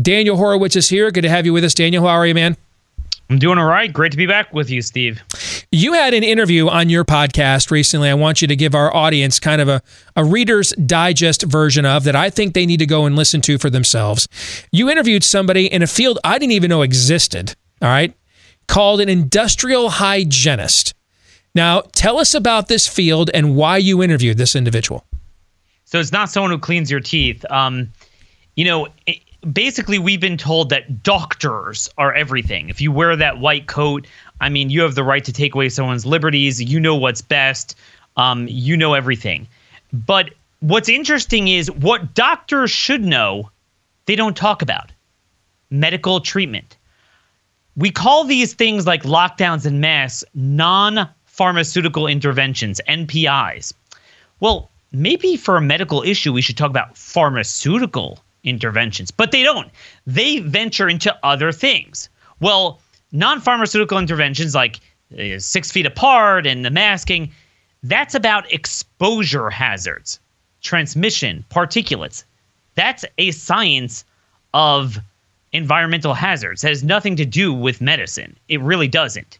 Daniel 0.00 0.36
Horowitz 0.36 0.74
is 0.74 0.88
here. 0.88 1.10
Good 1.10 1.22
to 1.22 1.28
have 1.28 1.46
you 1.46 1.52
with 1.52 1.62
us, 1.62 1.74
Daniel. 1.74 2.04
How 2.04 2.14
are 2.14 2.26
you, 2.26 2.34
man? 2.34 2.56
I'm 3.30 3.38
doing 3.38 3.58
all 3.58 3.66
right. 3.66 3.90
Great 3.92 4.10
to 4.10 4.18
be 4.18 4.26
back 4.26 4.52
with 4.52 4.68
you, 4.68 4.82
Steve. 4.82 5.22
You 5.70 5.94
had 5.94 6.12
an 6.14 6.24
interview 6.24 6.68
on 6.68 6.90
your 6.90 7.04
podcast 7.04 7.70
recently. 7.70 8.10
I 8.10 8.14
want 8.14 8.42
you 8.42 8.48
to 8.48 8.56
give 8.56 8.74
our 8.74 8.94
audience 8.94 9.40
kind 9.40 9.62
of 9.62 9.68
a, 9.68 9.82
a 10.14 10.24
reader's 10.24 10.72
digest 10.72 11.42
version 11.42 11.86
of 11.86 12.04
that 12.04 12.16
I 12.16 12.28
think 12.28 12.52
they 12.54 12.66
need 12.66 12.78
to 12.78 12.86
go 12.86 13.06
and 13.06 13.16
listen 13.16 13.40
to 13.42 13.56
for 13.56 13.70
themselves. 13.70 14.28
You 14.72 14.90
interviewed 14.90 15.24
somebody 15.24 15.72
in 15.72 15.82
a 15.82 15.86
field 15.86 16.18
I 16.22 16.38
didn't 16.38 16.52
even 16.52 16.68
know 16.68 16.82
existed, 16.82 17.54
all 17.80 17.88
right, 17.88 18.14
called 18.66 19.00
an 19.00 19.08
industrial 19.08 19.90
hygienist. 19.90 20.92
Now, 21.54 21.82
tell 21.92 22.18
us 22.18 22.34
about 22.34 22.68
this 22.68 22.86
field 22.86 23.30
and 23.32 23.54
why 23.56 23.78
you 23.78 24.02
interviewed 24.02 24.38
this 24.38 24.56
individual. 24.56 25.06
So 25.84 26.00
it's 26.00 26.12
not 26.12 26.30
someone 26.30 26.50
who 26.50 26.58
cleans 26.58 26.90
your 26.90 27.00
teeth. 27.00 27.44
Um, 27.50 27.92
you 28.56 28.64
know, 28.64 28.88
basically, 29.52 29.98
we've 29.98 30.20
been 30.20 30.36
told 30.36 30.70
that 30.70 31.02
doctors 31.02 31.88
are 31.98 32.12
everything. 32.12 32.68
If 32.68 32.80
you 32.80 32.92
wear 32.92 33.16
that 33.16 33.38
white 33.38 33.66
coat, 33.66 34.06
I 34.40 34.48
mean, 34.48 34.70
you 34.70 34.82
have 34.82 34.94
the 34.94 35.04
right 35.04 35.24
to 35.24 35.32
take 35.32 35.54
away 35.54 35.68
someone's 35.68 36.06
liberties. 36.06 36.62
You 36.62 36.80
know 36.80 36.96
what's 36.96 37.22
best. 37.22 37.76
Um, 38.16 38.46
you 38.48 38.76
know 38.76 38.94
everything. 38.94 39.46
But 39.92 40.30
what's 40.60 40.88
interesting 40.88 41.48
is 41.48 41.70
what 41.70 42.14
doctors 42.14 42.70
should 42.70 43.04
know, 43.04 43.50
they 44.06 44.16
don't 44.16 44.36
talk 44.36 44.62
about 44.62 44.90
medical 45.70 46.20
treatment. 46.20 46.76
We 47.76 47.90
call 47.90 48.24
these 48.24 48.54
things 48.54 48.86
like 48.86 49.02
lockdowns 49.02 49.66
and 49.66 49.80
masks 49.80 50.24
non 50.34 51.08
pharmaceutical 51.24 52.06
interventions, 52.06 52.80
NPIs. 52.88 53.72
Well, 54.38 54.70
maybe 54.92 55.36
for 55.36 55.56
a 55.56 55.60
medical 55.60 56.02
issue, 56.02 56.32
we 56.32 56.42
should 56.42 56.56
talk 56.56 56.70
about 56.70 56.96
pharmaceutical 56.96 58.20
interventions, 58.44 59.10
but 59.10 59.32
they 59.32 59.42
don't. 59.42 59.70
They 60.06 60.38
venture 60.38 60.88
into 60.88 61.16
other 61.22 61.50
things. 61.52 62.08
Well, 62.40 62.80
non 63.12 63.40
pharmaceutical 63.40 63.98
interventions 63.98 64.54
like 64.54 64.80
uh, 65.18 65.38
six 65.38 65.70
feet 65.70 65.86
apart 65.86 66.46
and 66.46 66.64
the 66.64 66.70
masking, 66.70 67.32
that's 67.82 68.14
about 68.14 68.50
exposure 68.52 69.50
hazards, 69.50 70.20
transmission, 70.62 71.44
particulates. 71.50 72.24
That's 72.74 73.04
a 73.18 73.30
science 73.30 74.04
of 74.52 74.98
environmental 75.52 76.14
hazards. 76.14 76.64
It 76.64 76.68
has 76.68 76.82
nothing 76.82 77.16
to 77.16 77.24
do 77.24 77.52
with 77.52 77.80
medicine. 77.80 78.36
It 78.48 78.60
really 78.60 78.88
doesn't. 78.88 79.38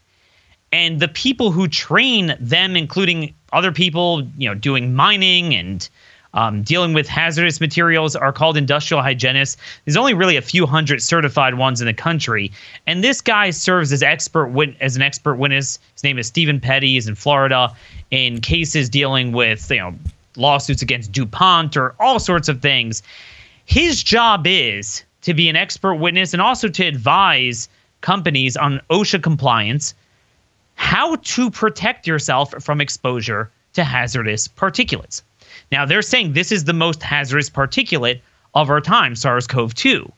And 0.71 0.99
the 0.99 1.07
people 1.07 1.51
who 1.51 1.67
train 1.67 2.35
them, 2.39 2.75
including 2.75 3.33
other 3.53 3.71
people, 3.71 4.23
you 4.37 4.47
know, 4.47 4.55
doing 4.55 4.93
mining 4.93 5.55
and 5.55 5.87
um, 6.35 6.61
dealing 6.61 6.93
with 6.93 7.07
hazardous 7.07 7.59
materials 7.59 8.15
are 8.15 8.31
called 8.31 8.57
industrial 8.57 9.01
hygienists. 9.01 9.57
There's 9.85 9.97
only 9.97 10.13
really 10.13 10.35
a 10.35 10.41
few 10.41 10.65
hundred 10.65 11.01
certified 11.01 11.55
ones 11.55 11.81
in 11.81 11.87
the 11.87 11.93
country, 11.93 12.51
and 12.85 13.03
this 13.03 13.21
guy 13.21 13.49
serves 13.49 13.91
as 13.91 14.03
expert 14.03 14.53
as 14.81 14.95
an 14.95 15.01
expert 15.01 15.35
witness. 15.35 15.79
His 15.93 16.03
name 16.03 16.19
is 16.19 16.27
Stephen 16.27 16.59
Petty. 16.59 16.93
He's 16.93 17.07
in 17.07 17.15
Florida 17.15 17.73
in 18.11 18.41
cases 18.41 18.89
dealing 18.89 19.31
with 19.31 19.71
you 19.71 19.77
know 19.77 19.95
lawsuits 20.35 20.81
against 20.81 21.11
DuPont 21.13 21.77
or 21.77 21.95
all 21.99 22.19
sorts 22.19 22.49
of 22.49 22.61
things. 22.61 23.01
His 23.65 24.03
job 24.03 24.45
is 24.45 25.03
to 25.21 25.33
be 25.33 25.49
an 25.49 25.55
expert 25.55 25.95
witness 25.95 26.33
and 26.33 26.41
also 26.41 26.67
to 26.67 26.85
advise 26.85 27.69
companies 28.01 28.55
on 28.57 28.81
OSHA 28.91 29.23
compliance, 29.23 29.95
how 30.75 31.15
to 31.15 31.49
protect 31.49 32.05
yourself 32.05 32.53
from 32.61 32.81
exposure 32.81 33.49
to 33.73 33.83
hazardous 33.83 34.47
particulates. 34.47 35.23
Now, 35.71 35.85
they're 35.85 36.01
saying 36.01 36.33
this 36.33 36.51
is 36.51 36.63
the 36.63 36.73
most 36.73 37.01
hazardous 37.03 37.49
particulate 37.49 38.21
of 38.53 38.69
our 38.69 38.81
time, 38.81 39.15
SARS 39.15 39.47
CoV 39.47 39.73
2. 39.73 40.11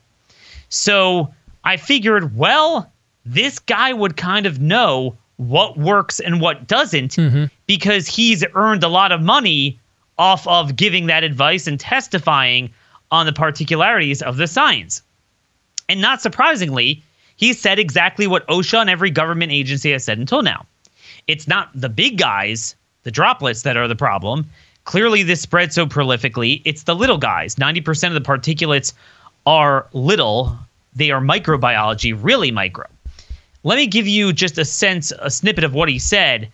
So 0.69 1.34
I 1.64 1.78
figured, 1.78 2.36
well, 2.36 2.91
this 3.26 3.60
guy 3.60 3.94
would 3.94 4.18
kind 4.18 4.45
of 4.45 4.60
know 4.60 5.18
what 5.38 5.78
works 5.78 6.19
and 6.19 6.41
what 6.41 6.68
doesn't 6.68 7.15
mm-hmm. 7.15 7.45
because 7.68 8.07
he's 8.07 8.44
earned 8.56 8.84
a 8.84 8.88
lot 8.88 9.11
of 9.11 9.22
money 9.22 9.80
off 10.18 10.48
of 10.48 10.76
giving 10.76 11.06
that 11.07 11.24
advice 11.24 11.68
and 11.68 11.80
testifying 11.80 12.72
on 13.11 13.26
the 13.26 13.34
particularities 13.34 14.22
of 14.22 14.38
the 14.38 14.48
science. 14.48 15.02
And 15.90 16.02
not 16.02 16.22
surprisingly, 16.22 17.03
he 17.36 17.53
said 17.53 17.80
exactly 17.80 18.28
what 18.28 18.48
OSHA 18.48 18.82
and 18.82 18.90
every 18.90 19.11
government 19.11 19.52
agency 19.52 19.91
has 19.91 20.03
said 20.03 20.18
until 20.18 20.41
now. 20.41 20.65
It's 21.28 21.48
not 21.48 21.69
the 21.74 21.90
big 21.90 22.18
guys, 22.18 22.76
the 23.03 23.11
droplets, 23.11 23.61
that 23.61 23.78
are 23.78 23.88
the 23.88 23.95
problem. 23.95 24.49
Clearly, 24.88 25.22
this 25.22 25.41
spreads 25.41 25.76
so 25.76 25.85
prolifically. 25.85 26.61
It's 26.64 26.84
the 26.84 26.95
little 26.95 27.18
guys. 27.18 27.55
90% 27.55 28.07
of 28.07 28.14
the 28.14 28.22
particulates 28.22 28.93
are 29.45 29.85
little, 29.91 30.57
they 30.95 31.11
are 31.11 31.19
microbiology, 31.19 32.18
really 32.18 32.51
micro. 32.51 32.85
Let 33.65 33.76
me 33.76 33.88
give 33.88 34.07
you 34.07 34.31
just 34.31 34.57
a 34.57 34.64
sense, 34.64 35.11
a 35.19 35.30
snippet 35.30 35.65
of 35.65 35.73
what 35.73 35.89
he 35.89 35.99
said. 35.99 36.49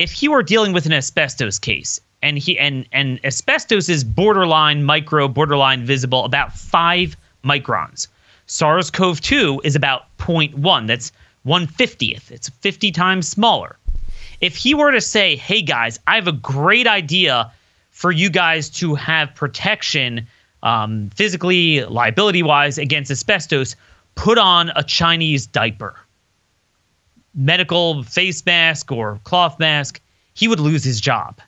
If 0.00 0.10
he 0.10 0.26
were 0.26 0.42
dealing 0.42 0.72
with 0.72 0.86
an 0.86 0.92
asbestos 0.92 1.60
case, 1.60 2.00
and 2.22 2.36
he 2.36 2.58
and 2.58 2.86
and 2.90 3.24
asbestos 3.24 3.88
is 3.88 4.02
borderline 4.02 4.82
micro, 4.82 5.28
borderline 5.28 5.84
visible, 5.84 6.24
about 6.24 6.58
five 6.58 7.16
microns. 7.44 8.08
SARS-CoV-2 8.46 9.60
is 9.62 9.76
about 9.76 10.06
0.1. 10.18 10.88
That's 10.88 11.12
150th. 11.46 12.32
It's 12.32 12.48
50 12.48 12.90
times 12.90 13.28
smaller. 13.28 13.76
If 14.40 14.56
he 14.56 14.74
were 14.74 14.90
to 14.90 15.00
say, 15.00 15.36
"Hey 15.36 15.62
guys, 15.62 16.00
I 16.08 16.16
have 16.16 16.26
a 16.26 16.32
great 16.32 16.88
idea 16.88 17.52
for 17.96 18.12
you 18.12 18.28
guys 18.28 18.68
to 18.68 18.94
have 18.94 19.34
protection 19.34 20.26
um, 20.62 21.08
physically, 21.14 21.82
liability 21.84 22.42
wise 22.42 22.76
against 22.76 23.10
asbestos, 23.10 23.74
put 24.16 24.36
on 24.36 24.70
a 24.76 24.84
Chinese 24.84 25.46
diaper, 25.46 25.98
medical 27.34 28.02
face 28.02 28.44
mask 28.44 28.92
or 28.92 29.18
cloth 29.24 29.58
mask, 29.58 29.98
he 30.34 30.46
would 30.46 30.60
lose 30.60 30.84
his 30.84 31.00
job. 31.00 31.40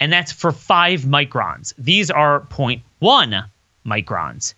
And 0.00 0.12
that's 0.12 0.32
for 0.32 0.52
five 0.52 1.02
microns. 1.04 1.72
These 1.78 2.10
are 2.10 2.40
0.1 2.50 3.48
microns. 3.86 4.52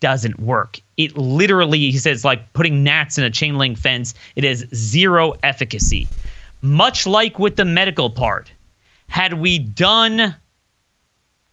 Doesn't 0.00 0.38
work. 0.38 0.78
It 0.98 1.16
literally, 1.16 1.90
he 1.90 1.96
says, 1.96 2.22
like 2.22 2.52
putting 2.52 2.84
gnats 2.84 3.16
in 3.16 3.24
a 3.24 3.30
chain 3.30 3.56
link 3.56 3.78
fence, 3.78 4.12
it 4.36 4.44
has 4.44 4.66
zero 4.74 5.32
efficacy. 5.42 6.06
Much 6.60 7.06
like 7.06 7.38
with 7.38 7.56
the 7.56 7.64
medical 7.64 8.10
part 8.10 8.52
had 9.12 9.34
we 9.34 9.58
done 9.58 10.34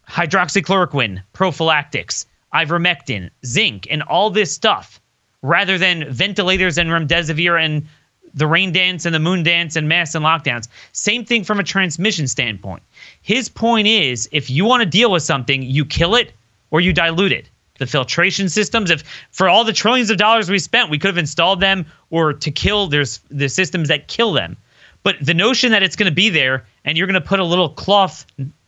hydroxychloroquine, 0.08 1.22
prophylactics, 1.34 2.26
ivermectin, 2.54 3.30
zinc, 3.46 3.86
and 3.92 4.02
all 4.04 4.30
this 4.30 4.54
stuff, 4.54 5.02
rather 5.42 5.78
than 5.78 6.10
ventilators 6.10 6.78
and 6.78 6.90
remdesivir 6.90 7.62
and 7.62 7.86
the 8.34 8.48
rain 8.48 8.72
dance 8.72 9.06
and 9.06 9.14
the 9.14 9.20
moon 9.20 9.44
dance 9.44 9.76
and 9.76 9.90
masks 9.90 10.16
and 10.16 10.24
lockdowns. 10.24 10.70
Same 10.94 11.26
thing 11.26 11.44
from 11.44 11.60
a 11.60 11.64
transmission 11.64 12.30
standpoint. 12.30 12.82
His 13.22 13.50
point 13.50 13.90
is 13.90 14.30
if 14.32 14.50
you 14.50 14.64
want 14.64 14.82
to 14.82 14.90
deal 14.90 15.12
with 15.12 15.24
something, 15.24 15.62
you 15.62 15.84
kill 15.84 16.16
it 16.16 16.32
or 16.72 16.80
you 16.80 16.94
dilute 16.94 17.34
it. 17.34 17.50
The 17.78 17.88
filtration 17.88 18.48
systems, 18.48 18.90
if 18.90 19.04
for 19.32 19.50
all 19.50 19.66
the 19.66 19.74
trillions 19.74 20.10
of 20.10 20.18
dollars 20.18 20.50
we 20.50 20.60
spent, 20.60 20.90
we 20.90 20.98
could 20.98 21.10
have 21.10 21.18
installed 21.18 21.60
them 21.60 21.88
or 22.10 22.32
to 22.32 22.52
kill, 22.52 22.88
there's 22.88 23.20
the 23.30 23.50
systems 23.50 23.90
that 23.90 24.08
kill 24.08 24.32
them. 24.32 24.56
But 25.04 25.16
the 25.22 25.34
notion 25.34 25.72
that 25.72 25.84
it's 25.84 25.96
going 25.96 26.10
to 26.10 26.16
be 26.16 26.30
there 26.30 26.66
and 26.86 26.98
you're 26.98 27.08
going 27.08 27.22
to 27.22 27.28
put 27.28 27.40
a 27.40 27.44
little 27.44 27.70
cloth 27.70 28.26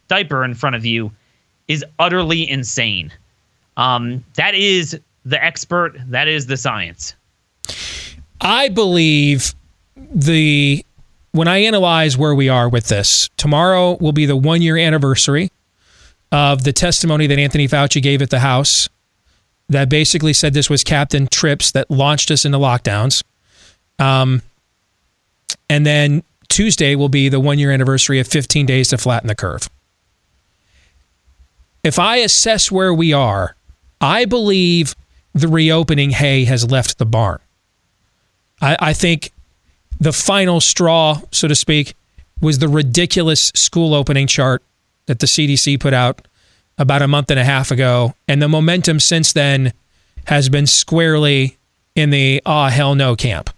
diaper 0.07 0.43
in 0.43 0.53
front 0.53 0.75
of 0.75 0.85
you 0.85 1.11
is 1.67 1.85
utterly 1.99 2.49
insane. 2.49 3.11
Um, 3.77 4.23
that 4.35 4.55
is 4.55 4.99
the 5.25 5.43
expert. 5.43 5.97
That 6.07 6.27
is 6.27 6.47
the 6.47 6.57
science. 6.57 7.15
I 8.39 8.69
believe 8.69 9.53
the 9.95 10.85
when 11.33 11.47
I 11.47 11.59
analyze 11.59 12.17
where 12.17 12.35
we 12.35 12.49
are 12.49 12.67
with 12.67 12.87
this, 12.87 13.29
tomorrow 13.37 13.97
will 14.01 14.11
be 14.11 14.25
the 14.25 14.35
one 14.35 14.61
year 14.61 14.77
anniversary 14.77 15.49
of 16.31 16.63
the 16.63 16.73
testimony 16.73 17.27
that 17.27 17.39
Anthony 17.39 17.67
Fauci 17.67 18.01
gave 18.01 18.21
at 18.21 18.29
the 18.29 18.39
House 18.39 18.89
that 19.69 19.87
basically 19.87 20.33
said 20.33 20.53
this 20.53 20.69
was 20.69 20.83
Captain 20.83 21.27
Trips 21.27 21.71
that 21.71 21.89
launched 21.89 22.31
us 22.31 22.43
into 22.43 22.57
lockdowns. 22.57 23.23
Um, 23.99 24.41
and 25.69 25.85
then 25.85 26.23
Tuesday 26.49 26.95
will 26.95 27.09
be 27.09 27.29
the 27.29 27.39
one 27.39 27.59
year 27.59 27.71
anniversary 27.71 28.19
of 28.19 28.27
15 28.27 28.65
days 28.65 28.89
to 28.89 28.97
flatten 28.97 29.27
the 29.27 29.35
curve. 29.35 29.69
If 31.83 31.97
I 31.97 32.17
assess 32.17 32.71
where 32.71 32.93
we 32.93 33.13
are, 33.13 33.55
I 33.99 34.25
believe 34.25 34.95
the 35.33 35.47
reopening 35.47 36.11
hay 36.11 36.45
has 36.45 36.69
left 36.69 36.97
the 36.97 37.05
barn. 37.05 37.39
I, 38.61 38.77
I 38.79 38.93
think 38.93 39.31
the 39.99 40.11
final 40.11 40.59
straw, 40.59 41.21
so 41.31 41.47
to 41.47 41.55
speak, 41.55 41.95
was 42.41 42.59
the 42.59 42.67
ridiculous 42.67 43.51
school 43.55 43.93
opening 43.93 44.27
chart 44.27 44.61
that 45.05 45.19
the 45.19 45.27
CDC 45.27 45.79
put 45.79 45.93
out 45.93 46.27
about 46.77 47.01
a 47.01 47.07
month 47.07 47.31
and 47.31 47.39
a 47.39 47.43
half 47.43 47.71
ago. 47.71 48.13
And 48.27 48.41
the 48.41 48.49
momentum 48.49 48.99
since 48.99 49.33
then 49.33 49.73
has 50.25 50.49
been 50.49 50.67
squarely 50.67 51.57
in 51.95 52.09
the 52.09 52.41
ah, 52.45 52.69
hell 52.69 52.95
no 52.95 53.15
camp 53.15 53.49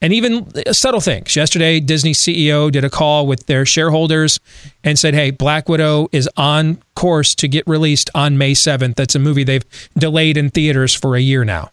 and 0.00 0.12
even 0.12 0.46
uh, 0.66 0.72
subtle 0.72 1.00
things. 1.00 1.34
Yesterday, 1.36 1.80
Disney 1.80 2.12
CEO 2.12 2.70
did 2.70 2.84
a 2.84 2.90
call 2.90 3.26
with 3.26 3.46
their 3.46 3.64
shareholders 3.64 4.40
and 4.82 4.98
said, 4.98 5.14
"Hey, 5.14 5.30
Black 5.30 5.68
Widow 5.68 6.08
is 6.12 6.28
on 6.36 6.82
course 6.94 7.34
to 7.36 7.48
get 7.48 7.66
released 7.66 8.10
on 8.14 8.38
May 8.38 8.52
7th. 8.52 8.96
That's 8.96 9.14
a 9.14 9.18
movie 9.18 9.44
they've 9.44 9.64
delayed 9.96 10.36
in 10.36 10.50
theaters 10.50 10.94
for 10.94 11.16
a 11.16 11.20
year 11.20 11.44
now." 11.44 11.70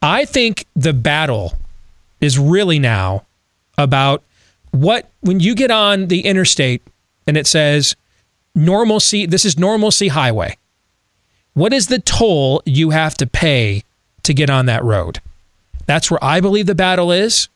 I 0.00 0.24
think 0.24 0.66
the 0.74 0.92
battle 0.92 1.56
is 2.20 2.38
really 2.38 2.78
now 2.78 3.24
about 3.78 4.22
what 4.72 5.10
when 5.20 5.40
you 5.40 5.54
get 5.54 5.70
on 5.70 6.08
the 6.08 6.22
interstate 6.22 6.82
and 7.26 7.36
it 7.36 7.46
says 7.46 7.94
normalcy, 8.54 9.26
this 9.26 9.44
is 9.44 9.58
normalcy 9.58 10.08
highway. 10.08 10.56
What 11.54 11.72
is 11.72 11.88
the 11.88 11.98
toll 11.98 12.62
you 12.64 12.90
have 12.90 13.14
to 13.18 13.26
pay 13.26 13.84
to 14.22 14.34
get 14.34 14.50
on 14.50 14.66
that 14.66 14.82
road? 14.82 15.20
That's 15.86 16.10
where 16.10 16.22
I 16.22 16.40
believe 16.40 16.66
the 16.66 16.74
battle 16.74 17.12
is. 17.12 17.48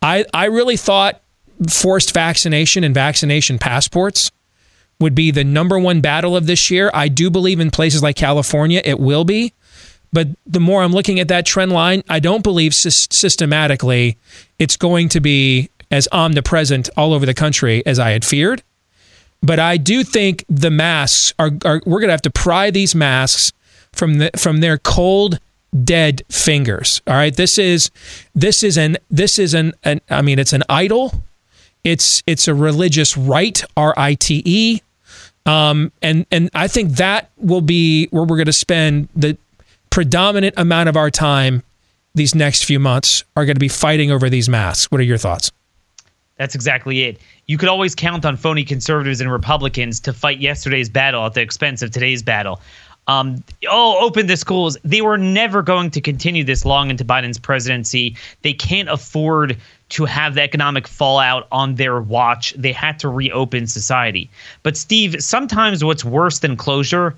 I, 0.00 0.24
I 0.34 0.46
really 0.46 0.76
thought 0.76 1.22
forced 1.70 2.12
vaccination 2.12 2.84
and 2.84 2.94
vaccination 2.94 3.58
passports 3.58 4.30
would 5.00 5.14
be 5.14 5.30
the 5.30 5.44
number 5.44 5.78
one 5.78 6.00
battle 6.00 6.36
of 6.36 6.46
this 6.46 6.70
year. 6.70 6.90
I 6.94 7.08
do 7.08 7.30
believe 7.30 7.60
in 7.60 7.70
places 7.70 8.02
like 8.02 8.16
California 8.16 8.80
it 8.84 8.98
will 8.98 9.24
be. 9.24 9.52
But 10.12 10.28
the 10.46 10.60
more 10.60 10.82
I'm 10.82 10.92
looking 10.92 11.20
at 11.20 11.28
that 11.28 11.46
trend 11.46 11.72
line, 11.72 12.02
I 12.08 12.20
don't 12.20 12.42
believe 12.42 12.74
sy- 12.74 12.90
systematically 12.90 14.18
it's 14.58 14.76
going 14.76 15.08
to 15.10 15.20
be 15.20 15.70
as 15.90 16.06
omnipresent 16.12 16.90
all 16.96 17.14
over 17.14 17.26
the 17.26 17.34
country 17.34 17.84
as 17.86 17.98
I 17.98 18.10
had 18.10 18.24
feared. 18.24 18.62
But 19.42 19.58
I 19.58 19.76
do 19.76 20.04
think 20.04 20.44
the 20.48 20.70
masks 20.70 21.34
are, 21.38 21.50
are 21.64 21.80
we're 21.84 21.98
going 21.98 22.08
to 22.08 22.12
have 22.12 22.22
to 22.22 22.30
pry 22.30 22.70
these 22.70 22.94
masks 22.94 23.52
from 23.92 24.18
the 24.18 24.30
from 24.36 24.60
their 24.60 24.78
cold 24.78 25.40
dead 25.84 26.22
fingers. 26.28 27.00
All 27.06 27.14
right, 27.14 27.34
this 27.34 27.58
is 27.58 27.90
this 28.34 28.62
is 28.62 28.76
an 28.76 28.96
this 29.10 29.38
is 29.38 29.54
an, 29.54 29.72
an 29.84 30.00
I 30.10 30.22
mean 30.22 30.38
it's 30.38 30.52
an 30.52 30.62
idol. 30.68 31.12
It's 31.84 32.22
it's 32.26 32.48
a 32.48 32.54
religious 32.54 33.16
rite, 33.16 33.64
R 33.76 33.94
I 33.96 34.14
T 34.14 34.42
E. 34.44 34.80
Um, 35.44 35.90
and 36.02 36.26
and 36.30 36.50
I 36.54 36.68
think 36.68 36.92
that 36.92 37.30
will 37.36 37.60
be 37.60 38.06
where 38.08 38.22
we're 38.22 38.36
going 38.36 38.46
to 38.46 38.52
spend 38.52 39.08
the 39.16 39.36
predominant 39.90 40.54
amount 40.56 40.88
of 40.88 40.96
our 40.96 41.10
time 41.10 41.62
these 42.14 42.34
next 42.34 42.64
few 42.64 42.78
months 42.78 43.24
are 43.36 43.44
going 43.44 43.56
to 43.56 43.60
be 43.60 43.68
fighting 43.68 44.10
over 44.10 44.28
these 44.28 44.48
masks. 44.48 44.90
What 44.90 45.00
are 45.00 45.04
your 45.04 45.18
thoughts? 45.18 45.50
That's 46.36 46.54
exactly 46.54 47.04
it. 47.04 47.18
You 47.46 47.58
could 47.58 47.68
always 47.68 47.94
count 47.94 48.24
on 48.24 48.36
phony 48.36 48.64
conservatives 48.64 49.20
and 49.20 49.30
Republicans 49.30 50.00
to 50.00 50.12
fight 50.12 50.40
yesterday's 50.40 50.88
battle 50.88 51.24
at 51.26 51.34
the 51.34 51.40
expense 51.40 51.82
of 51.82 51.90
today's 51.90 52.22
battle 52.22 52.60
um, 53.08 53.42
oh, 53.68 54.04
open 54.04 54.26
the 54.26 54.36
schools. 54.36 54.76
They 54.84 55.02
were 55.02 55.18
never 55.18 55.62
going 55.62 55.90
to 55.90 56.00
continue 56.00 56.44
this 56.44 56.64
long 56.64 56.90
into 56.90 57.04
Biden's 57.04 57.38
presidency. 57.38 58.16
They 58.42 58.52
can't 58.52 58.88
afford 58.88 59.56
to 59.90 60.04
have 60.04 60.34
the 60.34 60.42
economic 60.42 60.86
fallout 60.86 61.46
on 61.50 61.74
their 61.74 62.00
watch. 62.00 62.54
They 62.54 62.72
had 62.72 62.98
to 63.00 63.08
reopen 63.08 63.66
society. 63.66 64.30
But 64.62 64.76
Steve, 64.76 65.16
sometimes 65.22 65.84
what's 65.84 66.04
worse 66.04 66.38
than 66.38 66.56
closure 66.56 67.16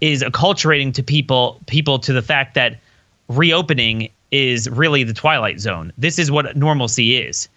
is 0.00 0.22
acculturating 0.22 0.92
to 0.94 1.02
people 1.02 1.60
people 1.66 1.98
to 2.00 2.12
the 2.12 2.22
fact 2.22 2.54
that 2.54 2.78
reopening 3.28 4.10
is 4.30 4.68
really 4.70 5.04
the 5.04 5.14
twilight 5.14 5.60
zone. 5.60 5.92
This 5.96 6.18
is 6.18 6.30
what 6.30 6.56
normalcy 6.56 7.16
is. 7.16 7.48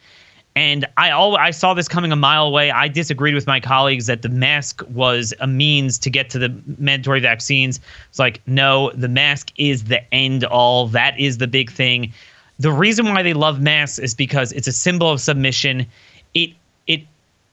And 0.55 0.85
I 0.97 1.11
all 1.11 1.37
I 1.37 1.51
saw 1.51 1.73
this 1.73 1.87
coming 1.87 2.11
a 2.11 2.15
mile 2.15 2.45
away. 2.45 2.71
I 2.71 2.87
disagreed 2.87 3.35
with 3.35 3.47
my 3.47 3.59
colleagues 3.59 4.07
that 4.07 4.23
the 4.23 4.29
mask 4.29 4.81
was 4.89 5.33
a 5.39 5.47
means 5.47 5.97
to 5.99 6.09
get 6.09 6.29
to 6.31 6.39
the 6.39 6.53
mandatory 6.77 7.19
vaccines. 7.19 7.79
It's 8.09 8.19
like, 8.19 8.41
no, 8.47 8.91
the 8.93 9.07
mask 9.07 9.51
is 9.57 9.85
the 9.85 10.01
end 10.13 10.43
all. 10.43 10.87
That 10.87 11.17
is 11.19 11.37
the 11.37 11.47
big 11.47 11.71
thing. 11.71 12.11
The 12.59 12.71
reason 12.71 13.07
why 13.07 13.23
they 13.23 13.33
love 13.33 13.61
masks 13.61 13.99
is 13.99 14.13
because 14.13 14.51
it's 14.51 14.67
a 14.67 14.73
symbol 14.73 15.09
of 15.09 15.21
submission. 15.21 15.85
It 16.33 16.51
it 16.87 17.03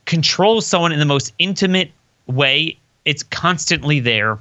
controls 0.06 0.66
someone 0.66 0.92
in 0.92 0.98
the 0.98 1.04
most 1.04 1.32
intimate 1.38 1.92
way. 2.26 2.76
It's 3.04 3.22
constantly 3.22 4.00
there 4.00 4.38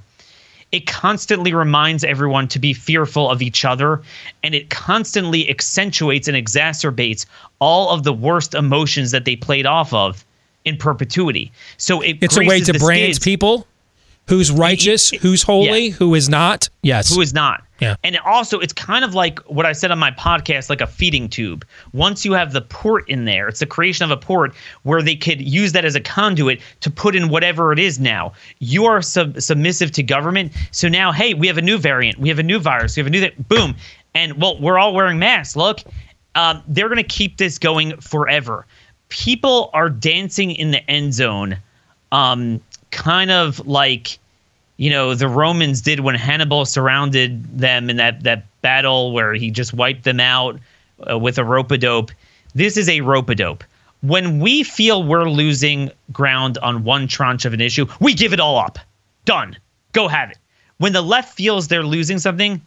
it 0.76 0.88
constantly 0.88 1.54
reminds 1.54 2.04
everyone 2.04 2.50
to 2.50 2.60
be 2.60 2.74
fearful 2.74 3.32
of 3.32 3.42
each 3.42 3.64
other 3.64 4.02
and 4.44 4.54
it 4.54 4.70
constantly 4.70 5.50
accentuates 5.50 6.28
and 6.28 6.36
exacerbates 6.36 7.26
all 7.60 7.92
of 7.92 8.04
the 8.04 8.12
worst 8.12 8.54
emotions 8.54 9.12
that 9.12 9.24
they 9.24 9.38
played 9.38 9.66
off 9.66 9.94
of 9.94 10.26
in 10.66 10.76
perpetuity. 10.76 11.50
So 11.78 12.02
it 12.02 12.18
it's 12.20 12.36
a 12.36 12.44
way 12.44 12.60
to 12.60 12.78
brand 12.78 13.22
people 13.22 13.66
who's 14.28 14.52
righteous, 14.52 15.10
who's 15.10 15.44
holy, 15.44 15.88
yeah. 15.88 15.94
who 15.94 16.16
is 16.16 16.30
not. 16.30 16.70
Yes. 16.82 17.14
Who 17.14 17.22
is 17.22 17.34
not. 17.34 17.64
Yeah. 17.80 17.96
And 18.04 18.18
also, 18.20 18.60
it's 18.60 18.72
kind 18.72 19.04
of 19.04 19.14
like 19.14 19.40
what 19.42 19.66
I 19.66 19.74
said 19.74 19.92
on 19.92 20.00
my 20.00 20.12
podcast, 20.12 20.70
like 20.70 20.80
a 20.82 20.88
feeding 20.88 21.28
tube. 21.28 21.66
Once 21.92 22.24
you 22.24 22.32
have 22.32 22.54
the 22.54 22.62
port 22.62 23.08
in 23.10 23.26
there, 23.26 23.50
it's 23.50 23.60
the 23.60 23.66
creation 23.66 24.06
of 24.06 24.12
a 24.12 24.18
port 24.18 24.56
where 24.84 25.02
they 25.02 25.16
could 25.16 25.42
use 25.42 25.74
that 25.74 25.84
as 25.84 25.94
a 25.94 26.00
conduit 26.00 26.62
to 26.82 26.90
put 26.90 27.16
in 27.16 27.28
whatever 27.28 27.74
it 27.74 27.80
is 27.80 28.00
now. 28.00 28.32
You 28.60 28.86
are 28.86 29.02
sub- 29.02 29.42
submissive 29.42 29.92
to 29.92 30.04
government. 30.04 30.54
So 30.72 30.88
now, 30.88 31.12
hey, 31.12 31.34
we 31.34 31.48
have 31.48 31.58
a 31.58 31.62
new 31.62 31.78
variant. 31.78 32.18
We 32.18 32.30
have 32.30 32.40
a 32.40 32.44
new 32.44 32.60
virus. 32.60 32.96
We 32.96 33.02
have 33.02 33.08
a 33.08 33.10
new, 33.10 33.20
th- 33.20 33.38
boom. 33.50 33.76
And 34.14 34.42
well, 34.42 34.58
we're 34.60 34.80
all 34.80 34.94
wearing 34.94 35.20
masks. 35.20 35.58
Look, 35.58 35.82
um, 36.36 36.64
they're 36.68 36.88
going 36.88 36.98
to 36.98 37.04
keep 37.04 37.38
this 37.38 37.58
going 37.58 38.00
forever. 38.00 38.66
People 39.10 39.70
are 39.74 39.90
dancing 39.90 40.52
in 40.52 40.72
the 40.72 40.90
end 40.90 41.14
zone, 41.14 41.58
um, 42.16 42.62
kind 42.92 43.30
of 43.30 43.68
like 43.68 44.18
you 44.78 44.90
know 44.90 45.16
the 45.16 45.28
Romans 45.28 45.82
did 45.82 46.00
when 46.00 46.16
Hannibal 46.16 46.66
surrounded 46.66 47.60
them 47.60 47.90
in 47.90 47.98
that 47.98 48.24
that 48.24 48.46
battle 48.62 49.12
where 49.12 49.34
he 49.34 49.52
just 49.52 49.74
wiped 49.74 50.04
them 50.04 50.20
out 50.20 50.60
uh, 51.10 51.18
with 51.18 51.38
a 51.38 51.44
rope 51.44 51.72
a 51.72 51.78
dope. 51.78 52.12
This 52.54 52.78
is 52.78 52.88
a 52.88 53.02
rope 53.02 53.30
a 53.30 53.36
dope. 53.36 53.64
When 54.02 54.40
we 54.40 54.64
feel 54.64 55.04
we're 55.04 55.30
losing 55.30 55.92
ground 56.14 56.58
on 56.60 56.84
one 56.84 57.08
tranche 57.08 57.44
of 57.46 57.54
an 57.54 57.62
issue, 57.62 57.86
we 58.00 58.14
give 58.14 58.34
it 58.34 58.40
all 58.40 58.58
up. 58.58 58.80
Done. 59.26 59.58
Go 59.92 60.08
have 60.08 60.32
it. 60.32 60.38
When 60.78 60.94
the 60.94 61.02
left 61.02 61.36
feels 61.36 61.68
they're 61.68 61.84
losing 61.84 62.20
something, 62.20 62.62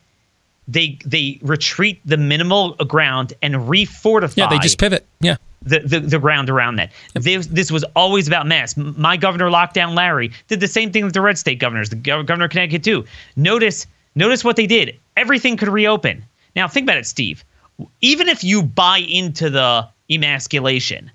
they 0.69 0.99
they 1.05 1.41
retreat 1.43 2.01
the 2.05 2.17
minimal 2.17 2.75
ground 2.75 3.33
and 3.43 3.55
refortify. 3.55 4.37
Yeah, 4.37 4.49
they 4.49 4.59
just 4.59 4.79
pivot. 4.79 5.05
Yeah 5.21 5.37
the, 5.63 5.81
the, 5.81 6.01
the 6.01 6.19
ground 6.19 6.51
around 6.51 6.77
that. 6.77 6.93
This, 7.15 7.47
this 7.47 7.71
was 7.71 7.85
always 7.97 8.27
about 8.29 8.47
mass. 8.47 8.77
My 8.77 9.17
governor, 9.17 9.51
Lockdown 9.51 9.95
Larry, 9.95 10.31
did 10.47 10.61
the 10.61 10.69
same 10.69 10.93
thing 10.93 11.05
with 11.05 11.15
the 11.15 11.21
red 11.21 11.39
state 11.39 11.59
governors, 11.59 11.91
the 11.91 11.97
governor 11.97 12.45
of 12.45 12.51
Connecticut 12.51 12.85
too. 12.85 13.05
Notice, 13.37 13.87
notice 14.15 14.45
what 14.45 14.57
they 14.57 14.67
did. 14.67 14.99
Everything 15.17 15.57
could 15.57 15.69
reopen. 15.69 16.25
Now 16.55 16.69
think 16.69 16.85
about 16.85 16.99
it, 16.99 17.07
Steve. 17.07 17.45
Even 18.01 18.29
if 18.29 18.43
you 18.43 18.63
buy 18.63 18.99
into 18.99 19.51
the 19.51 19.87
emasculation, 20.11 21.11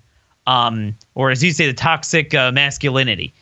um, 0.46 0.96
or 1.14 1.30
as 1.30 1.42
you 1.42 1.52
say, 1.52 1.66
the 1.66 1.74
toxic 1.74 2.34
uh, 2.34 2.52
masculinity, 2.52 3.32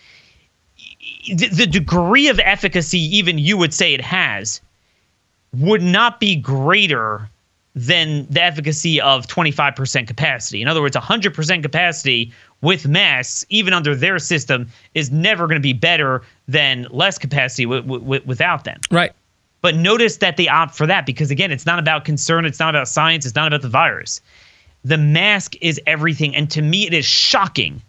the, 1.34 1.48
the 1.48 1.66
degree 1.66 2.28
of 2.28 2.40
efficacy 2.40 2.98
even 3.16 3.38
you 3.38 3.56
would 3.56 3.74
say 3.74 3.94
it 3.94 4.00
has 4.00 4.60
would 5.56 5.82
not 5.82 6.20
be 6.20 6.36
greater 6.36 7.28
than 7.74 8.26
the 8.28 8.42
efficacy 8.42 9.00
of 9.00 9.26
25% 9.26 10.06
capacity. 10.06 10.60
In 10.60 10.68
other 10.68 10.82
words, 10.82 10.96
100% 10.96 11.62
capacity 11.62 12.32
with 12.60 12.86
masks, 12.86 13.46
even 13.48 13.72
under 13.72 13.94
their 13.94 14.18
system, 14.18 14.68
is 14.94 15.10
never 15.10 15.46
going 15.46 15.56
to 15.56 15.62
be 15.62 15.72
better 15.72 16.22
than 16.48 16.86
less 16.90 17.18
capacity 17.18 17.64
w- 17.64 17.82
w- 17.82 18.22
without 18.26 18.64
them. 18.64 18.78
Right. 18.90 19.12
But 19.62 19.76
notice 19.76 20.18
that 20.18 20.36
they 20.36 20.48
opt 20.48 20.74
for 20.74 20.86
that 20.86 21.06
because, 21.06 21.30
again, 21.30 21.50
it's 21.50 21.64
not 21.64 21.78
about 21.78 22.04
concern, 22.04 22.44
it's 22.44 22.58
not 22.58 22.74
about 22.74 22.88
science, 22.88 23.24
it's 23.24 23.34
not 23.34 23.46
about 23.46 23.62
the 23.62 23.68
virus. 23.68 24.20
The 24.84 24.98
mask 24.98 25.54
is 25.60 25.80
everything. 25.86 26.34
And 26.34 26.50
to 26.50 26.60
me, 26.60 26.86
it 26.86 26.92
is 26.92 27.06
shocking 27.06 27.80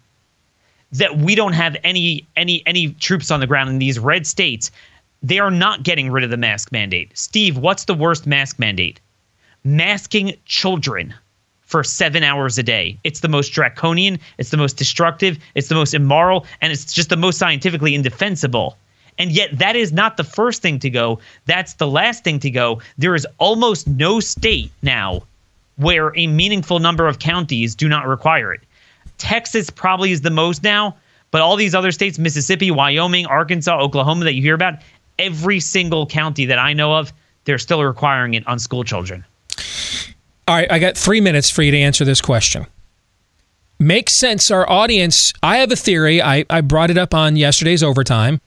that 0.92 1.18
we 1.18 1.34
don't 1.34 1.54
have 1.54 1.76
any 1.82 2.24
any 2.36 2.62
any 2.66 2.92
troops 2.92 3.32
on 3.32 3.40
the 3.40 3.48
ground 3.48 3.68
in 3.68 3.78
these 3.78 3.98
red 3.98 4.26
states. 4.26 4.70
They 5.24 5.40
are 5.40 5.50
not 5.50 5.82
getting 5.82 6.12
rid 6.12 6.22
of 6.22 6.30
the 6.30 6.36
mask 6.36 6.70
mandate. 6.70 7.10
Steve, 7.18 7.58
what's 7.58 7.86
the 7.86 7.94
worst 7.94 8.26
mask 8.26 8.60
mandate? 8.60 9.00
masking 9.64 10.34
children 10.44 11.14
for 11.62 11.82
seven 11.82 12.22
hours 12.22 12.58
a 12.58 12.62
day. 12.62 12.98
It's 13.02 13.20
the 13.20 13.28
most 13.28 13.48
draconian, 13.48 14.18
it's 14.38 14.50
the 14.50 14.56
most 14.56 14.76
destructive, 14.76 15.38
it's 15.54 15.68
the 15.68 15.74
most 15.74 15.94
immoral, 15.94 16.46
and 16.60 16.72
it's 16.72 16.92
just 16.92 17.08
the 17.08 17.16
most 17.16 17.38
scientifically 17.38 17.94
indefensible. 17.94 18.76
And 19.18 19.32
yet, 19.32 19.58
that 19.58 19.76
is 19.76 19.92
not 19.92 20.16
the 20.16 20.24
first 20.24 20.60
thing 20.60 20.78
to 20.80 20.90
go. 20.90 21.20
That's 21.46 21.74
the 21.74 21.86
last 21.86 22.24
thing 22.24 22.40
to 22.40 22.50
go. 22.50 22.82
There 22.98 23.14
is 23.14 23.26
almost 23.38 23.86
no 23.86 24.20
state 24.20 24.70
now 24.82 25.22
where 25.76 26.16
a 26.16 26.26
meaningful 26.26 26.78
number 26.80 27.06
of 27.06 27.18
counties 27.18 27.74
do 27.74 27.88
not 27.88 28.06
require 28.06 28.52
it. 28.52 28.60
Texas 29.16 29.70
probably 29.70 30.10
is 30.10 30.20
the 30.20 30.30
most 30.30 30.62
now, 30.62 30.96
but 31.30 31.40
all 31.42 31.56
these 31.56 31.74
other 31.74 31.92
states 31.92 32.18
Mississippi, 32.18 32.70
Wyoming, 32.70 33.26
Arkansas, 33.26 33.80
Oklahoma 33.80 34.24
that 34.24 34.34
you 34.34 34.42
hear 34.42 34.54
about 34.54 34.74
every 35.18 35.60
single 35.60 36.06
county 36.06 36.46
that 36.46 36.58
I 36.58 36.72
know 36.72 36.94
of, 36.94 37.12
they're 37.44 37.58
still 37.58 37.82
requiring 37.82 38.34
it 38.34 38.46
on 38.46 38.58
school 38.58 38.84
children. 38.84 39.24
All 40.46 40.56
right, 40.56 40.70
I 40.70 40.78
got 40.78 40.96
three 40.96 41.20
minutes 41.20 41.50
for 41.50 41.62
you 41.62 41.70
to 41.70 41.78
answer 41.78 42.04
this 42.04 42.20
question. 42.20 42.66
Makes 43.78 44.12
sense. 44.12 44.50
Our 44.50 44.68
audience, 44.70 45.32
I 45.42 45.58
have 45.58 45.72
a 45.72 45.76
theory. 45.76 46.22
I, 46.22 46.44
I 46.48 46.60
brought 46.60 46.90
it 46.90 46.98
up 46.98 47.14
on 47.14 47.36
yesterday's 47.36 47.82
overtime, 47.82 48.40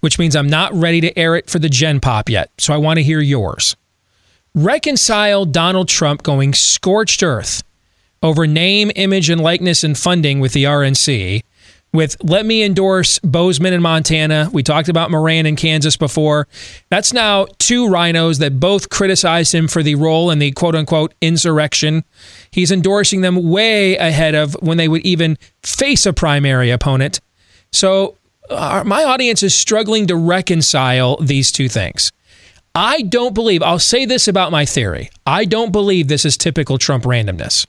which 0.00 0.18
means 0.18 0.36
I'm 0.36 0.48
not 0.48 0.72
ready 0.74 1.00
to 1.00 1.18
air 1.18 1.36
it 1.36 1.48
for 1.48 1.58
the 1.58 1.68
Gen 1.68 2.00
Pop 2.00 2.28
yet. 2.28 2.50
So 2.58 2.74
I 2.74 2.76
want 2.76 2.98
to 2.98 3.02
hear 3.02 3.20
yours. 3.20 3.76
Reconcile 4.54 5.44
Donald 5.44 5.88
Trump 5.88 6.22
going 6.22 6.54
scorched 6.54 7.22
earth 7.22 7.62
over 8.22 8.46
name, 8.46 8.90
image, 8.96 9.30
and 9.30 9.40
likeness 9.40 9.84
and 9.84 9.96
funding 9.96 10.40
with 10.40 10.52
the 10.52 10.64
RNC 10.64 11.42
with 11.96 12.16
let 12.22 12.46
me 12.46 12.62
endorse 12.62 13.18
Boozman 13.20 13.72
in 13.72 13.82
Montana. 13.82 14.48
We 14.52 14.62
talked 14.62 14.88
about 14.88 15.10
Moran 15.10 15.46
in 15.46 15.56
Kansas 15.56 15.96
before. 15.96 16.46
That's 16.90 17.12
now 17.12 17.46
two 17.58 17.88
rhinos 17.88 18.38
that 18.38 18.60
both 18.60 18.90
criticized 18.90 19.54
him 19.54 19.66
for 19.66 19.82
the 19.82 19.96
role 19.96 20.30
in 20.30 20.38
the 20.38 20.52
quote 20.52 20.76
unquote 20.76 21.14
insurrection. 21.20 22.04
He's 22.50 22.70
endorsing 22.70 23.22
them 23.22 23.50
way 23.50 23.96
ahead 23.96 24.34
of 24.34 24.54
when 24.60 24.76
they 24.76 24.88
would 24.88 25.02
even 25.02 25.38
face 25.62 26.06
a 26.06 26.12
primary 26.12 26.70
opponent. 26.70 27.20
So 27.72 28.16
uh, 28.50 28.84
my 28.86 29.04
audience 29.04 29.42
is 29.42 29.54
struggling 29.54 30.06
to 30.06 30.16
reconcile 30.16 31.16
these 31.16 31.50
two 31.50 31.68
things. 31.68 32.12
I 32.74 33.02
don't 33.02 33.34
believe, 33.34 33.62
I'll 33.62 33.78
say 33.78 34.04
this 34.04 34.28
about 34.28 34.52
my 34.52 34.66
theory. 34.66 35.10
I 35.26 35.46
don't 35.46 35.72
believe 35.72 36.08
this 36.08 36.26
is 36.26 36.36
typical 36.36 36.76
Trump 36.76 37.04
randomness. 37.04 37.66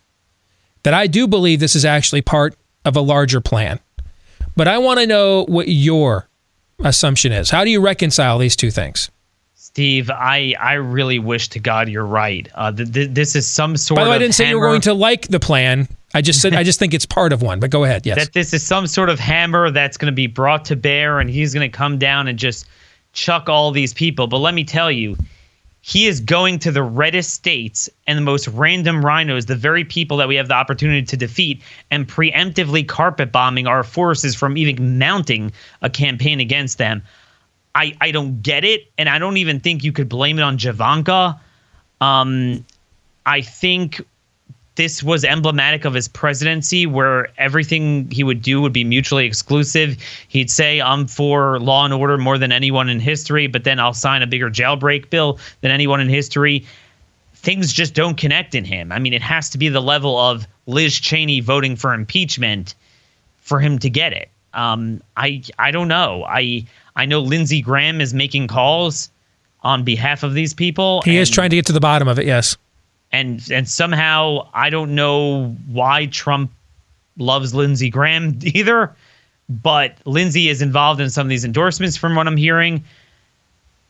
That 0.83 0.93
I 0.93 1.07
do 1.07 1.27
believe 1.27 1.59
this 1.59 1.75
is 1.75 1.85
actually 1.85 2.21
part 2.21 2.55
of 2.83 2.95
a 2.95 3.01
larger 3.01 3.41
plan. 3.41 3.79
But 4.57 4.67
I 4.67 4.79
want 4.79 4.99
to 4.99 5.07
know 5.07 5.45
what 5.45 5.69
your 5.69 6.27
assumption 6.83 7.31
is. 7.31 7.49
How 7.51 7.63
do 7.63 7.69
you 7.69 7.79
reconcile 7.79 8.39
these 8.39 8.55
two 8.55 8.71
things? 8.71 9.09
Steve, 9.53 10.09
I, 10.09 10.55
I 10.59 10.73
really 10.73 11.19
wish 11.19 11.49
to 11.49 11.59
God 11.59 11.87
you're 11.87 12.05
right. 12.05 12.49
Uh, 12.55 12.71
th- 12.71 12.91
th- 12.91 13.09
this 13.11 13.35
is 13.35 13.47
some 13.47 13.77
sort 13.77 13.97
By 13.99 14.05
the 14.05 14.09
way, 14.09 14.15
I 14.15 14.19
didn't 14.19 14.33
say 14.33 14.49
you 14.49 14.59
were 14.59 14.67
going 14.67 14.81
to 14.81 14.95
like 14.95 15.27
the 15.27 15.39
plan. 15.39 15.87
I 16.15 16.21
just 16.21 16.41
said 16.41 16.55
I 16.55 16.63
just 16.63 16.79
think 16.79 16.95
it's 16.95 17.05
part 17.05 17.31
of 17.31 17.43
one. 17.43 17.59
But 17.59 17.69
go 17.69 17.83
ahead. 17.83 18.05
Yes. 18.07 18.17
That 18.17 18.33
this 18.33 18.53
is 18.53 18.63
some 18.65 18.87
sort 18.87 19.09
of 19.09 19.19
hammer 19.19 19.69
that's 19.69 19.97
going 19.97 20.11
to 20.11 20.15
be 20.15 20.25
brought 20.25 20.65
to 20.65 20.75
bear, 20.75 21.19
and 21.19 21.29
he's 21.29 21.53
going 21.53 21.69
to 21.69 21.77
come 21.77 21.99
down 21.99 22.27
and 22.27 22.39
just 22.39 22.65
chuck 23.13 23.49
all 23.49 23.69
these 23.69 23.93
people. 23.93 24.25
But 24.25 24.37
let 24.39 24.55
me 24.55 24.63
tell 24.63 24.91
you, 24.91 25.15
he 25.87 26.05
is 26.05 26.19
going 26.19 26.59
to 26.59 26.69
the 26.69 26.83
reddest 26.83 27.33
states 27.33 27.89
and 28.05 28.17
the 28.17 28.21
most 28.21 28.49
random 28.49 29.05
rhinos, 29.05 29.45
the 29.45 29.55
very 29.55 29.85
people 29.85 30.17
that 30.17 30.27
we 30.27 30.35
have 30.35 30.49
the 30.49 30.53
opportunity 30.53 31.01
to 31.05 31.15
defeat, 31.15 31.63
and 31.89 32.05
preemptively 32.05 32.85
carpet 32.85 33.31
bombing 33.31 33.67
our 33.67 33.83
forces 33.83 34.35
from 34.35 34.57
even 34.57 34.99
mounting 34.99 35.49
a 35.81 35.89
campaign 35.89 36.41
against 36.41 36.77
them. 36.77 37.03
I, 37.73 37.95
I 38.01 38.11
don't 38.11 38.41
get 38.41 38.65
it, 38.65 38.91
and 38.97 39.07
I 39.07 39.17
don't 39.17 39.37
even 39.37 39.61
think 39.61 39.85
you 39.85 39.93
could 39.93 40.09
blame 40.09 40.37
it 40.39 40.41
on 40.41 40.57
Javanka. 40.57 41.39
Um, 42.01 42.65
I 43.25 43.39
think 43.39 44.05
this 44.77 45.03
was 45.03 45.25
emblematic 45.25 45.83
of 45.85 45.93
his 45.93 46.07
presidency 46.07 46.85
where 46.85 47.27
everything 47.37 48.09
he 48.09 48.23
would 48.23 48.41
do 48.41 48.61
would 48.61 48.71
be 48.71 48.83
mutually 48.83 49.25
exclusive. 49.25 49.97
He'd 50.29 50.49
say, 50.49 50.79
I'm 50.79 51.07
for 51.07 51.59
law 51.59 51.83
and 51.83 51.93
order 51.93 52.17
more 52.17 52.37
than 52.37 52.51
anyone 52.51 52.87
in 52.87 52.99
history, 52.99 53.47
but 53.47 53.63
then 53.65 53.79
I'll 53.79 53.93
sign 53.93 54.21
a 54.21 54.27
bigger 54.27 54.49
jailbreak 54.49 55.09
bill 55.09 55.39
than 55.61 55.71
anyone 55.71 55.99
in 55.99 56.07
history. 56.07 56.65
things 57.33 57.71
just 57.71 57.93
don't 57.93 58.17
connect 58.17 58.55
in 58.55 58.65
him. 58.65 58.91
I 58.91 58.99
mean, 58.99 59.13
it 59.13 59.21
has 59.21 59.49
to 59.51 59.57
be 59.57 59.69
the 59.69 59.81
level 59.81 60.17
of 60.17 60.47
Liz 60.65 60.99
Cheney 60.99 61.39
voting 61.39 61.75
for 61.75 61.93
impeachment 61.93 62.75
for 63.39 63.59
him 63.59 63.79
to 63.79 63.89
get 63.89 64.11
it. 64.13 64.29
Um, 64.53 65.01
I 65.15 65.43
I 65.57 65.71
don't 65.71 65.87
know. 65.87 66.25
I 66.27 66.65
I 66.95 67.05
know 67.05 67.21
Lindsey 67.21 67.61
Graham 67.61 68.01
is 68.01 68.13
making 68.13 68.47
calls 68.47 69.09
on 69.61 69.83
behalf 69.83 70.23
of 70.23 70.33
these 70.33 70.53
people. 70.53 71.01
He 71.03 71.17
is 71.17 71.29
trying 71.29 71.51
to 71.51 71.55
get 71.55 71.65
to 71.67 71.73
the 71.73 71.79
bottom 71.79 72.07
of 72.07 72.19
it. 72.19 72.25
Yes. 72.25 72.57
And 73.11 73.49
and 73.51 73.67
somehow 73.67 74.49
I 74.53 74.69
don't 74.69 74.95
know 74.95 75.55
why 75.67 76.07
Trump 76.07 76.51
loves 77.17 77.53
Lindsey 77.53 77.89
Graham 77.89 78.37
either, 78.43 78.95
but 79.49 79.97
Lindsey 80.05 80.49
is 80.49 80.61
involved 80.61 81.01
in 81.01 81.09
some 81.09 81.25
of 81.25 81.29
these 81.29 81.45
endorsements 81.45 81.97
from 81.97 82.15
what 82.15 82.27
I'm 82.27 82.37
hearing. 82.37 82.83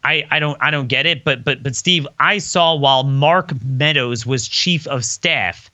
I, 0.04 0.26
I 0.32 0.40
don't 0.40 0.58
I 0.62 0.72
don't 0.72 0.88
get 0.88 1.06
it, 1.06 1.24
but 1.24 1.44
but 1.44 1.64
but 1.64 1.76
Steve, 1.76 2.08
I 2.20 2.38
saw 2.38 2.76
while 2.76 3.04
Mark 3.04 3.52
Meadows 3.64 4.26
was 4.26 4.48
chief 4.48 4.88
of 4.88 5.04
staff, 5.04 5.70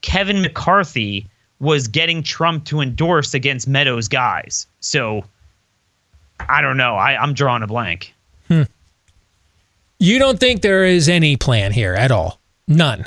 Kevin 0.00 0.42
McCarthy 0.42 1.26
was 1.60 1.86
getting 1.86 2.22
Trump 2.22 2.64
to 2.64 2.80
endorse 2.80 3.34
against 3.34 3.68
Meadows 3.68 4.08
guys. 4.08 4.66
So 4.80 5.24
I 6.48 6.62
don't 6.62 6.78
know. 6.78 6.96
I, 6.96 7.16
I'm 7.16 7.34
drawing 7.34 7.62
a 7.62 7.66
blank. 7.66 8.14
Hmm. 8.48 8.62
You 9.98 10.18
don't 10.18 10.40
think 10.40 10.62
there 10.62 10.84
is 10.84 11.08
any 11.08 11.36
plan 11.36 11.72
here 11.72 11.94
at 11.94 12.10
all? 12.10 12.39
None. 12.70 13.06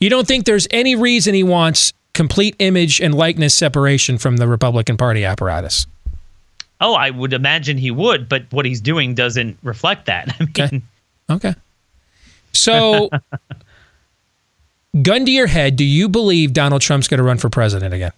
You 0.00 0.08
don't 0.08 0.26
think 0.26 0.46
there's 0.46 0.66
any 0.70 0.94
reason 0.96 1.34
he 1.34 1.42
wants 1.42 1.92
complete 2.14 2.56
image 2.58 3.00
and 3.00 3.14
likeness 3.14 3.54
separation 3.54 4.16
from 4.16 4.38
the 4.38 4.48
Republican 4.48 4.96
Party 4.96 5.24
apparatus? 5.24 5.86
Oh, 6.80 6.94
I 6.94 7.10
would 7.10 7.34
imagine 7.34 7.76
he 7.76 7.90
would, 7.90 8.28
but 8.28 8.44
what 8.50 8.64
he's 8.64 8.80
doing 8.80 9.14
doesn't 9.14 9.58
reflect 9.62 10.06
that. 10.06 10.34
I 10.58 10.68
mean, 10.72 10.82
Okay. 11.28 11.54
So, 12.52 13.10
gun 15.02 15.26
to 15.26 15.30
your 15.30 15.46
head, 15.46 15.76
do 15.76 15.84
you 15.84 16.08
believe 16.08 16.54
Donald 16.54 16.80
Trump's 16.80 17.08
going 17.08 17.18
to 17.18 17.24
run 17.24 17.38
for 17.38 17.50
president 17.50 17.92
again? 17.92 18.12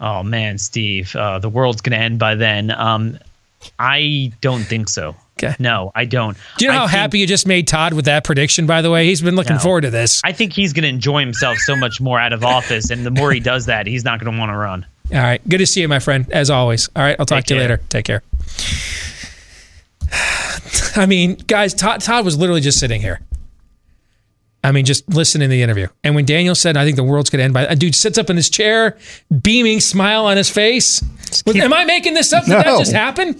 Oh 0.00 0.22
man, 0.22 0.58
Steve, 0.58 1.14
uh, 1.16 1.38
the 1.38 1.48
world's 1.48 1.80
gonna 1.80 1.96
end 1.96 2.18
by 2.18 2.34
then. 2.34 2.70
Um, 2.72 3.18
I 3.78 4.32
don't 4.40 4.64
think 4.64 4.88
so. 4.88 5.14
Okay. 5.36 5.54
No, 5.58 5.90
I 5.94 6.04
don't. 6.04 6.36
Do 6.58 6.64
you 6.64 6.70
know 6.70 6.76
I 6.76 6.80
how 6.80 6.86
think- 6.86 6.98
happy 6.98 7.18
you 7.18 7.26
just 7.26 7.46
made 7.46 7.66
Todd 7.66 7.92
with 7.92 8.04
that 8.04 8.22
prediction, 8.24 8.66
by 8.66 8.82
the 8.82 8.90
way? 8.90 9.06
He's 9.06 9.20
been 9.20 9.34
looking 9.36 9.56
No. 9.56 9.60
forward 9.62 9.80
to 9.82 9.90
this. 9.90 10.20
I 10.24 10.32
think 10.32 10.52
he's 10.52 10.72
gonna 10.72 10.86
enjoy 10.88 11.20
himself 11.20 11.58
so 11.58 11.74
much 11.74 12.00
more 12.00 12.20
out 12.20 12.32
of 12.32 12.44
office, 12.44 12.90
and 12.90 13.04
the 13.04 13.10
more 13.10 13.32
he 13.32 13.40
does 13.40 13.66
that, 13.66 13.86
he's 13.86 14.04
not 14.04 14.22
gonna 14.22 14.38
want 14.38 14.50
to 14.50 14.56
run. 14.56 14.86
All 15.12 15.18
right. 15.18 15.46
Good 15.48 15.58
to 15.58 15.66
see 15.66 15.80
you, 15.80 15.88
my 15.88 15.98
friend, 15.98 16.26
as 16.30 16.50
always. 16.50 16.88
All 16.96 17.02
right. 17.02 17.16
I'll 17.18 17.26
talk 17.26 17.38
Take 17.40 17.46
to 17.46 17.54
you 17.54 17.60
care. 17.60 17.68
later. 17.70 17.82
Take 17.88 18.04
care. 18.06 18.22
I 20.96 21.06
mean, 21.06 21.34
guys, 21.46 21.74
Todd, 21.74 22.00
Todd 22.00 22.24
was 22.24 22.36
literally 22.38 22.60
just 22.60 22.78
sitting 22.78 23.00
here. 23.00 23.20
I 24.62 24.72
mean, 24.72 24.86
just 24.86 25.06
listening 25.08 25.48
to 25.50 25.50
the 25.50 25.62
interview. 25.62 25.88
And 26.02 26.14
when 26.14 26.24
Daniel 26.24 26.54
said, 26.54 26.76
I 26.78 26.84
think 26.84 26.96
the 26.96 27.04
world's 27.04 27.28
going 27.28 27.38
to 27.40 27.44
end 27.44 27.52
by 27.52 27.64
a 27.64 27.76
dude 27.76 27.94
sits 27.94 28.16
up 28.16 28.30
in 28.30 28.36
his 28.36 28.48
chair, 28.48 28.96
beaming 29.42 29.80
smile 29.80 30.24
on 30.24 30.38
his 30.38 30.48
face. 30.48 31.02
Was- 31.44 31.56
am 31.56 31.72
I 31.74 31.84
making 31.84 32.14
this 32.14 32.32
up? 32.32 32.44
Did 32.44 32.52
that 32.52 32.78
just 32.78 32.92
happen? 32.92 33.38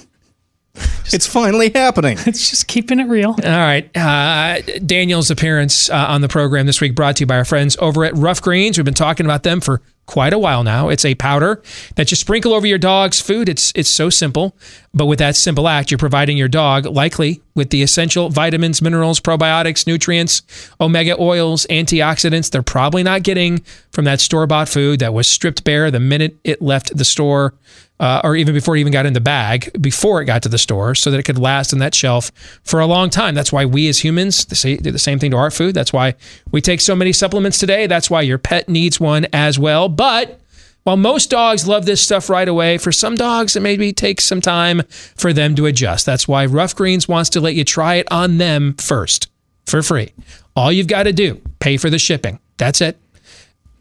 It's 1.12 1.26
finally 1.26 1.70
happening. 1.72 2.18
It's 2.26 2.50
just 2.50 2.66
keeping 2.66 2.98
it 2.98 3.04
real. 3.04 3.30
All 3.30 3.36
right. 3.44 3.88
Uh, 3.96 4.62
Daniel's 4.84 5.30
appearance 5.30 5.90
uh, 5.90 6.06
on 6.08 6.22
the 6.22 6.28
program 6.28 6.66
this 6.66 6.80
week 6.80 6.94
brought 6.94 7.16
to 7.16 7.20
you 7.20 7.26
by 7.26 7.36
our 7.36 7.44
friends 7.44 7.76
over 7.78 8.04
at 8.04 8.16
Ruff 8.16 8.40
Greens. 8.40 8.78
We've 8.78 8.84
been 8.84 8.94
talking 8.94 9.26
about 9.26 9.42
them 9.42 9.60
for 9.60 9.82
quite 10.06 10.32
a 10.32 10.38
while 10.38 10.64
now. 10.64 10.88
It's 10.88 11.04
a 11.04 11.14
powder 11.14 11.62
that 11.96 12.10
you 12.10 12.16
sprinkle 12.16 12.52
over 12.52 12.66
your 12.66 12.78
dog's 12.78 13.20
food. 13.20 13.48
It's 13.48 13.72
it's 13.74 13.88
so 13.88 14.10
simple, 14.10 14.56
but 14.92 15.06
with 15.06 15.18
that 15.18 15.36
simple 15.36 15.68
act, 15.68 15.90
you're 15.90 15.98
providing 15.98 16.36
your 16.36 16.48
dog 16.48 16.86
likely 16.86 17.40
with 17.54 17.70
the 17.70 17.82
essential 17.82 18.28
vitamins, 18.30 18.82
minerals, 18.82 19.20
probiotics, 19.20 19.86
nutrients, 19.86 20.42
omega 20.80 21.16
oils, 21.20 21.66
antioxidants 21.70 22.50
they're 22.50 22.62
probably 22.62 23.02
not 23.02 23.22
getting 23.22 23.60
from 23.92 24.04
that 24.06 24.20
store-bought 24.20 24.68
food 24.68 25.00
that 25.00 25.14
was 25.14 25.28
stripped 25.28 25.64
bare 25.64 25.90
the 25.90 26.00
minute 26.00 26.36
it 26.44 26.60
left 26.60 26.96
the 26.96 27.04
store 27.04 27.54
uh, 28.00 28.20
or 28.24 28.36
even 28.36 28.54
before 28.54 28.76
it 28.76 28.80
even 28.80 28.92
got 28.92 29.06
in 29.06 29.12
the 29.12 29.20
bag, 29.20 29.70
before 29.80 30.20
it 30.20 30.24
got 30.24 30.42
to 30.42 30.48
the 30.48 30.58
store, 30.58 30.94
so 30.94 31.10
that 31.10 31.18
it 31.18 31.22
could 31.22 31.38
last 31.38 31.72
on 31.72 31.78
that 31.78 31.94
shelf 31.94 32.30
for 32.64 32.80
a 32.80 32.86
long 32.86 33.10
time. 33.10 33.34
That's 33.34 33.52
why 33.52 33.64
we 33.64 33.88
as 33.88 34.00
humans 34.00 34.44
do 34.44 34.76
the 34.76 34.98
same 34.98 35.18
thing 35.18 35.30
to 35.30 35.36
our 35.36 35.50
food. 35.50 35.74
That's 35.74 35.92
why 35.92 36.14
we 36.50 36.60
take 36.60 36.80
so 36.80 36.96
many 36.96 37.12
supplements 37.12 37.58
today. 37.58 37.86
That's 37.86 38.10
why 38.10 38.22
your 38.22 38.38
pet 38.38 38.68
needs 38.68 38.98
one 38.98 39.26
as 39.32 39.58
well. 39.58 39.88
But 39.88 40.40
while 40.82 40.96
most 40.98 41.30
dogs 41.30 41.66
love 41.66 41.86
this 41.86 42.02
stuff 42.02 42.28
right 42.28 42.48
away, 42.48 42.78
for 42.78 42.92
some 42.92 43.14
dogs, 43.14 43.56
it 43.56 43.60
maybe 43.60 43.92
takes 43.92 44.24
some 44.24 44.40
time 44.40 44.82
for 45.16 45.32
them 45.32 45.54
to 45.54 45.66
adjust. 45.66 46.04
That's 46.04 46.28
why 46.28 46.44
Ruff 46.46 46.74
Greens 46.74 47.08
wants 47.08 47.30
to 47.30 47.40
let 47.40 47.54
you 47.54 47.64
try 47.64 47.94
it 47.94 48.10
on 48.10 48.38
them 48.38 48.74
first 48.74 49.30
for 49.66 49.82
free. 49.82 50.12
All 50.54 50.70
you've 50.70 50.86
got 50.86 51.04
to 51.04 51.12
do, 51.12 51.40
pay 51.58 51.78
for 51.78 51.88
the 51.88 51.98
shipping. 51.98 52.38
That's 52.58 52.80
it. 52.80 52.98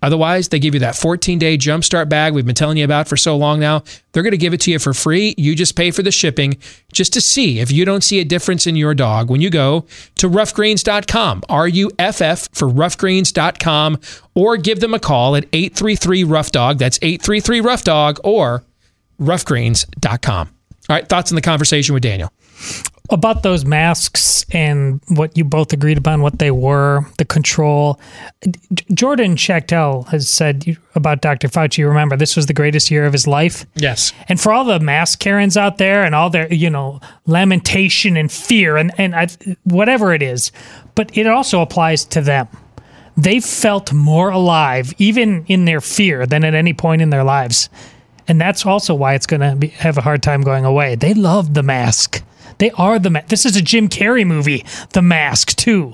Otherwise, 0.04 0.50
they 0.50 0.60
give 0.60 0.74
you 0.74 0.82
that 0.82 0.96
14 0.96 1.40
day 1.40 1.58
jumpstart 1.58 2.10
bag 2.10 2.34
we've 2.34 2.46
been 2.46 2.54
telling 2.54 2.78
you 2.78 2.84
about 2.84 3.08
for 3.08 3.18
so 3.18 3.36
long 3.36 3.60
now. 3.60 3.82
They're 4.12 4.22
going 4.22 4.32
to 4.32 4.38
give 4.38 4.54
it 4.54 4.62
to 4.62 4.72
you 4.72 4.78
for 4.78 4.94
free. 4.94 5.34
You 5.38 5.56
just 5.56 5.76
pay 5.76 5.92
for 5.92 6.04
the 6.04 6.12
shipping 6.12 6.58
just 6.92 7.14
to 7.14 7.22
see 7.22 7.60
if 7.60 7.72
you 7.72 7.86
don't 7.86 8.04
see 8.04 8.20
a 8.20 8.26
difference 8.26 8.68
in 8.68 8.76
your 8.76 8.94
dog 8.94 9.32
when 9.32 9.42
you 9.42 9.50
go 9.50 9.86
to 10.16 10.30
ruffgreens.com, 10.30 11.44
R 11.48 11.68
U 11.68 11.90
F 11.98 12.22
F 12.22 12.50
for 12.54 12.68
ruffgreens.com, 12.68 14.00
or 14.36 14.58
give 14.58 14.82
them 14.82 14.94
a 14.94 15.00
call 15.00 15.36
at 15.38 15.46
833 15.54 16.26
Ruff 16.26 16.52
Dog. 16.52 16.78
That's 16.78 17.00
833 17.02 17.62
Ruff 17.62 17.84
Dog 17.84 18.20
or 18.24 18.64
ruffgreens.com. 19.20 20.50
All 20.90 20.96
right, 20.96 21.08
thoughts 21.08 21.32
on 21.32 21.36
the 21.36 21.42
conversation 21.42 21.94
with 21.94 22.04
Daniel? 22.04 22.32
About 23.10 23.44
those 23.44 23.66
masks 23.66 24.46
and 24.52 25.02
what 25.10 25.38
you 25.38 25.44
both 25.44 25.74
agreed 25.74 25.98
upon 25.98 26.22
what 26.22 26.40
they 26.40 26.52
were 26.52 27.06
the 27.18 27.26
control. 27.26 28.00
Jordan 28.94 29.36
Schachtel 29.36 30.04
has 30.04 30.30
said 30.30 30.78
about 30.96 31.22
dr 31.22 31.48
fauci 31.48 31.86
remember 31.86 32.16
this 32.16 32.36
was 32.36 32.46
the 32.46 32.54
greatest 32.54 32.90
year 32.90 33.06
of 33.06 33.12
his 33.12 33.28
life. 33.28 33.66
Yes. 33.76 34.14
and 34.30 34.40
for 34.40 34.54
all 34.54 34.64
the 34.64 34.80
mask 34.80 35.20
karens 35.20 35.58
out 35.58 35.78
there 35.78 36.04
and 36.04 36.16
all 36.16 36.30
their 36.30 36.52
you 36.54 36.70
know 36.70 37.02
lamentation 37.26 38.16
and 38.16 38.32
fear 38.32 38.78
and 38.78 38.92
and 38.98 39.16
I, 39.16 39.28
whatever 39.64 40.14
it 40.14 40.22
is 40.22 40.52
but 40.96 41.16
it 41.18 41.28
also 41.28 41.62
applies 41.62 42.06
to 42.06 42.22
them. 42.22 42.48
They 43.18 43.40
felt 43.40 43.94
more 43.94 44.30
alive 44.30 44.94
even 44.98 45.46
in 45.48 45.66
their 45.66 45.82
fear 45.82 46.26
than 46.26 46.44
at 46.44 46.56
any 46.56 46.74
point 46.74 47.02
in 47.02 47.10
their 47.10 47.24
lives. 47.24 47.70
And 48.28 48.40
that's 48.40 48.66
also 48.66 48.96
why 48.96 49.14
it's 49.16 49.26
going 49.26 49.60
to 49.60 49.68
have 49.68 49.98
a 49.98 50.02
hard 50.02 50.24
time 50.24 50.42
going 50.42 50.66
away. 50.66 50.96
They 50.96 51.14
love 51.14 51.54
the 51.54 51.64
mask 51.64 52.24
they 52.64 52.72
are 52.72 52.98
the 52.98 53.10
ma- 53.10 53.19
this 53.27 53.45
is 53.45 53.57
a 53.57 53.61
jim 53.61 53.90
carrey 53.90 54.26
movie 54.26 54.64
the 54.94 55.02
mask 55.02 55.49
too 55.57 55.94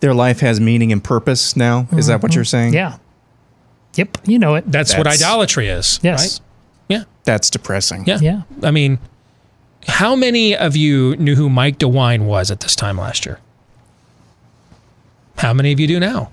Their 0.00 0.12
life 0.12 0.40
has 0.40 0.60
meaning 0.60 0.92
and 0.92 1.02
purpose 1.02 1.56
now. 1.56 1.88
Is 1.92 2.08
that 2.08 2.22
what 2.22 2.34
you're 2.34 2.44
saying? 2.44 2.72
Mm-hmm. 2.74 2.94
yeah 2.94 2.98
yep 3.94 4.18
you 4.26 4.38
know 4.38 4.56
it 4.56 4.70
That's, 4.70 4.94
what 4.94 5.06
idolatry 5.06 5.68
is. 5.68 5.98
yes 6.02 6.20
Right? 6.20 6.40
Yeah. 6.86 7.04
That's 7.24 7.48
depressing. 7.48 8.04
Yeah. 8.06 8.18
Yeah. 8.20 8.42
I 8.62 8.70
mean, 8.70 8.98
how 9.88 10.14
many 10.14 10.54
of 10.54 10.76
you 10.76 11.16
knew 11.16 11.34
who 11.34 11.48
Mike 11.48 11.78
DeWine 11.78 12.26
was 12.26 12.50
at 12.50 12.60
this 12.60 12.76
time 12.76 12.98
last 12.98 13.24
year? 13.24 13.40
How 15.38 15.54
many 15.54 15.72
of 15.72 15.80
you 15.80 15.86
do 15.86 15.98
now? 15.98 16.30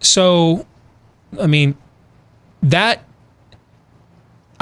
So, 0.00 0.64
I 1.38 1.46
mean, 1.46 1.76
that 2.62 3.04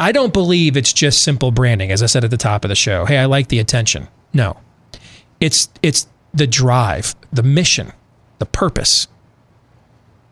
I 0.03 0.11
don't 0.11 0.33
believe 0.33 0.77
it's 0.77 0.93
just 0.93 1.23
simple 1.23 1.53
branding 1.53 1.93
as 1.93 2.03
I 2.03 2.07
said 2.07 2.25
at 2.25 2.33
the 2.33 2.37
top 2.37 2.65
of 2.65 2.69
the 2.69 2.75
show. 2.75 3.05
Hey, 3.05 3.19
I 3.19 3.27
like 3.27 3.47
the 3.47 3.61
attention. 3.61 4.09
No. 4.35 4.57
It's 5.39 5.69
it's 5.81 6.09
the 6.35 6.49
drive, 6.49 7.15
the 7.33 7.45
mission, 7.45 7.93
the 8.41 8.47
purpose. 8.47 9.07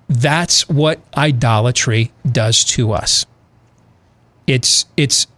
That's 0.08 0.68
what 0.68 0.98
idolatry 1.16 2.10
does 2.28 2.64
to 2.64 2.90
us. 2.90 3.26
It's 4.48 4.86
it's 4.96 5.28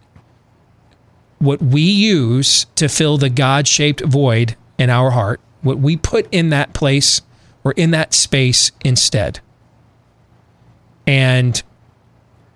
what 1.37 1.61
we 1.61 1.83
use 1.83 2.65
to 2.73 2.89
fill 2.89 3.19
the 3.19 3.29
God-shaped 3.29 4.03
void 4.03 4.55
in 4.79 4.89
our 4.89 5.11
heart, 5.11 5.41
what 5.61 5.77
we 5.77 5.95
put 5.95 6.27
in 6.31 6.49
that 6.49 6.73
place 6.73 7.21
or 7.63 7.73
in 7.73 7.91
that 7.91 8.15
space 8.15 8.71
instead. 8.83 9.41
And 11.05 11.61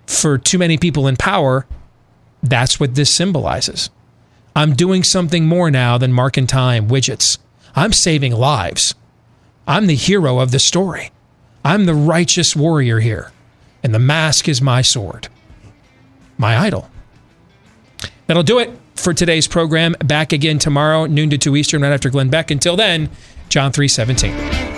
for 0.08 0.38
too 0.38 0.58
many 0.58 0.78
people 0.78 1.06
in 1.06 1.16
power, 1.16 1.66
that's 2.42 2.80
what 2.80 2.94
this 2.94 3.10
symbolizes. 3.10 3.90
I'm 4.56 4.74
doing 4.74 5.04
something 5.04 5.46
more 5.46 5.70
now 5.70 5.98
than 5.98 6.12
marking 6.12 6.46
time 6.46 6.88
widgets. 6.88 7.38
I'm 7.76 7.92
saving 7.92 8.32
lives. 8.32 8.94
I'm 9.66 9.86
the 9.86 9.94
hero 9.94 10.40
of 10.40 10.50
the 10.50 10.58
story. 10.58 11.10
I'm 11.64 11.84
the 11.84 11.94
righteous 11.94 12.56
warrior 12.56 13.00
here. 13.00 13.30
And 13.82 13.94
the 13.94 13.98
mask 13.98 14.48
is 14.48 14.60
my 14.60 14.82
sword 14.82 15.28
my 16.38 16.56
idol. 16.56 16.88
That'll 18.28 18.44
do 18.44 18.60
it 18.60 18.70
for 18.94 19.12
today's 19.12 19.48
program. 19.48 19.96
Back 20.04 20.32
again 20.32 20.60
tomorrow, 20.60 21.06
noon 21.06 21.30
to 21.30 21.38
2 21.38 21.56
Eastern, 21.56 21.82
right 21.82 21.92
after 21.92 22.10
Glenn 22.10 22.30
Beck. 22.30 22.52
Until 22.52 22.76
then, 22.76 23.10
John 23.48 23.72
317. 23.72 24.77